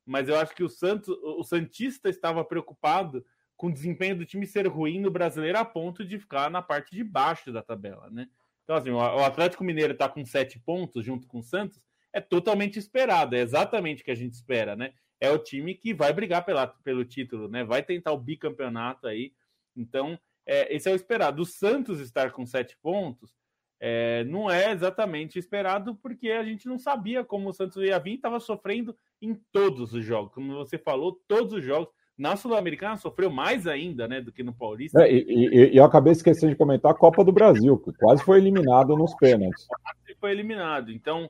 Mas 0.06 0.30
eu 0.30 0.38
acho 0.38 0.56
que 0.56 0.64
o 0.64 0.70
Santos, 0.70 1.10
o 1.10 1.44
Santista 1.44 2.10
estava 2.10 2.44
preocupado 2.46 3.26
com 3.64 3.70
o 3.70 3.74
desempenho 3.74 4.18
do 4.18 4.26
time 4.26 4.46
ser 4.46 4.68
ruim 4.68 5.00
no 5.00 5.10
brasileiro 5.10 5.58
a 5.58 5.64
ponto 5.64 6.04
de 6.04 6.20
ficar 6.20 6.52
na 6.52 6.62
parte 6.62 6.94
de 6.94 7.02
baixo 7.02 7.50
da 7.50 7.64
tabela, 7.64 8.10
né? 8.10 8.28
Então, 8.62 8.76
assim, 8.76 8.90
o 8.90 9.24
Atlético 9.24 9.64
Mineiro 9.64 9.94
está 9.94 10.10
com 10.10 10.26
sete 10.26 10.60
pontos 10.60 11.06
junto 11.06 11.26
com 11.28 11.40
o 11.40 11.42
Santos, 11.42 11.80
é 12.12 12.20
totalmente 12.20 12.78
esperado, 12.78 13.38
é 13.38 13.40
exatamente 13.40 14.02
o 14.02 14.06
que 14.06 14.12
a 14.12 14.16
gente 14.16 14.34
espera, 14.34 14.76
né? 14.76 14.92
É 15.18 15.30
o 15.30 15.40
time 15.40 15.76
que 15.76 15.94
vai 15.94 16.12
brigar 16.12 16.44
pela, 16.44 16.68
pelo 16.68 17.06
título, 17.06 17.48
né? 17.48 17.64
Vai 17.64 17.82
tentar 17.82 18.12
o 18.12 18.18
bicampeonato 18.18 19.08
aí. 19.08 19.32
Então, 19.78 20.20
é, 20.46 20.76
esse 20.76 20.90
é 20.90 20.92
o 20.92 20.96
esperado. 20.96 21.42
O 21.42 21.46
Santos 21.46 22.02
estar 22.02 22.34
com 22.34 22.46
sete 22.46 22.76
pontos 22.82 23.34
é, 23.80 24.26
não 24.26 24.52
é 24.52 24.74
exatamente 24.74 25.40
esperado, 25.40 25.96
porque 25.96 26.32
a 26.32 26.44
gente 26.44 26.68
não 26.68 26.78
sabia 26.78 27.24
como 27.24 27.48
o 27.48 27.54
Santos 27.54 27.82
ia 27.82 27.98
vir, 27.98 28.16
estava 28.16 28.42
sofrendo 28.42 28.94
em 29.22 29.34
todos 29.54 29.94
os 29.94 30.04
jogos. 30.04 30.34
Como 30.34 30.54
você 30.54 30.78
falou, 30.78 31.24
todos 31.30 31.54
os 31.54 31.64
jogos. 31.64 31.94
Na 32.18 32.36
Sul-Americana 32.36 32.98
sofreu 32.98 33.30
mais 33.30 33.66
ainda, 33.66 34.08
né, 34.08 34.22
do 34.22 34.32
que 34.32 34.44
no 34.44 34.54
Paulista. 34.54 35.04
É, 35.04 35.12
e, 35.12 35.72
e, 35.72 35.78
eu 35.78 35.84
acabei 35.84 36.14
esquecendo 36.14 36.52
de 36.52 36.58
comentar 36.58 36.92
a 36.92 36.96
Copa 36.96 37.24
do 37.24 37.32
Brasil, 37.32 37.78
que 37.80 37.92
quase 37.94 38.24
foi 38.24 38.38
eliminado 38.38 38.96
nos 38.96 39.16
pênaltis. 39.16 39.66
Quase 39.68 40.20
foi 40.20 40.32
eliminado. 40.32 40.92
Então, 40.92 41.30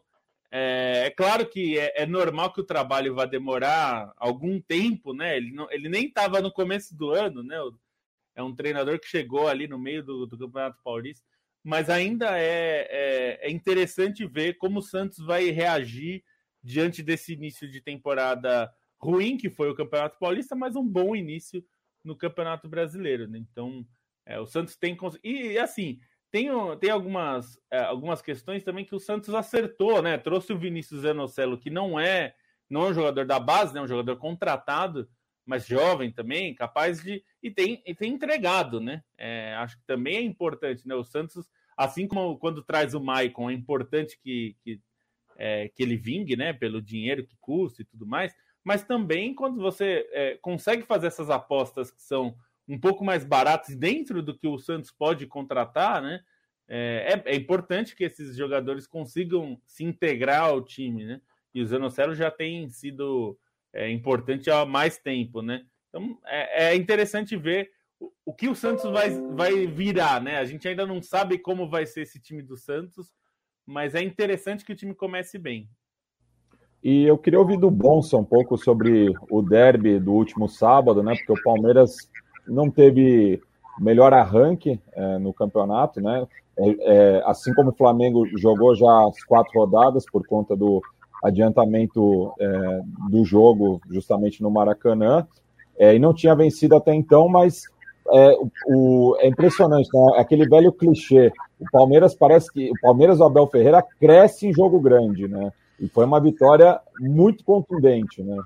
é, 0.52 1.06
é 1.06 1.10
claro 1.10 1.48
que 1.48 1.80
é, 1.80 2.04
é, 2.04 2.06
normal 2.06 2.52
que 2.52 2.62
o 2.62 2.66
trabalho 2.66 3.16
vá 3.16 3.26
demorar 3.26 4.12
algum 4.18 4.60
tempo, 4.62 5.14
né? 5.14 5.38
Ele, 5.38 5.52
não, 5.52 5.72
ele 5.72 5.88
nem 5.88 6.06
estava 6.06 6.42
no 6.42 6.52
começo 6.52 6.96
do 6.96 7.12
ano, 7.12 7.42
né? 7.42 7.58
É 8.36 8.44
um 8.44 8.54
treinador 8.54 9.00
que 9.00 9.08
chegou 9.08 9.48
ali 9.48 9.68
no 9.68 9.80
meio 9.80 10.04
do, 10.04 10.26
do 10.28 10.38
Campeonato 10.38 10.78
Paulista, 10.84 11.26
mas 11.64 11.90
ainda 11.90 12.38
é, 12.38 12.88
é, 12.90 13.48
é 13.48 13.52
interessante 13.52 14.28
ver 14.28 14.58
como 14.58 14.80
o 14.80 14.84
Santos 14.84 15.26
vai 15.26 15.50
reagir 15.50 16.24
diante 16.62 17.02
desse 17.02 17.34
início 17.34 17.70
de 17.70 17.82
temporada 17.82 18.72
ruim 19.04 19.36
que 19.38 19.50
foi 19.50 19.70
o 19.70 19.76
Campeonato 19.76 20.18
Paulista, 20.18 20.56
mas 20.56 20.76
um 20.76 20.88
bom 20.88 21.16
início 21.16 21.64
no 22.04 22.16
Campeonato 22.16 22.68
Brasileiro. 22.68 23.28
Né? 23.28 23.40
Então, 23.40 23.86
é, 24.26 24.40
o 24.40 24.46
Santos 24.46 24.76
tem. 24.76 24.98
E 25.24 25.58
assim, 25.58 26.00
tem, 26.32 26.48
tem 26.80 26.90
algumas, 26.90 27.60
é, 27.70 27.80
algumas 27.80 28.22
questões 28.22 28.64
também 28.64 28.86
que 28.86 28.96
o 28.96 29.00
Santos 29.00 29.34
acertou, 29.34 30.02
né? 30.02 30.18
Trouxe 30.18 30.54
o 30.54 30.58
Vinícius 30.58 31.02
Zanocelo, 31.02 31.58
que 31.58 31.70
não 31.70 32.00
é, 32.00 32.34
não 32.70 32.86
é 32.86 32.90
um 32.90 32.94
jogador 32.94 33.26
da 33.26 33.40
base, 33.40 33.74
né? 33.74 33.82
um 33.82 33.88
jogador 33.88 34.16
contratado, 34.18 35.08
mas 35.46 35.68
jovem 35.68 36.12
também, 36.12 36.56
capaz 36.56 37.04
de. 37.04 37.24
E 37.42 37.52
tem, 37.52 37.84
e 37.86 37.94
tem 37.94 38.14
entregado, 38.14 38.80
né? 38.80 39.04
É, 39.18 39.54
acho 39.56 39.78
que 39.78 39.86
também 39.86 40.16
é 40.16 40.22
importante, 40.22 40.88
né? 40.88 40.96
O 40.96 41.04
Santos, 41.04 41.50
assim 41.76 42.08
como 42.08 42.38
quando 42.38 42.64
traz 42.64 42.94
o 42.94 43.02
Maicon, 43.02 43.50
é 43.50 43.54
importante 43.54 44.18
que, 44.24 44.56
que, 44.64 44.80
é, 45.36 45.68
que 45.68 45.84
ele 45.84 45.98
vingue, 45.98 46.38
né? 46.38 46.54
Pelo 46.54 46.82
dinheiro 46.82 47.26
que 47.26 47.36
custa 47.42 47.82
e 47.82 47.86
tudo 47.86 48.08
mais 48.08 48.34
mas 48.64 48.84
também 48.84 49.34
quando 49.34 49.62
você 49.62 50.08
é, 50.12 50.38
consegue 50.42 50.84
fazer 50.84 51.08
essas 51.08 51.30
apostas 51.30 51.92
que 51.92 52.02
são 52.02 52.36
um 52.68 52.80
pouco 52.80 53.04
mais 53.04 53.26
baratas 53.26 53.76
dentro 53.76 54.22
do 54.24 54.38
que 54.38 54.48
o 54.48 54.58
Santos 54.58 54.92
pode 54.92 55.28
contratar, 55.28 56.02
né? 56.02 56.24
É, 56.68 57.22
é, 57.26 57.34
é 57.34 57.36
importante 57.36 57.96
que 57.96 58.06
esses 58.06 58.38
jogadores 58.38 58.88
consigam 58.88 59.60
se 59.66 59.84
integrar 59.84 60.46
ao 60.46 60.62
time, 60.62 61.06
né? 61.06 61.22
E 61.54 61.62
o 61.62 61.66
Zanocelo 61.66 62.16
já 62.16 62.32
tem 62.32 62.70
sido 62.70 63.38
é, 63.74 63.90
importante 63.90 64.50
há 64.50 64.66
mais 64.66 64.98
tempo, 64.98 65.42
né? 65.42 65.66
Então 65.90 66.18
é, 66.26 66.70
é 66.70 66.76
interessante 66.76 67.36
ver 67.36 67.72
o, 68.00 68.12
o, 68.26 68.34
que 68.34 68.48
o 68.48 68.56
Santos 68.56 68.90
vai, 68.90 69.10
vai 69.10 69.68
virar, 69.68 70.22
né? 70.22 70.38
A 70.38 70.46
gente 70.46 70.68
ainda 70.68 70.86
não 70.86 71.02
sabe 71.02 71.38
como 71.38 71.70
vai 71.70 71.86
ser 71.86 72.02
esse 72.02 72.20
time 72.20 72.42
do 72.42 72.56
Santos, 72.56 73.14
mas 73.66 73.94
é 73.94 74.02
interessante 74.02 74.64
que 74.64 74.72
o 74.72 74.76
time 74.76 74.96
comece 74.96 75.38
bem. 75.38 75.70
E 76.84 77.06
eu 77.06 77.18
queria 77.18 77.40
ouvir 77.40 77.58
do 77.58 77.72
Bonsa 77.72 78.18
um 78.18 78.26
pouco 78.26 78.58
sobre 78.58 79.14
o 79.30 79.42
derby 79.42 80.00
do 80.00 80.12
último 80.12 80.50
sábado, 80.50 81.02
né? 81.02 81.16
Porque 81.16 81.40
o 81.40 81.44
Palmeiras 81.44 81.96
não 82.46 82.70
teve 82.70 83.42
melhor 83.80 84.14
arranque 84.14 84.80
é, 84.92 85.18
no 85.18 85.34
campeonato, 85.34 86.02
né? 86.02 86.28
É, 86.58 86.76
é, 86.82 87.24
assim 87.26 87.54
como 87.54 87.70
o 87.70 87.76
Flamengo 87.76 88.28
jogou 88.38 88.76
já 88.76 89.08
as 89.08 89.24
quatro 89.24 89.58
rodadas 89.60 90.06
por 90.12 90.28
conta 90.28 90.56
do 90.56 90.82
adiantamento 91.24 92.34
é, 92.38 92.82
do 93.10 93.24
jogo 93.24 93.82
justamente 93.90 94.44
no 94.44 94.52
Maracanã, 94.52 95.26
é, 95.78 95.96
e 95.96 96.00
não 96.00 96.14
tinha 96.14 96.36
vencido 96.36 96.76
até 96.76 96.94
então, 96.94 97.30
mas 97.30 97.64
é, 98.12 98.38
o, 98.68 99.16
é 99.20 99.28
impressionante, 99.30 99.90
né? 99.94 100.16
Aquele 100.18 100.48
velho 100.48 100.74
clichê. 100.74 101.32
O 101.58 101.66
Palmeiras 101.72 102.14
parece 102.14 102.52
que 102.52 102.70
o 102.70 102.82
Palmeiras 102.82 103.20
do 103.20 103.24
Abel 103.24 103.48
Ferreira 103.48 103.82
cresce 104.00 104.48
em 104.48 104.54
jogo 104.54 104.82
grande, 104.82 105.30
né? 105.30 105.52
E 105.80 105.88
foi 105.88 106.06
uma 106.06 106.20
vitória 106.20 106.80
muito 107.00 107.44
contundente, 107.44 108.22
né? 108.22 108.38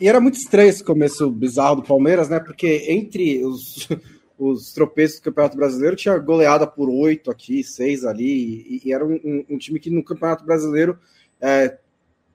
E 0.00 0.08
era 0.08 0.20
muito 0.20 0.36
estranho 0.36 0.68
esse 0.68 0.82
começo 0.82 1.30
bizarro 1.30 1.76
do 1.76 1.82
Palmeiras, 1.82 2.28
né? 2.28 2.38
Porque 2.38 2.86
entre 2.88 3.44
os, 3.44 3.88
os 4.38 4.72
tropeços 4.72 5.18
do 5.18 5.24
Campeonato 5.24 5.56
Brasileiro 5.56 5.96
tinha 5.96 6.16
goleada 6.18 6.66
por 6.66 6.88
oito 6.88 7.30
aqui, 7.30 7.64
seis 7.64 8.04
ali, 8.04 8.80
e, 8.82 8.82
e 8.84 8.92
era 8.92 9.04
um, 9.04 9.44
um, 9.50 9.58
time 9.58 9.80
que 9.80 9.90
no 9.90 10.04
Campeonato 10.04 10.44
Brasileiro, 10.44 10.98
é, 11.40 11.76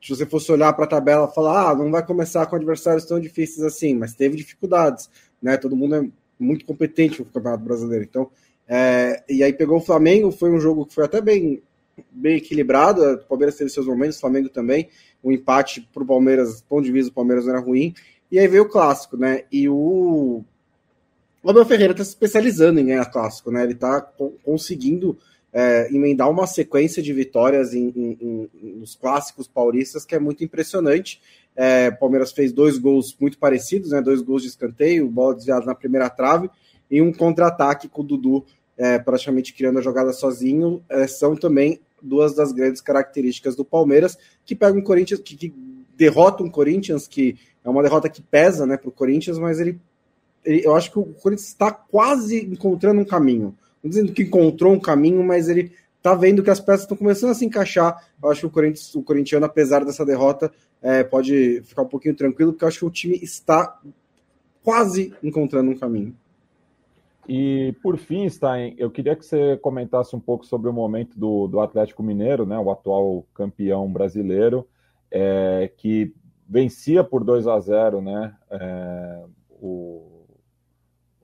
se 0.01 0.09
você 0.09 0.25
fosse 0.25 0.51
olhar 0.51 0.73
para 0.73 0.83
a 0.83 0.89
tabela, 0.89 1.27
falar, 1.29 1.71
ah, 1.71 1.75
não 1.75 1.89
vai 1.89 2.05
começar 2.05 2.45
com 2.47 2.57
adversários 2.57 3.05
tão 3.05 3.19
difíceis 3.19 3.65
assim, 3.65 3.95
mas 3.95 4.13
teve 4.13 4.35
dificuldades, 4.35 5.09
né? 5.41 5.55
Todo 5.55 5.75
mundo 5.75 5.95
é 5.95 6.07
muito 6.37 6.65
competente 6.65 7.19
no 7.19 7.25
Campeonato 7.25 7.63
Brasileiro, 7.63 8.03
então. 8.03 8.29
É, 8.67 9.23
e 9.29 9.41
aí 9.41 9.53
pegou 9.53 9.77
o 9.77 9.81
Flamengo, 9.81 10.31
foi 10.31 10.51
um 10.51 10.59
jogo 10.59 10.85
que 10.85 10.93
foi 10.93 11.05
até 11.05 11.21
bem 11.21 11.61
bem 12.11 12.37
equilibrado. 12.37 13.01
O 13.01 13.17
Palmeiras 13.25 13.55
teve 13.55 13.69
seus 13.69 13.85
momentos, 13.85 14.17
o 14.17 14.21
Flamengo 14.21 14.49
também. 14.49 14.89
O 15.21 15.31
empate 15.31 15.87
para 15.93 16.03
o 16.03 16.05
Palmeiras, 16.05 16.61
ponto 16.61 16.83
de 16.83 16.91
vista 16.91 17.11
do 17.11 17.15
Palmeiras 17.15 17.45
não 17.45 17.53
era 17.53 17.61
ruim. 17.61 17.93
E 18.31 18.39
aí 18.39 18.47
veio 18.47 18.63
o 18.63 18.69
clássico, 18.69 19.17
né? 19.17 19.43
E 19.51 19.67
o. 19.69 20.43
O 21.43 21.49
Abel 21.49 21.65
Ferreira 21.65 21.91
está 21.91 22.03
se 22.03 22.11
especializando 22.11 22.79
em 22.79 22.85
ganhar 22.85 23.05
clássico, 23.05 23.51
né? 23.51 23.63
Ele 23.63 23.73
está 23.73 23.99
conseguindo 24.43 25.17
é, 25.51 25.93
emendar 25.93 26.29
uma 26.29 26.47
sequência 26.47 27.03
de 27.03 27.11
vitórias 27.11 27.73
em, 27.73 27.89
em, 27.89 28.49
em, 28.61 28.73
nos 28.75 28.95
clássicos 28.95 29.45
paulistas 29.45 30.05
que 30.05 30.15
é 30.15 30.19
muito 30.19 30.43
impressionante. 30.43 31.21
É, 31.55 31.91
Palmeiras 31.91 32.31
fez 32.31 32.53
dois 32.53 32.77
gols 32.77 33.15
muito 33.19 33.37
parecidos, 33.37 33.91
né? 33.91 34.01
Dois 34.01 34.21
gols 34.21 34.41
de 34.41 34.47
escanteio, 34.47 35.09
bola 35.09 35.35
desviada 35.35 35.65
na 35.65 35.75
primeira 35.75 36.09
trave 36.09 36.49
e 36.89 37.01
um 37.01 37.11
contra-ataque 37.11 37.87
com 37.89 38.01
o 38.01 38.05
Dudu 38.05 38.45
é, 38.77 38.99
praticamente 38.99 39.53
criando 39.53 39.79
a 39.79 39.81
jogada 39.81 40.13
sozinho, 40.13 40.83
é, 40.89 41.07
são 41.07 41.35
também 41.35 41.79
duas 42.03 42.35
das 42.35 42.51
grandes 42.51 42.81
características 42.81 43.55
do 43.55 43.65
Palmeiras, 43.65 44.17
que 44.45 44.55
pega 44.55 44.77
um 44.77 44.83
Corinthians, 44.83 45.19
que, 45.21 45.35
que 45.35 45.53
derrota 45.95 46.43
um 46.43 46.49
Corinthians, 46.49 47.07
que 47.07 47.37
é 47.63 47.69
uma 47.69 47.81
derrota 47.81 48.09
que 48.09 48.21
pesa 48.21 48.65
né, 48.65 48.77
para 48.77 48.89
o 48.89 48.91
Corinthians, 48.91 49.39
mas 49.39 49.59
ele, 49.59 49.79
ele, 50.43 50.65
eu 50.65 50.75
acho 50.75 50.91
que 50.91 50.99
o 50.99 51.05
Corinthians 51.05 51.47
está 51.47 51.71
quase 51.71 52.45
encontrando 52.45 52.99
um 52.99 53.05
caminho. 53.05 53.55
Não 53.81 53.89
dizendo 53.89 54.13
que 54.13 54.23
encontrou 54.23 54.73
um 54.73 54.79
caminho, 54.79 55.23
mas 55.23 55.47
ele 55.47 55.71
está 55.97 56.13
vendo 56.13 56.43
que 56.43 56.49
as 56.49 56.59
peças 56.59 56.81
estão 56.81 56.97
começando 56.97 57.31
a 57.31 57.33
se 57.33 57.45
encaixar. 57.45 58.05
Eu 58.21 58.29
acho 58.29 58.41
que 58.41 58.47
o, 58.47 58.49
Corinthians, 58.49 58.93
o 58.95 59.01
corintiano, 59.01 59.45
apesar 59.45 59.85
dessa 59.85 60.05
derrota, 60.05 60.51
é, 60.81 61.03
pode 61.03 61.61
ficar 61.63 61.83
um 61.83 61.87
pouquinho 61.87 62.15
tranquilo, 62.15 62.51
porque 62.51 62.65
eu 62.65 62.67
acho 62.67 62.79
que 62.79 62.85
o 62.85 62.91
time 62.91 63.17
está 63.21 63.79
quase 64.61 65.13
encontrando 65.23 65.71
um 65.71 65.77
caminho. 65.77 66.15
E 67.27 67.73
por 67.81 67.97
fim, 67.97 68.27
Stein, 68.29 68.75
eu 68.77 68.91
queria 68.91 69.15
que 69.15 69.25
você 69.25 69.57
comentasse 69.57 70.15
um 70.15 70.19
pouco 70.19 70.45
sobre 70.45 70.69
o 70.69 70.73
momento 70.73 71.17
do, 71.17 71.47
do 71.47 71.59
Atlético 71.59 72.03
Mineiro, 72.03 72.45
né, 72.45 72.57
o 72.59 72.69
atual 72.69 73.25
campeão 73.33 73.91
brasileiro, 73.91 74.67
é, 75.09 75.71
que 75.77 76.13
vencia 76.47 77.03
por 77.03 77.23
2 77.23 77.47
a 77.47 77.59
0 77.59 78.01
né, 78.01 78.35
é, 78.51 79.23
o, 79.49 80.25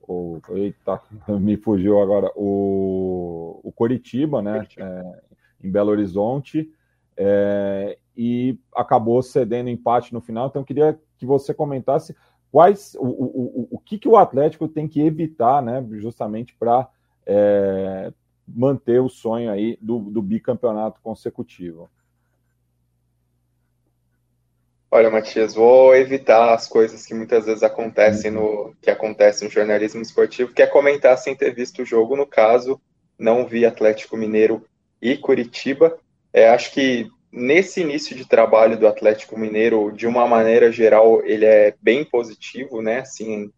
o, 0.08 0.40
eita, 0.50 1.00
me 1.28 1.56
fugiu 1.56 2.00
agora, 2.00 2.32
o, 2.34 3.60
o 3.62 3.70
Coritiba, 3.72 4.40
né, 4.40 4.66
é, 4.78 5.20
em 5.62 5.70
Belo 5.70 5.90
Horizonte, 5.90 6.70
é, 7.16 7.98
e 8.16 8.58
acabou 8.74 9.22
cedendo 9.22 9.68
empate 9.68 10.14
no 10.14 10.20
final. 10.20 10.46
Então, 10.46 10.62
eu 10.62 10.66
queria 10.66 10.98
que 11.18 11.26
você 11.26 11.52
comentasse 11.52 12.16
quais 12.50 12.94
o, 12.98 13.06
o, 13.06 13.68
o 13.72 13.78
que, 13.78 13.98
que 13.98 14.08
o 14.08 14.16
Atlético 14.16 14.68
tem 14.68 14.88
que 14.88 15.00
evitar, 15.00 15.62
né, 15.62 15.84
justamente 15.92 16.54
para 16.58 16.88
é, 17.26 18.12
manter 18.46 19.00
o 19.00 19.08
sonho 19.08 19.50
aí 19.50 19.78
do, 19.80 19.98
do 19.98 20.20
bicampeonato 20.20 21.00
consecutivo. 21.00 21.90
Olha, 24.92 25.08
Matias, 25.08 25.54
vou 25.54 25.94
evitar 25.94 26.52
as 26.52 26.66
coisas 26.66 27.06
que 27.06 27.14
muitas 27.14 27.46
vezes 27.46 27.62
acontecem 27.62 28.28
no 28.32 28.74
que 28.82 28.90
acontece 28.90 29.44
no 29.44 29.50
jornalismo 29.50 30.02
esportivo, 30.02 30.52
que 30.52 30.62
é 30.62 30.66
comentar 30.66 31.16
sem 31.16 31.36
ter 31.36 31.54
visto 31.54 31.82
o 31.82 31.86
jogo. 31.86 32.16
No 32.16 32.26
caso, 32.26 32.80
não 33.16 33.46
vi 33.46 33.64
Atlético 33.64 34.16
Mineiro 34.16 34.66
e 35.00 35.16
Curitiba. 35.16 35.96
É, 36.32 36.48
acho 36.50 36.72
que 36.72 37.08
nesse 37.32 37.80
início 37.80 38.16
de 38.16 38.26
trabalho 38.26 38.76
do 38.76 38.86
Atlético 38.86 39.38
Mineiro, 39.38 39.92
de 39.92 40.06
uma 40.06 40.26
maneira 40.26 40.72
geral, 40.72 41.24
ele 41.24 41.44
é 41.44 41.74
bem 41.80 42.04
positivo, 42.04 42.82
né? 42.82 43.00
Assim, 43.00 43.50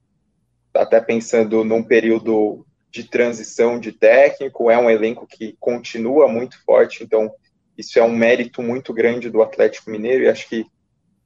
até 0.75 1.01
pensando 1.01 1.65
num 1.65 1.83
período 1.83 2.67
de 2.91 3.05
transição 3.05 3.79
de 3.79 3.93
técnico, 3.93 4.71
é 4.71 4.77
um 4.77 4.91
elenco 4.91 5.27
que 5.27 5.57
continua 5.59 6.29
muito 6.29 6.63
forte, 6.65 7.03
então 7.03 7.33
isso 7.77 7.99
é 7.99 8.03
um 8.03 8.15
mérito 8.15 8.63
muito 8.63 8.93
grande 8.93 9.31
do 9.31 9.43
Atlético 9.43 9.91
Mineiro, 9.91 10.25
e 10.25 10.29
acho 10.29 10.49
que 10.49 10.67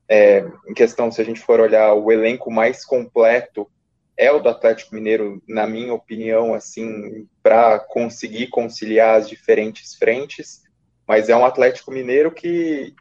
é, 0.09 0.47
em 0.69 0.75
questão, 0.75 1.11
se 1.11 1.21
a 1.21 1.25
gente 1.25 1.41
for 1.41 1.59
olhar 1.59 1.93
o 1.95 2.13
elenco 2.13 2.51
mais 2.51 2.85
completo, 2.85 3.69
é 4.17 4.31
o 4.31 4.39
do 4.39 4.49
Atlético 4.49 4.95
Mineiro, 4.95 5.43
na 5.47 5.67
minha 5.67 5.93
opinião, 5.93 6.55
assim, 6.55 7.27
para 7.43 7.79
conseguir 7.81 8.47
conciliar 8.47 9.17
as 9.19 9.29
diferentes 9.29 9.95
frentes, 9.97 10.63
mas 11.07 11.29
é 11.29 11.37
um 11.37 11.45
Atlético 11.45 11.91
Mineiro 11.91 12.33
que 12.33 12.95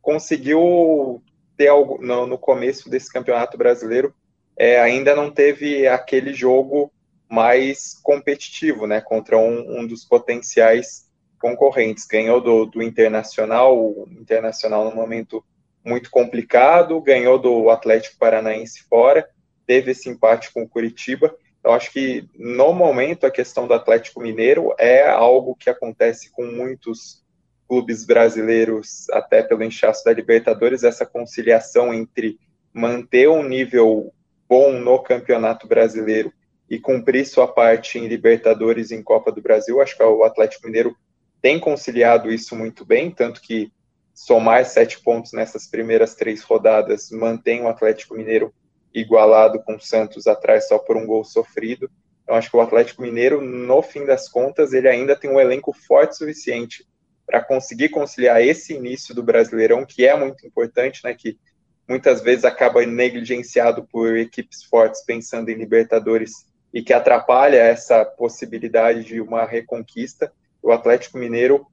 conseguiu 0.00 1.22
ter 1.56 1.68
algo 1.68 2.04
no, 2.04 2.26
no 2.26 2.36
começo 2.36 2.90
desse 2.90 3.12
campeonato 3.12 3.56
brasileiro, 3.56 4.14
é, 4.56 4.80
ainda 4.80 5.14
não 5.14 5.30
teve 5.30 5.86
aquele 5.86 6.32
jogo 6.32 6.92
mais 7.28 7.98
competitivo, 8.02 8.86
né, 8.86 9.00
contra 9.00 9.38
um, 9.38 9.80
um 9.80 9.86
dos 9.86 10.04
potenciais 10.04 11.08
concorrentes. 11.40 12.06
Ganhou 12.06 12.40
do, 12.40 12.66
do 12.66 12.82
Internacional, 12.82 13.78
o 13.78 14.06
Internacional 14.10 14.84
no 14.84 14.94
momento 14.94 15.44
muito 15.84 16.10
complicado, 16.10 17.00
ganhou 17.00 17.38
do 17.38 17.70
Atlético 17.70 18.18
Paranaense 18.18 18.82
fora, 18.82 19.28
teve 19.66 19.92
esse 19.92 20.08
empate 20.08 20.52
com 20.52 20.62
o 20.62 20.68
Curitiba. 20.68 21.34
Eu 21.64 21.72
acho 21.72 21.92
que 21.92 22.28
no 22.34 22.72
momento 22.72 23.24
a 23.24 23.30
questão 23.30 23.66
do 23.68 23.74
Atlético 23.74 24.20
Mineiro 24.20 24.74
é 24.78 25.08
algo 25.08 25.54
que 25.54 25.70
acontece 25.70 26.30
com 26.30 26.44
muitos 26.44 27.22
clubes 27.68 28.04
brasileiros, 28.04 29.08
até 29.10 29.42
pelo 29.42 29.62
inchaço 29.62 30.04
da 30.04 30.12
Libertadores, 30.12 30.82
essa 30.82 31.06
conciliação 31.06 31.94
entre 31.94 32.38
manter 32.72 33.28
um 33.28 33.42
nível 33.42 34.12
bom 34.48 34.72
no 34.72 34.98
Campeonato 34.98 35.66
Brasileiro 35.66 36.32
e 36.68 36.78
cumprir 36.78 37.24
sua 37.26 37.46
parte 37.46 37.98
em 37.98 38.08
Libertadores 38.08 38.90
e 38.90 38.96
em 38.96 39.02
Copa 39.02 39.30
do 39.30 39.40
Brasil. 39.40 39.80
Acho 39.80 39.96
que 39.96 40.02
o 40.02 40.24
Atlético 40.24 40.66
Mineiro 40.66 40.96
tem 41.40 41.58
conciliado 41.58 42.30
isso 42.30 42.56
muito 42.56 42.84
bem, 42.84 43.10
tanto 43.10 43.40
que 43.40 43.70
somar 44.14 44.64
sete 44.64 45.00
pontos 45.00 45.32
nessas 45.32 45.66
primeiras 45.66 46.14
três 46.14 46.42
rodadas 46.42 47.10
mantém 47.10 47.62
o 47.62 47.68
Atlético 47.68 48.14
Mineiro 48.14 48.52
igualado 48.94 49.62
com 49.62 49.76
o 49.76 49.80
Santos 49.80 50.26
atrás 50.26 50.68
só 50.68 50.78
por 50.78 50.96
um 50.96 51.06
gol 51.06 51.24
sofrido. 51.24 51.90
Então 52.22 52.36
acho 52.36 52.50
que 52.50 52.56
o 52.56 52.60
Atlético 52.60 53.02
Mineiro, 53.02 53.40
no 53.40 53.82
fim 53.82 54.04
das 54.04 54.28
contas, 54.28 54.72
ele 54.72 54.88
ainda 54.88 55.16
tem 55.16 55.30
um 55.30 55.40
elenco 55.40 55.72
forte 55.72 56.16
suficiente 56.16 56.86
para 57.26 57.42
conseguir 57.42 57.88
conciliar 57.88 58.42
esse 58.42 58.74
início 58.74 59.14
do 59.14 59.22
Brasileirão, 59.22 59.86
que 59.86 60.06
é 60.06 60.16
muito 60.16 60.46
importante, 60.46 61.00
né, 61.04 61.14
que 61.14 61.38
muitas 61.88 62.20
vezes 62.20 62.44
acaba 62.44 62.84
negligenciado 62.84 63.86
por 63.90 64.16
equipes 64.16 64.64
fortes 64.64 65.04
pensando 65.04 65.48
em 65.48 65.54
Libertadores 65.54 66.46
e 66.72 66.82
que 66.82 66.92
atrapalha 66.92 67.56
essa 67.56 68.04
possibilidade 68.04 69.04
de 69.04 69.20
uma 69.20 69.44
reconquista. 69.44 70.32
O 70.62 70.72
Atlético 70.72 71.18
Mineiro 71.18 71.66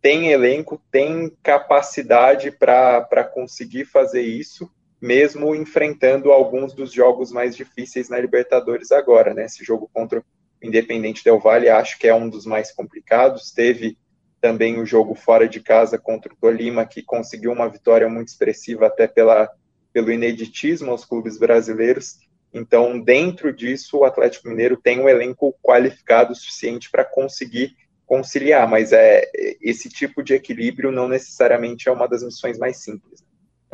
tem 0.00 0.32
elenco, 0.32 0.82
tem 0.90 1.30
capacidade 1.42 2.50
para 2.50 3.24
conseguir 3.32 3.84
fazer 3.84 4.22
isso, 4.22 4.70
mesmo 5.02 5.52
enfrentando 5.52 6.30
alguns 6.30 6.72
dos 6.72 6.92
jogos 6.92 7.32
mais 7.32 7.56
difíceis 7.56 8.08
na 8.08 8.20
Libertadores 8.20 8.92
agora, 8.92 9.34
né? 9.34 9.46
Esse 9.46 9.64
jogo 9.64 9.90
contra 9.92 10.20
o 10.20 10.24
Independente 10.62 11.24
Del 11.24 11.40
Valle 11.40 11.68
acho 11.68 11.98
que 11.98 12.06
é 12.06 12.14
um 12.14 12.28
dos 12.28 12.46
mais 12.46 12.70
complicados. 12.70 13.50
Teve 13.50 13.98
também 14.40 14.80
o 14.80 14.86
jogo 14.86 15.16
fora 15.16 15.48
de 15.48 15.58
casa 15.58 15.98
contra 15.98 16.32
o 16.32 16.36
Tolima, 16.36 16.86
que 16.86 17.02
conseguiu 17.02 17.50
uma 17.50 17.68
vitória 17.68 18.08
muito 18.08 18.28
expressiva 18.28 18.86
até 18.86 19.08
pela, 19.08 19.50
pelo 19.92 20.12
ineditismo 20.12 20.92
aos 20.92 21.04
clubes 21.04 21.36
brasileiros. 21.36 22.20
Então, 22.54 23.00
dentro 23.00 23.52
disso, 23.52 23.98
o 23.98 24.04
Atlético 24.04 24.48
Mineiro 24.48 24.76
tem 24.76 25.00
um 25.00 25.08
elenco 25.08 25.52
qualificado 25.60 26.32
suficiente 26.32 26.88
para 26.92 27.04
conseguir 27.04 27.74
conciliar, 28.06 28.68
mas 28.68 28.92
é 28.92 29.24
esse 29.60 29.88
tipo 29.88 30.22
de 30.22 30.34
equilíbrio 30.34 30.92
não 30.92 31.08
necessariamente 31.08 31.88
é 31.88 31.92
uma 31.92 32.06
das 32.06 32.22
missões 32.22 32.56
mais 32.56 32.76
simples. 32.76 33.21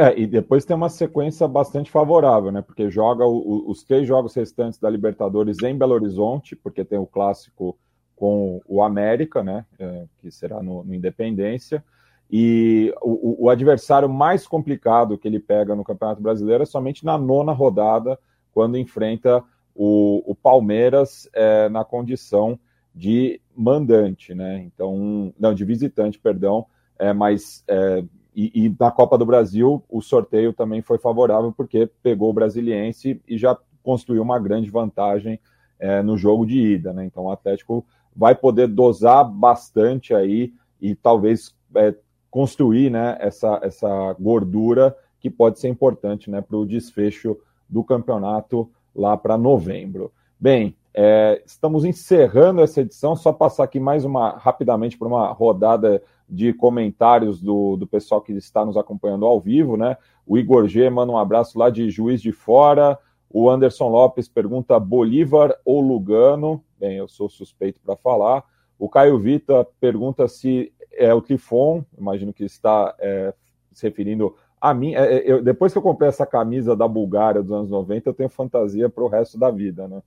É, 0.00 0.16
e 0.16 0.28
depois 0.28 0.64
tem 0.64 0.76
uma 0.76 0.88
sequência 0.88 1.48
bastante 1.48 1.90
favorável, 1.90 2.52
né? 2.52 2.62
Porque 2.62 2.88
joga 2.88 3.26
o, 3.26 3.68
os 3.68 3.82
três 3.82 4.06
jogos 4.06 4.32
restantes 4.32 4.78
da 4.78 4.88
Libertadores 4.88 5.60
em 5.60 5.76
Belo 5.76 5.94
Horizonte, 5.94 6.54
porque 6.54 6.84
tem 6.84 7.00
o 7.00 7.06
clássico 7.06 7.76
com 8.14 8.60
o 8.64 8.80
América, 8.80 9.42
né? 9.42 9.66
É, 9.76 10.06
que 10.18 10.30
será 10.30 10.62
no, 10.62 10.84
no 10.84 10.94
Independência. 10.94 11.84
E 12.30 12.94
o, 13.02 13.46
o, 13.46 13.50
adversário 13.50 14.08
mais 14.08 14.46
complicado 14.46 15.18
que 15.18 15.26
ele 15.26 15.40
pega 15.40 15.74
no 15.74 15.82
Campeonato 15.82 16.22
Brasileiro 16.22 16.62
é 16.62 16.66
somente 16.66 17.04
na 17.04 17.18
nona 17.18 17.52
rodada, 17.52 18.16
quando 18.52 18.78
enfrenta 18.78 19.42
o, 19.74 20.22
o 20.30 20.34
Palmeiras 20.34 21.28
é, 21.32 21.68
na 21.70 21.84
condição 21.84 22.56
de 22.94 23.40
mandante, 23.56 24.32
né? 24.32 24.60
Então, 24.60 25.34
não, 25.38 25.52
de 25.52 25.64
visitante, 25.64 26.20
perdão, 26.20 26.66
é, 26.98 27.12
mas 27.12 27.64
é, 27.66 28.04
e, 28.34 28.66
e, 28.66 28.76
na 28.78 28.90
Copa 28.90 29.18
do 29.18 29.26
Brasil 29.26 29.82
o 29.88 30.00
sorteio 30.00 30.52
também 30.52 30.82
foi 30.82 30.98
favorável 30.98 31.52
porque 31.52 31.90
pegou 32.02 32.30
o 32.30 32.32
Brasiliense 32.32 33.20
e 33.26 33.36
já 33.36 33.56
construiu 33.82 34.22
uma 34.22 34.38
grande 34.38 34.70
vantagem 34.70 35.40
é, 35.78 36.02
no 36.02 36.16
jogo 36.16 36.44
de 36.44 36.58
ida, 36.58 36.92
né? 36.92 37.04
Então 37.04 37.24
o 37.24 37.30
Atlético 37.30 37.84
vai 38.14 38.34
poder 38.34 38.68
dosar 38.68 39.24
bastante 39.24 40.14
aí 40.14 40.52
e 40.80 40.94
talvez 40.94 41.54
é, 41.74 41.94
construir, 42.30 42.90
né? 42.90 43.16
Essa, 43.20 43.60
essa 43.62 44.14
gordura 44.18 44.96
que 45.20 45.30
pode 45.30 45.58
ser 45.58 45.68
importante, 45.68 46.30
né? 46.30 46.40
Para 46.40 46.56
o 46.56 46.66
desfecho 46.66 47.36
do 47.68 47.82
campeonato 47.82 48.70
lá 48.94 49.16
para 49.16 49.38
novembro. 49.38 50.12
Bem, 50.38 50.76
é, 50.94 51.42
estamos 51.46 51.84
encerrando 51.84 52.60
essa 52.60 52.80
edição, 52.80 53.14
só 53.14 53.32
passar 53.32 53.64
aqui 53.64 53.78
mais 53.78 54.04
uma 54.04 54.30
rapidamente 54.30 54.96
por 54.96 55.06
uma 55.06 55.28
rodada 55.32 56.02
de 56.28 56.52
comentários 56.52 57.40
do, 57.40 57.76
do 57.76 57.86
pessoal 57.86 58.20
que 58.20 58.32
está 58.32 58.64
nos 58.64 58.76
acompanhando 58.76 59.24
ao 59.24 59.40
vivo, 59.40 59.76
né? 59.76 59.96
O 60.26 60.36
Igor 60.36 60.66
G 60.66 60.90
manda 60.90 61.12
um 61.12 61.18
abraço 61.18 61.58
lá 61.58 61.70
de 61.70 61.88
Juiz 61.88 62.20
de 62.20 62.32
Fora. 62.32 62.98
O 63.30 63.48
Anderson 63.48 63.88
Lopes 63.88 64.28
pergunta 64.28 64.78
Bolívar 64.78 65.54
ou 65.64 65.80
Lugano? 65.80 66.62
Bem, 66.78 66.96
eu 66.96 67.08
sou 67.08 67.28
suspeito 67.28 67.80
para 67.80 67.96
falar. 67.96 68.44
O 68.78 68.88
Caio 68.88 69.18
Vita 69.18 69.66
pergunta 69.80 70.28
se 70.28 70.72
é 70.92 71.12
o 71.14 71.20
Tifon, 71.20 71.84
imagino 71.96 72.32
que 72.32 72.44
está 72.44 72.94
é, 72.98 73.32
se 73.72 73.86
referindo 73.86 74.34
a 74.60 74.74
mim. 74.74 74.94
É, 74.94 75.18
é 75.18 75.32
eu, 75.32 75.42
depois 75.42 75.72
que 75.72 75.78
eu 75.78 75.82
comprei 75.82 76.08
essa 76.08 76.26
camisa 76.26 76.74
da 76.74 76.88
Bulgária 76.88 77.42
dos 77.42 77.52
anos 77.52 77.70
90, 77.70 78.08
eu 78.08 78.14
tenho 78.14 78.28
fantasia 78.28 78.88
para 78.88 79.04
o 79.04 79.08
resto 79.08 79.38
da 79.38 79.50
vida, 79.50 79.86
né? 79.86 80.02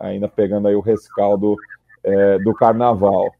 Ainda 0.00 0.28
pegando 0.28 0.68
aí 0.68 0.74
o 0.74 0.80
rescaldo 0.80 1.56
é, 2.02 2.38
do 2.38 2.52
carnaval. 2.54 3.30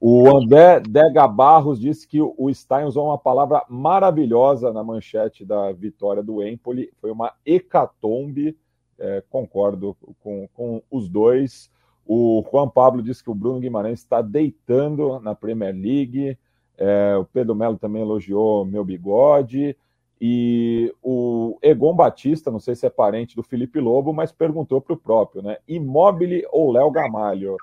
O 0.00 0.28
André 0.36 0.80
Dega 0.80 1.26
Barros 1.26 1.80
disse 1.80 2.06
que 2.06 2.20
o 2.20 2.52
Stein 2.52 2.84
usou 2.84 3.06
uma 3.06 3.18
palavra 3.18 3.64
maravilhosa 3.68 4.72
na 4.72 4.84
manchete 4.84 5.44
da 5.44 5.72
vitória 5.72 6.22
do 6.22 6.42
Empoli. 6.46 6.90
Foi 7.00 7.10
uma 7.10 7.32
hecatombe. 7.46 8.56
É, 8.98 9.22
concordo 9.28 9.96
com, 10.20 10.48
com 10.52 10.82
os 10.90 11.08
dois. 11.08 11.70
O 12.06 12.44
Juan 12.50 12.68
Pablo 12.68 13.02
disse 13.02 13.24
que 13.24 13.30
o 13.30 13.34
Bruno 13.34 13.60
Guimarães 13.60 14.00
está 14.00 14.20
deitando 14.20 15.18
na 15.20 15.34
Premier 15.34 15.74
League. 15.74 16.38
É, 16.76 17.16
o 17.16 17.24
Pedro 17.24 17.54
Melo 17.54 17.78
também 17.78 18.02
elogiou 18.02 18.64
meu 18.64 18.84
bigode. 18.84 19.76
E 20.20 20.94
o 21.02 21.58
Egon 21.60 21.94
Batista, 21.94 22.50
não 22.50 22.60
sei 22.60 22.74
se 22.74 22.86
é 22.86 22.90
parente 22.90 23.36
do 23.36 23.42
Felipe 23.42 23.80
Lobo, 23.80 24.12
mas 24.12 24.32
perguntou 24.32 24.80
para 24.80 24.94
o 24.94 24.98
próprio, 24.98 25.42
né? 25.42 25.58
Imóvel 25.66 26.42
ou 26.50 26.72
Léo 26.72 26.90
Gamalho? 26.90 27.56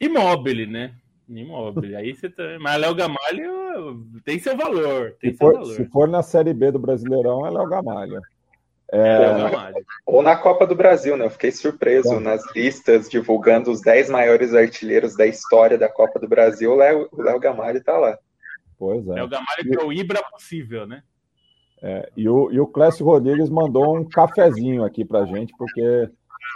Imóvel, 0.00 0.68
né? 0.68 0.94
Imóvel. 1.28 1.96
Aí 1.96 2.14
você 2.14 2.28
tá... 2.28 2.42
Mas 2.60 2.80
Léo 2.80 2.94
Gamalho 2.94 4.06
tem 4.24 4.38
seu 4.38 4.56
valor. 4.56 5.14
Tem 5.20 5.30
se, 5.30 5.36
seu 5.36 5.46
for, 5.46 5.54
valor. 5.54 5.74
se 5.74 5.84
for 5.86 6.08
na 6.08 6.22
Série 6.22 6.52
B 6.52 6.70
do 6.72 6.78
Brasileirão, 6.78 7.46
é 7.46 7.50
Léo 7.50 7.68
Gamalho. 7.68 8.20
É... 8.92 9.18
Ou 10.04 10.22
na 10.22 10.36
Copa 10.36 10.66
do 10.66 10.74
Brasil, 10.74 11.16
né? 11.16 11.24
Eu 11.24 11.30
fiquei 11.30 11.50
surpreso 11.50 12.20
nas 12.20 12.42
listas 12.54 13.08
divulgando 13.08 13.70
os 13.70 13.80
10 13.80 14.10
maiores 14.10 14.52
artilheiros 14.52 15.16
da 15.16 15.26
história 15.26 15.78
da 15.78 15.88
Copa 15.88 16.18
do 16.18 16.28
Brasil. 16.28 16.72
O 16.72 16.76
Léo 16.76 17.40
Gamalho 17.40 17.78
está 17.78 17.96
lá. 17.96 18.18
Pois 18.82 19.06
é. 19.06 19.20
É 19.20 19.22
o 19.22 19.28
Gamalho 19.28 19.62
que 19.62 19.80
é 19.80 19.84
o 19.84 19.92
Ibra 19.92 20.20
possível, 20.28 20.88
né? 20.88 21.04
É, 21.80 22.10
e, 22.16 22.28
o, 22.28 22.50
e 22.50 22.58
o 22.58 22.66
Clécio 22.66 23.06
Rodrigues 23.06 23.48
mandou 23.48 23.96
um 23.96 24.04
cafezinho 24.08 24.82
aqui 24.82 25.04
pra 25.04 25.24
gente, 25.24 25.52
porque 25.56 26.10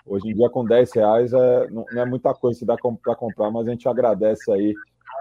hoje 0.04 0.28
em 0.28 0.34
dia 0.34 0.50
com 0.50 0.64
10 0.64 0.92
reais 0.92 1.32
é, 1.32 1.70
não, 1.70 1.84
não 1.88 2.02
é 2.02 2.04
muita 2.04 2.34
coisa 2.34 2.58
se 2.58 2.66
dá 2.66 2.74
para 2.76 3.14
comprar, 3.14 3.48
mas 3.52 3.68
a 3.68 3.70
gente 3.70 3.88
agradece 3.88 4.50
aí 4.50 4.74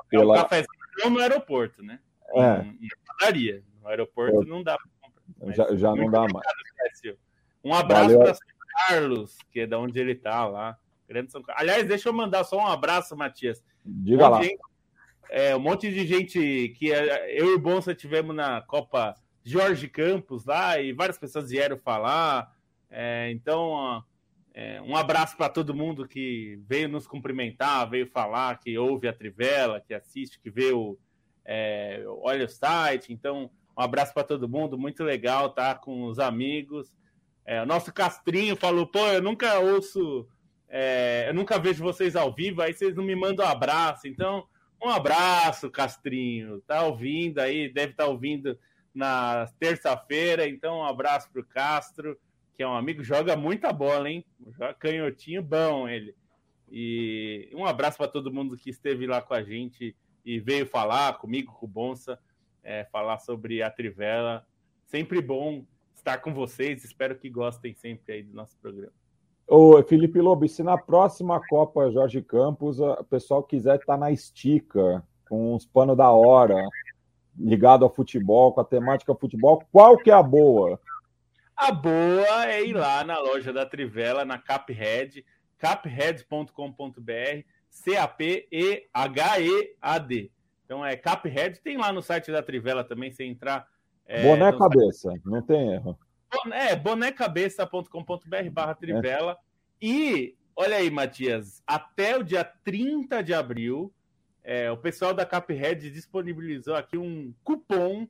pela. 0.09 0.35
É 0.35 0.39
um 0.39 0.41
cafezinho 0.41 1.09
no 1.11 1.19
aeroporto, 1.19 1.83
né? 1.83 1.99
É. 2.33 2.61
Em, 2.61 2.87
padaria. 3.05 3.63
No 3.83 3.87
aeroporto 3.87 4.43
não 4.45 4.63
dá 4.63 4.75
para 4.75 4.89
comprar. 4.99 5.53
Já, 5.53 5.75
já 5.75 5.95
não 5.95 6.09
dá 6.09 6.21
mais. 6.21 6.47
Um 7.63 7.75
abraço 7.75 8.17
para 8.17 8.35
Carlos, 8.87 9.37
que 9.51 9.59
é 9.59 9.67
da 9.67 9.77
onde 9.77 9.99
ele 9.99 10.15
tá 10.15 10.43
lá. 10.47 10.75
Grande 11.07 11.31
São 11.31 11.43
Aliás, 11.49 11.87
deixa 11.87 12.09
eu 12.09 12.13
mandar 12.13 12.43
só 12.45 12.57
um 12.57 12.65
abraço, 12.65 13.15
Matias. 13.15 13.63
Diga 13.85 14.27
lá. 14.27 14.41
É, 15.35 15.53
um 15.53 15.59
monte 15.59 15.91
de 15.91 16.07
gente 16.07 16.73
que 16.77 16.93
é, 16.93 17.37
eu 17.37 17.47
e 17.47 17.55
o 17.55 17.59
Bonsa 17.59 17.93
tivemos 17.93 18.33
na 18.33 18.61
Copa 18.61 19.13
Jorge 19.43 19.89
Campos 19.89 20.45
lá 20.45 20.79
e 20.79 20.93
várias 20.93 21.17
pessoas 21.17 21.49
vieram 21.49 21.77
falar. 21.77 22.49
É, 22.89 23.29
então, 23.31 24.01
é, 24.53 24.81
um 24.81 24.95
abraço 24.95 25.35
para 25.35 25.49
todo 25.49 25.75
mundo 25.75 26.07
que 26.07 26.57
veio 26.65 26.87
nos 26.87 27.05
cumprimentar, 27.05 27.89
veio 27.89 28.07
falar, 28.07 28.61
que 28.61 28.77
ouve 28.77 29.09
a 29.09 29.13
Trivela, 29.13 29.81
que 29.81 29.93
assiste, 29.93 30.39
que 30.39 30.49
vê 30.49 30.71
o, 30.71 30.97
é, 31.43 32.01
olha 32.07 32.45
o 32.45 32.49
site. 32.49 33.11
Então, 33.11 33.51
um 33.77 33.81
abraço 33.81 34.13
para 34.13 34.23
todo 34.23 34.47
mundo, 34.47 34.77
muito 34.77 35.03
legal 35.03 35.49
tá, 35.49 35.75
com 35.75 36.05
os 36.05 36.17
amigos. 36.17 36.93
É, 37.45 37.61
o 37.61 37.65
nosso 37.65 37.91
Castrinho 37.93 38.55
falou: 38.55 38.87
pô, 38.87 39.05
eu 39.07 39.21
nunca 39.21 39.59
ouço, 39.59 40.25
é, 40.69 41.25
eu 41.27 41.33
nunca 41.33 41.59
vejo 41.59 41.83
vocês 41.83 42.15
ao 42.15 42.33
vivo, 42.33 42.61
aí 42.61 42.73
vocês 42.73 42.95
não 42.95 43.03
me 43.03 43.17
mandam 43.17 43.45
um 43.45 43.49
abraço. 43.49 44.07
Então, 44.07 44.47
um 44.85 44.89
abraço, 44.89 45.69
Castrinho. 45.69 46.61
Tá 46.61 46.83
ouvindo 46.83 47.39
aí, 47.39 47.67
deve 47.69 47.91
estar 47.91 48.05
tá 48.05 48.09
ouvindo 48.09 48.57
na 48.93 49.47
terça-feira. 49.59 50.47
Então, 50.47 50.79
um 50.79 50.85
abraço 50.85 51.29
para 51.31 51.41
o 51.41 51.45
Castro, 51.45 52.17
que 52.55 52.63
é 52.63 52.67
um 52.67 52.75
amigo, 52.75 53.03
joga 53.03 53.35
muita 53.35 53.73
bola, 53.73 54.09
hein? 54.09 54.25
Canhotinho 54.79 55.41
bom 55.41 55.87
ele. 55.87 56.15
E 56.71 57.49
um 57.53 57.65
abraço 57.65 57.97
para 57.97 58.07
todo 58.07 58.33
mundo 58.33 58.57
que 58.57 58.69
esteve 58.69 59.05
lá 59.05 59.21
com 59.21 59.33
a 59.33 59.43
gente 59.43 59.95
e 60.23 60.39
veio 60.39 60.65
falar 60.65 61.17
comigo, 61.17 61.53
com 61.53 61.65
o 61.65 61.69
Bonsa, 61.69 62.19
é, 62.63 62.85
falar 62.85 63.19
sobre 63.19 63.61
a 63.61 63.69
Trivela. 63.69 64.47
Sempre 64.85 65.21
bom 65.21 65.65
estar 65.93 66.17
com 66.19 66.33
vocês. 66.33 66.83
Espero 66.83 67.15
que 67.15 67.29
gostem 67.29 67.73
sempre 67.73 68.13
aí 68.13 68.23
do 68.23 68.33
nosso 68.33 68.57
programa. 68.57 69.04
Ô, 69.47 69.81
Felipe 69.83 70.19
Lobo, 70.19 70.47
se 70.47 70.63
na 70.63 70.77
próxima 70.77 71.39
Copa 71.47 71.91
Jorge 71.91 72.21
Campos 72.21 72.79
o 72.79 73.03
pessoal 73.03 73.43
quiser 73.43 73.75
estar 73.75 73.93
tá 73.93 73.97
na 73.97 74.11
estica, 74.11 75.03
com 75.29 75.53
uns 75.53 75.65
panos 75.65 75.95
da 75.95 76.11
hora, 76.11 76.67
ligado 77.37 77.85
ao 77.85 77.93
futebol, 77.93 78.53
com 78.53 78.61
a 78.61 78.65
temática 78.65 79.13
futebol, 79.13 79.63
qual 79.71 79.97
que 79.97 80.09
é 80.09 80.13
a 80.13 80.23
boa? 80.23 80.79
A 81.55 81.71
boa 81.71 82.47
é 82.47 82.65
ir 82.65 82.73
lá 82.73 83.03
na 83.03 83.19
loja 83.19 83.53
da 83.53 83.65
Trivela, 83.65 84.25
na 84.25 84.37
Caphead, 84.37 85.23
caphead.com.br 85.57 86.51
C-A-P-E-H-E-A-D. 87.75 88.91
Então 90.63 90.83
é 90.83 90.95
Caphead, 90.95 91.59
tem 91.61 91.77
lá 91.77 91.93
no 91.93 92.01
site 92.01 92.31
da 92.31 92.41
Trivela 92.41 92.83
também, 92.83 93.11
você 93.11 93.23
entrar. 93.25 93.67
É, 94.07 94.23
boné 94.23 94.51
cabeça, 94.57 95.09
site... 95.11 95.21
não 95.25 95.41
tem 95.41 95.73
erro. 95.73 95.97
É, 96.51 96.75
bonecabeça.com.br 96.75 98.49
barra 98.51 98.75
Trivela. 98.75 99.33
É. 99.33 99.85
E, 99.85 100.35
olha 100.55 100.77
aí, 100.77 100.89
Matias, 100.89 101.63
até 101.65 102.17
o 102.17 102.23
dia 102.23 102.43
30 102.43 103.21
de 103.23 103.33
abril, 103.33 103.93
é, 104.43 104.69
o 104.71 104.77
pessoal 104.77 105.13
da 105.13 105.25
Caphead 105.25 105.89
disponibilizou 105.89 106.75
aqui 106.75 106.97
um 106.97 107.33
cupom 107.43 108.07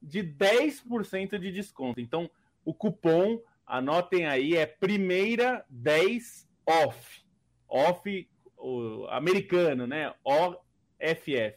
de 0.00 0.22
10% 0.22 1.38
de 1.38 1.52
desconto. 1.52 2.00
Então, 2.00 2.30
o 2.64 2.72
cupom, 2.72 3.40
anotem 3.66 4.26
aí, 4.26 4.56
é 4.56 4.66
primeira 4.66 5.64
10 5.68 6.48
off. 6.66 7.24
Off 7.68 8.28
o 8.56 9.06
americano, 9.08 9.86
né? 9.86 10.14
OFF. 10.24 11.54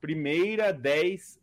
Primeira 0.00 0.72
10 0.72 1.38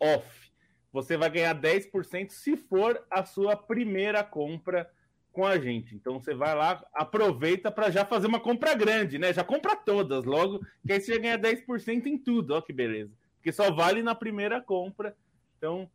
off. 0.00 0.47
Você 0.92 1.16
vai 1.16 1.30
ganhar 1.30 1.54
10% 1.54 2.30
se 2.30 2.56
for 2.56 3.04
a 3.10 3.24
sua 3.24 3.56
primeira 3.56 4.24
compra 4.24 4.90
com 5.32 5.46
a 5.46 5.58
gente. 5.58 5.94
Então 5.94 6.18
você 6.20 6.34
vai 6.34 6.54
lá, 6.54 6.84
aproveita 6.92 7.70
para 7.70 7.90
já 7.90 8.04
fazer 8.04 8.26
uma 8.26 8.40
compra 8.40 8.74
grande, 8.74 9.18
né? 9.18 9.32
Já 9.32 9.44
compra 9.44 9.76
todas 9.76 10.24
logo, 10.24 10.60
que 10.84 10.92
aí 10.92 11.00
você 11.00 11.14
já 11.14 11.20
ganha 11.20 11.38
10% 11.38 12.06
em 12.06 12.18
tudo. 12.18 12.54
Ó 12.54 12.60
que 12.60 12.72
beleza. 12.72 13.12
Porque 13.36 13.52
só 13.52 13.70
vale 13.72 14.02
na 14.02 14.14
primeira 14.14 14.60
compra. 14.60 15.14
Então, 15.56 15.88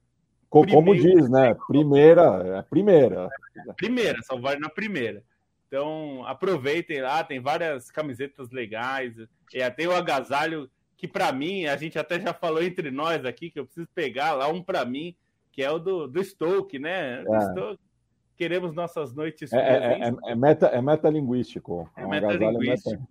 como 0.49 0.95
diz, 0.95 1.29
né? 1.29 1.55
Primeira, 1.67 2.59
é 2.59 2.61
primeira. 2.61 3.27
Primeira, 3.75 4.21
só 4.21 4.37
vale 4.37 4.59
na 4.59 4.69
primeira. 4.69 5.23
Então, 5.67 6.23
aproveitem 6.27 7.01
lá, 7.01 7.23
tem 7.23 7.39
várias 7.39 7.89
camisetas 7.89 8.51
legais. 8.51 9.15
E 9.51 9.71
tem 9.71 9.87
o 9.87 9.95
agasalho 9.95 10.69
que, 10.97 11.07
para 11.07 11.31
mim, 11.31 11.65
a 11.65 11.75
gente 11.75 11.97
até 11.97 12.19
já 12.19 12.33
falou 12.33 12.61
entre 12.61 12.91
nós 12.91 13.25
aqui, 13.25 13.49
que 13.49 13.59
eu 13.59 13.65
preciso 13.65 13.87
pegar 13.93 14.33
lá 14.33 14.47
um 14.47 14.61
para 14.63 14.85
mim, 14.85 15.15
que 15.51 15.61
é 15.61 15.69
o 15.69 15.79
do, 15.79 16.07
do 16.07 16.23
Stoke, 16.23 16.79
né? 16.79 17.23
É. 17.23 17.41
Stoke. 17.51 17.79
Queremos 18.35 18.73
nossas 18.73 19.13
noites. 19.13 19.53
É, 19.53 19.57
é, 19.57 20.09
é, 20.09 20.31
é, 20.31 20.35
meta, 20.35 20.67
é 20.67 20.81
metalinguístico. 20.81 21.89
É, 21.95 22.01
é 22.01 22.07
metalinguístico. 22.07 23.01
Meta... 23.01 23.07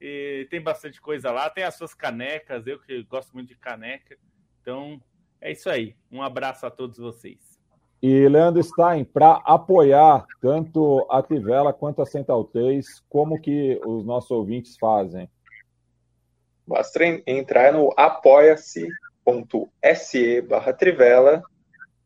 E 0.00 0.46
tem 0.50 0.60
bastante 0.60 1.00
coisa 1.00 1.30
lá. 1.30 1.48
Tem 1.50 1.64
as 1.64 1.74
suas 1.74 1.94
canecas, 1.94 2.66
eu 2.66 2.78
que 2.78 3.02
gosto 3.04 3.32
muito 3.32 3.48
de 3.48 3.56
caneca. 3.56 4.16
Então, 4.60 5.00
é 5.40 5.52
isso 5.52 5.68
aí. 5.68 5.96
Um 6.10 6.22
abraço 6.22 6.66
a 6.66 6.70
todos 6.70 6.98
vocês. 6.98 7.58
E 8.02 8.26
Leandro 8.28 8.62
Stein, 8.62 9.04
para 9.04 9.42
apoiar 9.44 10.24
tanto 10.40 11.06
a 11.10 11.22
Tivela 11.22 11.72
quanto 11.72 12.00
a 12.00 12.06
Central 12.06 12.44
3, 12.44 13.02
como 13.10 13.38
que 13.38 13.78
os 13.84 14.04
nossos 14.06 14.30
ouvintes 14.30 14.76
fazem? 14.78 15.28
Basta 16.70 17.04
entrar 17.26 17.72
no 17.72 17.92
apoia-se.se 17.96 18.90
barra 20.42 20.72
Trivela 20.72 21.42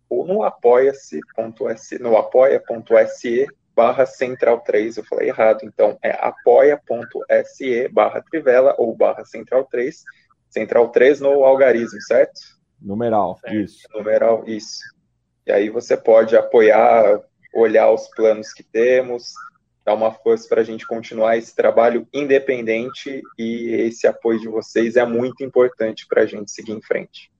ou 0.08 0.26
no 0.26 0.42
apoia-se.se 0.42 1.98
no 1.98 2.16
apoia.se 2.16 3.46
barra 3.76 4.06
Central 4.06 4.60
3, 4.60 4.96
eu 4.96 5.04
falei 5.04 5.28
errado, 5.28 5.58
então 5.64 5.98
é 6.02 6.12
apoia.se 6.12 7.88
barra 7.88 8.22
Trivela 8.22 8.74
ou 8.78 8.96
barra 8.96 9.22
Central 9.26 9.66
3, 9.66 10.02
Central 10.48 10.88
3 10.88 11.20
no 11.20 11.44
algarismo, 11.44 12.00
certo? 12.00 12.40
Numeral, 12.80 13.36
certo. 13.42 13.56
isso. 13.56 13.86
Numeral, 13.92 14.44
isso. 14.46 14.80
E 15.46 15.52
aí 15.52 15.68
você 15.68 15.94
pode 15.94 16.34
apoiar, 16.38 17.20
olhar 17.52 17.90
os 17.90 18.08
planos 18.08 18.50
que 18.50 18.62
temos, 18.62 19.34
dar 19.84 19.94
uma 19.94 20.10
força 20.12 20.48
para 20.48 20.62
a 20.62 20.64
gente 20.64 20.86
continuar 20.86 21.36
esse 21.36 21.54
trabalho 21.54 22.06
independente 22.12 23.22
e 23.38 23.68
esse 23.86 24.06
apoio 24.06 24.40
de 24.40 24.48
vocês 24.48 24.96
é 24.96 25.04
muito 25.04 25.44
importante 25.44 26.06
para 26.06 26.22
a 26.22 26.26
gente 26.26 26.50
seguir 26.50 26.72
em 26.72 26.80
frente. 26.80 27.30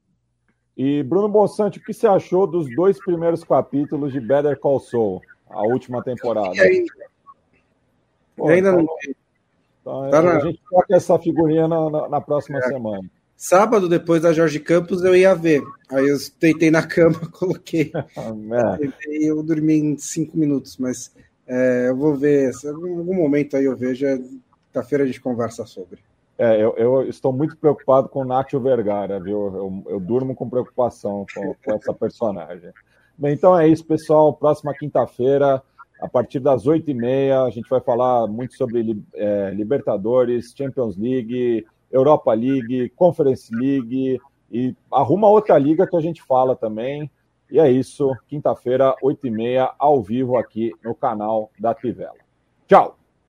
E 0.77 1.03
Bruno 1.03 1.29
Bonsante, 1.29 1.79
o 1.79 1.83
que 1.83 1.95
você 1.95 2.07
achou 2.07 2.47
dos 2.47 2.67
dois 2.75 2.99
primeiros 2.99 3.45
capítulos 3.45 4.13
de 4.13 4.21
Better 4.21 4.59
Call 4.59 4.81
Saul, 4.81 5.23
a 5.49 5.63
última 5.63 6.03
temporada? 6.03 6.55
E 6.55 6.61
ainda, 6.61 6.93
Pô, 8.37 8.49
ainda 8.49 8.73
não. 8.73 8.87
Então, 9.81 10.11
tá 10.11 10.37
a 10.37 10.41
gente 10.41 10.61
toca 10.69 10.97
essa 10.97 11.19
figurinha 11.19 11.69
na, 11.69 11.91
na, 11.91 12.09
na 12.09 12.21
próxima 12.21 12.59
é. 12.59 12.63
semana. 12.63 13.09
Sábado, 13.37 13.89
depois 13.89 14.23
da 14.23 14.33
Jorge 14.33 14.59
Campos, 14.59 15.05
eu 15.05 15.15
ia 15.15 15.35
ver. 15.35 15.63
Aí 15.91 16.09
eu 16.09 16.17
deitei 16.41 16.71
na 16.71 16.87
cama, 16.87 17.21
coloquei. 17.31 17.93
É. 18.77 19.29
Eu 19.29 19.43
dormi 19.43 19.75
em 19.75 19.99
cinco 19.99 20.37
minutos, 20.37 20.77
mas 20.79 21.15
é, 21.47 21.89
eu 21.89 21.97
vou 21.97 22.17
ver. 22.17 22.51
Em 22.65 22.69
algum 22.69 23.15
momento 23.15 23.57
aí 23.57 23.65
eu 23.65 23.77
vejo. 23.77 24.07
Quinta-feira 24.67 25.05
a 25.05 25.07
gente 25.07 25.21
conversa 25.21 25.65
sobre. 25.65 26.01
É, 26.37 26.61
eu, 26.61 26.75
eu, 26.77 27.03
estou 27.09 27.33
muito 27.33 27.57
preocupado 27.57 28.09
com 28.09 28.23
o 28.23 28.25
Nacho 28.25 28.59
Vergara, 28.59 29.21
viu? 29.21 29.55
Eu, 29.55 29.85
eu 29.89 30.01
durmo 30.01 30.35
com 30.35 30.49
preocupação 30.49 31.25
com, 31.33 31.55
com 31.65 31.75
essa 31.75 31.93
personagem. 31.93 32.73
Bem, 33.17 33.35
então 33.35 33.57
é 33.57 33.69
isso, 33.69 33.85
pessoal. 33.85 34.33
Próxima 34.33 34.75
quinta-feira, 34.75 35.63
a 36.01 36.09
partir 36.09 36.41
das 36.41 36.67
oito 36.67 36.91
e 36.91 36.95
meia, 36.95 37.43
a 37.43 37.51
gente 37.51 37.69
vai 37.69 37.81
falar 37.81 38.27
muito 38.27 38.55
sobre 38.55 39.01
é, 39.15 39.51
Libertadores, 39.55 40.53
Champions 40.57 40.97
League, 40.97 41.65
Europa 41.91 42.33
League, 42.35 42.89
Conference 42.97 43.55
League 43.55 44.21
e 44.51 44.75
arruma 44.93 45.29
outra 45.29 45.57
liga 45.57 45.87
que 45.87 45.97
a 45.97 46.01
gente 46.01 46.21
fala 46.23 46.57
também. 46.57 47.09
E 47.51 47.59
é 47.59 47.71
isso, 47.71 48.17
quinta-feira, 48.27 48.95
8h30, 49.03 49.75
ao 49.79 50.03
vivo 50.03 50.37
aqui 50.37 50.73
no 50.83 50.95
canal 50.95 51.51
da 51.59 51.75
Trivela. 51.75 52.17
Tchau! 52.67 52.99